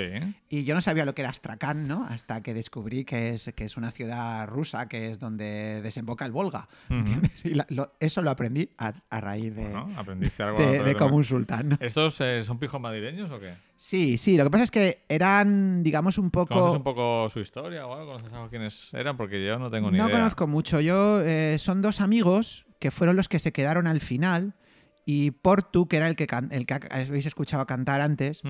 Y 0.49 0.65
yo 0.65 0.75
no 0.75 0.81
sabía 0.81 1.05
lo 1.05 1.15
que 1.15 1.23
era 1.23 1.31
Astrakán, 1.31 1.89
¿no? 1.89 2.05
Hasta 2.09 2.43
que 2.43 2.55
descubrí 2.55 3.05
que 3.05 3.31
es, 3.31 3.53
que 3.57 3.65
es 3.65 3.77
una 3.77 3.91
ciudad 3.91 4.47
rusa, 4.47 4.87
que 4.89 5.11
es 5.11 5.19
donde 5.19 5.81
desemboca 5.83 6.25
el 6.27 6.33
Volga. 6.33 6.69
¿entiendes? 6.89 7.45
Y 7.45 7.55
la- 7.55 7.67
lo- 7.71 7.93
eso 8.01 8.23
lo 8.23 8.31
aprendí 8.31 8.71
a, 8.79 8.93
a 9.11 9.21
raíz 9.21 9.55
de, 9.55 9.65
Bueno, 9.69 9.91
aprendiste 9.97 10.43
algo. 10.43 10.59
de, 10.59 10.65
alrededor 10.65 10.87
de 10.87 10.93
de- 10.93 10.99
como 10.99 11.17
un 11.17 11.25
sultán. 11.25 11.69
¿no? 11.71 11.77
¿Estos 11.81 12.21
eh, 12.21 12.43
son 12.45 12.59
pijos 12.59 12.81
madrileños 12.81 13.31
o 13.31 13.41
qué? 13.41 13.55
Sí, 13.77 14.17
sí, 14.17 14.37
lo 14.37 14.45
que 14.45 14.51
pasa 14.51 14.65
es 14.65 14.71
que 14.71 15.05
eran, 15.09 15.83
digamos, 15.83 16.17
un 16.19 16.31
poco... 16.31 16.55
¿Conoces 16.55 16.77
un 16.77 16.85
poco 16.85 17.29
su 17.29 17.41
historia 17.41 17.87
o 17.87 17.93
algo? 17.95 18.07
¿Conoces 18.13 18.33
algo 18.33 18.49
quiénes 18.49 18.95
eran? 18.95 19.17
Porque 19.17 19.45
yo 19.45 19.59
no 19.59 19.71
tengo 19.71 19.91
ni 19.91 19.99
no 19.99 20.05
idea. 20.07 20.17
conozco 20.19 20.47
mucho. 20.47 20.81
Yo 20.81 21.21
eh, 21.23 21.57
son 21.59 21.83
dos 21.83 22.01
amigos 22.01 22.65
que 22.85 22.91
fueron 22.91 23.17
los 23.17 23.31
que 23.31 23.39
se 23.39 23.51
quedaron 23.51 23.87
al 23.87 23.99
final 24.01 24.53
y 25.07 25.31
Portu, 25.31 25.89
que 25.89 25.97
era 25.97 26.07
el 26.07 26.17
que, 26.17 26.27
el 26.51 26.67
que 26.67 26.75
habéis 26.91 27.25
escuchado 27.25 27.65
cantar 27.67 28.03
antes, 28.03 28.43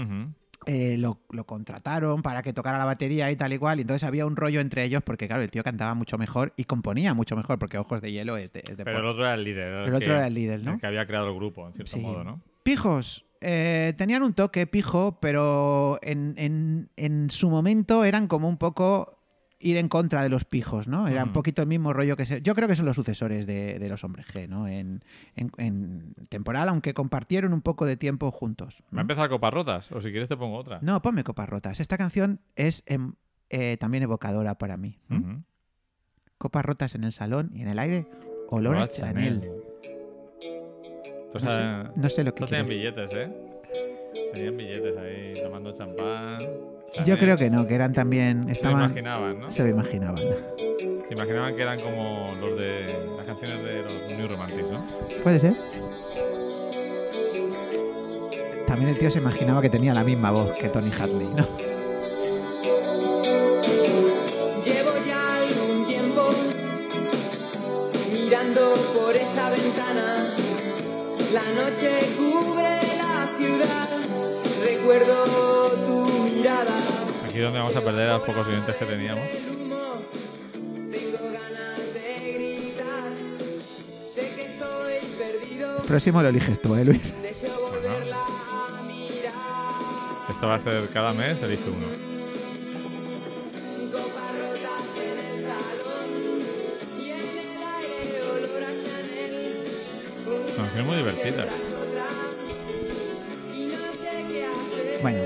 eh, 0.66 0.96
lo, 0.98 1.20
lo 1.30 1.44
contrataron 1.46 2.20
para 2.20 2.42
que 2.42 2.52
tocara 2.52 2.78
la 2.78 2.84
batería 2.84 3.30
y 3.30 3.36
tal 3.36 3.52
y 3.52 3.58
cual. 3.58 3.78
Y 3.78 3.82
entonces 3.82 4.02
había 4.02 4.26
un 4.26 4.34
rollo 4.34 4.58
entre 4.60 4.82
ellos 4.82 5.02
porque, 5.04 5.28
claro, 5.28 5.44
el 5.44 5.52
tío 5.52 5.62
cantaba 5.62 5.94
mucho 5.94 6.18
mejor 6.18 6.52
y 6.56 6.64
componía 6.64 7.14
mucho 7.14 7.36
mejor 7.36 7.60
porque 7.60 7.78
Ojos 7.78 8.00
de 8.02 8.10
Hielo 8.10 8.36
es 8.36 8.52
de, 8.52 8.64
es 8.68 8.76
de 8.76 8.84
Pero 8.84 8.98
el 8.98 9.06
otro 9.06 9.22
era 9.24 9.34
el 9.34 9.44
líder. 9.44 9.68
El 9.86 9.94
otro 9.94 9.98
que- 10.00 10.04
era 10.06 10.26
el 10.26 10.34
líder, 10.34 10.64
¿no? 10.64 10.72
El 10.74 10.80
que 10.80 10.86
había 10.88 11.06
creado 11.06 11.28
el 11.28 11.34
grupo, 11.36 11.68
en 11.68 11.74
cierto 11.74 11.92
Sí. 11.92 12.00
modo, 12.00 12.24
¿no? 12.24 12.40
Pijos. 12.64 13.24
eh, 13.46 13.92
tenían 13.98 14.22
un 14.24 14.32
toque 14.32 14.66
pijo, 14.66 15.18
pero 15.20 15.98
en, 16.02 16.34
en- 16.38 16.88
en 16.96 17.30
su 17.30 17.50
momento 17.50 18.02
eran 18.04 18.26
como 18.26 18.48
un 18.48 18.56
poco 18.56 19.18
ir 19.60 19.76
en 19.76 19.88
contra 19.88 20.22
de 20.22 20.28
los 20.28 20.44
pijos, 20.44 20.88
¿no? 20.88 21.08
Era 21.08 21.22
un 21.22 21.28
Ujú. 21.30 21.34
poquito 21.34 21.62
el 21.62 21.68
mismo 21.68 21.92
rollo 21.92 22.16
que 22.16 22.26
se... 22.26 22.42
Yo 22.42 22.54
creo 22.54 22.68
que 22.68 22.76
son 22.76 22.84
los 22.86 22.96
sucesores 22.96 23.46
de, 23.46 23.78
de 23.78 23.88
los 23.88 24.04
hombres 24.04 24.26
G, 24.26 24.48
¿no? 24.48 24.68
En, 24.68 25.02
en- 25.36 25.50
en 25.58 26.14
temporal, 26.28 26.68
aunque 26.68 26.92
compartieron 26.92 27.52
un 27.52 27.62
poco 27.62 27.86
de 27.86 27.96
tiempo 27.96 28.30
juntos. 28.30 28.82
¿Va 28.94 28.98
a 28.98 29.02
empezar 29.02 29.28
copas 29.28 29.54
rotas? 29.54 29.90
O 29.92 30.00
si 30.02 30.10
quieres 30.10 30.28
te 30.28 30.36
pongo 30.36 30.56
otra. 30.58 30.78
No, 30.82 31.00
ponme 31.00 31.24
copas 31.24 31.48
rotas. 31.48 31.80
Esta 31.80 31.96
canción 31.96 32.40
es 32.56 32.82
em- 32.86 33.14
eh, 33.50 33.76
también 33.78 34.02
evocadora 34.02 34.56
para 34.58 34.76
mí. 34.76 34.98
Copas 36.38 36.64
rotas 36.64 36.94
en 36.94 37.04
el 37.04 37.12
salón 37.12 37.50
y 37.54 37.62
en 37.62 37.68
el 37.68 37.78
aire, 37.78 38.06
olor 38.48 38.76
a 38.76 38.88
Chanel. 38.88 39.40
Entonces, 41.26 41.44
No 41.44 41.50
sé, 41.50 41.60
eh, 41.60 41.90
no 41.96 42.10
sé 42.10 42.24
lo 42.24 42.34
que 42.34 42.44
tenían 42.46 42.66
billetes, 42.66 43.12
¿eh? 43.14 43.32
Tenían 44.32 44.56
billetes 44.56 44.96
ahí 44.96 45.32
tomando 45.42 45.72
champán. 45.72 46.38
Yo 47.04 47.18
creo 47.18 47.36
que 47.36 47.50
no, 47.50 47.66
que 47.66 47.74
eran 47.74 47.92
también... 47.92 48.40
Se 48.42 48.46
lo 48.46 48.52
Estaban, 48.52 48.84
imaginaban, 48.84 49.40
¿no? 49.40 49.50
se 49.50 49.62
lo 49.62 49.68
imaginaban. 49.68 50.16
Se 50.16 51.12
imaginaban 51.14 51.54
que 51.56 51.62
eran 51.62 51.80
como 51.80 52.30
los 52.40 52.58
de 52.58 52.84
las 53.16 53.26
canciones 53.26 53.62
de 53.64 53.82
los 53.82 54.18
New 54.18 54.28
Romantics, 54.28 54.70
¿no? 54.70 54.86
Puede 55.22 55.38
ser. 55.38 55.52
También 58.66 58.90
el 58.90 58.98
tío 58.98 59.10
se 59.10 59.18
imaginaba 59.18 59.60
que 59.60 59.70
tenía 59.70 59.92
la 59.92 60.04
misma 60.04 60.30
voz 60.30 60.52
que 60.56 60.68
Tony 60.68 60.90
Hadley, 60.90 61.28
¿no? 61.36 61.46
Llevo 64.64 64.92
ya 65.06 65.36
algún 65.36 65.86
tiempo 65.86 66.30
mirando 68.12 68.60
por 68.94 69.14
esa 69.14 69.50
ventana. 69.50 70.26
La 71.32 71.42
noche 71.62 71.90
cubre 72.16 72.78
la 72.96 73.28
ciudad. 73.38 73.88
Recuerdo. 74.64 75.53
Aquí 77.34 77.40
es 77.40 77.46
donde 77.46 77.58
vamos 77.58 77.74
a 77.74 77.80
perder 77.80 78.10
a 78.10 78.12
los 78.18 78.22
pocos 78.22 78.46
oyentes 78.46 78.76
que 78.76 78.84
teníamos. 78.84 79.24
Próximo 85.88 86.22
lo 86.22 86.28
eliges 86.28 86.62
tú, 86.62 86.76
¿eh, 86.76 86.84
Luis? 86.84 87.12
Esto 90.30 90.46
va 90.46 90.54
a 90.54 90.58
ser 90.60 90.88
cada 90.90 91.12
mes, 91.12 91.42
elige 91.42 91.64
uno. 91.70 91.88
Canciones 100.56 100.86
muy 100.86 100.96
divertidas. 100.98 101.48
Bueno. 105.02 105.18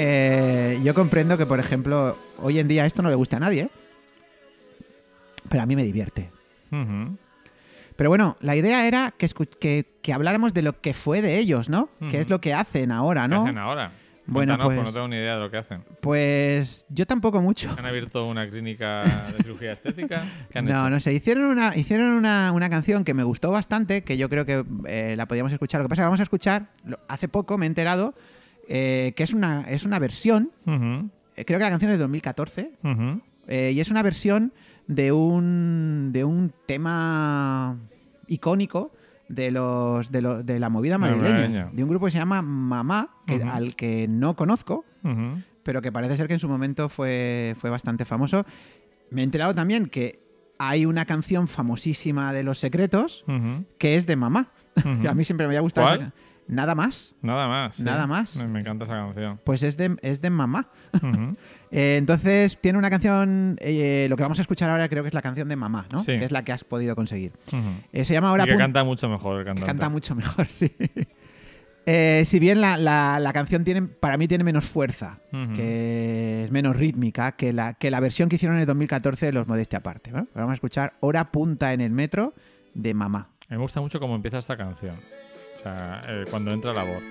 Eh, 0.00 0.47
yo 0.82 0.94
comprendo 0.94 1.36
que, 1.38 1.46
por 1.46 1.60
ejemplo, 1.60 2.16
hoy 2.38 2.58
en 2.58 2.68
día 2.68 2.86
esto 2.86 3.02
no 3.02 3.08
le 3.08 3.14
gusta 3.14 3.36
a 3.36 3.40
nadie, 3.40 3.62
¿eh? 3.62 3.70
Pero 5.48 5.62
a 5.62 5.66
mí 5.66 5.76
me 5.76 5.84
divierte. 5.84 6.30
Pero 7.96 8.10
bueno, 8.10 8.36
la 8.40 8.54
idea 8.54 8.86
era 8.86 9.12
que, 9.16 9.26
escu- 9.26 9.48
que, 9.58 9.86
que 10.02 10.12
habláramos 10.12 10.54
de 10.54 10.62
lo 10.62 10.80
que 10.80 10.94
fue 10.94 11.22
de 11.22 11.38
ellos, 11.38 11.68
¿no? 11.68 11.88
Ujú. 12.00 12.10
Que 12.10 12.20
es 12.20 12.28
lo 12.28 12.40
que 12.40 12.54
hacen 12.54 12.92
ahora, 12.92 13.22
¿Qué 13.22 13.28
¿no? 13.28 13.42
hacen 13.44 13.58
ahora? 13.58 13.92
Bueno, 14.30 14.52
Cuéntanos, 14.58 14.66
pues- 14.66 14.76
pues 14.76 14.86
no 14.86 14.92
tengo 14.92 15.08
ni 15.08 15.16
idea 15.16 15.34
de 15.36 15.40
lo 15.40 15.50
que 15.50 15.56
hacen. 15.56 15.82
Pues 16.02 16.84
yo 16.90 17.06
tampoco 17.06 17.40
mucho. 17.40 17.74
¿Han 17.78 17.86
abierto 17.86 18.26
una 18.26 18.46
clínica 18.48 19.02
de 19.34 19.42
cirugía 19.42 19.72
estética? 19.72 20.22
¿Qué 20.50 20.58
han 20.58 20.66
No, 20.66 20.72
hecho? 20.72 20.90
no 20.90 21.00
sé. 21.00 21.14
Hicieron 21.14 21.44
una, 21.44 21.74
hicieron 21.74 22.08
una, 22.10 22.52
una 22.52 22.68
canción 22.68 23.04
que 23.04 23.14
me 23.14 23.24
gustó 23.24 23.50
bastante, 23.50 24.04
que 24.04 24.18
yo 24.18 24.28
creo 24.28 24.44
que 24.44 24.64
eh, 24.86 25.14
la 25.16 25.26
podíamos 25.26 25.50
escuchar. 25.52 25.80
Lo 25.80 25.86
que 25.86 25.88
pasa 25.88 26.02
es 26.02 26.04
que 26.04 26.08
vamos 26.08 26.20
a 26.20 26.24
escuchar, 26.24 26.66
hace 27.08 27.26
poco 27.26 27.56
me 27.56 27.64
he 27.64 27.68
enterado, 27.68 28.14
eh, 28.68 29.12
que 29.16 29.22
es 29.24 29.32
una, 29.34 29.62
es 29.62 29.84
una 29.84 29.98
versión, 29.98 30.52
eh, 31.36 31.44
creo 31.44 31.58
que 31.58 31.64
la 31.64 31.70
canción 31.70 31.90
es 31.90 31.96
de 31.96 32.02
2014, 32.02 32.72
ujú. 32.84 33.20
eh, 33.48 33.72
y 33.74 33.80
es 33.80 33.90
una 33.90 34.02
versión 34.02 34.52
de 34.86 35.10
un, 35.12 36.10
de 36.12 36.24
un 36.24 36.52
tema 36.66 37.76
icónico 38.26 38.92
de 39.28 39.50
los 39.50 40.10
de, 40.10 40.22
los- 40.22 40.44
de 40.46 40.58
la 40.58 40.68
movida 40.70 40.96
madrileña, 40.98 41.70
de 41.72 41.82
un 41.82 41.88
grupo 41.90 42.06
que 42.06 42.12
se 42.12 42.18
llama 42.18 42.40
Mamá, 42.42 43.10
que, 43.26 43.34
al 43.50 43.76
que 43.76 44.06
no 44.08 44.34
conozco, 44.36 44.84
pero 45.62 45.82
que 45.82 45.92
parece 45.92 46.16
ser 46.16 46.28
que 46.28 46.34
en 46.34 46.40
su 46.40 46.48
momento 46.48 46.88
fue, 46.88 47.54
fue 47.60 47.68
bastante 47.70 48.04
famoso. 48.06 48.44
Me 49.10 49.20
he 49.20 49.24
enterado 49.24 49.54
también 49.54 49.86
que 49.86 50.20
hay 50.58 50.86
una 50.86 51.04
canción 51.04 51.46
famosísima 51.48 52.32
de 52.32 52.42
Los 52.42 52.58
Secretos 52.58 53.24
que 53.78 53.96
es 53.96 54.06
de 54.06 54.16
mamá. 54.16 54.50
A 55.08 55.14
mí 55.14 55.24
siempre 55.24 55.46
me 55.46 55.50
había 55.52 55.60
gustado. 55.60 55.86
¿Cuál? 55.88 56.00
esa 56.00 56.27
Nada 56.48 56.74
más. 56.74 57.14
Nada 57.22 57.46
más. 57.46 57.76
sí. 57.76 57.82
Nada 57.84 58.06
más. 58.06 58.34
Me, 58.36 58.60
encanta 58.60 58.84
esa 58.84 58.94
canción. 58.94 59.38
Pues 59.44 59.62
es 59.62 59.76
de, 59.76 59.96
es 60.02 60.20
de 60.20 60.30
mamá. 60.30 60.68
Eh, 61.70 61.96
entonces, 61.98 62.58
tiene 62.62 62.78
una 62.78 62.88
canción. 62.88 63.58
eh, 63.60 64.06
lo 64.08 64.16
que 64.16 64.22
vamos 64.22 64.38
a 64.38 64.40
escuchar 64.40 64.70
ahora 64.70 64.88
creo 64.88 65.02
que 65.02 65.08
es 65.08 65.14
la 65.14 65.20
canción 65.20 65.48
de 65.48 65.56
mamá, 65.56 65.86
¿no? 65.92 65.98
Sí. 65.98 66.18
Que 66.18 66.24
es 66.24 66.32
la 66.32 66.42
que 66.42 66.50
has 66.52 66.64
podido 66.64 66.96
conseguir. 66.96 67.32
Eh, 67.92 68.06
se 68.06 68.14
llama 68.14 68.30
Ahora 68.30 68.44
y 68.44 68.46
que 68.46 68.56
canta 68.56 68.84
mucho 68.84 69.06
mejor 69.10 69.40
el 69.40 69.44
cantante. 69.44 69.66
Canta 69.66 69.90
mucho 69.90 70.14
mejor, 70.14 70.46
sí. 70.48 70.74
Si 72.24 72.38
bien 72.38 72.60
la, 72.62 72.76
la- 72.78 73.18
la 73.20 73.32
canción 73.34 73.64
tiene, 73.64 73.82
para 73.82 74.16
mí 74.16 74.26
tiene 74.28 74.44
menos 74.44 74.64
fuerza, 74.64 75.18
que 75.54 76.44
es 76.44 76.50
menos 76.50 76.74
rítmica 76.76 77.32
que 77.32 77.52
la, 77.52 77.74
que 77.74 77.90
la 77.90 78.00
versión 78.00 78.30
que 78.30 78.36
hicieron 78.36 78.56
en 78.56 78.62
el 78.62 78.66
2014 78.66 79.26
de 79.26 79.32
Los 79.32 79.46
Modestia 79.46 79.78
Aparte. 79.80 80.10
¿no? 80.10 80.26
Vamos 80.34 80.50
a 80.52 80.54
escuchar 80.54 80.94
Hora 81.00 81.30
Punta 81.30 81.74
en 81.74 81.82
el 81.82 81.90
Metro 81.90 82.32
de 82.72 82.94
Mamá. 82.94 83.28
Me 83.48 83.56
gusta 83.56 83.80
mucho 83.82 84.00
cómo 84.00 84.14
empieza 84.14 84.38
esta 84.38 84.56
canción. 84.56 84.96
O 85.58 85.60
sea, 85.60 86.02
eh, 86.06 86.24
cuando 86.30 86.52
entra 86.52 86.72
la 86.72 86.84
voz. 86.84 87.02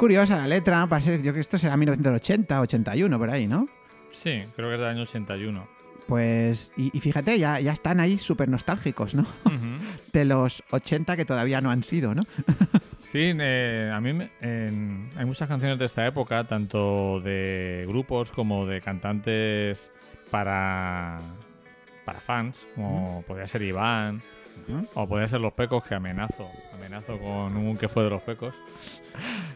Curiosa 0.00 0.38
la 0.38 0.46
letra, 0.46 0.86
para 0.86 1.02
ser, 1.02 1.20
yo 1.22 1.34
que 1.34 1.40
esto 1.40 1.58
será 1.58 1.76
1980, 1.76 2.58
81, 2.58 3.18
por 3.18 3.28
ahí, 3.28 3.46
¿no? 3.46 3.68
Sí, 4.10 4.42
creo 4.56 4.68
que 4.70 4.74
es 4.76 4.80
del 4.80 4.88
año 4.88 5.02
81. 5.02 5.68
Pues, 6.06 6.72
y, 6.76 6.90
y 6.96 7.00
fíjate, 7.00 7.38
ya, 7.38 7.60
ya 7.60 7.72
están 7.72 8.00
ahí 8.00 8.16
súper 8.18 8.48
nostálgicos, 8.48 9.14
¿no? 9.14 9.26
De 10.12 10.24
los 10.24 10.64
80 10.70 11.16
que 11.16 11.24
todavía 11.26 11.60
no 11.60 11.70
han 11.70 11.82
sido, 11.82 12.14
¿no? 12.14 12.22
Sí, 13.02 13.32
eh, 13.38 13.90
a 13.92 14.00
mí 14.00 14.12
me- 14.12 14.30
hay 15.16 15.24
muchas 15.24 15.48
canciones 15.48 15.78
de 15.78 15.84
esta 15.86 16.06
época, 16.06 16.44
tanto 16.44 17.18
de 17.20 17.84
grupos 17.88 18.30
como 18.30 18.66
de 18.66 18.80
cantantes 18.82 19.90
para, 20.30 21.18
para 22.04 22.20
fans, 22.20 22.66
como 22.74 23.22
podría 23.26 23.46
ser 23.46 23.62
Iván, 23.62 24.22
o 24.94 25.08
podría 25.08 25.26
ser 25.28 25.40
Los 25.40 25.54
Pecos, 25.54 25.82
que 25.82 25.94
amenazo, 25.94 26.46
amenazo 26.74 27.18
con 27.18 27.56
un 27.56 27.76
que 27.78 27.88
fue 27.88 28.04
de 28.04 28.10
Los 28.10 28.22
Pecos. 28.22 28.54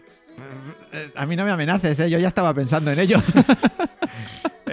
Eh, 0.92 1.10
A 1.14 1.26
mí 1.26 1.36
no 1.36 1.44
me 1.44 1.50
amenaces, 1.50 1.98
¿eh? 2.00 2.10
Yo 2.10 2.18
ya 2.18 2.28
estaba 2.28 2.52
pensando 2.54 2.90
en 2.90 2.98
ello. 3.00 3.18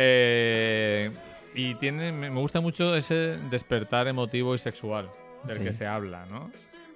Eh, 0.04 1.12
y 1.54 1.76
tiene, 1.76 2.12
me 2.12 2.30
gusta 2.30 2.62
mucho 2.62 2.96
ese 2.96 3.38
despertar 3.52 4.08
emotivo 4.08 4.56
y 4.56 4.58
sexual 4.58 5.10
del 5.44 5.58
Sí. 5.58 5.64
que 5.64 5.74
se 5.74 5.86
habla, 5.86 6.26
¿no? 6.28 6.50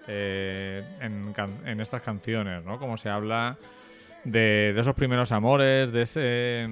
Eh, 0.07 0.83
en, 1.01 1.79
estas 1.81 2.01
canciones, 2.01 2.63
¿no? 2.63 2.79
Como 2.79 2.97
se 2.97 3.09
habla 3.09 3.57
de, 4.23 4.71
de 4.73 4.79
esos 4.81 4.95
primeros 4.95 5.31
amores, 5.31 5.91
de 5.91 6.01
ese... 6.03 6.69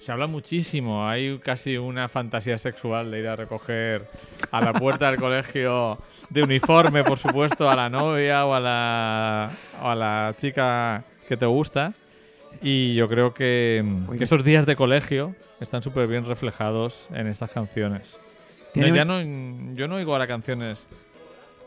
Se 0.00 0.10
habla 0.12 0.26
muchísimo, 0.26 1.06
hay 1.06 1.38
casi 1.38 1.76
una 1.76 2.08
fantasía 2.08 2.56
sexual 2.56 3.10
de 3.10 3.18
ir 3.20 3.28
a 3.28 3.36
recoger 3.36 4.06
a 4.50 4.62
la 4.62 4.72
puerta 4.72 5.10
del 5.10 5.20
colegio 5.20 5.98
de 6.30 6.42
uniforme, 6.42 7.04
por 7.04 7.18
supuesto, 7.18 7.68
a 7.70 7.76
la 7.76 7.90
novia 7.90 8.46
o 8.46 8.54
a 8.54 8.60
la, 8.60 9.50
o 9.82 9.88
a 9.88 9.94
la 9.94 10.34
chica 10.38 11.04
que 11.30 11.36
te 11.36 11.46
gusta. 11.46 11.94
Y 12.60 12.96
yo 12.96 13.08
creo 13.08 13.32
que, 13.32 13.84
esos 14.18 14.42
días 14.44 14.66
de 14.66 14.74
colegio 14.74 15.36
están 15.60 15.80
súper 15.80 16.08
bien 16.08 16.24
reflejados 16.26 17.08
en 17.14 17.28
estas 17.28 17.50
canciones. 17.52 18.16
Tiene 18.74 18.88
No, 18.88 18.92
un- 18.94 18.98
ya 18.98 19.04
no, 19.70 19.74
yo 19.76 19.86
no 19.86 19.94
oigo 19.94 20.12
ahora 20.12 20.26
canciones. 20.26 20.88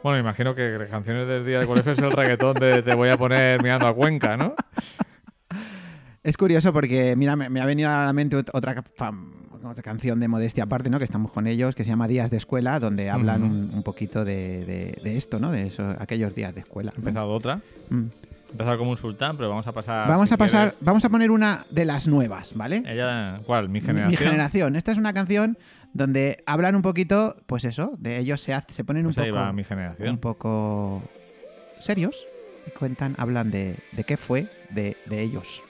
Bueno, 0.04 0.20
imagino 0.20 0.54
que 0.54 0.78
canciones 0.92 1.26
del 1.30 1.46
día 1.46 1.62
de 1.62 1.66
colegio 1.66 1.94
es 1.94 2.00
el 2.00 2.12
reggaetón 2.12 2.56
de 2.56 2.84
Te 2.84 2.94
voy 2.94 3.08
a 3.08 3.18
poner 3.18 3.64
mirando 3.64 3.88
a 3.88 3.94
Cuenca, 3.96 4.36
¿no? 4.36 4.54
Es 6.24 6.36
curioso 6.36 6.74
porque, 6.74 7.16
mira, 7.16 7.38
me, 7.38 7.50
me 7.50 7.62
ha 7.62 7.66
venido 7.66 7.90
a 7.90 8.06
la 8.06 8.12
mente 8.14 8.36
ot- 8.38 8.50
otra, 8.54 8.76
canción 9.82 10.20
de 10.20 10.28
modestia 10.28 10.66
aparte, 10.66 10.90
¿no? 10.90 10.98
Que 10.98 11.06
estamos 11.06 11.32
con 11.32 11.48
ellos, 11.48 11.76
que 11.76 11.86
se 11.86 11.90
llama 11.90 12.10
Días 12.10 12.30
de 12.30 12.36
Escuela, 12.38 12.80
donde 12.82 13.10
hablan 13.10 13.44
un, 13.44 13.72
un 13.74 13.84
poquito 13.84 14.26
de, 14.26 14.66
de- 14.66 15.00
de 15.02 15.18
esto, 15.18 15.40
¿no? 15.40 15.50
De 15.52 15.68
eso, 15.68 15.96
aquellos 16.00 16.36
días 16.36 16.54
de 16.54 16.60
escuela. 16.62 16.92
Ha 16.92 17.00
¿no? 17.00 17.00
empezado 17.08 17.30
otra. 17.30 17.62
Mm. 17.90 18.04
Empezado 18.54 18.78
como 18.78 18.92
un 18.92 18.98
sultán, 18.98 19.36
pero 19.36 19.50
vamos 19.50 19.68
a 19.68 19.72
pasar. 19.72 20.08
Vamos 20.08 20.30
si 20.30 20.34
a 20.36 20.38
pasar, 20.38 20.70
quieres. 20.70 20.78
vamos 20.80 21.04
a 21.04 21.10
poner 21.10 21.32
una 21.32 21.66
de 21.70 21.86
las 21.86 22.08
nuevas, 22.08 22.54
¿vale? 22.56 22.84
Ella, 22.86 23.40
¿cuál? 23.46 23.68
Mi 23.68 23.82
generación. 23.82 24.10
Mi 24.12 24.16
generación. 24.18 24.76
Esta 24.76 24.92
es 24.92 24.98
una 24.98 25.12
canción 25.14 25.58
donde 25.94 26.44
hablan 26.46 26.76
un 26.76 26.82
poquito, 26.84 27.36
pues 27.48 27.66
eso, 27.66 27.94
de 27.98 28.20
ellos 28.20 28.42
se, 28.42 28.54
hace- 28.54 28.72
se 28.74 28.84
ponen 28.84 29.04
Pues 29.04 29.18
un 29.18 29.24
ahí 29.24 29.32
poco, 29.32 29.42
va 29.44 29.52
mi 29.54 29.64
generación. 29.64 30.10
un 30.10 30.18
poco 30.20 31.04
serios 31.80 32.26
y 32.68 32.72
cuentan, 32.72 33.16
hablan 33.18 33.52
de, 33.52 33.76
de 33.92 34.04
qué 34.04 34.18
fue 34.18 34.48
de, 34.70 34.98
de 35.08 35.22
ellos. 35.22 35.62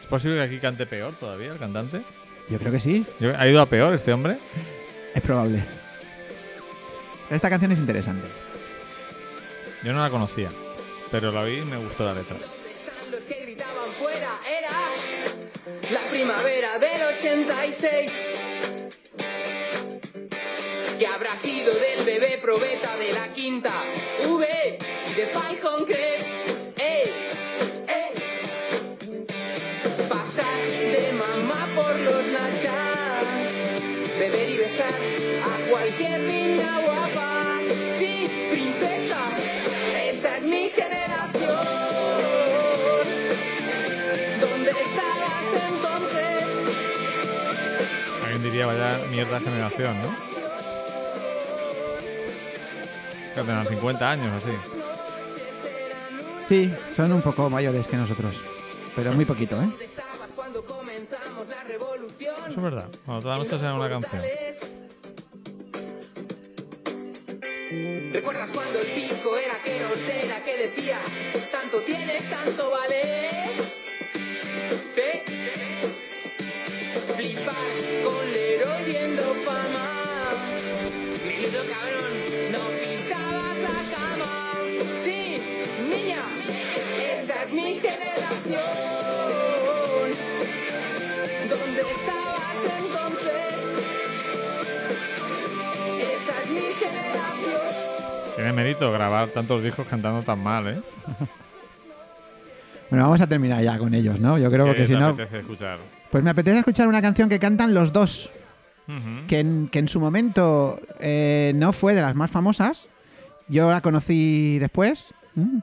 ¿Es 0.00 0.06
posible 0.06 0.36
que 0.36 0.42
aquí 0.42 0.58
cante 0.58 0.86
peor 0.86 1.14
todavía 1.18 1.52
el 1.52 1.58
cantante? 1.58 2.02
Yo 2.50 2.58
creo 2.58 2.70
que 2.72 2.78
sí, 2.80 3.04
¿Ha 3.38 3.46
ido 3.48 3.60
a 3.60 3.66
peor 3.66 3.94
este 3.94 4.12
hombre? 4.12 4.38
es 5.14 5.22
probable. 5.22 5.64
Pero 7.28 7.36
esta 7.36 7.48
canción 7.50 7.72
es 7.72 7.78
interesante. 7.80 8.28
Yo 9.84 9.92
no 9.92 10.00
la 10.00 10.10
conocía, 10.10 10.50
pero 11.10 11.32
la 11.32 11.44
vi 11.44 11.58
y 11.58 11.64
me 11.64 11.76
gustó 11.76 12.04
la 12.04 12.14
letra. 12.14 12.36
¿Dónde 12.38 12.70
están 12.72 13.10
los 13.10 13.20
que 13.20 13.42
gritaban 13.42 13.92
fuera? 13.98 14.30
Era 14.48 14.70
la 15.90 16.00
primavera 16.10 16.78
del 16.78 17.02
86. 17.02 18.12
Que 20.98 21.06
habrá 21.06 21.36
sido 21.36 21.74
del 21.74 22.05
Mierda 49.10 49.40
generación, 49.40 49.96
¿no? 50.02 50.14
Que 53.34 53.40
tendrán 53.42 53.68
50 53.68 54.10
años 54.10 54.42
así. 54.42 54.50
Sí, 56.42 56.72
son 56.94 57.12
un 57.12 57.22
poco 57.22 57.50
mayores 57.50 57.88
que 57.88 57.96
nosotros, 57.96 58.40
pero 58.94 59.12
muy 59.12 59.24
poquito, 59.24 59.56
¿eh? 59.56 59.66
¿Dónde 59.66 59.84
estabas 59.84 60.30
cuando 60.34 60.64
comenzamos 60.64 61.48
la? 61.48 61.56
Eso 62.48 62.48
es 62.48 62.62
verdad. 62.62 62.88
Cuando 63.04 63.22
todas 63.22 63.38
las 63.38 63.46
noches 63.46 63.62
era 63.62 63.74
una 63.74 63.88
canción. 63.88 64.22
¿Recuerdas 68.12 68.50
cuando 68.52 68.78
el 68.78 68.86
pico 68.86 69.36
era 69.36 69.60
que 69.62 69.76
era 69.76 70.44
que 70.44 70.56
decía 70.56 70.98
tanto 71.50 71.80
tienes, 71.80 72.30
tanto 72.30 72.55
mérito 98.56 98.90
grabar 98.90 99.28
tantos 99.28 99.62
discos 99.62 99.86
cantando 99.86 100.22
tan 100.22 100.42
mal, 100.42 100.66
¿eh? 100.66 100.80
Bueno, 102.90 103.04
vamos 103.04 103.20
a 103.20 103.26
terminar 103.26 103.62
ya 103.62 103.78
con 103.78 103.94
ellos, 103.94 104.20
¿no? 104.20 104.38
Yo 104.38 104.50
creo 104.50 104.66
¿Qué 104.66 104.76
que 104.76 104.86
si 104.86 104.94
no. 104.94 105.10
escuchar? 105.18 105.78
Pues 106.10 106.22
me 106.22 106.30
apetece 106.30 106.58
escuchar 106.58 106.86
una 106.88 107.02
canción 107.02 107.28
que 107.28 107.38
cantan 107.38 107.74
los 107.74 107.92
dos. 107.92 108.30
Que 109.26 109.40
en, 109.40 109.66
que 109.66 109.80
en 109.80 109.88
su 109.88 109.98
momento 109.98 110.78
eh, 111.00 111.50
no 111.56 111.72
fue 111.72 111.92
de 111.94 112.02
las 112.02 112.14
más 112.14 112.30
famosas. 112.30 112.86
Yo 113.48 113.68
la 113.72 113.80
conocí 113.80 114.60
después, 114.60 115.12
mm, 115.34 115.58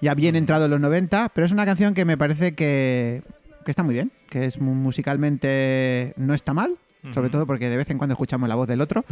ya 0.00 0.14
bien 0.14 0.36
entrado 0.36 0.66
en 0.66 0.70
los 0.70 0.78
90, 0.80 1.30
pero 1.34 1.44
es 1.46 1.50
una 1.52 1.64
canción 1.64 1.94
que 1.94 2.04
me 2.04 2.16
parece 2.16 2.54
que, 2.54 3.22
que 3.64 3.70
está 3.72 3.82
muy 3.82 3.94
bien, 3.94 4.12
que 4.30 4.44
es 4.44 4.60
mu- 4.60 4.74
musicalmente 4.76 6.14
no 6.16 6.32
está 6.32 6.54
mal, 6.54 6.76
sobre 7.12 7.28
todo 7.28 7.44
porque 7.44 7.68
de 7.68 7.76
vez 7.76 7.90
en 7.90 7.98
cuando 7.98 8.12
escuchamos 8.14 8.48
la 8.48 8.54
voz 8.54 8.68
del 8.68 8.80
otro. 8.80 9.04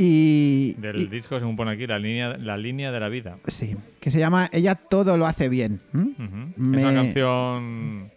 Y, 0.00 0.74
Del 0.74 0.96
y- 0.96 1.06
disco, 1.06 1.38
según 1.40 1.56
pone 1.56 1.72
aquí, 1.72 1.86
la 1.86 1.98
línea, 1.98 2.36
la 2.38 2.56
línea 2.56 2.92
de 2.92 3.00
la 3.00 3.08
vida. 3.08 3.38
sí, 3.48 3.76
que 4.00 4.10
se 4.12 4.18
llama 4.20 4.48
Ella 4.52 4.76
todo 4.76 5.16
lo 5.16 5.26
hace 5.26 5.48
bien. 5.48 5.80
¿Es 5.92 6.58
una 6.82 6.94
canción 6.94 8.10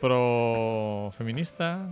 pro 0.00 1.12
feminista? 1.18 1.88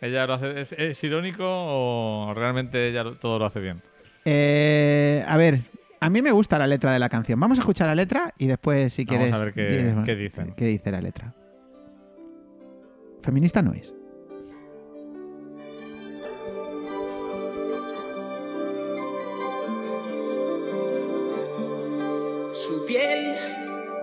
¿Ella 0.00 0.26
lo 0.26 0.34
hace, 0.34 0.60
es, 0.60 0.72
es 0.72 1.04
irónico 1.04 1.44
o 1.46 2.32
realmente 2.34 2.88
ella 2.88 3.04
todo 3.20 3.38
lo 3.38 3.44
hace 3.46 3.60
bien? 3.60 3.82
Eh, 4.24 5.22
a 5.26 5.36
ver, 5.36 5.60
a 6.00 6.10
mí 6.10 6.22
me 6.22 6.32
gusta 6.32 6.58
la 6.58 6.66
letra 6.66 6.92
de 6.92 6.98
la 6.98 7.08
canción. 7.08 7.38
Vamos 7.38 7.58
a 7.58 7.62
escuchar 7.62 7.86
la 7.86 7.94
letra 7.94 8.32
y 8.38 8.46
después, 8.46 8.92
si 8.92 9.04
Vamos 9.04 9.18
quieres. 9.18 9.34
a 9.34 9.44
ver 9.44 9.52
qué- 9.54 9.94
qué 10.04 10.16
dicen. 10.16 10.54
¿Qué 10.56 10.64
dice 10.66 10.90
la 10.90 11.00
letra? 11.00 11.34
Feminista 13.22 13.60
no 13.62 13.72
es. 13.72 13.94
Piel 22.96 23.36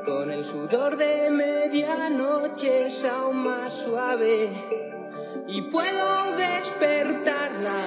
con 0.06 0.30
el 0.32 0.45
sudor 0.45 0.98
de 0.98 1.30
medianoche 1.32 2.88
es 2.88 3.03
aún 3.06 3.38
más 3.38 3.74
suave 3.74 4.49
y 5.48 5.61
puedo 5.64 6.36
despertarla. 6.36 7.86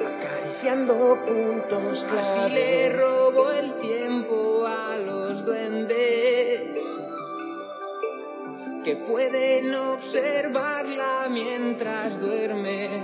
acariciando 0.00 1.18
puntos 1.26 2.04
Así 2.04 2.40
le 2.54 2.88
clave. 2.88 2.96
robo 2.96 3.50
el 3.52 3.74
tiempo 3.80 4.66
a 4.66 4.96
los 4.96 5.44
duendes 5.44 6.78
que 8.84 8.96
pueden 8.96 9.74
observarla 9.74 11.28
mientras 11.30 12.20
duerme. 12.20 13.00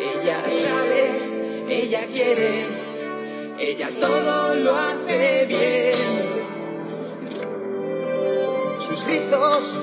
Ella 0.00 0.42
sabe, 0.50 1.64
ella 1.68 2.06
quiere, 2.12 2.66
ella 3.58 3.90
todo 4.00 4.54
lo 4.54 4.76
hace 4.76 5.46
bien. 5.46 6.44
Sus 8.80 9.06
rizos 9.06 9.76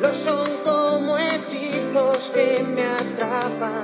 lo 0.00 0.14
son 0.14 0.48
como 0.64 1.18
hechizos 1.18 2.30
que 2.30 2.64
me 2.74 2.84
atrapan. 2.84 3.82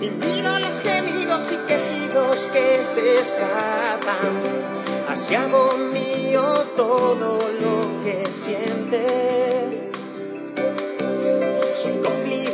Y 0.00 0.08
miro 0.10 0.58
los 0.58 0.80
gemidos 0.80 1.52
y 1.52 1.56
quejidos 1.66 2.46
que 2.52 2.82
se 2.82 3.20
escapan. 3.20 4.70
Así 5.08 5.34
hago 5.34 5.76
mío 5.92 6.42
todo 6.76 7.38
lo 7.60 8.04
que 8.04 8.24
siente. 8.32 9.90
Soy 11.74 11.92
cómplice, 12.02 12.49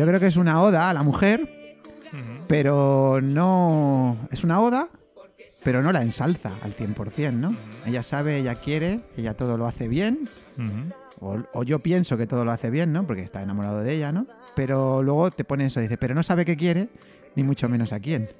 yo 0.00 0.06
creo 0.06 0.18
que 0.18 0.28
es 0.28 0.38
una 0.38 0.62
oda 0.62 0.88
a 0.88 0.94
la 0.94 1.02
mujer, 1.02 1.76
pero 2.48 3.20
no. 3.22 4.16
Es 4.30 4.44
una 4.44 4.58
oda, 4.58 4.88
pero 5.62 5.82
no 5.82 5.92
la 5.92 6.00
ensalza 6.00 6.52
al 6.62 6.74
100%, 6.74 7.34
¿no? 7.34 7.54
Ella 7.84 8.02
sabe, 8.02 8.38
ella 8.38 8.54
quiere, 8.54 9.00
ella 9.18 9.34
todo 9.34 9.58
lo 9.58 9.66
hace 9.66 9.88
bien, 9.88 10.26
o, 11.20 11.36
o 11.52 11.62
yo 11.64 11.80
pienso 11.80 12.16
que 12.16 12.26
todo 12.26 12.46
lo 12.46 12.50
hace 12.50 12.70
bien, 12.70 12.94
¿no? 12.94 13.06
Porque 13.06 13.20
está 13.20 13.42
enamorado 13.42 13.82
de 13.82 13.94
ella, 13.94 14.10
¿no? 14.10 14.26
Pero 14.56 15.02
luego 15.02 15.30
te 15.32 15.44
pone 15.44 15.66
eso, 15.66 15.80
dice, 15.80 15.98
pero 15.98 16.14
no 16.14 16.22
sabe 16.22 16.46
qué 16.46 16.56
quiere, 16.56 16.88
ni 17.36 17.42
mucho 17.42 17.68
menos 17.68 17.92
a 17.92 18.00
quién. 18.00 18.30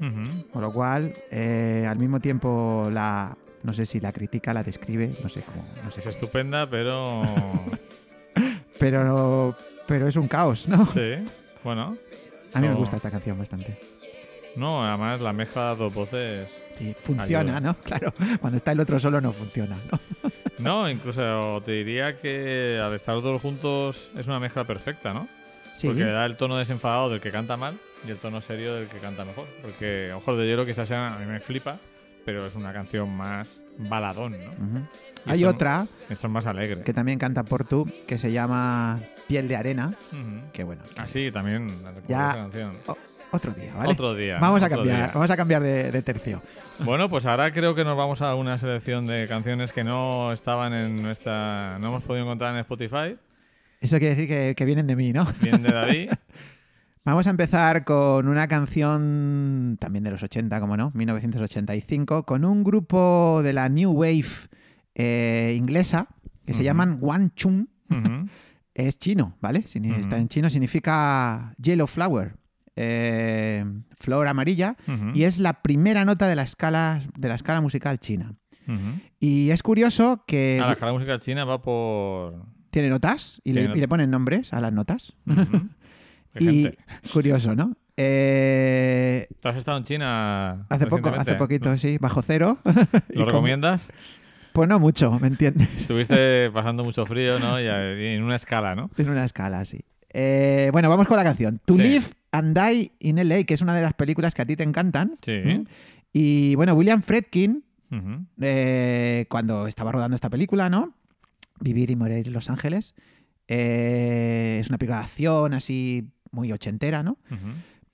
Con 0.54 0.62
lo 0.62 0.72
cual, 0.72 1.12
eh, 1.30 1.86
al 1.86 1.98
mismo 1.98 2.20
tiempo 2.20 2.88
la. 2.90 3.36
No 3.64 3.74
sé 3.74 3.84
si 3.84 4.00
la 4.00 4.12
critica, 4.14 4.54
la 4.54 4.62
describe, 4.62 5.14
no 5.22 5.28
sé 5.28 5.42
cómo. 5.42 5.62
No 5.84 5.90
sé 5.90 6.00
Es 6.00 6.06
estupenda, 6.06 6.70
pero... 6.70 7.22
pero, 8.78 9.54
pero 9.86 10.08
es 10.08 10.16
un 10.16 10.26
caos, 10.26 10.66
¿no? 10.66 10.86
sí, 10.86 11.16
bueno. 11.64 11.96
A 12.52 12.60
mí 12.60 12.68
me 12.68 12.74
gusta 12.74 12.96
esta 12.96 13.10
canción 13.10 13.38
bastante. 13.38 13.78
No, 14.56 14.82
además 14.82 15.20
la 15.20 15.32
mezcla 15.32 15.62
de 15.62 15.68
las 15.70 15.78
dos 15.78 15.94
voces... 15.94 16.50
Sí, 16.76 16.94
funciona, 17.02 17.56
Ayuda. 17.56 17.60
¿no? 17.60 17.76
Claro, 17.84 18.12
cuando 18.40 18.56
está 18.56 18.72
el 18.72 18.80
otro 18.80 18.98
solo 18.98 19.20
no 19.20 19.32
funciona, 19.32 19.76
¿no? 19.90 20.30
No, 20.58 20.90
incluso 20.90 21.62
te 21.64 21.72
diría 21.72 22.16
que 22.16 22.78
al 22.82 22.92
estar 22.94 23.14
todos 23.14 23.40
juntos 23.40 24.10
es 24.16 24.26
una 24.26 24.38
mezcla 24.38 24.64
perfecta, 24.64 25.14
¿no? 25.14 25.26
Sí, 25.74 25.86
Porque 25.86 26.04
da 26.04 26.26
el 26.26 26.36
tono 26.36 26.58
desenfadado 26.58 27.08
del 27.08 27.20
que 27.20 27.30
canta 27.30 27.56
mal 27.56 27.78
y 28.06 28.10
el 28.10 28.18
tono 28.18 28.42
serio 28.42 28.74
del 28.74 28.88
que 28.88 28.98
canta 28.98 29.24
mejor. 29.24 29.46
Porque 29.62 30.12
Ojos 30.12 30.38
de 30.38 30.46
Hielo 30.46 30.66
quizás 30.66 30.86
sea, 30.88 31.14
a 31.14 31.18
mí 31.18 31.24
me 31.24 31.40
flipa, 31.40 31.78
pero 32.24 32.46
es 32.46 32.54
una 32.54 32.72
canción 32.72 33.14
más 33.16 33.62
baladón, 33.78 34.32
¿no? 34.32 34.88
Hay 35.26 35.44
otra 35.44 35.86
Esto 36.08 36.26
es 36.26 36.32
más 36.32 36.46
alegre. 36.46 36.82
que 36.82 36.92
también 36.92 37.18
canta 37.18 37.42
Portu 37.44 37.86
que 38.06 38.18
se 38.18 38.32
llama 38.32 39.00
Piel 39.28 39.48
de 39.48 39.56
Arena, 39.56 39.94
Ujú. 40.12 40.50
que 40.52 40.64
bueno, 40.64 40.82
que- 40.94 41.00
Así 41.00 41.30
también, 41.30 41.82
la 41.82 41.92
Ya. 42.08 42.30
esa 42.30 42.34
canción. 42.38 42.76
o- 42.86 42.96
otro 43.32 43.52
día, 43.52 43.72
¿vale? 43.74 43.90
Otro 43.92 44.14
día. 44.14 44.38
vamos 44.40 44.62
a 44.62 44.68
cambiar, 44.68 44.96
día. 44.96 45.10
vamos 45.14 45.30
a 45.30 45.36
cambiar 45.36 45.62
de, 45.62 45.92
de 45.92 46.02
tercio. 46.02 46.42
Bueno, 46.80 47.08
pues 47.08 47.26
ahora 47.26 47.52
creo 47.52 47.74
que 47.74 47.84
nos 47.84 47.96
vamos 47.96 48.22
a 48.22 48.34
una 48.34 48.56
selección 48.58 49.06
de 49.06 49.26
canciones 49.28 49.72
que 49.72 49.84
no 49.84 50.32
estaban 50.32 50.72
en 50.72 51.02
nuestra. 51.02 51.78
No 51.78 51.88
hemos 51.88 52.02
podido 52.02 52.24
encontrar 52.24 52.52
en 52.54 52.60
Spotify. 52.60 53.16
Eso 53.80 53.98
quiere 53.98 54.14
decir 54.14 54.28
que, 54.28 54.54
que 54.56 54.64
vienen 54.64 54.86
de 54.86 54.96
mí, 54.96 55.12
¿no? 55.12 55.26
Bien 55.40 55.62
de 55.62 55.70
David. 55.72 56.10
Vamos 57.04 57.26
a 57.26 57.30
empezar 57.30 57.84
con 57.84 58.28
una 58.28 58.46
canción 58.46 59.76
también 59.80 60.04
de 60.04 60.10
los 60.10 60.22
80, 60.22 60.60
como 60.60 60.76
no, 60.76 60.90
1985, 60.94 62.24
con 62.24 62.44
un 62.44 62.62
grupo 62.62 63.40
de 63.42 63.52
la 63.54 63.68
New 63.68 63.90
Wave 63.92 64.26
eh, 64.94 65.54
inglesa 65.56 66.08
que 66.44 66.52
se 66.54 66.62
llaman 66.64 66.98
One 67.02 67.30
Chung. 67.34 67.66
Es 68.72 68.98
chino, 68.98 69.36
¿vale? 69.42 69.64
Ujú. 69.66 69.94
Está 70.00 70.16
en 70.16 70.28
chino, 70.28 70.48
significa 70.48 71.54
yellow 71.60 71.86
flower, 71.88 72.36
eh, 72.76 73.64
flor 73.98 74.26
amarilla, 74.28 74.76
y 75.12 75.24
es 75.24 75.38
la 75.38 75.60
primera 75.60 76.04
nota 76.04 76.28
de 76.28 76.36
la 76.36 76.44
escala, 76.44 77.02
de 77.18 77.28
la 77.28 77.34
escala 77.34 77.60
musical 77.60 77.98
china. 77.98 78.34
Y 79.18 79.50
es 79.50 79.62
curioso 79.64 80.22
que 80.26 80.60
Ah, 80.62 80.66
la 80.68 80.72
escala 80.74 80.92
musical 80.92 81.18
china 81.20 81.44
va 81.44 81.60
por. 81.60 82.46
tiene 82.70 82.88
notas 82.88 83.40
y 83.42 83.52
le, 83.54 83.64
y 83.64 83.80
le 83.80 83.88
ponen 83.88 84.08
nombres 84.10 84.52
a 84.52 84.60
las 84.60 84.72
notas. 84.72 85.14
Qué 86.34 86.44
y 86.44 86.62
gente. 86.64 86.78
curioso, 87.12 87.54
¿no? 87.54 87.76
Eh, 87.96 89.26
¿Tú 89.40 89.48
has 89.48 89.56
estado 89.56 89.78
en 89.78 89.84
China? 89.84 90.66
hace 90.68 90.86
poco, 90.86 91.08
hace 91.10 91.34
poquito, 91.34 91.76
sí, 91.78 91.98
bajo 91.98 92.22
cero. 92.22 92.58
¿Lo 93.14 93.24
recomiendas? 93.26 93.90
Pues 94.52 94.68
no 94.68 94.80
mucho, 94.80 95.18
¿me 95.20 95.28
entiendes? 95.28 95.68
Estuviste 95.76 96.50
pasando 96.50 96.82
mucho 96.84 97.04
frío, 97.06 97.38
¿no? 97.38 97.60
Y 97.60 97.66
en 97.66 98.22
una 98.22 98.36
escala, 98.36 98.74
¿no? 98.74 98.90
En 98.96 99.08
una 99.10 99.24
escala, 99.24 99.64
sí. 99.64 99.80
Eh, 100.12 100.70
bueno, 100.72 100.88
vamos 100.88 101.06
con 101.06 101.16
la 101.16 101.22
canción. 101.24 101.60
To 101.64 101.74
Sí. 101.74 101.82
Live 101.82 102.06
and 102.32 102.58
Die 102.58 102.90
in 103.00 103.16
LA, 103.28 103.44
que 103.44 103.54
es 103.54 103.60
una 103.62 103.74
de 103.74 103.82
las 103.82 103.94
películas 103.94 104.34
que 104.34 104.42
a 104.42 104.46
ti 104.46 104.56
te 104.56 104.64
encantan. 104.64 105.16
Sí. 105.22 105.40
¿Mm? 105.44 105.64
Y 106.12 106.54
bueno, 106.56 106.74
William 106.74 107.02
Fredkin, 107.02 107.62
eh, 108.40 109.26
cuando 109.28 109.66
estaba 109.68 109.92
rodando 109.92 110.14
esta 110.16 110.30
película, 110.30 110.68
¿no? 110.68 110.94
Vivir 111.60 111.90
y 111.90 111.96
morir 111.96 112.26
en 112.26 112.32
Los 112.32 112.50
Ángeles. 112.50 112.94
eh, 113.46 114.58
es 114.60 114.68
una 114.68 114.78
película 114.78 114.98
de 114.98 115.04
acción 115.04 115.54
así 115.54 116.08
muy 116.30 116.52
ochentera, 116.52 117.02
¿no? 117.02 117.18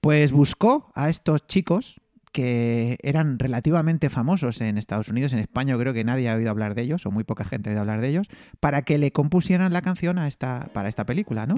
Pues 0.01 0.33
buscó 0.33 0.91
a 0.95 1.09
estos 1.09 1.47
chicos 1.47 2.01
que 2.37 2.99
eran 3.03 3.39
relativamente 3.39 4.11
famosos 4.11 4.61
en 4.61 4.77
Estados 4.77 5.09
Unidos, 5.09 5.33
en 5.33 5.39
España 5.39 5.73
yo 5.73 5.79
creo 5.79 5.95
que 5.95 6.05
nadie 6.05 6.29
ha 6.29 6.35
oído 6.35 6.51
hablar 6.51 6.75
de 6.75 6.83
ellos, 6.83 7.07
o 7.07 7.11
muy 7.11 7.25
poca 7.25 7.47
gente 7.47 7.71
ha 7.71 7.73
oído 7.73 7.81
hablar 7.81 8.03
de 8.03 8.09
ellos, 8.09 8.29
para 8.61 8.83
que 8.83 8.99
le 8.99 9.11
compusieran 9.11 9.73
la 9.73 9.81
canción 9.81 10.19
a 10.19 10.29
esta, 10.29 10.69
para 10.75 10.91
esta 10.91 11.07
película, 11.07 11.47
¿no? 11.47 11.55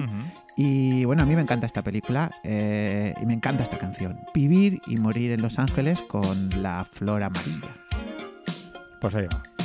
Y 0.55 1.03
bueno, 1.03 1.23
a 1.23 1.25
mí 1.25 1.35
me 1.35 1.41
encanta 1.41 1.65
esta 1.65 1.81
película 1.81 2.31
eh, 2.45 3.13
y 3.21 3.25
me 3.25 3.33
encanta 3.33 3.63
esta 3.63 3.77
canción. 3.77 4.19
Vivir 4.33 4.79
y 4.87 4.95
morir 4.95 5.31
en 5.31 5.41
Los 5.41 5.59
Ángeles 5.59 5.99
con 5.99 6.49
la 6.61 6.85
flor 6.89 7.23
amarilla. 7.23 7.75
Pues 9.01 9.15
ahí 9.15 9.25
va. 9.25 9.58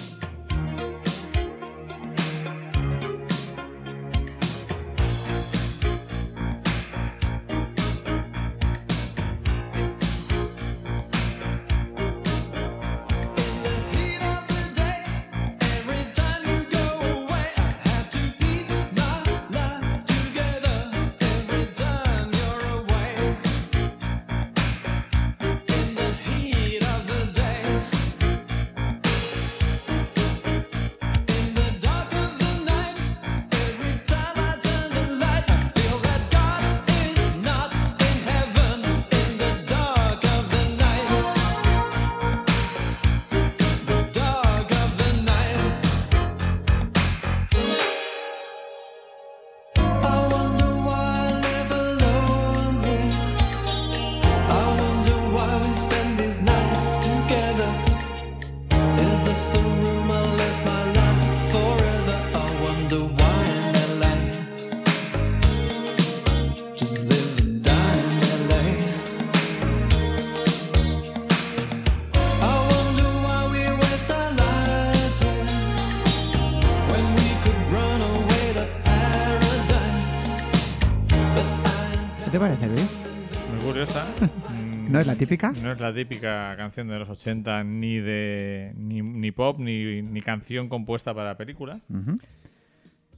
Típica? 85.27 85.53
No 85.63 85.73
es 85.73 85.81
la 85.81 85.95
típica 85.95 86.55
canción 86.57 86.89
de 86.89 86.99
los 86.99 87.09
80 87.09 87.65
ni 87.65 87.99
de 87.99 88.73
ni, 88.77 89.03
ni 89.03 89.31
pop 89.33 89.59
ni, 89.59 90.03
ni 90.03 90.21
canción 90.21 90.69
compuesta 90.69 91.15
para 91.15 91.37
película. 91.37 91.81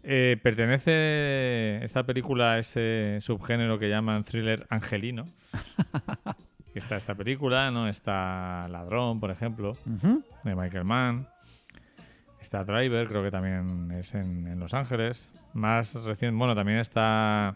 Eh, 0.03 0.37
pertenece 0.41 1.85
esta 1.85 2.05
película 2.05 2.53
a 2.53 2.59
ese 2.59 3.19
subgénero 3.21 3.79
que 3.79 3.89
llaman 3.89 4.23
thriller 4.25 4.67
angelino. 4.71 5.25
Está 6.75 6.97
esta 6.97 7.15
película, 7.15 7.71
¿no? 7.71 7.89
Está 7.89 8.69
Ladrón, 8.69 9.19
por 9.19 9.31
ejemplo, 9.31 9.77
de 10.45 10.55
Michael 10.55 10.85
Mann. 10.85 11.27
Está 12.39 12.65
Driver, 12.65 13.09
creo 13.09 13.23
que 13.23 13.31
también 13.31 13.91
es 13.93 14.15
en, 14.15 14.47
en 14.47 14.61
Los 14.61 14.75
Ángeles. 14.75 15.29
Más 15.55 15.95
reciente, 15.95 16.37
bueno, 16.37 16.55
también 16.55 16.79
está 16.79 17.49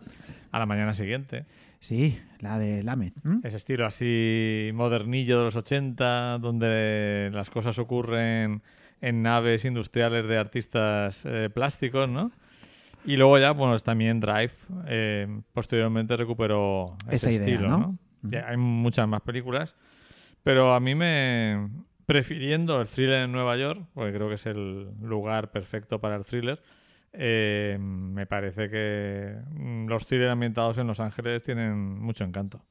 A 0.50 0.58
la 0.58 0.66
mañana 0.66 0.94
siguiente. 0.94 1.44
Sí, 1.80 2.20
la 2.40 2.58
de 2.58 2.82
Lamet. 2.82 3.14
¿m? 3.24 3.40
Ese 3.42 3.56
estilo 3.56 3.86
así 3.86 4.70
modernillo 4.74 5.38
de 5.38 5.44
los 5.44 5.56
80, 5.56 6.38
donde 6.38 7.30
las 7.32 7.50
cosas 7.50 7.78
ocurren 7.78 8.62
en 9.00 9.22
naves 9.22 9.64
industriales 9.64 10.26
de 10.26 10.36
artistas 10.36 11.24
eh, 11.24 11.48
plásticos, 11.52 12.08
¿no? 12.08 12.30
Y 13.06 13.16
luego 13.16 13.38
ya, 13.38 13.52
bueno, 13.52 13.78
también 13.78 14.20
Drive, 14.20 14.52
eh, 14.86 15.26
posteriormente 15.54 16.16
recuperó 16.16 16.96
ese 17.06 17.16
Esa 17.16 17.32
idea, 17.32 17.46
estilo, 17.46 17.68
¿no? 17.68 17.78
¿no? 17.78 17.98
Ya 18.22 18.46
hay 18.46 18.58
muchas 18.58 19.08
más 19.08 19.22
películas, 19.22 19.74
pero 20.42 20.74
a 20.74 20.80
mí 20.80 20.94
me... 20.94 21.68
Prefiriendo 22.04 22.80
el 22.80 22.88
thriller 22.88 23.22
en 23.22 23.32
Nueva 23.32 23.56
York, 23.56 23.86
porque 23.94 24.12
creo 24.12 24.28
que 24.28 24.34
es 24.34 24.44
el 24.44 24.88
lugar 25.00 25.52
perfecto 25.52 26.00
para 26.00 26.16
el 26.16 26.24
thriller, 26.24 26.60
eh, 27.12 27.76
me 27.80 28.26
parece 28.26 28.68
que 28.70 29.34
mm, 29.52 29.86
los 29.86 30.06
thrillers 30.06 30.30
ambientados 30.32 30.78
en 30.78 30.86
Los 30.86 31.00
Ángeles 31.00 31.42
tienen 31.42 31.76
mucho 32.00 32.24
encanto. 32.24 32.62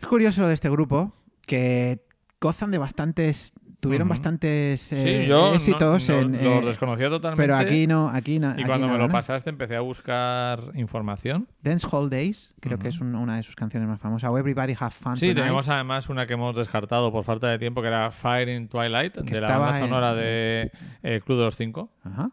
Es 0.00 0.08
curioso 0.08 0.40
lo 0.42 0.48
de 0.48 0.54
este 0.54 0.68
grupo 0.70 1.12
que 1.46 2.04
gozan 2.40 2.70
de 2.70 2.78
bastantes. 2.78 3.52
Tuvieron 3.80 4.08
bastantes 4.08 4.92
eh, 4.92 5.22
Sí, 5.22 5.28
yo 5.28 5.54
éxitos 5.54 6.08
no- 6.08 6.14
en. 6.20 6.32
lo 6.44 6.58
eh, 6.60 6.66
desconocía 6.66 7.10
totalmente. 7.10 7.42
pero 7.42 7.56
aquí 7.56 7.88
no. 7.88 8.08
Aquí 8.10 8.38
na- 8.38 8.50
Y 8.50 8.60
aquí 8.60 8.64
cuando 8.64 8.86
me 8.86 8.96
lo 8.96 9.08
pasaste 9.08 9.50
empecé 9.50 9.74
a 9.74 9.80
buscar 9.80 10.60
información. 10.74 11.48
Dance 11.62 11.84
Hall 11.90 12.08
Days, 12.08 12.54
creo 12.60 12.78
que 12.78 12.86
es 12.88 13.00
un- 13.00 13.16
una 13.16 13.36
de 13.38 13.42
sus 13.42 13.56
canciones 13.56 13.88
más 13.88 14.00
famosas. 14.00 14.30
O 14.30 14.38
Everybody 14.38 14.76
Have 14.78 14.92
Fun 14.92 15.16
Sí, 15.16 15.22
Tonight. 15.26 15.36
tenemos 15.38 15.68
además 15.68 16.08
una 16.08 16.26
que 16.28 16.34
hemos 16.34 16.54
descartado 16.54 17.10
por 17.10 17.24
falta 17.24 17.48
de 17.48 17.58
tiempo, 17.58 17.82
que 17.82 17.88
era 17.88 18.08
Fire 18.12 18.48
in 18.50 18.68
Twilight, 18.68 19.14
Que 19.14 19.34
de 19.34 19.40
la 19.40 19.56
banda 19.58 19.76
en- 19.78 19.82
sonora 19.84 20.14
de 20.14 20.70
eh, 21.02 21.20
Club 21.24 21.38
de 21.38 21.44
los 21.44 21.56
Cinco. 21.56 21.90
Ajá. 22.04 22.30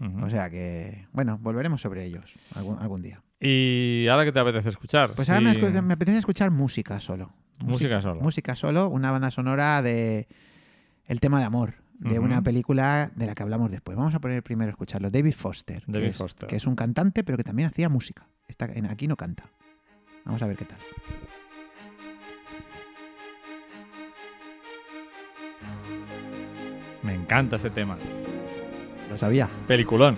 O 0.00 0.30
sea 0.30 0.48
que. 0.50 1.06
Bueno, 1.12 1.38
volveremos 1.38 1.80
sobre 1.80 2.04
ellos 2.04 2.34
algún, 2.54 2.78
algún 2.78 3.02
día. 3.02 3.20
¿Y 3.40 4.06
ahora 4.08 4.24
qué 4.24 4.32
te 4.32 4.38
apetece 4.40 4.68
escuchar? 4.68 5.12
Pues 5.14 5.26
Sí, 5.26 5.32
ahora 5.32 5.82
me, 5.82 5.92
apetece 5.94 6.18
escuchar 6.18 6.50
música 6.50 7.00
solo. 7.00 7.32
Música 7.60 8.00
solo. 8.00 8.20
Música 8.20 8.54
solo, 8.54 8.88
una 8.88 9.10
banda 9.10 9.30
sonora 9.30 9.82
de 9.82 10.28
El 11.06 11.18
tema 11.20 11.38
de 11.40 11.44
amor, 11.46 11.74
de 11.98 12.18
una 12.20 12.42
película 12.42 13.10
de 13.16 13.26
la 13.26 13.34
que 13.34 13.42
hablamos 13.42 13.70
después. 13.72 13.96
Vamos 13.96 14.14
a 14.14 14.20
poner 14.20 14.42
primero 14.44 14.68
a 14.68 14.72
escucharlo. 14.72 15.10
David 15.10 15.34
Foster. 15.34 15.84
que 15.84 15.92
David 15.92 16.06
es- 16.08 16.16
Foster. 16.16 16.48
Que 16.48 16.56
es 16.56 16.66
un 16.66 16.76
cantante, 16.76 17.24
pero 17.24 17.36
que 17.36 17.44
también 17.44 17.68
hacía 17.68 17.88
música. 17.88 18.28
Está, 18.46 18.66
en- 18.66 18.86
aquí 18.86 19.08
no 19.08 19.16
canta. 19.16 19.50
Vamos 20.24 20.42
a 20.42 20.46
ver 20.46 20.56
qué 20.56 20.64
tal. 20.64 20.78
Me 27.02 27.14
encanta 27.14 27.56
ese 27.56 27.70
tema. 27.70 27.96
Lo 29.08 29.16
sabía. 29.16 29.48
Peliculón. 29.66 30.16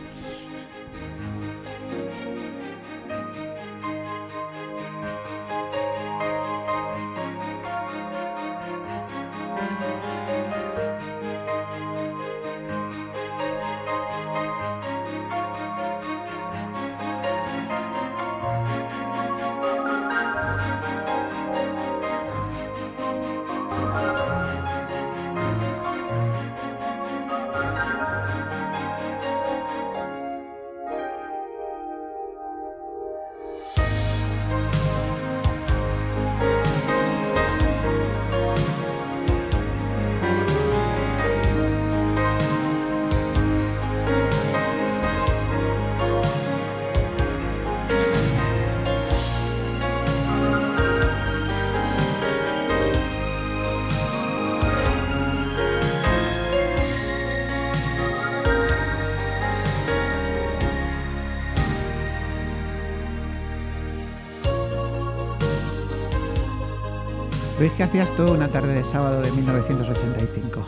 Luis, 68.00 68.10
¿qué 68.10 68.14
hacías 68.14 68.26
tú 68.26 68.32
una 68.32 68.48
tarde 68.48 68.72
de 68.74 68.82
sábado 68.84 69.20
de 69.20 69.30
1985? 69.32 70.66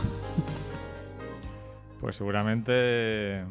Pues 2.00 2.16
seguramente... 2.16 3.42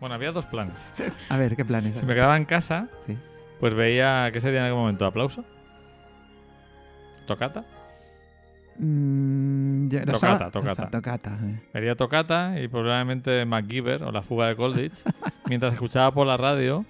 Bueno, 0.00 0.14
había 0.16 0.32
dos 0.32 0.46
planes. 0.46 0.84
A 1.28 1.36
ver, 1.36 1.54
¿qué 1.56 1.64
planes? 1.64 1.98
Si 2.00 2.04
me 2.06 2.14
quedaba 2.14 2.36
en 2.36 2.44
casa, 2.46 2.88
Sí. 3.06 3.16
pues 3.60 3.74
veía... 3.74 4.30
¿Qué 4.32 4.40
sería 4.40 4.58
en 4.60 4.64
aquel 4.66 4.76
momento? 4.78 5.06
¿Aplauso? 5.06 5.44
¿Tocata? 7.28 7.64
Mm, 8.78 9.88
ya- 9.88 10.04
Tocata, 10.04 10.50
tocata. 10.50 10.72
esa, 10.72 10.90
tocata, 10.90 11.38
eh. 11.44 11.60
Vería 11.72 11.94
Tocata 11.94 12.60
y 12.60 12.66
probablemente 12.68 13.44
MacGyver 13.46 14.02
o 14.02 14.10
la 14.12 14.22
fuga 14.22 14.48
de 14.48 14.56
Colditch, 14.56 15.02
mientras 15.48 15.72
escuchaba 15.74 16.10
por 16.12 16.26
la 16.26 16.36
radio 16.36 16.84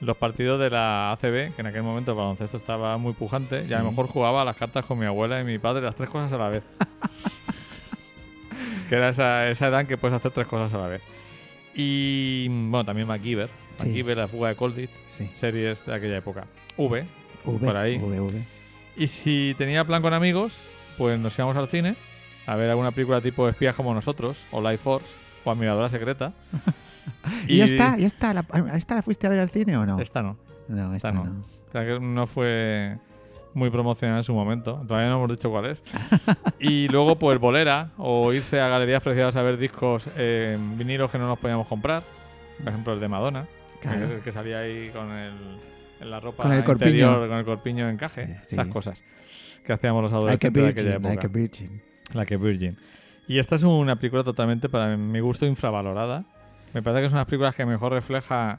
los 0.00 0.16
partidos 0.16 0.60
de 0.60 0.70
la 0.70 1.12
ACB, 1.12 1.54
que 1.54 1.60
en 1.62 1.66
aquel 1.66 1.82
momento 1.82 2.12
el 2.12 2.16
baloncesto 2.18 2.56
estaba 2.56 2.96
muy 2.98 3.12
pujante, 3.14 3.62
y 3.68 3.72
a 3.72 3.78
lo 3.78 3.84
Sí. 3.84 3.90
mejor 3.90 4.06
jugaba 4.08 4.44
las 4.44 4.56
cartas 4.56 4.84
con 4.84 4.98
mi 4.98 5.06
abuela 5.06 5.40
y 5.40 5.44
mi 5.44 5.58
padre, 5.58 5.82
las 5.82 5.94
tres 5.96 6.10
cosas 6.10 6.32
a 6.32 6.38
la 6.38 6.48
vez. 6.48 6.62
que 8.88 8.94
era 8.94 9.08
esa, 9.08 9.48
esa 9.50 9.68
edad 9.68 9.80
en 9.80 9.86
que 9.86 9.96
puedes 9.98 10.16
hacer 10.16 10.30
tres 10.32 10.46
cosas 10.46 10.72
a 10.74 10.78
la 10.78 10.88
vez. 10.88 11.02
Y 11.74 12.46
bueno, 12.48 12.84
también 12.84 13.06
MacGyver, 13.08 13.48
Sí. 13.78 13.86
MacGyver, 13.88 14.16
la 14.16 14.28
fuga 14.28 14.48
de 14.50 14.56
Colditch, 14.56 14.90
Sí. 15.10 15.28
series 15.32 15.84
de 15.84 15.94
aquella 15.94 16.18
época. 16.18 16.46
V. 16.76 17.04
V, 17.44 17.66
Por 17.66 17.76
ahí. 17.76 17.98
V, 17.98 18.20
V. 18.20 18.44
Y 18.96 19.06
si 19.08 19.54
tenía 19.58 19.84
plan 19.84 20.00
con 20.02 20.14
amigos, 20.14 20.62
pues 20.96 21.18
nos 21.18 21.36
íbamos 21.38 21.56
al 21.56 21.68
cine 21.68 21.96
a 22.46 22.54
ver 22.56 22.70
alguna 22.70 22.92
película 22.92 23.20
tipo 23.20 23.48
Espías 23.48 23.74
como 23.74 23.92
nosotros, 23.92 24.46
o 24.52 24.60
Life 24.62 24.78
Force, 24.78 25.08
o 25.44 25.50
Admiradora 25.50 25.88
Secreta. 25.88 26.32
¿Y, 27.48 27.58
ya 27.58 27.64
está? 27.64 27.96
¿Ya 27.96 28.06
está? 28.06 28.34
¿La, 28.34 28.44
¿a 28.50 28.76
¿Esta 28.76 28.94
la 28.94 29.02
fuiste 29.02 29.26
a 29.26 29.30
ver 29.30 29.40
al 29.40 29.50
cine 29.50 29.76
o 29.76 29.86
no? 29.86 30.00
Esta 30.00 30.22
no. 30.22 30.36
no, 30.68 30.94
esta 30.94 31.08
esta 31.08 31.12
no. 31.12 31.24
no. 31.24 31.40
O 31.40 31.72
sea 31.72 31.84
que 31.84 32.00
no 32.00 32.26
fue 32.26 32.98
muy 33.54 33.70
promocionada 33.70 34.18
en 34.20 34.24
su 34.24 34.34
momento. 34.34 34.82
Todavía 34.86 35.08
no 35.10 35.16
hemos 35.16 35.30
dicho 35.30 35.50
cuál 35.50 35.66
es. 35.66 35.82
y 36.60 36.88
luego, 36.88 37.16
pues 37.16 37.38
Bolera, 37.38 37.90
o 37.96 38.32
irse 38.32 38.60
a 38.60 38.68
galerías 38.68 39.02
preciadas 39.02 39.36
a 39.36 39.42
ver 39.42 39.56
discos 39.58 40.08
eh, 40.16 40.58
vinilos 40.76 41.10
que 41.10 41.18
no 41.18 41.26
nos 41.26 41.38
podíamos 41.38 41.66
comprar. 41.66 42.02
Por 42.58 42.68
ejemplo, 42.68 42.92
el 42.94 43.00
de 43.00 43.08
Madonna, 43.08 43.46
Claro. 43.80 44.08
que, 44.08 44.20
que 44.20 44.32
salía 44.32 44.60
ahí 44.60 44.90
con 44.90 45.10
el, 45.10 45.32
en 46.00 46.10
la 46.10 46.20
ropa 46.20 46.42
Con 46.44 46.52
el 46.52 46.64
corpiño. 46.64 46.90
interior, 46.90 47.28
con 47.28 47.38
el 47.38 47.44
corpiño 47.44 47.88
encaje. 47.90 48.26
Sí, 48.26 48.34
sí. 48.42 48.54
Esas 48.54 48.68
cosas 48.68 49.02
que 49.64 49.72
hacíamos 49.72 50.02
los 50.02 50.12
Like 50.12 50.46
a 50.46 50.50
adolescentes 50.50 50.52
de 50.62 50.68
aquella 50.68 50.98
virgin, 50.98 51.06
época. 51.06 51.08
like 51.08 51.26
a 51.26 51.28
virgin. 51.28 51.82
La 52.12 52.24
que 52.24 52.36
Virgin. 52.36 52.78
Y 53.28 53.38
esta 53.38 53.56
es 53.56 53.62
una 53.64 53.96
película 53.96 54.22
totalmente, 54.22 54.68
para 54.68 54.96
mi 54.96 55.20
gusto, 55.20 55.46
infravalorada. 55.46 56.24
Me 56.76 56.82
parece 56.82 57.00
que 57.00 57.06
es 57.06 57.12
una 57.12 57.20
de 57.20 57.22
las 57.22 57.26
películas 57.30 57.54
que 57.54 57.64
mejor 57.64 57.92
refleja 57.92 58.58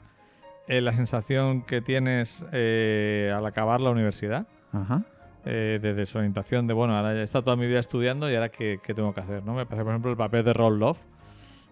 eh, 0.66 0.80
la 0.80 0.92
sensación 0.92 1.62
que 1.62 1.80
tienes 1.80 2.44
eh, 2.50 3.32
al 3.32 3.46
acabar 3.46 3.80
la 3.80 3.90
universidad. 3.90 4.48
Ajá. 4.72 5.04
eh, 5.44 5.78
de 5.80 5.94
desorientación 5.94 6.66
de, 6.66 6.74
bueno, 6.74 6.96
ahora 6.96 7.14
ya 7.14 7.20
he 7.20 7.22
estado 7.22 7.44
toda 7.44 7.56
mi 7.56 7.66
vida 7.68 7.78
estudiando 7.78 8.28
y 8.30 8.34
ahora 8.34 8.48
qué, 8.48 8.80
qué 8.82 8.92
tengo 8.92 9.14
que 9.14 9.20
hacer, 9.20 9.44
¿no? 9.44 9.54
Me 9.54 9.64
parece, 9.66 9.84
por 9.84 9.92
ejemplo, 9.92 10.10
el 10.10 10.16
papel 10.16 10.44
de 10.44 10.52
Ron 10.52 10.78
Love. 10.80 10.98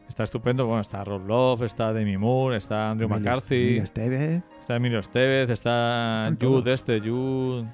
Está 0.09 0.23
estupendo. 0.23 0.67
Bueno, 0.67 0.83
está 0.83 1.03
Ron 1.03 1.27
Love, 1.27 1.63
está 1.63 1.93
Demi 1.93 2.17
Moore, 2.17 2.57
está 2.59 2.93
Andrew 2.93 3.09
Emilio- 3.09 3.21
McCarthy, 3.33 3.57
Emilio 3.65 3.83
Esteve, 3.83 4.43
está 4.61 4.77
Emilio 4.77 4.99
Estevez, 5.01 5.51
está 5.51 6.29
Están 6.31 6.37
Jude 6.49 6.63
todos. 6.63 6.67
este, 6.69 7.01
Jude... 7.01 7.67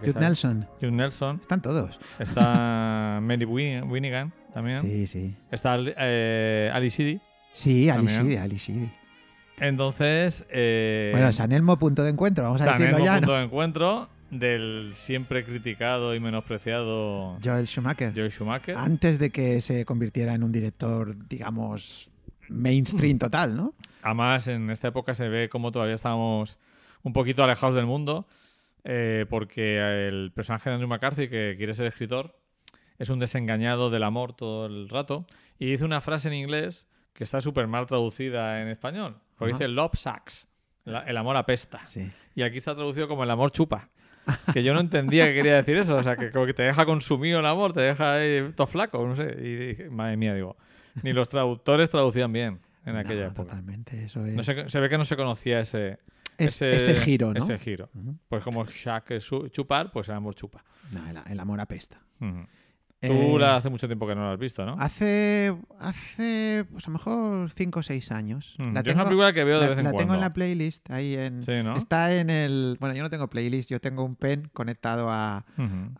Jude 0.00 0.20
Nelson. 0.20 0.66
Jude 0.80 0.90
Nelson. 0.92 1.38
Están 1.42 1.60
todos. 1.62 2.00
Está 2.18 3.18
Mary 3.22 3.44
Win- 3.44 3.84
Winnigan 3.90 4.32
también. 4.54 4.80
Sí, 4.82 5.06
sí. 5.06 5.36
Está 5.50 5.76
eh, 5.78 6.70
Ali 6.72 6.88
Sheedy. 6.88 7.20
Sí, 7.52 7.88
Ali 7.90 8.06
También. 8.06 8.22
Sheedy, 8.22 8.36
Ali 8.36 8.56
Sheedy. 8.56 8.90
Entonces. 9.60 10.44
Eh, 10.50 11.10
Bueno, 11.12 11.32
San 11.32 11.52
Elmo 11.52 11.78
punto 11.78 12.02
de 12.04 12.10
encuentro, 12.10 12.44
vamos 12.44 12.60
a 12.60 12.64
San 12.64 12.78
decirlo 12.78 12.98
Elmo, 12.98 13.06
ya, 13.06 13.14
punto 13.16 13.32
¿no? 13.32 13.38
de 13.38 13.44
encuentro 13.44 14.08
del 14.30 14.90
siempre 14.94 15.44
criticado 15.44 16.14
y 16.14 16.20
menospreciado 16.20 17.38
Joel 17.42 17.66
Schumacher. 17.66 18.12
Joel 18.14 18.30
Schumacher. 18.30 18.76
Antes 18.76 19.18
de 19.18 19.30
que 19.30 19.60
se 19.60 19.84
convirtiera 19.84 20.34
en 20.34 20.42
un 20.42 20.52
director, 20.52 21.16
digamos, 21.28 22.10
mainstream 22.48 23.18
total, 23.18 23.56
¿no? 23.56 23.74
Además, 24.02 24.46
en 24.48 24.70
esta 24.70 24.88
época 24.88 25.14
se 25.14 25.28
ve 25.28 25.48
como 25.48 25.72
todavía 25.72 25.94
estábamos 25.94 26.58
un 27.02 27.12
poquito 27.12 27.42
alejados 27.42 27.74
del 27.74 27.86
mundo, 27.86 28.26
eh, 28.84 29.24
porque 29.30 29.78
el 30.08 30.30
personaje 30.32 30.68
de 30.68 30.74
Andrew 30.74 30.88
McCarthy, 30.88 31.28
que 31.28 31.54
quiere 31.56 31.72
ser 31.74 31.86
escritor, 31.86 32.38
es 32.98 33.08
un 33.10 33.18
desengañado 33.18 33.90
del 33.90 34.02
amor 34.02 34.34
todo 34.34 34.66
el 34.66 34.88
rato, 34.88 35.26
y 35.58 35.70
dice 35.70 35.84
una 35.84 36.00
frase 36.00 36.28
en 36.28 36.34
inglés 36.34 36.86
que 37.18 37.24
está 37.24 37.40
súper 37.40 37.66
mal 37.66 37.84
traducida 37.86 38.62
en 38.62 38.68
español, 38.68 39.16
porque 39.36 39.52
Ajá. 39.52 39.58
dice 39.64 39.68
love 39.74 39.90
sucks, 39.96 40.46
la- 40.84 41.00
el 41.00 41.16
amor 41.16 41.36
apesta. 41.36 41.84
Sí. 41.84 42.08
Y 42.36 42.42
aquí 42.42 42.58
está 42.58 42.76
traducido 42.76 43.08
como 43.08 43.24
el 43.24 43.30
amor 43.32 43.50
chupa. 43.50 43.88
Que 44.52 44.62
yo 44.62 44.72
no 44.72 44.78
entendía 44.78 45.26
que 45.26 45.34
quería 45.34 45.56
decir 45.56 45.76
eso. 45.78 45.96
O 45.96 46.02
sea, 46.04 46.14
que 46.14 46.30
como 46.30 46.46
que 46.46 46.54
te 46.54 46.62
deja 46.62 46.84
consumido 46.86 47.40
el 47.40 47.46
amor, 47.46 47.72
te 47.72 47.80
deja 47.80 48.14
ahí 48.14 48.52
todo 48.54 48.66
flaco, 48.68 49.04
no 49.04 49.16
sé. 49.16 49.34
Y 49.40 49.56
dije, 49.70 49.90
madre 49.90 50.16
mía, 50.16 50.32
digo. 50.34 50.56
Ni 51.02 51.12
los 51.12 51.28
traductores 51.28 51.88
traducían 51.90 52.30
bien 52.32 52.60
en 52.86 52.96
aquella 52.96 53.22
No, 53.22 53.26
época. 53.28 53.48
Totalmente, 53.50 54.04
eso 54.04 54.24
es. 54.24 54.34
No 54.34 54.42
se, 54.44 54.68
se 54.70 54.78
ve 54.80 54.88
que 54.88 54.98
no 54.98 55.04
se 55.06 55.16
conocía 55.16 55.58
ese, 55.60 55.98
es- 56.36 56.62
ese, 56.62 56.76
ese 56.76 56.94
giro, 57.00 57.32
¿no? 57.32 57.38
Ese 57.42 57.58
giro. 57.58 57.88
Ujú. 57.94 58.16
Pues 58.28 58.44
como 58.44 58.64
Shaq 58.64 59.10
es 59.12 59.28
chupar, 59.50 59.90
pues 59.90 60.08
el 60.08 60.14
amor 60.14 60.34
chupa. 60.34 60.62
No, 60.92 61.00
el, 61.08 61.32
el 61.32 61.40
amor 61.40 61.60
apesta. 61.60 61.98
Ujú. 62.20 62.46
Tú 63.00 63.06
Eh, 63.12 63.36
la 63.38 63.56
hace 63.56 63.70
mucho 63.70 63.86
tiempo 63.86 64.08
que 64.08 64.14
no 64.16 64.22
la 64.26 64.32
has 64.32 64.38
visto, 64.40 64.66
¿no? 64.66 64.74
Hace, 64.78 65.56
hace, 65.78 66.64
pues 66.72 66.84
a 66.86 66.90
lo 66.90 66.94
mejor 66.94 67.50
5 67.52 67.78
o 67.78 67.82
6 67.84 68.10
años. 68.10 68.56
Mm, 68.58 68.72
La 68.74 68.82
yo 68.82 68.90
es 68.90 68.94
una 68.96 69.04
película 69.04 69.32
que 69.32 69.44
veo 69.44 69.60
de 69.60 69.66
la- 69.66 69.68
vez 69.70 69.78
en 69.78 69.84
la 69.84 69.90
tengo 69.90 70.02
en 70.02 70.06
cuando. 70.08 70.24
la 70.24 70.32
playlist, 70.32 70.90
ahí 70.90 71.14
en... 71.14 71.42
Sí, 71.42 71.62
¿no? 71.62 71.76
Está 71.76 72.12
en 72.14 72.28
el... 72.28 72.76
Bueno, 72.80 72.96
yo 72.96 73.02
no 73.04 73.10
tengo 73.10 73.28
playlist, 73.30 73.70
yo 73.70 73.80
tengo 73.80 74.02
un 74.04 74.16
pen 74.16 74.50
conectado 74.52 75.10
a, 75.12 75.44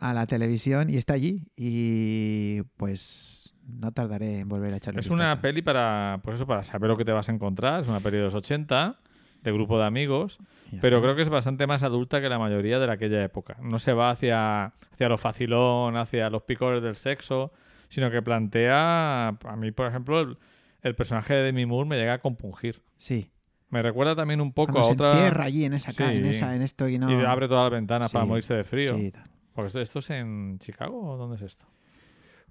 a 0.01 0.15
la 0.15 0.27
televisión 0.27 0.91
y 0.91 0.97
está 0.97 1.15
allí. 1.15 1.45
Y 1.57 2.63
pues 2.77 3.55
no 3.81 3.93
tardaré 3.93 4.41
en 4.41 4.49
volver 4.49 4.73
a 4.75 4.79
echarle 4.79 5.01
Es 5.01 5.11
una 5.11 5.41
peli 5.41 5.63
para, 5.63 6.21
pues 6.25 6.37
eso, 6.37 6.47
para 6.47 6.63
saber 6.65 6.89
lo 6.89 6.97
que 6.97 7.05
te 7.05 7.13
vas 7.13 7.29
a 7.29 7.33
encontrar. 7.33 7.83
Es 7.83 7.89
una 7.89 8.01
peli 8.01 8.17
de 8.17 8.25
los 8.25 8.35
80, 8.35 8.99
de 9.43 9.53
grupo 9.53 9.79
de 9.79 9.85
amigos. 9.87 10.39
Pero 10.81 11.01
creo 11.01 11.17
que 11.17 11.23
es 11.23 11.29
bastante 11.29 11.67
más 11.67 11.83
adulta 11.83 12.21
que 12.21 12.29
la 12.29 12.39
mayoría 12.39 12.79
de 12.79 12.87
la 12.87 12.95
aquella 12.95 13.23
época. 13.25 13.57
No 13.63 13.79
se 13.79 13.93
va 13.93 14.11
hacia, 14.11 14.67
hacia 14.93 15.09
lo 15.09 15.17
facilón, 15.19 15.97
hacia 15.97 16.29
los 16.31 16.43
picores 16.43 16.83
del 16.83 16.95
sexo, 16.95 17.53
sino 17.89 18.11
que 18.11 18.21
plantea, 18.21 19.29
a 19.29 19.57
mí, 19.57 19.71
por 19.73 19.87
ejemplo, 19.87 20.21
el, 20.21 20.37
el 20.83 20.95
personaje 20.95 21.35
de 21.35 21.43
Demi 21.45 21.65
Moore 21.67 21.89
me 21.89 21.97
llega 21.97 22.15
a 22.15 22.19
compungir. 22.19 22.83
Sí. 22.97 23.31
Me 23.71 23.83
recuerda 23.83 24.17
también 24.17 24.41
un 24.41 24.53
poco 24.53 24.73
Cuando 24.73 24.81
a 24.89 24.93
se 24.93 24.93
otra... 24.95 25.13
encierra 25.13 25.45
allí 25.45 25.65
en 25.65 25.75
esa, 25.75 25.93
Sí. 25.93 26.03
en 26.03 26.27
esa, 26.27 26.55
en 26.57 26.63
esto 26.63 26.89
y 26.89 26.99
no... 26.99 27.11
Y 27.11 27.25
abre 27.25 27.49
todas 27.49 27.65
las 27.71 27.79
ventanas 27.79 28.13
para 28.13 28.25
morirse 28.25 28.55
de 28.55 28.65
frío. 28.65 28.95
Sí. 28.97 29.13
Porque 29.55 29.67
esto, 29.69 29.81
esto 29.81 29.99
es 30.01 30.11
en 30.11 30.59
Chicago 30.59 31.01
o 31.13 31.17
dónde 31.17 31.37
es 31.37 31.43
esto? 31.43 31.65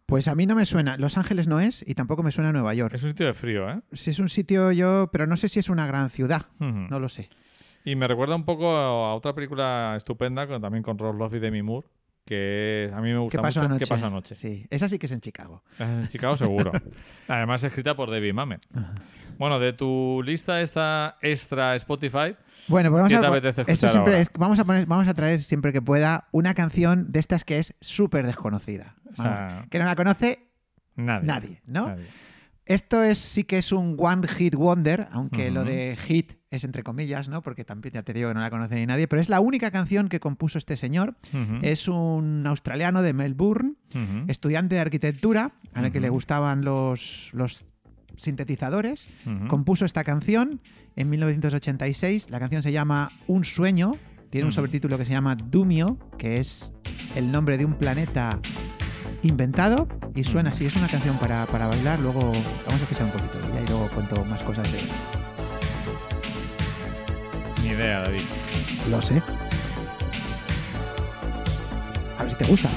Pues 0.07 0.29
a 0.29 0.35
mí 0.35 0.45
no 0.45 0.55
me 0.55 0.65
suena. 0.65 0.95
Los 0.95 1.17
Ángeles 1.17 1.49
no 1.49 1.59
es 1.59 1.83
y 1.85 1.93
tampoco 1.93 2.23
me 2.23 2.31
suena 2.31 2.53
Nueva 2.53 2.73
York. 2.73 2.93
Es 2.95 3.03
un 3.03 3.09
sitio 3.09 3.25
de 3.25 3.33
frío, 3.33 3.69
¿eh? 3.69 3.81
Si 3.91 4.09
es 4.09 4.19
un 4.19 4.29
sitio 4.29 4.71
yo, 4.71 5.09
pero 5.11 5.27
no 5.27 5.35
sé 5.35 5.49
si 5.49 5.59
es 5.59 5.69
una 5.69 5.85
gran 5.85 6.09
ciudad. 6.09 6.45
No 6.59 6.99
lo 7.01 7.09
sé. 7.09 7.29
Y 7.83 7.97
me 7.97 8.07
recuerda 8.07 8.33
un 8.35 8.45
poco 8.45 8.69
a 8.69 9.13
otra 9.13 9.35
película 9.35 9.95
estupenda, 9.97 10.47
con, 10.47 10.61
también 10.61 10.81
con 10.81 10.97
Love 10.97 11.35
y 11.35 11.39
Demi 11.39 11.61
Moore, 11.61 11.87
que 12.27 12.91
a 12.93 13.01
mí 13.01 13.11
me 13.11 13.17
gusta 13.17 13.37
¿Qué 13.37 13.41
pasó 13.41 13.59
mucho. 13.61 13.65
anoche? 13.71 13.85
¿Qué 13.85 13.89
pasó 13.89 14.05
anoche? 14.05 14.35
Sí, 14.35 14.67
esa 14.69 14.87
sí 14.87 14.99
que 14.99 15.07
es 15.07 15.11
en 15.11 15.21
Chicago. 15.21 15.63
En 15.79 16.07
Chicago 16.09 16.35
seguro. 16.37 16.71
Además 17.27 17.63
escrita 17.63 17.95
por 17.95 18.11
David 18.11 18.33
Mamet. 18.33 18.61
Bueno, 19.39 19.59
de 19.59 19.73
tu 19.73 20.21
lista 20.23 20.61
esta 20.61 21.17
extra 21.21 21.75
Spotify, 21.75 22.35
Bueno, 22.67 22.89
pues 22.91 22.99
vamos 23.03 23.09
¿Qué 23.09 23.15
a 23.15 23.21
te 23.21 23.27
apetece 23.27 23.61
esto 23.61 23.71
escuchar 23.71 23.91
siempre 23.91 24.13
ahora? 24.13 24.21
es- 24.23 24.29
vamos 24.37 24.59
a 24.59 24.65
poner, 24.65 24.85
vamos 24.85 25.07
a 25.07 25.13
traer 25.13 25.41
siempre 25.41 25.71
que 25.73 25.81
pueda 25.81 26.27
una 26.31 26.53
canción 26.53 27.11
de 27.11 27.19
estas 27.19 27.43
que 27.45 27.57
es 27.59 27.73
súper 27.81 28.25
desconocida. 28.27 28.95
o 29.11 29.15
sea, 29.15 29.65
que 29.71 29.79
no 29.79 29.85
la 29.85 29.95
conoce 29.95 30.47
nadie. 30.95 31.25
nadie, 31.27 31.61
¿no? 31.65 31.87
Nadie. 31.87 32.07
Esto 32.65 33.01
es 33.01 33.17
sí 33.17 33.45
que 33.45 33.59
es 33.59 33.71
un 33.71 33.95
one 33.97 34.27
hit 34.27 34.53
wonder, 34.55 35.07
aunque 35.11 35.49
lo 35.51 35.63
de 35.63 35.95
hit 36.05 36.33
es 36.49 36.63
entre 36.63 36.83
comillas, 36.83 37.27
¿no? 37.27 37.41
Porque 37.41 37.65
también 37.65 37.93
ya 37.93 38.03
te 38.03 38.13
digo 38.13 38.29
que 38.29 38.33
no 38.33 38.41
la 38.41 38.49
conoce 38.49 38.75
ni 38.75 38.85
nadie, 38.85 39.07
pero 39.07 39.21
es 39.21 39.29
la 39.29 39.39
única 39.39 39.71
canción 39.71 40.07
que 40.09 40.19
compuso 40.19 40.57
este 40.57 40.77
señor. 40.77 41.15
Es 41.61 41.87
un 41.87 42.45
australiano 42.47 43.01
de 43.01 43.13
Melbourne, 43.13 43.73
estudiante 44.27 44.75
de 44.75 44.81
arquitectura, 44.81 45.51
a 45.73 45.81
la 45.81 45.91
que 45.91 45.99
le 45.99 46.09
gustaban 46.09 46.63
los, 46.63 47.31
los 47.33 47.65
sintetizadores. 48.15 49.07
Compuso 49.47 49.85
esta 49.85 50.03
canción 50.03 50.61
en 50.95 51.09
1986. 51.09 52.29
La 52.29 52.39
canción 52.39 52.63
se 52.63 52.71
llama 52.71 53.11
Un 53.27 53.43
sueño. 53.43 53.95
Tiene 54.29 54.45
un 54.45 54.51
sobretítulo 54.51 54.97
que 54.97 55.05
se 55.05 55.11
llama 55.11 55.35
Dumio, 55.35 55.97
que 56.17 56.37
es 56.37 56.73
el 57.15 57.31
nombre 57.31 57.57
de 57.57 57.65
un 57.65 57.73
planeta 57.73 58.39
inventado. 59.21 59.87
Y 60.15 60.23
suena 60.23 60.49
así. 60.49 60.65
Es 60.65 60.75
una 60.75 60.87
canción 60.87 61.17
para, 61.17 61.45
para 61.45 61.67
bailar. 61.67 61.99
Luego 61.99 62.19
vamos 62.21 62.81
a 62.81 62.83
escuchar 62.83 63.05
un 63.05 63.11
poquito 63.11 63.37
y 63.63 63.67
luego 63.67 63.87
cuento 63.89 64.25
más 64.25 64.41
cosas 64.43 64.71
de 64.71 64.79
idea, 67.77 67.99
David. 68.01 68.21
Lo 68.89 69.01
sé. 69.01 69.21
A 72.17 72.23
ver 72.23 72.31
si 72.31 72.37
te 72.37 72.45
gusta. 72.45 72.69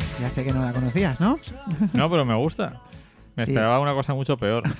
Luis, 0.00 0.18
ya 0.20 0.30
sé 0.30 0.44
que 0.44 0.52
no 0.52 0.62
la 0.64 0.72
conocías, 0.72 1.20
¿no? 1.20 1.38
No, 1.92 2.10
pero 2.10 2.24
me 2.24 2.34
gusta. 2.34 2.80
Me 3.36 3.44
Sí. 3.44 3.50
esperaba 3.52 3.78
una 3.80 3.92
cosa 3.92 4.14
mucho 4.14 4.36
peor. 4.36 4.62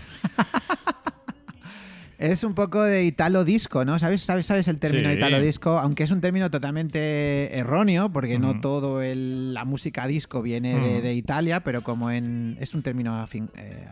Es 2.18 2.44
un 2.44 2.52
poco 2.55 2.82
de 2.82 3.05
italo 3.05 3.44
disco, 3.47 3.86
¿no? 3.86 3.98
¿Sabes, 3.98 4.20
sabes, 4.20 4.44
sabes 4.44 4.68
el 4.68 4.78
término 4.78 5.09
Sí. 5.09 5.16
italo 5.16 5.40
disco? 5.40 5.78
Aunque 5.78 6.02
es 6.05 6.10
un 6.10 6.20
término 6.20 6.51
totalmente 6.51 7.56
erróneo, 7.56 8.10
porque 8.10 8.38
no 8.38 8.60
todo 8.60 9.01
el- 9.01 9.55
la 9.55 9.64
música 9.64 10.06
disco 10.06 10.42
viene 10.42 11.01
de, 11.01 11.14
Italia, 11.14 11.60
pero 11.64 11.82
como 11.82 12.10
en 12.10 12.59
es 12.60 12.74
un 12.74 12.82
término 12.82 13.14
afín- 13.26 13.48
eh, 13.56 13.86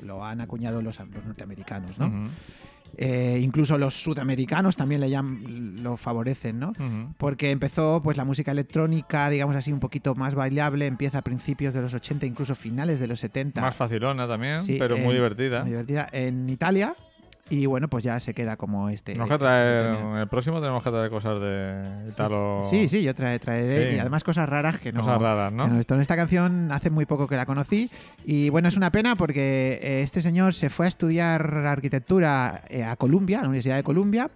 lo 0.00 0.24
han 0.24 0.40
acuñado 0.40 0.80
los, 0.80 0.98
los 0.98 1.24
norteamericanos, 1.26 1.98
¿no? 1.98 2.06
Ujú, 2.06 2.28
Eh, 2.96 3.40
incluso 3.42 3.76
los 3.76 3.94
sudamericanos 4.00 4.76
también 4.76 5.00
le 5.00 5.08
llam- 5.08 5.80
lo 5.82 5.96
favorecen, 5.96 6.60
¿no? 6.60 6.72
Porque 7.18 7.50
empezó 7.50 8.00
pues 8.04 8.16
la 8.16 8.24
música 8.24 8.52
electrónica, 8.52 9.28
digamos 9.30 9.56
así, 9.56 9.72
un 9.72 9.80
poquito 9.80 10.14
más 10.14 10.34
bailable, 10.36 10.86
empieza 10.86 11.18
a 11.18 11.22
principios 11.22 11.74
de 11.74 11.82
los 11.82 11.92
80, 11.92 12.24
incluso 12.26 12.54
finales 12.54 13.00
de 13.00 13.08
los 13.08 13.18
70. 13.18 13.60
Más 13.60 13.74
facilona 13.74 14.28
también, 14.28 14.62
Sí, 14.62 14.76
pero 14.78 14.96
muy 14.96 15.14
divertida. 15.14 15.62
muy 15.62 15.70
divertida 15.70 16.08
en 16.12 16.48
Italia 16.48 16.94
y 17.50 17.66
bueno, 17.66 17.88
pues 17.88 18.02
ya 18.04 18.18
se 18.20 18.32
queda 18.32 18.56
como 18.56 18.88
este. 18.88 19.12
Tenemos 19.12 19.28
que 19.28 19.34
este 19.34 19.44
traer, 19.44 20.18
el 20.20 20.28
próximo 20.28 20.60
tenemos 20.60 20.82
que 20.82 20.90
traer 20.90 21.10
cosas 21.10 21.40
de 21.40 22.08
Italo. 22.08 22.62
Sí, 22.70 22.88
sí, 22.88 23.02
yo 23.02 23.14
trae, 23.14 23.38
traeré 23.38 23.90
Sí. 23.90 23.96
y 23.96 23.98
además 23.98 24.24
cosas 24.24 24.48
raras 24.48 24.78
que 24.78 24.92
no. 24.92 25.00
Cosas 25.00 25.20
raras, 25.20 25.52
¿no? 25.52 25.66
no 25.68 25.74
he 25.74 25.76
visto. 25.76 25.94
En 25.94 26.00
esta 26.00 26.16
canción 26.16 26.72
hace 26.72 26.88
muy 26.90 27.04
poco 27.06 27.26
que 27.26 27.36
la 27.36 27.44
conocí 27.46 27.90
y 28.24 28.48
bueno, 28.48 28.68
es 28.68 28.76
una 28.76 28.90
pena 28.90 29.14
porque 29.16 29.78
eh, 29.82 30.02
este 30.02 30.22
señor 30.22 30.54
se 30.54 30.70
fue 30.70 30.86
a 30.86 30.88
estudiar 30.88 31.66
arquitectura 31.66 32.62
eh, 32.68 32.82
a 32.82 32.96
Columbia, 32.96 33.38
a 33.38 33.42
la 33.42 33.48
Universidad 33.48 33.76
de 33.76 33.82
Columbia. 33.82 34.30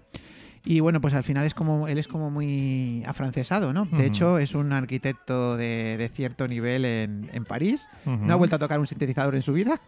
Y 0.64 0.80
bueno, 0.80 1.00
pues 1.00 1.14
al 1.14 1.24
final 1.24 1.46
es 1.46 1.54
como 1.54 1.88
él 1.88 1.96
es 1.98 2.08
como 2.08 2.30
muy 2.30 3.02
afrancesado, 3.06 3.72
¿no? 3.72 3.86
De 3.86 3.94
Ujú. 3.96 4.02
hecho, 4.02 4.38
es 4.38 4.54
un 4.54 4.72
arquitecto 4.74 5.56
de, 5.56 5.96
de 5.96 6.08
cierto 6.10 6.46
nivel 6.46 6.84
en, 6.84 7.30
en 7.32 7.44
París. 7.44 7.88
Ujú. 8.04 8.16
No 8.26 8.34
ha 8.34 8.36
vuelto 8.36 8.56
a 8.56 8.58
tocar 8.58 8.78
un 8.78 8.86
sintetizador 8.86 9.34
en 9.34 9.40
su 9.40 9.54
vida 9.54 9.80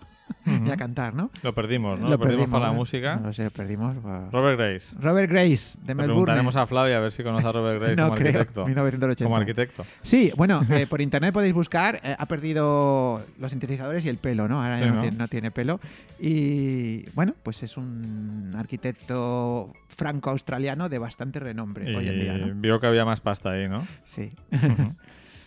Y 0.46 0.70
a 0.70 0.76
cantar, 0.76 1.14
¿no? 1.14 1.30
Lo 1.42 1.52
perdimos, 1.52 1.98
¿no? 2.00 2.08
Lo, 2.08 2.18
perdimos, 2.18 2.48
para 2.48 2.66
la 2.66 2.72
música. 2.72 3.16
No 3.16 3.28
lo 3.28 3.32
sé, 3.32 3.50
perdimos. 3.50 3.96
por- 3.98 4.32
Robert 4.32 4.58
Grace. 4.58 4.96
Robert 5.00 5.30
Grace, 5.30 5.78
de 5.82 5.94
Melbourne. 5.94 6.06
preguntaremos 6.06 6.56
a 6.56 6.66
Flavia 6.66 6.96
a 6.96 7.00
ver 7.00 7.12
si 7.12 7.22
conoce 7.22 7.46
a 7.46 7.52
Robert 7.52 7.80
Grace 7.80 7.96
no 7.96 8.04
como 8.04 8.14
creo, 8.16 8.28
arquitecto. 8.28 8.66
1980. 8.66 9.24
Como 9.24 9.36
arquitecto. 9.36 9.84
Sí, 10.02 10.32
bueno, 10.36 10.62
eh, 10.70 10.86
por 10.88 11.00
internet 11.00 11.32
podéis 11.32 11.54
buscar. 11.54 12.00
eh, 12.02 12.16
ha 12.18 12.26
perdido 12.26 13.22
los 13.38 13.50
sintetizadores 13.50 14.04
y 14.04 14.08
el 14.08 14.16
pelo, 14.18 14.48
¿no? 14.48 14.62
Ahora 14.62 14.78
Sí, 14.78 14.84
ya 14.84 14.88
no, 14.90 14.94
¿no? 14.96 15.00
Tiene, 15.02 15.16
no 15.16 15.28
tiene 15.28 15.50
pelo. 15.50 15.80
Y 16.18 17.08
bueno, 17.14 17.34
pues 17.42 17.62
es 17.62 17.76
un 17.76 18.52
arquitecto 18.56 19.72
franco-australiano 19.88 20.88
de 20.88 20.98
bastante 20.98 21.40
renombre 21.40 21.90
Y 21.90 21.94
hoy 21.94 22.08
en 22.08 22.18
día, 22.20 22.38
¿no? 22.38 22.54
vio 22.56 22.80
que 22.80 22.86
había 22.86 23.04
más 23.04 23.20
pasta 23.20 23.50
ahí, 23.50 23.68
¿no? 23.68 23.86
Sí. 24.04 24.32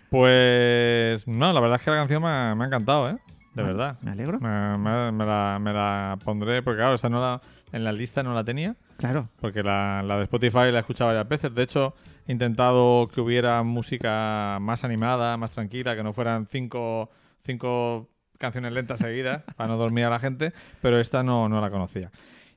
Pues 0.09 1.27
no, 1.27 1.51
la 1.53 1.59
verdad 1.59 1.77
es 1.79 1.83
que 1.83 1.89
la 1.91 1.97
canción 1.97 2.21
me 2.21 2.29
ha, 2.29 2.53
me 2.55 2.63
ha 2.63 2.67
encantado, 2.67 3.09
¿eh? 3.09 3.17
De 3.53 3.61
verdad. 3.63 3.97
Me 4.01 4.11
alegro. 4.11 4.39
Me, 4.39 4.77
me- 4.77 5.11
me 5.11 5.25
la, 5.25 5.57
me 5.61 5.73
la 5.73 6.17
pondré, 6.23 6.61
porque 6.63 6.77
claro, 6.79 6.95
esta 6.95 7.09
no 7.09 7.21
la, 7.21 7.41
en 7.71 7.83
la 7.83 7.91
lista 7.91 8.23
no 8.23 8.33
la 8.33 8.43
tenía, 8.43 8.75
Claro. 8.97 9.29
porque 9.39 9.61
la, 9.63 10.01
la 10.03 10.17
de 10.17 10.23
Spotify 10.23 10.71
la 10.71 10.77
he 10.77 10.79
escuchado 10.79 11.09
varias 11.09 11.27
veces. 11.27 11.53
De 11.53 11.61
hecho, 11.63 11.93
he 12.27 12.31
intentado 12.31 13.07
que 13.13 13.21
hubiera 13.21 13.61
música 13.63 14.57
más 14.61 14.83
animada, 14.83 15.37
más 15.37 15.51
tranquila, 15.51 15.95
que 15.95 16.03
no 16.03 16.13
fueran 16.13 16.47
cinco, 16.47 17.09
cinco 17.45 18.09
canciones 18.39 18.73
lentas 18.73 18.99
seguidas, 18.99 19.43
para 19.55 19.69
no 19.69 19.77
dormir 19.77 20.05
a 20.05 20.09
la 20.09 20.19
gente, 20.19 20.51
pero 20.81 20.99
esta 20.99 21.23
no, 21.23 21.47
no 21.47 21.61
la 21.61 21.69
conocía. 21.69 22.11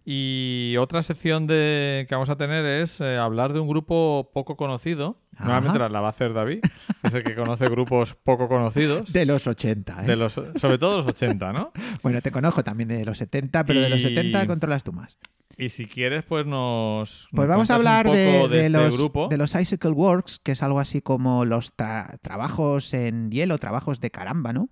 Y 0.08 0.76
otra 0.78 1.02
sección 1.02 1.48
de, 1.48 2.06
que 2.08 2.14
vamos 2.14 2.28
a 2.28 2.36
tener 2.36 2.64
es 2.64 3.00
eh, 3.00 3.16
hablar 3.16 3.52
de 3.52 3.58
un 3.58 3.66
grupo 3.66 4.30
poco 4.32 4.56
conocido. 4.56 5.20
Ajá. 5.34 5.46
Nuevamente 5.46 5.78
la, 5.80 5.88
la 5.88 6.00
va 6.00 6.06
a 6.06 6.10
hacer 6.10 6.32
David, 6.32 6.60
que 6.60 7.08
es 7.08 7.12
el 7.14 7.24
que 7.24 7.34
conoce 7.34 7.68
grupos 7.68 8.14
poco 8.14 8.46
conocidos. 8.48 9.12
De 9.12 9.26
los 9.26 9.48
80, 9.48 10.04
¿eh? 10.04 10.06
De 10.06 10.14
los, 10.14 10.32
sobre 10.34 10.78
todo 10.78 10.98
los 10.98 11.06
80, 11.08 11.52
¿no? 11.52 11.72
Bueno, 12.04 12.22
te 12.22 12.30
conozco 12.30 12.62
también 12.62 12.88
de 12.88 13.04
los 13.04 13.18
70, 13.18 13.64
pero 13.64 13.80
de 13.80 13.88
los 13.90 13.98
Y- 13.98 14.02
70 14.04 14.46
controlas 14.46 14.84
tú 14.84 14.92
más. 14.92 15.18
Y 15.58 15.70
si 15.70 15.86
quieres, 15.86 16.22
pues 16.22 16.46
nos. 16.46 17.26
Pues 17.32 17.48
nos 17.48 17.56
vamos 17.56 17.70
a 17.70 17.74
hablar 17.74 18.06
de, 18.08 18.12
de, 18.12 18.48
de 18.48 18.60
este 18.66 18.70
los, 18.70 18.96
grupo. 18.96 19.26
de 19.28 19.38
los 19.38 19.54
Icicle 19.56 19.90
Works, 19.90 20.38
que 20.38 20.52
es 20.52 20.62
algo 20.62 20.78
así 20.78 21.00
como 21.02 21.44
los 21.44 21.76
tra- 21.76 22.16
trabajos 22.22 22.94
en 22.94 23.30
hielo, 23.32 23.58
trabajos 23.58 23.98
de 24.00 24.10
caramba, 24.12 24.52
¿no? 24.52 24.68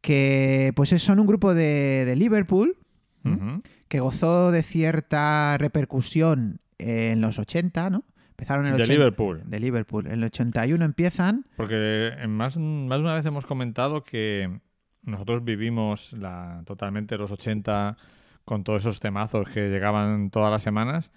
Que 0.00 0.72
pues 0.76 0.92
es- 0.92 1.02
son 1.02 1.18
un 1.18 1.26
grupo 1.26 1.54
de, 1.54 2.04
de 2.04 2.16
Liverpool 2.16 2.76
ujú. 3.24 3.62
Que 3.88 4.00
gozó 4.00 4.50
de 4.50 4.62
cierta 4.62 5.56
repercusión 5.58 6.60
en 6.78 7.20
los 7.20 7.38
80, 7.38 7.90
¿no? 7.90 8.04
Empezaron 8.30 8.66
en 8.66 8.72
el 8.72 8.78
De 8.78 8.82
80 8.82 8.98
Liverpool. 8.98 9.42
De 9.46 9.60
Liverpool. 9.60 10.06
En 10.06 10.12
el 10.12 10.24
81 10.24 10.84
empiezan. 10.84 11.46
Porque 11.56 12.08
en 12.18 12.30
más, 12.30 12.58
más 12.58 12.98
de 12.98 13.04
una 13.04 13.14
vez 13.14 13.24
hemos 13.24 13.46
comentado 13.46 14.04
que 14.04 14.60
nosotros 15.04 15.42
vivimos 15.42 16.12
la, 16.12 16.62
totalmente 16.66 17.16
los 17.16 17.30
80 17.30 17.96
con 18.44 18.62
todos 18.62 18.82
esos 18.82 19.00
temazos 19.00 19.48
que 19.48 19.70
llegaban 19.70 20.30
todas 20.30 20.50
las 20.50 20.62
semanas. 20.62 21.10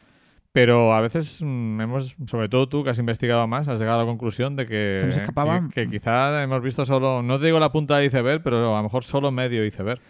Pero 0.52 0.94
a 0.94 1.02
veces 1.02 1.41
mm, 1.44 1.82
hemos, 1.82 2.16
sobre 2.26 2.50
todo 2.50 2.70
tú 2.70 2.84
que 2.84 2.90
has 2.90 2.98
investigado 2.98 3.46
más, 3.48 3.68
has 3.68 3.80
llegado 3.80 4.00
a 4.00 4.04
la 4.04 4.10
conclusión 4.10 4.56
de 4.56 4.66
que, 4.66 4.98
Se 5.00 5.06
nos 5.06 5.18
escapaban. 5.18 5.70
que, 5.70 5.86
que 5.86 5.91
quizá 5.91 6.41
hemos 6.41 6.62
visto 6.62 6.86
solo, 6.86 7.22
no 7.22 7.38
te 7.38 7.46
digo 7.48 7.60
la 7.60 7.72
punta 7.72 7.98
de 7.98 8.06
iceberg, 8.06 8.41
pero 8.41 8.74
a 8.74 8.78
lo 8.78 8.84
mejor 8.84 9.04
solo 9.04 9.30
medio 9.30 9.64
iceberg. 9.66 10.02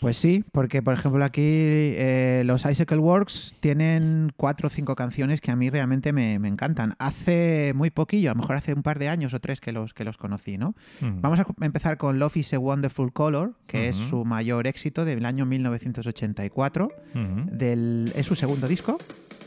Pues 0.00 0.16
sí, 0.16 0.44
porque 0.52 0.82
por 0.82 0.94
ejemplo 0.94 1.24
aquí 1.24 1.40
eh, 1.42 2.42
los 2.44 2.66
Icicle 2.66 2.98
Works 2.98 3.56
tienen 3.60 4.32
cuatro 4.36 4.66
o 4.66 4.70
cinco 4.70 4.94
canciones 4.94 5.40
que 5.40 5.50
a 5.50 5.56
mí 5.56 5.70
realmente 5.70 6.12
me, 6.12 6.38
me 6.38 6.48
encantan. 6.48 6.94
Hace 6.98 7.72
muy 7.74 7.90
poquillo, 7.90 8.30
a 8.30 8.34
lo 8.34 8.40
mejor 8.40 8.56
hace 8.56 8.74
un 8.74 8.82
par 8.82 8.98
de 8.98 9.08
años 9.08 9.32
o 9.32 9.40
tres 9.40 9.60
que 9.60 9.72
los, 9.72 9.94
que 9.94 10.04
los 10.04 10.18
conocí, 10.18 10.58
¿no? 10.58 10.74
Ujú. 11.00 11.20
Vamos 11.20 11.40
a 11.40 11.46
empezar 11.62 11.96
con 11.96 12.18
Love 12.18 12.36
is 12.36 12.52
a 12.52 12.58
Wonderful 12.58 13.12
Color, 13.12 13.54
que 13.66 13.88
es 13.88 13.96
su 13.96 14.24
mayor 14.24 14.66
éxito 14.66 15.04
del 15.04 15.24
año 15.24 15.46
1984. 15.46 16.88
Ujú. 17.14 17.50
Del, 17.50 18.12
es 18.14 18.26
su 18.26 18.34
segundo 18.34 18.68
disco 18.68 18.98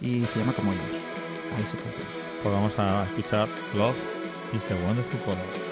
y 0.02 0.26
se 0.26 0.40
llama 0.40 0.54
como 0.54 0.72
ellos. 0.72 1.06
Icicle. 1.62 1.92
Pues 2.42 2.54
vamos 2.54 2.78
a 2.80 3.04
escuchar 3.04 3.48
Love 3.76 3.98
is 4.56 4.72
a 4.72 4.76
Wonderful 4.88 5.20
Color. 5.22 5.69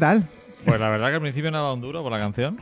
Tal? 0.00 0.26
Pues 0.64 0.80
la 0.80 0.88
verdad 0.88 1.08
que 1.10 1.14
al 1.14 1.20
principio 1.20 1.50
no 1.52 1.58
daba 1.58 1.72
un 1.74 1.80
duro 1.80 2.02
por 2.02 2.10
la 2.10 2.18
canción. 2.18 2.58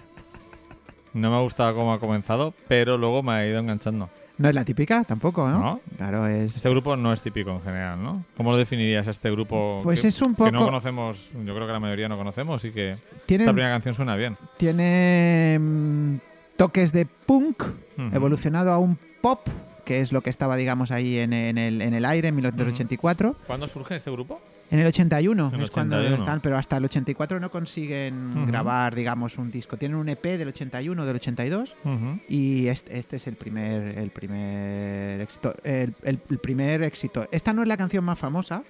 No 1.14 1.30
me 1.30 1.36
ha 1.36 1.40
gustado 1.40 1.74
cómo 1.74 1.92
ha 1.94 1.98
comenzado, 1.98 2.52
pero 2.68 2.98
luego 2.98 3.22
me 3.22 3.32
ha 3.32 3.46
ido 3.46 3.58
enganchando. 3.58 4.10
No 4.36 4.48
es 4.48 4.54
la 4.54 4.64
típica 4.64 5.02
tampoco, 5.02 5.48
¿no? 5.48 5.58
No. 5.58 5.80
Claro, 5.96 6.26
es... 6.28 6.54
Este 6.56 6.68
grupo 6.70 6.94
no 6.96 7.12
es 7.12 7.20
típico 7.22 7.50
en 7.50 7.62
general, 7.62 8.00
¿no? 8.00 8.22
¿Cómo 8.36 8.52
lo 8.52 8.56
definirías 8.56 9.08
a 9.08 9.10
este 9.10 9.30
grupo? 9.32 9.80
Pues 9.82 10.02
que, 10.02 10.08
es 10.08 10.22
un 10.22 10.36
que 10.36 10.44
no 10.44 10.52
poco- 10.52 10.64
conocemos, 10.66 11.28
yo 11.44 11.54
creo 11.56 11.66
que 11.66 11.72
la 11.72 11.80
mayoría 11.80 12.08
no 12.08 12.16
conocemos 12.16 12.64
y 12.64 12.70
que 12.70 12.94
Tienen- 13.26 13.46
esta 13.46 13.52
primera 13.52 13.72
canción 13.74 13.94
suena 13.94 14.14
bien. 14.14 14.36
Tiene 14.58 16.20
toques 16.56 16.92
de 16.92 17.06
punk 17.06 17.64
evolucionado 18.12 18.70
a 18.70 18.78
un 18.78 18.96
pop, 19.20 19.40
que 19.88 20.02
es 20.02 20.12
lo 20.12 20.20
que 20.20 20.28
estaba, 20.28 20.54
digamos, 20.56 20.90
ahí 20.90 21.16
en, 21.16 21.32
en 21.32 21.56
el, 21.56 21.80
en 21.80 21.94
el 21.94 22.04
aire 22.04 22.28
en 22.28 22.34
1984. 22.34 23.36
¿Cuándo 23.46 23.66
surge 23.66 23.96
este 23.96 24.10
grupo? 24.10 24.38
En 24.70 24.80
el 24.80 24.86
81 24.86 25.48
En 25.48 25.54
el 25.54 25.62
es 25.64 25.70
cuando 25.70 25.96
81. 25.96 26.22
están, 26.22 26.40
pero 26.42 26.58
hasta 26.58 26.76
el 26.76 26.84
84 26.84 27.40
no 27.40 27.48
consiguen 27.48 28.44
grabar, 28.46 28.94
digamos, 28.94 29.38
un 29.38 29.50
disco. 29.50 29.78
Tienen 29.78 29.96
un 29.96 30.10
EP 30.10 30.22
del 30.22 30.48
81, 30.48 31.06
del 31.06 31.16
82 31.16 31.74
Ujú. 31.84 32.20
y 32.28 32.66
este, 32.66 32.98
este 32.98 33.16
es 33.16 33.26
el 33.28 33.36
primer, 33.36 33.96
el 33.96 34.10
primer 34.10 35.22
éxito. 35.22 35.54
El, 35.64 35.94
primer 36.18 36.82
éxito. 36.82 37.26
Esta 37.32 37.54
no 37.54 37.62
es 37.62 37.68
la 37.68 37.78
canción 37.78 38.04
más 38.04 38.18
famosa. 38.18 38.64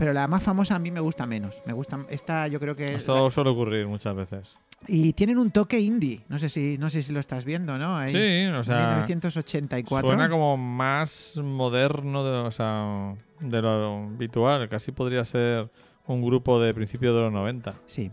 Pero 0.00 0.14
la 0.14 0.26
más 0.28 0.42
famosa 0.42 0.76
a 0.76 0.78
mí 0.78 0.90
me 0.90 1.00
gusta 1.00 1.26
menos. 1.26 1.54
Me 1.66 1.74
gusta 1.74 2.06
esta, 2.08 2.48
yo 2.48 2.58
creo 2.58 2.74
que 2.74 2.94
es 2.94 3.00
Esto 3.00 3.30
suele 3.30 3.50
ocurrir 3.50 3.86
muchas 3.86 4.16
veces. 4.16 4.56
y 4.88 5.12
tienen 5.12 5.36
un 5.36 5.50
toque 5.50 5.78
indie. 5.78 6.22
No 6.30 6.38
sé 6.38 6.48
si, 6.48 6.78
no 6.78 6.88
sé 6.88 7.02
si 7.02 7.12
lo 7.12 7.20
estás 7.20 7.44
viendo, 7.44 7.76
¿no? 7.76 7.98
Ahí, 7.98 8.08
Sí, 8.08 8.46
o 8.46 8.64
sea, 8.64 8.94
1984. 9.06 10.08
Suena 10.08 10.30
como 10.30 10.56
más 10.56 11.38
moderno 11.44 12.24
de, 12.24 12.30
o 12.30 12.50
sea, 12.50 13.14
de 13.40 13.60
lo 13.60 14.08
habitual. 14.14 14.70
Casi 14.70 14.90
podría 14.90 15.22
ser 15.26 15.68
un 16.06 16.24
grupo 16.24 16.58
de 16.62 16.72
principios 16.72 17.14
de 17.14 17.20
los 17.20 17.32
90. 17.34 17.74
Sí. 17.84 18.10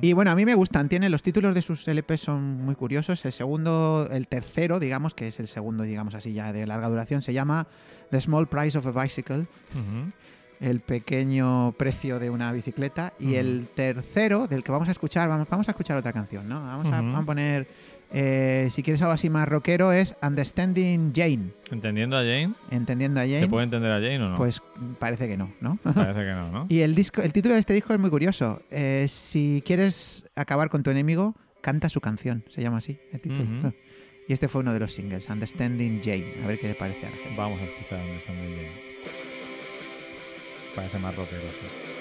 Y 0.00 0.12
bueno, 0.12 0.30
a 0.30 0.36
mí 0.36 0.44
me 0.44 0.54
gustan. 0.54 0.88
Tiene 0.88 1.08
los 1.08 1.24
títulos 1.24 1.56
de 1.56 1.62
sus 1.62 1.88
LP 1.88 2.18
son 2.18 2.64
muy 2.64 2.76
curiosos. 2.76 3.24
El 3.24 3.32
segundo, 3.32 4.08
el 4.12 4.28
tercero, 4.28 4.78
digamos, 4.78 5.12
que 5.14 5.26
es 5.26 5.40
el 5.40 5.48
segundo, 5.48 5.82
digamos 5.82 6.14
así, 6.14 6.32
ya 6.32 6.52
de 6.52 6.66
larga 6.68 6.88
duración, 6.88 7.20
se 7.20 7.32
llama 7.32 7.66
The 8.10 8.20
Small 8.20 8.46
Price 8.46 8.78
of 8.78 8.86
a 8.86 9.02
Bicycle. 9.02 9.40
Ujú. 9.74 10.12
El 10.60 10.80
pequeño 10.80 11.72
precio 11.76 12.18
de 12.18 12.30
una 12.30 12.50
bicicleta. 12.52 13.12
Y 13.20 13.26
Ujú. 13.28 13.36
el 13.36 13.68
tercero, 13.74 14.46
del 14.48 14.64
que 14.64 14.72
vamos 14.72 14.88
a 14.88 14.92
escuchar, 14.92 15.28
vamos, 15.28 15.48
vamos 15.48 15.68
a 15.68 15.70
escuchar 15.72 15.96
otra 15.96 16.12
canción, 16.12 16.48
¿no? 16.48 16.60
Vamos, 16.60 16.86
a, 16.86 16.88
Ujú. 16.88 16.96
vamos 17.06 17.22
a 17.22 17.26
poner, 17.26 17.68
eh, 18.12 18.68
si 18.72 18.82
quieres 18.82 19.00
algo 19.02 19.12
así 19.12 19.30
más 19.30 19.48
rockero, 19.48 19.92
es 19.92 20.16
Understanding 20.22 21.12
Jane. 21.14 21.50
Entendiendo 21.70 22.16
a 22.16 22.20
Jane, 22.20 22.54
Entendiendo 22.70 23.20
a 23.20 23.22
Jane. 23.22 23.38
¿se 23.40 23.46
puede 23.48 23.64
entender 23.64 23.90
a 23.92 23.96
Jane 23.96 24.20
o 24.20 24.30
no? 24.30 24.36
Pues 24.36 24.60
parece 24.98 25.28
que 25.28 25.36
no, 25.36 25.52
¿no? 25.60 25.76
Parece 25.82 26.20
que 26.20 26.32
no, 26.32 26.50
¿no? 26.52 26.66
Y 26.68 26.80
el, 26.80 26.94
disco, 26.94 27.22
el 27.22 27.32
título 27.32 27.54
de 27.54 27.60
este 27.60 27.74
disco 27.74 27.92
es 27.94 28.00
muy 28.00 28.10
curioso. 28.10 28.62
Eh, 28.70 29.06
si 29.08 29.62
quieres 29.64 30.26
acabar 30.34 30.70
con 30.70 30.82
tu 30.82 30.90
enemigo, 30.90 31.34
canta 31.60 31.88
su 31.88 32.00
canción. 32.00 32.44
Se 32.48 32.62
llama 32.62 32.78
así 32.78 32.98
el 33.12 33.20
título. 33.20 33.44
Ujú. 33.44 33.72
Y 34.28 34.34
este 34.34 34.46
fue 34.48 34.60
uno 34.60 34.74
de 34.74 34.80
los 34.80 34.92
singles, 34.92 35.26
Understanding 35.30 36.02
Jane. 36.04 36.34
A 36.44 36.48
ver 36.48 36.58
qué 36.60 36.68
le 36.68 36.74
parece 36.74 37.06
a 37.06 37.10
la 37.10 37.16
gente. 37.16 37.34
Vamos 37.34 37.58
a 37.60 37.64
escuchar 37.64 37.98
Understanding 37.98 38.56
Jane. 38.56 38.87
Parece 40.78 41.00
más 41.00 41.16
rockero. 41.16 41.97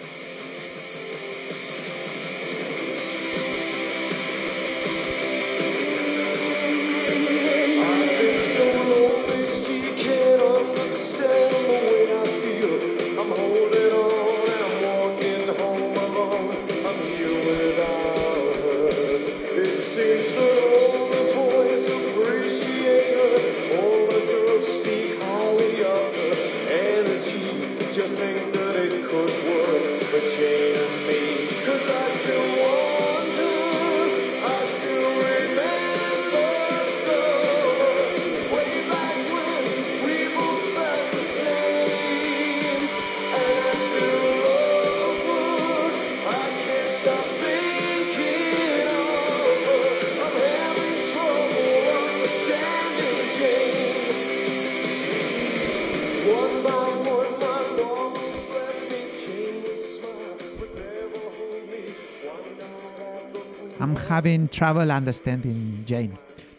Having 64.27 64.47
trouble 64.49 64.91
understanding 64.91 65.85
Jane. 65.87 66.11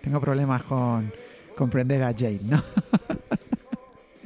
Tengo 0.02 0.20
problemas 0.20 0.62
con 0.62 1.12
comprender 1.56 2.02
a 2.02 2.12
Jane, 2.16 2.40
¿no? 2.44 2.62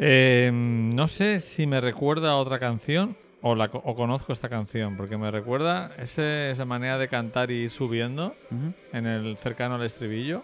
Eh, 0.05 0.51
no 0.53 1.07
sé 1.07 1.39
si 1.39 1.65
me 1.67 1.81
recuerda 1.81 2.33
a 2.33 2.37
otra 2.37 2.59
canción 2.59 3.15
o, 3.41 3.55
la, 3.55 3.67
o 3.67 3.95
conozco 3.95 4.33
esta 4.33 4.49
canción, 4.49 4.97
porque 4.97 5.17
me 5.17 5.31
recuerda 5.31 5.93
ese- 5.97 6.51
esa 6.51 6.65
manera 6.65 6.99
de 6.99 7.07
cantar 7.07 7.53
y 7.53 7.65
ir 7.65 7.71
subiendo 7.71 8.35
en 8.93 9.07
el 9.07 9.37
cercano 9.37 9.77
al 9.77 9.85
estribillo. 9.85 10.43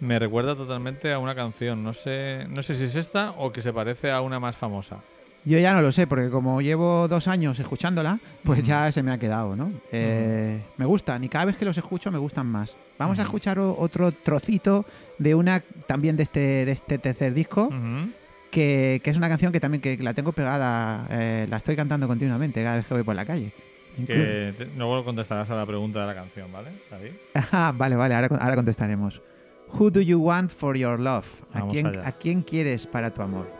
Me 0.00 0.18
recuerda 0.18 0.54
totalmente 0.56 1.10
a 1.12 1.20
una 1.20 1.34
canción. 1.34 1.82
No 1.82 1.94
sé, 1.94 2.44
no 2.50 2.62
sé 2.62 2.74
si 2.74 2.84
es 2.84 2.96
esta 2.96 3.30
o 3.38 3.50
que 3.50 3.62
se 3.62 3.72
parece 3.72 4.10
a 4.10 4.20
una 4.20 4.40
más 4.40 4.56
famosa. 4.56 4.98
Yo 5.44 5.58
ya 5.58 5.72
no 5.72 5.80
lo 5.80 5.92
sé, 5.92 6.06
porque 6.06 6.28
como 6.28 6.60
llevo 6.60 7.08
dos 7.08 7.26
años 7.26 7.58
escuchándola, 7.58 8.18
pues 8.44 8.62
ya 8.62 8.92
se 8.92 9.02
me 9.02 9.12
ha 9.12 9.18
quedado, 9.18 9.56
¿no? 9.56 9.70
Eh, 9.92 10.60
Me 10.76 10.84
gustan 10.84 11.24
y 11.24 11.28
cada 11.28 11.46
vez 11.46 11.56
que 11.56 11.64
los 11.64 11.78
escucho 11.78 12.10
me 12.10 12.18
gustan 12.18 12.46
más. 12.46 12.76
Vamos 12.98 13.18
a 13.18 13.22
escuchar 13.22 13.58
otro 13.58 14.12
trocito 14.12 14.84
de 15.18 15.34
una 15.34 15.60
también 15.86 16.16
de 16.16 16.24
este, 16.24 16.64
de 16.66 16.72
este 16.72 16.98
tercer 16.98 17.32
disco, 17.32 17.70
que, 18.50 19.00
que 19.02 19.10
es 19.10 19.16
una 19.16 19.28
canción 19.28 19.52
que 19.52 19.60
también 19.60 19.80
que 19.80 19.96
la 19.98 20.12
tengo 20.14 20.32
pegada, 20.32 21.06
eh, 21.10 21.46
la 21.48 21.58
estoy 21.58 21.76
cantando 21.76 22.06
continuamente 22.08 22.62
cada 22.62 22.76
vez 22.76 22.86
que 22.86 22.94
voy 22.94 23.02
por 23.02 23.14
la 23.14 23.24
calle. 23.24 23.52
Que 24.06 24.54
te- 24.56 24.66
luego 24.76 25.04
contestarás 25.04 25.50
a 25.50 25.54
la 25.56 25.66
pregunta 25.66 26.00
de 26.00 26.06
la 26.06 26.14
canción, 26.14 26.52
¿vale, 26.52 26.70
David? 26.90 27.12
Ah, 27.52 27.72
vale, 27.76 27.96
vale, 27.96 28.14
ahora, 28.14 28.28
ahora 28.38 28.54
contestaremos. 28.56 29.22
Who 29.72 29.90
do 29.90 30.00
you 30.00 30.18
want 30.20 30.50
for 30.50 30.76
your 30.76 30.98
love? 31.00 31.26
¿A 31.52 31.60
Vamos 31.60 31.72
quién, 31.74 31.86
allá. 31.86 32.06
¿A 32.06 32.12
quién 32.12 32.42
quieres 32.42 32.86
para 32.86 33.12
tu 33.12 33.22
amor? 33.22 33.50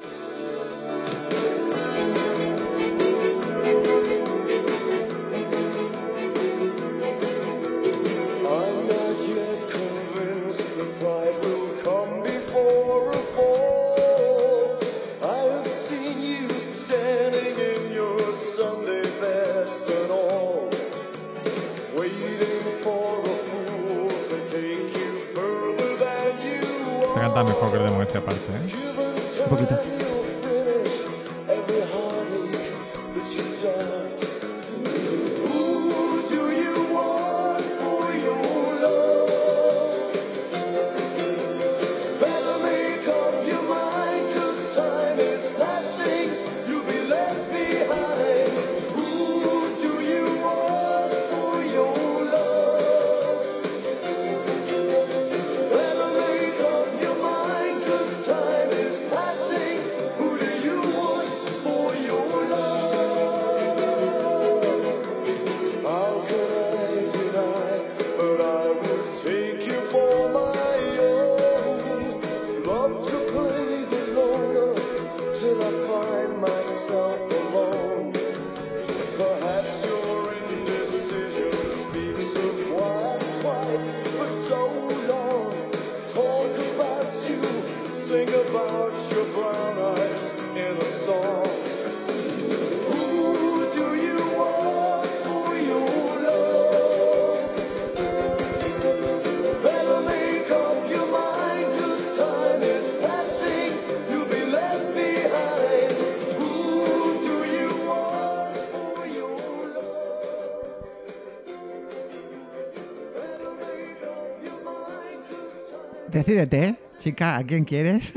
Decídete, 116.28 116.62
¿eh? 116.64 116.74
chica, 116.98 117.36
¿a 117.38 117.44
quién 117.44 117.64
quieres? 117.64 118.12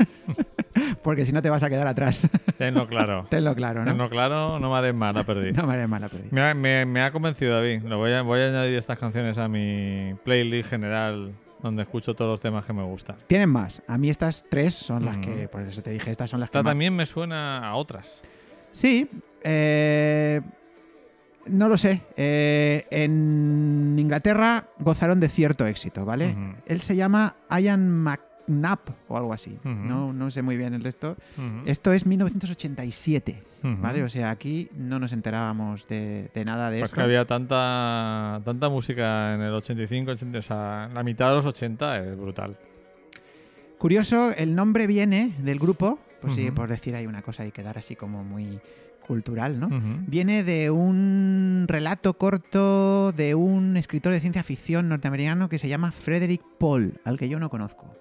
Porque 1.02 1.24
si 1.24 1.32
no 1.32 1.40
te 1.40 1.48
vas 1.48 1.62
a 1.62 1.70
quedar 1.70 1.86
atrás. 1.86 2.28
Tenlo 2.58 2.86
claro. 2.86 3.24
Tenlo 3.30 3.54
claro, 3.54 3.80
¿no? 3.86 3.90
Tenlo 3.90 4.10
claro, 4.10 4.58
no 4.58 4.70
me 4.70 4.76
haré 4.76 4.92
mal 4.92 5.16
a 5.16 5.24
perder. 5.24 5.56
No 5.56 5.66
me 5.66 5.72
haré 5.72 5.86
mala 5.86 6.10
perdida. 6.10 6.28
Me 6.30 6.42
ha, 6.42 6.52
me- 6.52 6.84
me 6.84 7.00
ha 7.00 7.10
convencido 7.10 7.54
David. 7.54 7.80
Lo 7.84 7.96
voy, 7.96 8.12
a, 8.12 8.20
voy 8.20 8.40
a 8.40 8.48
añadir 8.48 8.74
estas 8.76 8.98
canciones 8.98 9.38
a 9.38 9.48
mi 9.48 10.12
playlist 10.24 10.68
general 10.68 11.32
donde 11.62 11.84
escucho 11.84 12.12
todos 12.14 12.32
los 12.32 12.40
temas 12.42 12.66
que 12.66 12.74
me 12.74 12.82
gustan. 12.82 13.16
Tienen 13.28 13.48
más. 13.48 13.80
A 13.88 13.96
mí 13.96 14.10
estas 14.10 14.44
tres 14.50 14.74
son 14.74 15.06
las 15.06 15.16
Mm. 15.16 15.20
que, 15.22 15.48
por 15.48 15.62
eso 15.62 15.80
te 15.80 15.90
dije, 15.92 16.10
estas 16.10 16.28
son 16.28 16.40
las 16.40 16.50
que 16.50 16.58
Esta 16.58 16.62
más- 16.62 16.70
también 16.72 16.94
me 16.94 17.06
suena 17.06 17.66
a 17.66 17.76
otras. 17.76 18.20
Sí, 18.72 19.08
eh, 19.42 20.42
no 21.46 21.68
lo 21.70 21.78
sé. 21.78 22.02
Eh, 22.16 22.84
en 22.90 23.81
Inglaterra 24.02 24.68
gozaron 24.78 25.18
de 25.20 25.28
cierto 25.28 25.66
éxito, 25.66 26.04
¿vale? 26.04 26.36
Él 26.66 26.80
se 26.82 26.94
llama 26.96 27.36
Ian 27.50 27.88
McNabb 27.88 28.80
o 29.08 29.16
algo 29.16 29.32
así. 29.32 29.58
No, 29.64 30.12
no 30.12 30.30
sé 30.30 30.42
muy 30.42 30.56
bien 30.56 30.74
el 30.74 30.82
de 30.82 30.88
esto. 30.90 31.16
Esto 31.64 31.92
es 31.92 32.04
1987, 32.06 33.42
Ujú. 33.62 33.76
¿vale? 33.80 34.02
O 34.02 34.08
sea, 34.08 34.30
aquí 34.30 34.68
no 34.76 34.98
nos 34.98 35.12
enterábamos 35.12 35.86
de, 35.88 36.30
de 36.34 36.44
nada 36.44 36.70
de 36.70 36.80
Pues 36.80 36.90
esto. 36.90 36.96
que 37.00 37.04
había 37.04 37.24
tanta, 37.24 38.40
tanta 38.44 38.68
música 38.68 39.34
en 39.34 39.40
el 39.42 39.54
85, 39.54 40.10
80, 40.12 40.38
o 40.38 40.42
sea, 40.42 40.90
la 40.92 41.02
mitad 41.02 41.28
de 41.30 41.36
los 41.36 41.46
80 41.46 41.98
es 42.04 42.16
brutal. 42.18 42.56
Curioso, 43.78 44.32
el 44.36 44.54
nombre 44.54 44.86
viene 44.86 45.34
del 45.38 45.58
grupo, 45.58 45.98
pues 46.20 46.34
sí, 46.34 46.50
por 46.52 46.68
decir 46.68 46.94
ahí 46.94 47.06
una 47.06 47.22
cosa 47.22 47.44
y 47.46 47.50
quedar 47.50 47.78
así 47.78 47.96
como 47.96 48.22
muy 48.22 48.60
cultural, 49.06 49.58
¿no? 49.60 49.68
Viene 50.06 50.42
de 50.44 50.70
un 50.70 51.66
relato 51.68 52.14
corto 52.14 53.12
de 53.12 53.34
un 53.34 53.76
escritor 53.76 54.12
de 54.12 54.20
ciencia 54.20 54.42
ficción 54.42 54.88
norteamericano 54.88 55.48
que 55.48 55.58
se 55.58 55.68
llama 55.68 55.92
Frederick 55.92 56.42
Paul, 56.58 56.94
al 57.04 57.18
que 57.18 57.28
yo 57.28 57.38
no 57.38 57.50
conozco. 57.50 57.94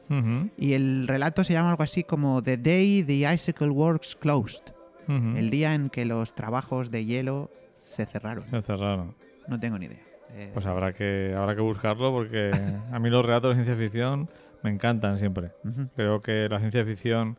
Y 0.57 0.73
el 0.73 1.07
relato 1.07 1.43
se 1.43 1.53
llama 1.53 1.69
algo 1.71 1.83
así 1.83 2.03
como 2.03 2.41
The 2.43 2.57
Day 2.57 3.03
the 3.03 3.33
Icicle 3.33 3.69
Works 3.69 4.15
Closed, 4.15 4.63
el 5.07 5.49
día 5.49 5.73
en 5.73 5.89
que 5.89 6.05
los 6.05 6.33
trabajos 6.35 6.91
de 6.91 7.05
hielo 7.05 7.49
se 7.83 8.05
cerraron. 8.05 8.43
Se 8.49 8.61
cerraron. 8.61 9.13
No 9.47 9.59
tengo 9.59 9.77
ni 9.79 9.85
idea. 9.87 9.99
Eh, 10.33 10.49
Pues 10.53 10.65
habrá 10.65 10.93
que, 10.93 11.33
habrá 11.37 11.55
que 11.55 11.61
buscarlo 11.61 12.11
porque 12.11 12.51
a 12.91 12.99
mí 12.99 13.09
los 13.09 13.25
relatos 13.25 13.49
de 13.57 13.63
ciencia 13.63 13.75
ficción 13.75 14.29
me 14.63 14.69
encantan 14.69 15.17
siempre. 15.17 15.51
Creo 15.95 16.21
que 16.21 16.47
la 16.49 16.59
ciencia 16.59 16.85
ficción 16.85 17.37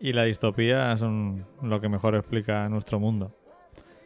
y 0.00 0.12
la 0.12 0.24
distopía 0.24 0.96
son 0.96 1.46
lo 1.62 1.80
que 1.80 1.88
mejor 1.88 2.14
explica 2.14 2.68
nuestro 2.68 3.00
mundo. 3.00 3.34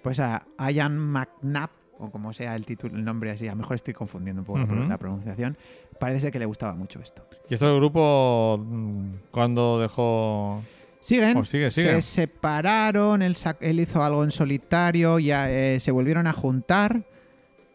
Pues 0.03 0.21
a 0.21 0.45
Ian 0.71 0.97
McNabb, 0.97 1.71
o 1.99 2.11
como 2.11 2.33
sea 2.33 2.55
el 2.55 2.65
título, 2.65 2.97
el 2.97 3.05
nombre 3.05 3.31
así, 3.31 3.47
a 3.49 3.51
lo 3.51 3.57
mejor 3.57 3.77
estoy 3.77 3.95
confundiendo 3.95 4.43
un 4.43 4.47
poco 4.47 4.75
la 4.75 4.99
pronunciación, 4.99 5.57
parece 5.99 6.23
ser 6.23 6.33
que 6.33 6.39
le 6.39 6.47
gustaba 6.47 6.75
mucho 6.75 7.01
esto. 7.01 7.27
¿Y 7.49 7.55
esto 7.55 7.67
del 7.67 7.77
grupo 7.77 8.65
mm, 8.65 9.11
cuándo 9.31 9.81
dejó...? 9.81 10.63
Siguen, 11.01 11.37
Oh, 11.37 11.45
sigue, 11.45 11.71
sigue. 11.71 12.03
se 12.03 12.03
separaron, 12.03 13.23
él, 13.23 13.37
hizo 13.81 14.03
algo 14.03 14.25
en 14.25 14.33
solitario, 14.33 15.19
ya 15.21 15.51
eh, 15.51 15.79
se 15.79 15.93
volvieron 15.93 16.27
a 16.27 16.33
juntar 16.33 17.05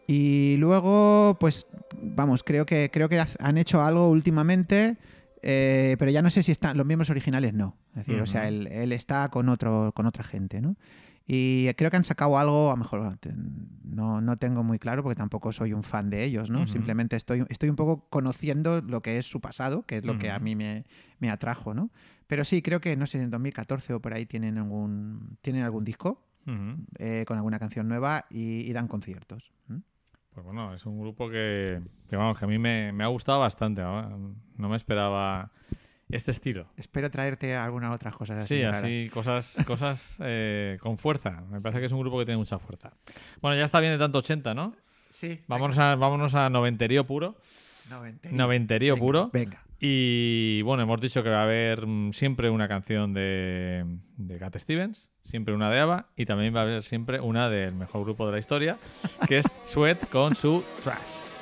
y 0.06 0.56
luego, 0.58 1.36
pues, 1.40 1.66
vamos, 2.02 2.42
creo 2.42 2.66
que 2.66 2.90
creo 2.92 3.08
que 3.08 3.24
han 3.38 3.56
hecho 3.58 3.82
algo 3.82 4.10
últimamente, 4.10 4.96
eh, 5.46 5.96
pero 5.98 6.10
ya 6.10 6.22
no 6.22 6.30
sé 6.30 6.42
si 6.42 6.52
están 6.52 6.78
los 6.78 6.86
miembros 6.86 7.10
originales 7.10 7.52
no, 7.52 7.76
es 7.90 8.06
decir, 8.06 8.20
o 8.20 8.26
sea, 8.26 8.48
él, 8.48 8.66
él 8.68 8.92
está 8.92 9.28
con 9.28 9.50
otro 9.50 9.92
con 9.94 10.06
otra 10.06 10.24
gente, 10.24 10.62
¿no? 10.62 10.76
Y 11.26 11.72
creo 11.74 11.90
que 11.90 11.96
han 11.96 12.04
sacado 12.04 12.38
algo, 12.38 12.68
a 12.68 12.72
lo 12.72 12.76
mejor 12.78 13.18
no, 13.82 14.20
no 14.20 14.36
tengo 14.36 14.62
muy 14.62 14.78
claro 14.78 15.02
porque 15.02 15.16
tampoco 15.16 15.52
soy 15.52 15.72
un 15.72 15.82
fan 15.82 16.10
de 16.10 16.22
ellos, 16.22 16.50
¿no? 16.50 16.60
Ujú. 16.62 16.68
Simplemente 16.68 17.16
estoy, 17.16 17.44
estoy 17.48 17.70
un 17.70 17.76
poco 17.76 18.08
conociendo 18.10 18.82
lo 18.82 19.02
que 19.02 19.18
es 19.18 19.26
su 19.26 19.40
pasado, 19.40 19.86
que 19.86 19.98
es 19.98 20.04
lo 20.04 20.18
que 20.18 20.30
a 20.30 20.38
mí 20.38 20.54
me, 20.54 20.84
me 21.18 21.30
atrajo, 21.30 21.72
¿no? 21.72 21.90
Pero 22.26 22.44
sí, 22.44 22.60
creo 22.60 22.80
que, 22.80 22.96
no 22.96 23.06
sé, 23.06 23.20
en 23.22 23.30
2014 23.30 23.94
o 23.94 24.00
por 24.00 24.12
ahí 24.12 24.26
tienen 24.26 24.58
algún, 24.58 25.38
tienen 25.40 25.62
algún 25.62 25.84
disco 25.84 26.26
eh, 26.98 27.24
con 27.26 27.38
alguna 27.38 27.58
canción 27.58 27.88
nueva 27.88 28.26
y, 28.30 28.60
y 28.68 28.72
dan 28.74 28.86
conciertos. 28.86 29.50
¿m? 29.70 29.80
Pues 30.34 30.44
bueno, 30.44 30.74
es 30.74 30.84
un 30.84 31.00
grupo 31.00 31.30
que, 31.30 31.80
que, 32.08 32.16
vamos, 32.16 32.38
que 32.38 32.44
a 32.44 32.48
mí 32.48 32.58
me, 32.58 32.92
me 32.92 33.04
ha 33.04 33.06
gustado 33.06 33.38
bastante. 33.38 33.82
¿no? 33.82 34.34
No 34.56 34.68
me 34.68 34.76
esperaba 34.76 35.52
este 36.10 36.30
estilo. 36.32 36.66
Espero 36.76 37.10
traerte 37.10 37.54
algunas 37.54 37.94
otras 37.94 38.14
cosas 38.14 38.42
así. 38.42 38.56
Sí, 38.56 38.62
así, 38.62 39.08
cosas, 39.10 39.58
cosas 39.66 40.16
eh, 40.20 40.76
con 40.80 40.98
fuerza. 40.98 41.42
Me 41.50 41.60
parece 41.60 41.80
que 41.80 41.86
es 41.86 41.92
un 41.92 42.00
grupo 42.00 42.18
que 42.18 42.24
tiene 42.24 42.38
mucha 42.38 42.58
fuerza. 42.58 42.92
Bueno, 43.40 43.56
ya 43.56 43.64
está 43.64 43.80
bien 43.80 43.92
de 43.92 43.98
tanto 43.98 44.18
80, 44.18 44.54
¿no? 44.54 44.74
Sí. 45.08 45.40
Vámonos 45.46 45.78
a, 45.78 45.94
vámonos 45.94 46.34
a 46.34 46.50
noventerío 46.50 47.06
puro. 47.06 47.36
Noventerío. 47.90 48.36
Noventerío 48.36 48.94
Venga, 48.94 49.04
puro. 49.06 49.30
Venga. 49.32 49.62
Y 49.86 50.62
bueno, 50.62 50.82
hemos 50.82 50.98
dicho 50.98 51.22
que 51.22 51.28
va 51.28 51.40
a 51.40 51.42
haber 51.42 51.86
mm, 51.86 52.14
siempre 52.14 52.48
una 52.48 52.68
canción 52.68 53.12
de, 53.12 53.84
de 54.16 54.58
Stevens, 54.58 55.10
siempre 55.24 55.52
una 55.52 55.68
de 55.68 55.78
ABBA 55.78 56.08
y 56.16 56.24
también 56.24 56.56
va 56.56 56.60
a 56.60 56.62
haber 56.62 56.82
siempre 56.82 57.20
una 57.20 57.50
del 57.50 57.74
mejor 57.74 58.02
grupo 58.04 58.24
de 58.24 58.32
la 58.32 58.38
historia, 58.38 58.78
que 59.28 59.40
es 59.40 59.46
Sweat 59.66 60.08
con 60.08 60.36
su 60.36 60.64
Trash. 60.82 61.33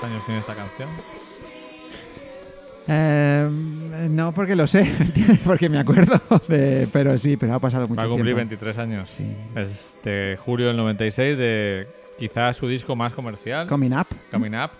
Cuántos 0.00 0.10
años 0.10 0.24
tiene 0.24 0.40
esta 0.40 0.54
canción? 0.54 0.88
Eh, 2.86 3.48
no, 4.10 4.32
porque 4.32 4.54
lo 4.54 4.66
sé, 4.66 4.90
porque 5.44 5.68
me 5.70 5.78
acuerdo, 5.78 6.20
de- 6.48 6.86
pero 6.92 7.16
sí, 7.16 7.36
pero 7.36 7.54
ha 7.54 7.58
pasado 7.58 7.88
mucho 7.88 8.00
Va 8.00 8.06
a 8.06 8.10
cumplir 8.10 8.34
tiempo. 8.34 8.50
23 8.56 8.78
años. 8.78 9.10
Sí. 9.10 9.34
Es 9.56 9.98
de 10.04 10.38
julio 10.44 10.66
del 10.68 10.76
96, 10.76 11.38
de 11.38 11.88
quizás 12.18 12.56
su 12.56 12.68
disco 12.68 12.94
más 12.94 13.14
comercial, 13.14 13.66
Coming 13.66 13.92
Up. 13.94 14.06
Coming 14.30 14.54
Up. 14.54 14.70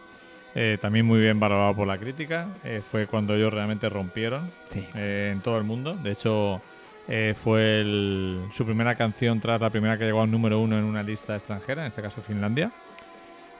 Eh, 0.55 0.79
también 0.81 1.05
muy 1.07 1.19
bien 1.19 1.41
valorado 1.41 1.75
por 1.75 1.87
la 1.89 1.99
crítica. 1.99 2.49
Eh, 2.63 2.81
fue 2.89 3.07
cuando 3.07 3.35
ellos 3.35 3.53
realmente 3.53 3.89
rompieron 3.89 4.49
Sí. 4.69 4.87
eh, 4.95 5.31
en 5.33 5.41
todo 5.41 5.57
el 5.59 5.65
mundo. 5.65 5.95
De 5.97 6.13
hecho, 6.13 6.61
eh, 7.09 7.35
fue 7.43 7.81
el- 7.81 8.41
su 8.53 8.65
primera 8.67 8.95
canción 8.97 9.41
tras 9.41 9.61
la 9.61 9.71
primera 9.71 9.97
que 9.99 10.05
llegó 10.05 10.21
a 10.21 10.25
un 10.25 10.31
número 10.31 10.61
uno 10.61 10.79
en 10.79 10.85
una 10.85 11.03
lista 11.03 11.35
extranjera, 11.35 11.83
en 11.83 11.89
este 11.89 12.03
caso 12.03 12.21
Finlandia. 12.21 12.71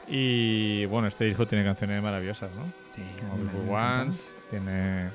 Y 0.07 0.85
bueno, 0.85 1.07
este 1.07 1.25
disco 1.25 1.47
tiene 1.47 1.63
canciones 1.63 2.01
maravillosas, 2.01 2.49
¿no? 2.55 2.63
Sí, 2.91 3.01
Como 3.19 3.35
mí 3.35 3.43
me- 3.43 3.51
Beautiful 3.51 3.65
me 3.65 3.71
encanta. 3.73 4.01
Ones, 4.03 4.23
tiene... 4.49 5.09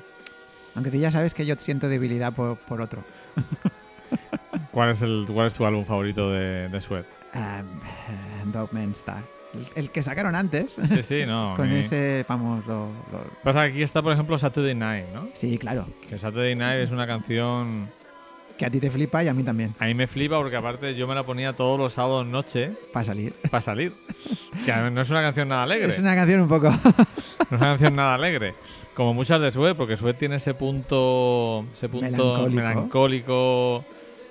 Aunque 0.75 0.91
tú 0.91 0.97
ya 0.97 1.11
sabes 1.11 1.33
que 1.33 1.45
yo 1.45 1.55
siento 1.55 1.87
debilidad 1.89 2.33
por, 2.33 2.57
por 2.57 2.81
otro. 2.81 3.03
¿Cuál 4.71 4.91
es, 4.91 5.01
el, 5.01 5.25
¿Cuál 5.31 5.47
es 5.47 5.53
tu 5.53 5.65
álbum 5.65 5.83
favorito 5.85 6.31
de, 6.31 6.69
de 6.69 6.81
Sweat? 6.81 7.05
Um, 7.35 8.51
Dogman 8.51 8.91
Star. 8.91 9.23
El, 9.53 9.67
el 9.75 9.91
que 9.91 10.01
sacaron 10.01 10.33
antes. 10.35 10.73
Sí, 10.89 11.01
sí, 11.01 11.23
no. 11.25 11.53
con 11.57 11.69
mi- 11.69 11.79
ese, 11.79 12.25
vamos, 12.27 12.65
lo, 12.67 12.87
lo- 13.11 13.23
Pasa 13.43 13.63
que 13.65 13.71
aquí 13.73 13.81
está, 13.83 14.01
por 14.01 14.13
ejemplo, 14.13 14.37
Saturday 14.37 14.75
Night, 14.75 15.07
¿no? 15.13 15.27
Sí, 15.33 15.57
claro. 15.57 15.87
Que 16.09 16.17
Saturday 16.17 16.55
Night 16.55 16.79
es 16.81 16.91
una 16.91 17.05
canción... 17.07 17.89
Que 18.61 18.67
a 18.67 18.69
ti 18.69 18.79
te 18.79 18.91
flipa 18.91 19.23
y 19.23 19.27
a 19.27 19.33
mí 19.33 19.41
también. 19.41 19.73
A 19.79 19.85
mí 19.85 19.95
me 19.95 20.05
flipa 20.05 20.37
porque 20.37 20.55
aparte 20.55 20.93
yo 20.93 21.07
me 21.07 21.15
la 21.15 21.23
ponía 21.23 21.53
todos 21.53 21.79
los 21.79 21.93
sábados 21.93 22.27
noche 22.27 22.69
Para 22.93 23.03
salir. 23.03 23.33
para 23.49 23.59
salir. 23.59 23.91
Que 24.63 24.71
no 24.91 25.01
es 25.01 25.09
una 25.09 25.23
canción 25.23 25.47
nada 25.47 25.63
alegre. 25.63 25.91
Es 25.91 25.97
una 25.97 26.13
canción 26.13 26.41
un 26.41 26.47
poco. 26.47 26.69
No 27.49 27.57
es 27.57 27.61
una 27.61 27.71
canción 27.71 27.95
nada 27.95 28.13
alegre. 28.13 28.53
Como 28.93 29.15
muchas 29.15 29.41
de 29.41 29.49
Sweat, 29.49 29.75
porque 29.75 29.97
Sweat 29.97 30.19
tiene 30.19 30.35
ese 30.35 30.53
punto, 30.53 31.65
ese 31.73 31.89
punto 31.89 32.07
Melancólico. 32.49 32.49
melancólico. 32.55 33.85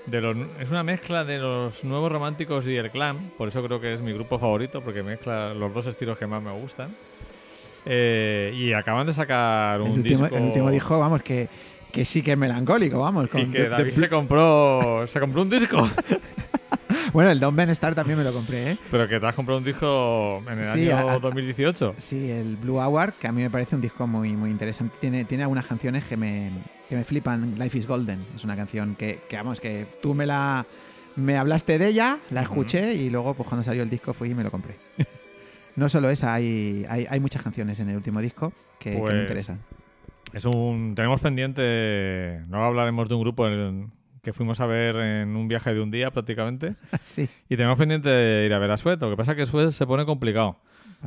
de 0.06 0.20
los, 0.20 0.36
es 0.60 0.70
una 0.70 0.84
mezcla 0.84 1.24
de 1.24 1.38
los 1.38 1.82
nuevos 1.82 2.12
románticos 2.12 2.68
y 2.68 2.76
el 2.76 2.92
clan. 2.92 3.32
Por 3.36 3.48
eso 3.48 3.64
creo 3.64 3.80
que 3.80 3.94
es 3.94 4.00
mi 4.00 4.12
grupo 4.12 4.38
favorito, 4.38 4.80
porque 4.80 5.02
mezcla 5.02 5.52
los 5.54 5.74
dos 5.74 5.86
estilos 5.88 6.16
que 6.16 6.28
más 6.28 6.40
me 6.40 6.52
gustan. 6.52 6.94
Eh, 7.84 8.52
y 8.54 8.74
acaban 8.74 9.08
de 9.08 9.12
sacar 9.12 9.80
el, 9.80 9.82
un 9.82 9.90
último, 9.90 10.22
disco. 10.22 10.36
el 10.36 10.42
último 10.44 10.70
disco, 10.70 11.00
vamos, 11.00 11.20
que, 11.24 11.48
que 11.90 12.04
sí 12.04 12.22
que 12.22 12.32
es 12.32 12.38
melancólico, 12.38 13.00
vamos. 13.00 13.28
Con 13.28 13.40
Y 13.42 13.46
que 13.46 13.58
The- 13.58 13.64
The 13.64 13.68
David 13.70 13.92
se 13.92 14.08
compró, 14.08 15.06
se 15.06 15.20
compró 15.20 15.42
un 15.42 15.50
disco. 15.50 15.88
Bueno, 17.12 17.30
el 17.32 17.40
Don 17.40 17.54
Ben 17.56 17.70
Star 17.70 17.92
también 17.94 18.16
me 18.18 18.24
lo 18.24 18.32
compré, 18.32 18.72
¿eh? 18.72 18.76
Pero 18.88 19.08
que 19.08 19.18
te 19.18 19.26
has 19.26 19.34
comprado 19.34 19.58
un 19.58 19.64
disco 19.64 20.42
en 20.48 20.58
el 20.60 20.64
Sí, 20.64 20.90
año 20.90 21.08
a- 21.08 21.12
a- 21.14 21.18
2018. 21.18 21.94
Sí, 21.96 22.30
el 22.30 22.56
Blue 22.56 22.78
Hour, 22.80 23.14
que 23.14 23.26
a 23.26 23.32
mí 23.32 23.42
me 23.42 23.50
parece 23.50 23.74
un 23.74 23.80
disco 23.82 24.06
muy, 24.06 24.32
muy 24.34 24.50
interesante. 24.50 24.94
Tiene, 25.00 25.24
tiene 25.24 25.42
algunas 25.42 25.66
canciones 25.66 26.04
que 26.04 26.16
me, 26.16 26.50
que 26.88 26.94
me 26.94 27.02
flipan. 27.02 27.56
Life 27.58 27.78
is 27.78 27.86
Golden 27.88 28.24
es 28.36 28.44
una 28.44 28.54
canción 28.54 28.94
que, 28.94 29.20
que, 29.28 29.36
vamos, 29.36 29.58
que 29.60 29.86
tú 30.00 30.14
me 30.14 30.24
la 30.26 30.64
me 31.16 31.36
hablaste 31.36 31.78
de 31.78 31.88
ella, 31.88 32.18
la 32.30 32.42
escuché 32.42 32.94
y 32.94 33.10
luego, 33.10 33.34
pues 33.34 33.48
cuando 33.48 33.64
salió 33.64 33.82
el 33.82 33.90
disco 33.90 34.14
fui 34.14 34.30
y 34.30 34.34
me 34.34 34.44
lo 34.44 34.50
compré. 34.52 34.76
no 35.76 35.88
solo 35.88 36.10
esa, 36.10 36.32
hay, 36.34 36.86
hay, 36.88 37.06
hay 37.10 37.18
muchas 37.18 37.42
canciones 37.42 37.80
en 37.80 37.88
el 37.90 37.96
último 37.96 38.20
disco 38.20 38.52
que, 38.78 38.92
que 38.92 38.98
Pues- 38.98 39.14
me 39.14 39.20
interesan. 39.22 39.58
Es 40.32 40.44
un, 40.44 40.94
tenemos 40.94 41.20
pendiente, 41.20 42.40
luego 42.48 42.64
hablaremos 42.64 43.08
de 43.08 43.14
un 43.14 43.20
grupo 43.22 43.48
en- 43.48 43.90
que 44.22 44.32
fuimos 44.34 44.60
a 44.60 44.66
ver 44.66 44.96
en 44.96 45.34
un 45.34 45.48
viaje 45.48 45.72
de 45.72 45.80
un 45.80 45.90
día 45.90 46.10
prácticamente. 46.10 46.74
sí. 47.00 47.28
Y 47.48 47.56
tenemos 47.56 47.78
pendiente 47.78 48.08
de 48.08 48.46
ir 48.46 48.52
a 48.52 48.58
ver 48.58 48.70
a 48.70 48.76
Suet. 48.76 49.00
Lo 49.00 49.10
que 49.10 49.16
pasa 49.16 49.32
es 49.32 49.36
que 49.38 49.46
Suet 49.46 49.70
se 49.70 49.86
pone 49.86 50.04
complicado. 50.04 50.58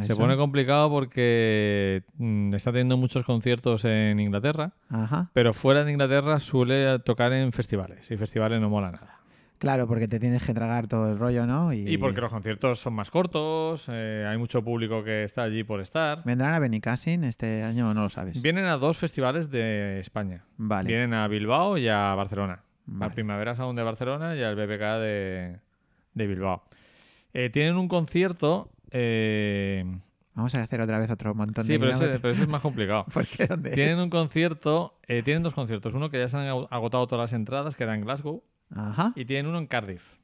Se 0.01 0.15
pone 0.15 0.35
complicado 0.35 0.89
porque 0.89 2.01
mm, 2.17 2.55
está 2.55 2.71
teniendo 2.71 2.97
muchos 2.97 3.21
conciertos 3.23 3.85
en 3.85 4.19
Inglaterra, 4.19 4.71
Ajá. 4.89 5.29
pero 5.33 5.53
fuera 5.53 5.83
de 5.83 5.91
Inglaterra 5.91 6.39
suele 6.39 6.97
tocar 6.99 7.31
en 7.33 7.51
festivales. 7.51 8.09
Y 8.09 8.17
festivales 8.17 8.59
no 8.59 8.69
mola 8.71 8.89
nada. 8.91 9.19
Claro, 9.63 9.87
porque 9.87 10.09
te 10.09 10.19
tienes 10.19 10.43
que 10.43 10.53
tragar 10.53 10.87
todo 10.89 11.09
el 11.09 11.17
rollo, 11.17 11.45
¿no? 11.47 11.71
Y, 11.71 11.87
Y 11.87 11.97
porque 11.97 12.19
los 12.19 12.29
conciertos 12.29 12.79
son 12.79 12.91
más 12.95 13.09
cortos, 13.09 13.85
eh, 13.87 14.27
hay 14.29 14.37
mucho 14.37 14.61
público 14.61 15.05
que 15.05 15.23
está 15.23 15.43
allí 15.43 15.63
por 15.63 15.79
estar. 15.79 16.21
¿Vendrán 16.25 16.53
a 16.53 16.59
Benicassin 16.59 17.23
este 17.23 17.63
año 17.63 17.89
o 17.89 17.93
no 17.93 18.03
lo 18.03 18.09
sabes? 18.09 18.41
Vienen 18.41 18.65
a 18.65 18.75
dos 18.75 18.97
festivales 18.97 19.49
de 19.49 20.01
España. 20.01 20.43
Vale. 20.57 20.89
Vienen 20.89 21.13
a 21.13 21.29
Bilbao 21.29 21.77
y 21.77 21.87
a 21.87 22.13
Barcelona. 22.13 22.61
Vale. 22.87 23.05
Al 23.09 23.13
Primavera 23.15 23.55
Sound 23.55 23.79
de 23.79 23.85
Barcelona 23.85 24.35
y 24.35 24.43
al 24.43 24.55
BBK 24.57 24.81
de, 24.99 25.59
de 26.13 26.27
Bilbao. 26.27 26.63
Eh, 27.33 27.49
tienen 27.49 27.77
un 27.77 27.87
concierto. 27.87 28.69
eh, 28.91 29.85
Vamos 30.35 30.53
a 30.55 30.61
hacer 30.63 30.81
otra 30.81 30.99
vez 30.99 31.09
otro 31.09 31.33
montón 31.35 31.63
sí, 31.63 31.71
de 31.73 31.79
pero 31.79 31.91
ese, 31.91 31.99
kilómetros. 31.99 32.21
pero 32.21 32.31
ese 32.33 32.41
es 32.43 32.49
más 32.49 32.61
complicado. 32.61 33.05
¿Por 33.13 33.25
qué? 33.27 33.47
¿Dónde 33.47 33.69
es? 33.69 33.75
tienen 33.75 33.99
un 34.01 34.09
concierto. 34.09 34.99
eh, 35.07 35.21
tienen 35.23 35.41
dos 35.41 35.53
conciertos. 35.53 35.93
Uno 35.93 36.09
que 36.09 36.19
ya 36.19 36.27
se 36.27 36.35
han 36.35 36.47
ag- 36.47 36.67
agotado 36.69 37.07
todas 37.07 37.31
las 37.31 37.33
entradas, 37.39 37.75
que 37.75 37.83
era 37.83 37.95
en 37.95 38.01
Glasgow. 38.01 38.43
Ajá. 38.75 39.13
Y 39.15 39.25
tienen 39.25 39.47
uno 39.47 39.57
en 39.57 39.67
Cardiff. 39.67 40.17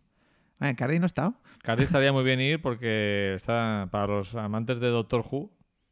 Bueno, 0.59 0.75
Cardi 0.77 0.99
no 0.99 1.05
ha 1.05 1.07
estado. 1.07 1.35
Cardiff 1.63 1.85
estaría 1.85 2.11
muy 2.11 2.23
bien 2.23 2.41
ir 2.41 2.61
porque 2.61 3.33
está 3.33 3.87
para 3.91 4.07
los 4.07 4.35
amantes 4.35 4.79
de 4.79 4.89
Doctor 4.89 5.23
Who. 5.29 5.51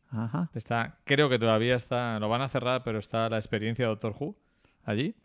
Ajá. 0.10 0.50
Está, 0.54 0.98
creo 1.06 1.30
que 1.30 1.40
todavía 1.40 1.76
está, 1.76 2.20
lo 2.20 2.30
van 2.30 2.42
a 2.42 2.50
cerrar, 2.50 2.84
pero 2.84 3.00
está 3.00 3.30
la 3.30 3.38
experiencia 3.38 3.86
de 3.86 3.90
Doctor 3.90 4.16
Who 4.20 4.36
allí. 4.84 5.16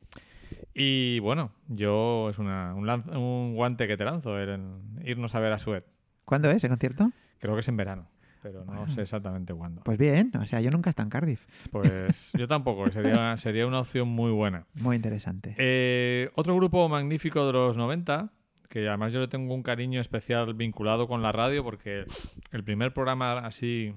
Y 0.74 1.18
bueno, 1.20 1.52
yo 1.68 2.28
es 2.30 2.38
una, 2.38 2.74
un, 2.74 3.54
guante 3.54 3.86
que 3.86 3.96
te 3.96 4.04
lanzo, 4.04 4.38
el, 4.38 4.60
irnos 5.02 5.34
a 5.34 5.40
ver 5.40 5.52
a 5.52 5.58
Suet. 5.58 5.84
¿Cuándo 6.24 6.50
es 6.50 6.62
el 6.64 6.70
concierto? 6.70 7.10
Creo 7.38 7.54
que 7.54 7.60
es 7.60 7.68
en 7.68 7.76
verano, 7.76 8.08
pero 8.42 8.64
no 8.64 8.88
sé 8.88 9.02
exactamente 9.02 9.54
cuándo. 9.54 9.82
Pues 9.82 9.96
bien, 9.96 10.32
o 10.36 10.46
sea, 10.46 10.60
yo 10.60 10.70
nunca 10.70 10.90
he 10.90 10.92
estado 10.92 11.06
en 11.06 11.10
Cardiff. 11.10 11.46
Pues 11.70 12.32
yo 12.38 12.48
tampoco, 12.48 12.90
sería, 12.90 13.36
sería 13.36 13.66
una 13.66 13.80
opción 13.80 14.08
muy 14.08 14.32
buena. 14.32 14.66
Muy 14.74 14.96
interesante. 14.96 15.54
Eh, 15.58 16.30
otro 16.34 16.56
grupo 16.56 16.88
magnífico 16.88 17.46
de 17.46 17.52
los 17.52 17.76
90, 17.76 18.32
que 18.68 18.88
además 18.88 19.12
yo 19.12 19.20
le 19.20 19.28
tengo 19.28 19.54
un 19.54 19.62
cariño 19.62 20.00
especial 20.00 20.52
vinculado 20.54 21.06
con 21.06 21.22
la 21.22 21.30
radio, 21.30 21.62
porque 21.62 22.04
el 22.50 22.64
primer 22.64 22.92
programa 22.92 23.38
así, 23.38 23.94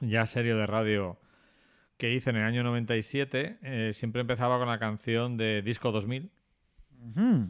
ya 0.00 0.26
serio 0.26 0.56
de 0.56 0.66
radio 0.66 1.18
que 1.96 2.12
hice 2.12 2.30
en 2.30 2.36
el 2.36 2.44
año 2.44 2.64
97, 2.64 3.58
eh, 3.62 3.90
siempre 3.92 4.22
empezaba 4.22 4.58
con 4.58 4.68
la 4.68 4.78
canción 4.78 5.36
de 5.36 5.62
Disco 5.62 5.92
2000. 5.92 6.30
Ujú. 6.98 7.48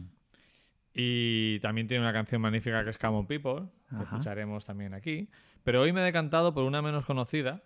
Y 0.93 1.59
también 1.61 1.87
tiene 1.87 2.03
una 2.03 2.11
canción 2.11 2.41
magnífica 2.41 2.83
que 2.83 2.89
es 2.89 2.97
Come 2.97 3.17
On 3.17 3.27
People, 3.27 3.69
que 3.89 4.03
escucharemos 4.03 4.65
también 4.65 4.93
aquí. 4.93 5.29
Pero 5.63 5.81
hoy 5.81 5.93
me 5.93 6.01
he 6.01 6.03
decantado 6.03 6.53
por 6.53 6.63
una 6.63 6.81
menos 6.81 7.05
conocida, 7.05 7.61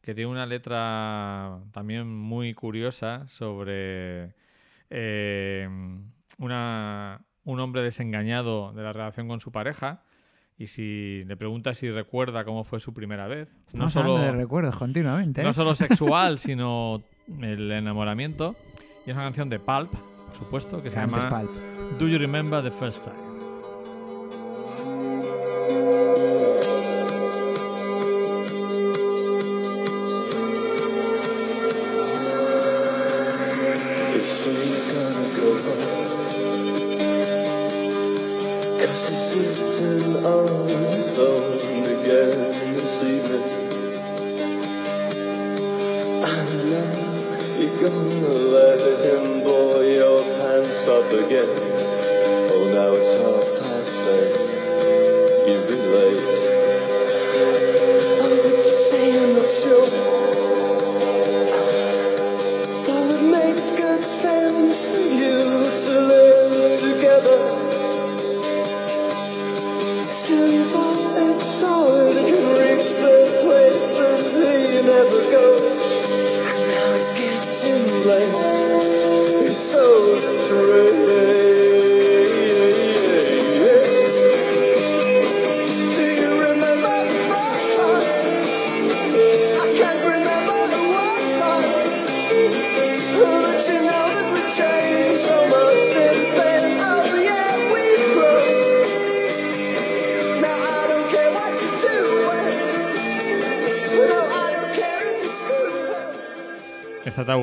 que 0.00 0.14
tiene 0.14 0.30
una 0.30 0.46
letra 0.46 1.60
también 1.72 2.08
muy 2.08 2.54
curiosa 2.54 3.26
sobre 3.28 4.34
eh, 4.90 5.68
una, 6.38 7.20
un 7.44 7.60
hombre 7.60 7.82
desengañado 7.82 8.72
de 8.72 8.82
la 8.82 8.92
relación 8.92 9.28
con 9.28 9.40
su 9.40 9.52
pareja. 9.52 10.02
Y 10.56 10.66
si 10.66 11.24
le 11.24 11.36
pregunta 11.36 11.72
si 11.72 11.90
recuerda 11.90 12.44
cómo 12.44 12.64
fue 12.64 12.80
su 12.80 12.92
primera 12.92 13.28
vez, 13.28 13.48
no 13.74 13.88
solo, 13.88 14.16
hablando 14.16 14.32
de 14.32 14.38
recuerdos 14.42 14.76
continuamente. 14.76 15.40
¿eh? 15.40 15.44
no 15.44 15.52
solo 15.52 15.74
sexual, 15.76 16.38
sino 16.38 17.02
el 17.40 17.70
enamoramiento. 17.70 18.56
Y 19.06 19.10
es 19.10 19.16
una 19.16 19.24
canción 19.24 19.48
de 19.48 19.58
Pulp, 19.58 19.90
por 19.90 20.34
supuesto, 20.34 20.82
que 20.82 20.90
se 20.90 20.96
llama 20.96 21.28
Pulp. 21.28 21.50
Do 21.98 22.08
You 22.08 22.18
Remember 22.18 22.62
the 22.62 22.70
First 22.70 23.04
Time? 23.04 23.27
On 40.24 40.68
his 40.68 41.14
own 41.18 41.84
again 41.84 42.74
this 42.74 43.02
evening 43.04 43.44
I 46.24 46.44
know 46.70 47.58
you're 47.58 47.80
gonna 47.80 48.28
let 48.28 48.80
him 49.04 49.42
blow 49.42 49.80
your 49.82 50.22
pants 50.24 50.88
off 50.88 51.12
again 51.12 51.67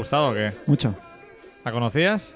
gustado 0.05 0.29
o 0.29 0.33
qué? 0.33 0.53
Mucho. 0.67 0.95
¿La 1.63 1.71
conocías? 1.71 2.35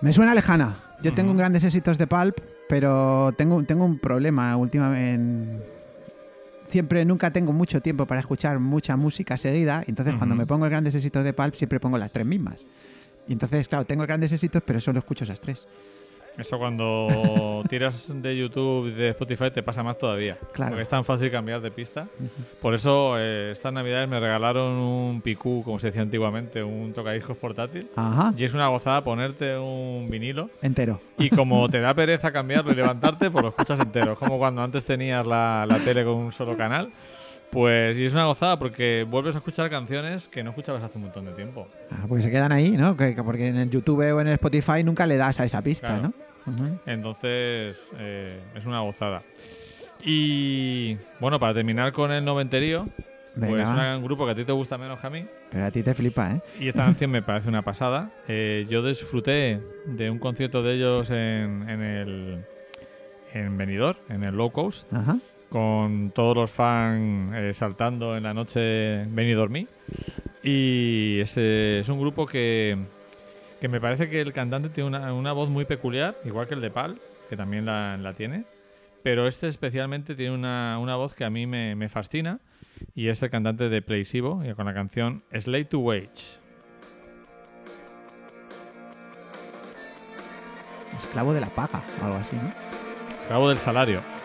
Me 0.00 0.12
suena 0.12 0.34
lejana. 0.34 0.76
Yo 1.02 1.12
tengo 1.12 1.34
grandes 1.34 1.62
éxitos 1.62 1.98
de 1.98 2.06
Pulp, 2.06 2.38
pero 2.68 3.32
tengo, 3.36 3.62
tengo 3.62 3.84
un 3.84 3.98
problema 3.98 4.56
últimamente. 4.56 5.64
Siempre, 6.64 7.04
nunca 7.04 7.30
tengo 7.30 7.52
mucho 7.52 7.80
tiempo 7.80 8.06
para 8.06 8.20
escuchar 8.20 8.58
mucha 8.58 8.96
música 8.96 9.36
seguida. 9.36 9.84
Entonces, 9.86 10.16
cuando 10.16 10.34
me 10.34 10.46
pongo 10.46 10.64
el 10.64 10.70
grandes 10.70 10.94
éxitos 10.94 11.24
de 11.24 11.32
Pulp, 11.32 11.54
siempre 11.54 11.78
pongo 11.78 11.98
las 11.98 12.10
tres 12.10 12.26
mismas. 12.26 12.64
Y 13.26 13.32
entonces, 13.32 13.68
claro, 13.68 13.84
tengo 13.84 14.04
grandes 14.04 14.32
éxitos, 14.32 14.62
pero 14.64 14.80
solo 14.80 14.98
escucho 14.98 15.24
esas 15.24 15.40
tres. 15.40 15.68
Eso 16.38 16.56
cuando 16.56 17.64
tiras 17.68 18.10
de 18.22 18.36
YouTube 18.36 18.86
y 18.88 18.92
de 18.92 19.08
Spotify 19.10 19.50
te 19.50 19.62
pasa 19.62 19.82
más 19.82 19.98
todavía. 19.98 20.38
Claro. 20.52 20.70
Porque 20.70 20.82
es 20.82 20.88
tan 20.88 21.04
fácil 21.04 21.30
cambiar 21.30 21.60
de 21.60 21.70
pista. 21.72 22.06
Por 22.62 22.74
eso 22.74 23.16
eh, 23.18 23.50
estas 23.52 23.72
navidades 23.72 24.08
me 24.08 24.20
regalaron 24.20 24.72
un 24.72 25.20
picú, 25.20 25.62
como 25.64 25.78
se 25.80 25.88
decía 25.88 26.02
antiguamente, 26.02 26.62
un 26.62 26.92
tocadiscos 26.92 27.36
portátil. 27.36 27.88
Ajá, 27.96 28.32
Y 28.36 28.44
es 28.44 28.54
una 28.54 28.68
gozada 28.68 29.02
ponerte 29.02 29.58
un 29.58 30.08
vinilo 30.10 30.48
entero. 30.62 31.00
y 31.18 31.28
como 31.30 31.68
te 31.68 31.80
da 31.80 31.92
pereza 31.92 32.30
cambiarlo 32.30 32.70
y 32.72 32.76
levantarte, 32.76 33.30
pues 33.30 33.42
lo 33.42 33.48
escuchas 33.48 33.80
entero. 33.80 34.12
Es 34.12 34.18
como 34.18 34.38
cuando 34.38 34.62
antes 34.62 34.84
tenías 34.84 35.26
la, 35.26 35.66
la 35.68 35.78
tele 35.80 36.04
con 36.04 36.14
un 36.14 36.32
solo 36.32 36.56
canal. 36.56 36.88
Pues 37.50 37.98
y 37.98 38.04
es 38.04 38.12
una 38.12 38.26
gozada 38.26 38.58
porque 38.58 39.06
vuelves 39.08 39.34
a 39.34 39.38
escuchar 39.38 39.70
canciones 39.70 40.28
que 40.28 40.44
no 40.44 40.50
escuchabas 40.50 40.82
hace 40.82 40.98
un 40.98 41.04
montón 41.04 41.24
de 41.24 41.32
tiempo. 41.32 41.66
Ah, 41.90 42.04
porque 42.06 42.22
se 42.22 42.30
quedan 42.30 42.52
ahí, 42.52 42.72
¿no? 42.72 42.94
Que- 42.94 43.14
que 43.14 43.22
porque 43.22 43.46
en 43.48 43.56
el 43.56 43.70
YouTube 43.70 44.00
o 44.12 44.20
en 44.20 44.26
el 44.28 44.34
Spotify 44.34 44.84
nunca 44.84 45.06
le 45.06 45.16
das 45.16 45.40
a 45.40 45.44
esa 45.46 45.62
pista, 45.62 45.88
Claro. 45.88 46.02
¿no? 46.02 46.12
Entonces, 46.86 47.90
eh, 47.98 48.40
es 48.54 48.66
una 48.66 48.80
gozada. 48.80 49.22
Y 50.04 50.96
bueno, 51.20 51.38
para 51.38 51.54
terminar 51.54 51.92
con 51.92 52.12
el 52.12 52.24
noventerío, 52.24 52.86
Venga, 53.34 53.64
pues 53.64 53.98
un 53.98 54.04
grupo 54.04 54.24
que 54.26 54.32
a 54.32 54.34
ti 54.34 54.44
te 54.44 54.52
gusta 54.52 54.78
menos 54.78 54.98
que 54.98 55.06
a 55.06 55.10
mí. 55.10 55.24
Pero 55.50 55.64
a 55.64 55.70
ti 55.70 55.82
te 55.82 55.94
flipa, 55.94 56.32
¿eh? 56.32 56.40
Y 56.60 56.68
esta 56.68 56.84
canción 56.84 57.10
me 57.10 57.22
parece 57.22 57.48
una 57.48 57.62
pasada. 57.62 58.10
Eh, 58.26 58.66
yo 58.68 58.84
disfruté 58.84 59.60
de 59.86 60.10
un 60.10 60.18
concierto 60.18 60.62
de 60.62 60.74
ellos 60.74 61.10
en, 61.10 61.68
en 61.68 61.82
el 61.82 62.44
en 63.34 63.56
Benidorm, 63.56 63.98
en 64.08 64.24
el 64.24 64.34
Low 64.34 64.50
Coast, 64.50 64.92
Ajá. 64.92 65.18
con 65.50 66.10
todos 66.14 66.34
los 66.36 66.50
fans 66.50 67.32
eh, 67.34 67.52
saltando 67.52 68.16
en 68.16 68.22
la 68.24 68.34
noche 68.34 69.04
Benidormí. 69.06 69.66
Y 70.42 71.20
es, 71.20 71.36
es 71.36 71.88
un 71.88 72.00
grupo 72.00 72.26
que, 72.26 72.76
que 73.60 73.68
me 73.68 73.80
parece 73.80 74.08
que 74.08 74.20
el 74.20 74.32
cantante 74.32 74.68
tiene 74.68 74.88
una, 74.88 75.12
una 75.12 75.32
voz 75.32 75.48
muy 75.48 75.64
peculiar, 75.64 76.16
igual 76.24 76.46
que 76.46 76.54
el 76.54 76.60
de 76.60 76.70
Pal, 76.70 77.00
que 77.28 77.36
también 77.36 77.64
la, 77.64 77.96
la 77.96 78.14
tiene. 78.14 78.44
Pero 79.02 79.26
este 79.26 79.48
especialmente 79.48 80.14
tiene 80.14 80.34
una, 80.34 80.78
una 80.78 80.96
voz 80.96 81.14
que 81.14 81.24
a 81.24 81.30
mí 81.30 81.46
me, 81.46 81.74
me 81.74 81.88
fascina 81.88 82.40
y 82.94 83.08
es 83.08 83.22
el 83.22 83.30
cantante 83.30 83.68
de 83.68 83.82
Placebo 83.82 84.44
y 84.44 84.52
con 84.54 84.66
la 84.66 84.74
canción 84.74 85.22
Slave 85.32 85.64
to 85.66 85.78
Wage. 85.80 86.38
Esclavo 90.96 91.32
de 91.32 91.40
la 91.40 91.48
paga, 91.48 91.82
o 92.00 92.04
algo 92.04 92.16
así, 92.16 92.34
¿no? 92.36 92.52
Esclavo 93.18 93.48
del 93.48 93.58
salario. 93.58 94.17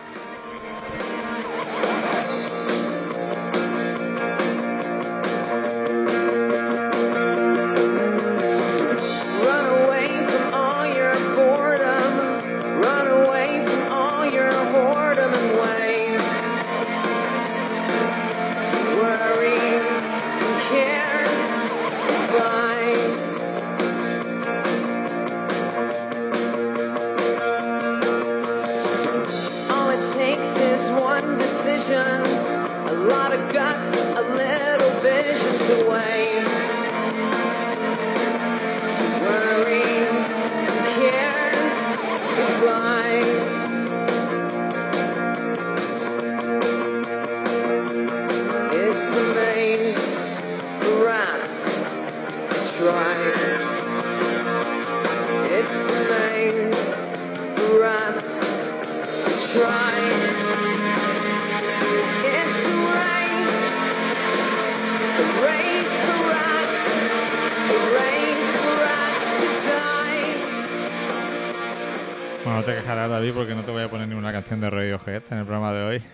En 75.08 75.38
el 75.38 75.46
programa 75.46 75.74
de 75.74 75.84
hoy. 75.84 76.02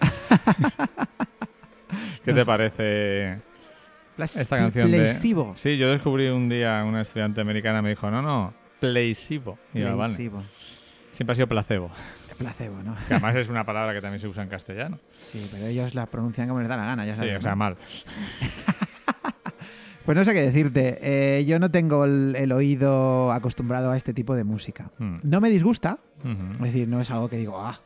¿Qué 2.24 2.34
te 2.34 2.45
parece 2.45 3.40
esta 4.18 4.57
canción 4.57 4.91
de...? 4.91 4.98
Placebo. 4.99 5.53
Sí, 5.56 5.78
yo 5.78 5.90
descubrí 5.91 6.28
un 6.28 6.49
día, 6.49 6.84
una 6.86 7.02
estudiante 7.02 7.41
americana 7.41 7.82
me 7.82 7.90
dijo, 7.90 8.10
no, 8.11 8.22
no, 8.22 8.53
placebo. 8.80 9.57
Y 9.74 9.80
yo, 9.82 9.98
vale. 9.98 10.14
Siempre 11.11 11.32
ha 11.32 11.36
sido 11.36 11.48
placebo. 11.48 11.90
Placebo, 12.38 12.82
¿no? 12.84 12.95
Que 13.07 13.16
además 13.16 13.36
es 13.36 13.49
una 13.49 13.66
palabra 13.66 13.94
que 13.94 14.02
también 14.02 14.20
se 14.22 14.28
usa 14.28 14.44
en 14.44 14.49
castellano. 14.49 14.99
Sí, 15.20 15.45
pero 15.52 15.66
ellos 15.68 15.94
la 15.94 16.06
pronuncian 16.06 16.48
como 16.48 16.60
les 16.61 16.70
da 16.70 16.78
la 16.78 16.86
gana, 16.86 17.06
ya 17.06 17.14
Sí, 17.14 17.20
sabes. 17.20 17.38
o 17.38 17.41
sea, 17.41 17.52
¿no? 17.52 17.57
mal. 17.57 17.78
Pues 20.06 20.18
no 20.18 20.24
sé 20.24 20.34
qué 20.34 20.41
decirte. 20.41 20.98
Eh, 21.03 21.45
yo 21.45 21.60
no 21.60 21.70
tengo 21.70 22.03
el, 22.06 22.34
el 22.36 22.52
oído 22.52 23.32
acostumbrado 23.32 23.91
a 23.91 23.98
este 23.98 24.11
tipo 24.11 24.34
de 24.34 24.44
música. 24.44 24.90
Hmm. 24.98 25.18
No 25.22 25.40
me 25.40 25.52
disgusta, 25.52 25.99
es 26.24 26.60
decir, 26.60 26.88
no 26.88 26.99
es 26.99 27.11
algo 27.11 27.30
que 27.30 27.38
digo, 27.38 27.61
ah. 27.64 27.80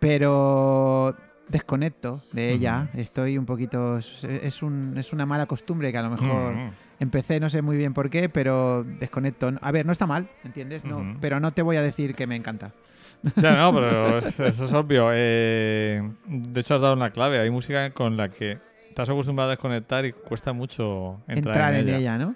Pero 0.00 1.14
desconecto 1.48 2.22
de 2.32 2.50
ella. 2.52 2.88
Estoy 2.94 3.38
un 3.38 3.46
poquito. 3.46 3.98
Es, 3.98 4.62
un- 4.62 4.94
es 4.96 5.12
una 5.12 5.26
mala 5.26 5.46
costumbre 5.46 5.92
que 5.92 5.98
a 5.98 6.02
lo 6.02 6.10
mejor 6.10 6.54
empecé, 6.98 7.38
no 7.40 7.48
sé 7.50 7.62
muy 7.62 7.76
bien 7.76 7.92
por 7.94 8.10
qué, 8.10 8.28
pero 8.28 8.82
desconecto. 8.84 9.50
A 9.60 9.70
ver, 9.72 9.86
no 9.86 9.92
está 9.92 10.06
mal, 10.06 10.28
¿entiendes? 10.44 10.84
No. 10.84 11.16
Pero 11.20 11.38
no 11.40 11.52
te 11.52 11.62
voy 11.62 11.76
a 11.76 11.82
decir 11.82 12.14
que 12.14 12.26
me 12.26 12.36
encanta. 12.36 12.72
Ya 13.36 13.56
no, 13.56 13.72
pero 13.74 14.18
es- 14.18 14.40
eso 14.40 14.64
es 14.64 14.72
obvio. 14.72 15.10
Eh, 15.12 16.02
de 16.26 16.60
hecho, 16.60 16.74
has 16.74 16.80
dado 16.80 16.94
una 16.94 17.10
clave. 17.10 17.38
Hay 17.38 17.50
música 17.50 17.90
con 17.90 18.16
la 18.16 18.30
que 18.30 18.58
estás 18.88 19.10
acostumbrado 19.10 19.50
a 19.50 19.52
desconectar 19.52 20.04
y 20.06 20.12
cuesta 20.12 20.52
mucho 20.52 21.20
entrar, 21.28 21.36
Entrar, 21.72 21.74
en, 21.74 21.88
ella. 21.90 22.16
¿no? 22.18 22.34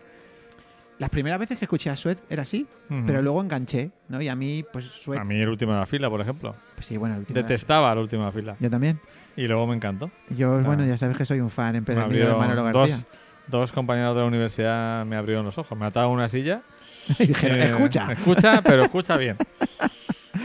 Las 0.99 1.11
primeras 1.11 1.39
veces 1.41 1.59
que 1.59 1.65
escuché 1.65 1.91
a 1.91 1.97
Sweat 1.97 2.19
era 2.31 2.43
así, 2.43 2.67
pero 3.07 3.21
luego 3.21 3.41
enganché, 3.43 3.91
¿no? 4.09 4.23
Y 4.23 4.29
a 4.29 4.37
mí, 4.37 4.65
pues 4.73 4.85
Sweat. 4.85 5.21
A 5.21 5.25
mí 5.25 5.35
el 5.41 5.49
último 5.49 5.73
de 5.73 5.81
la 5.81 5.87
fila, 5.87 6.09
por 6.09 6.21
ejemplo. 6.21 6.55
pues 6.77 6.87
sí, 6.87 6.97
bueno, 6.97 7.15
el 7.17 7.21
último- 7.21 7.35
Detestaba 7.37 7.93
la 7.95 8.01
última 8.01 8.31
fila. 8.31 8.57
Yo 8.61 8.71
también. 8.71 9.01
Y 9.37 9.49
luego 9.49 9.67
me 9.67 9.75
encantó. 9.75 10.11
Yo, 10.31 10.55
Ah. 10.55 10.63
bueno, 10.63 10.85
ya 10.87 10.97
sabes 10.97 11.17
que 11.17 11.25
soy 11.25 11.41
un 11.41 11.51
fan 11.51 11.73
Me 11.73 11.79
empedernido 11.79 12.29
de 12.29 12.35
Manolo 12.37 12.63
García. 12.65 12.97
dos, 12.97 13.07
dos 13.49 13.73
compañeros 13.73 14.15
de 14.15 14.21
la 14.21 14.27
universidad 14.29 15.05
me 15.05 15.17
abrieron 15.17 15.45
los 15.45 15.59
ojos. 15.59 15.77
Me 15.77 15.87
ataban 15.87 16.11
a 16.11 16.13
una 16.13 16.29
silla. 16.29 16.63
y 17.19 17.27
dijeron, 17.27 17.59
Eh, 17.59 17.65
escucha. 17.67 18.13
Escucha, 18.13 18.63
pero 18.63 18.83
escucha 18.85 19.17
bien. 19.17 19.37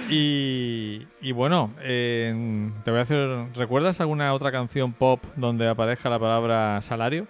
Y, 0.10 1.08
y 1.22 1.32
bueno, 1.32 1.74
eh, 1.82 2.72
te 2.84 2.92
voy 2.92 3.00
a 3.00 3.04
hacer. 3.04 3.48
¿Recuerdas 3.56 4.02
alguna 4.02 4.34
otra 4.34 4.52
canción 4.52 4.94
pop 4.94 5.24
donde 5.36 5.68
aparezca 5.68 6.10
la 6.10 6.18
palabra 6.20 6.82
salario? 6.82 7.28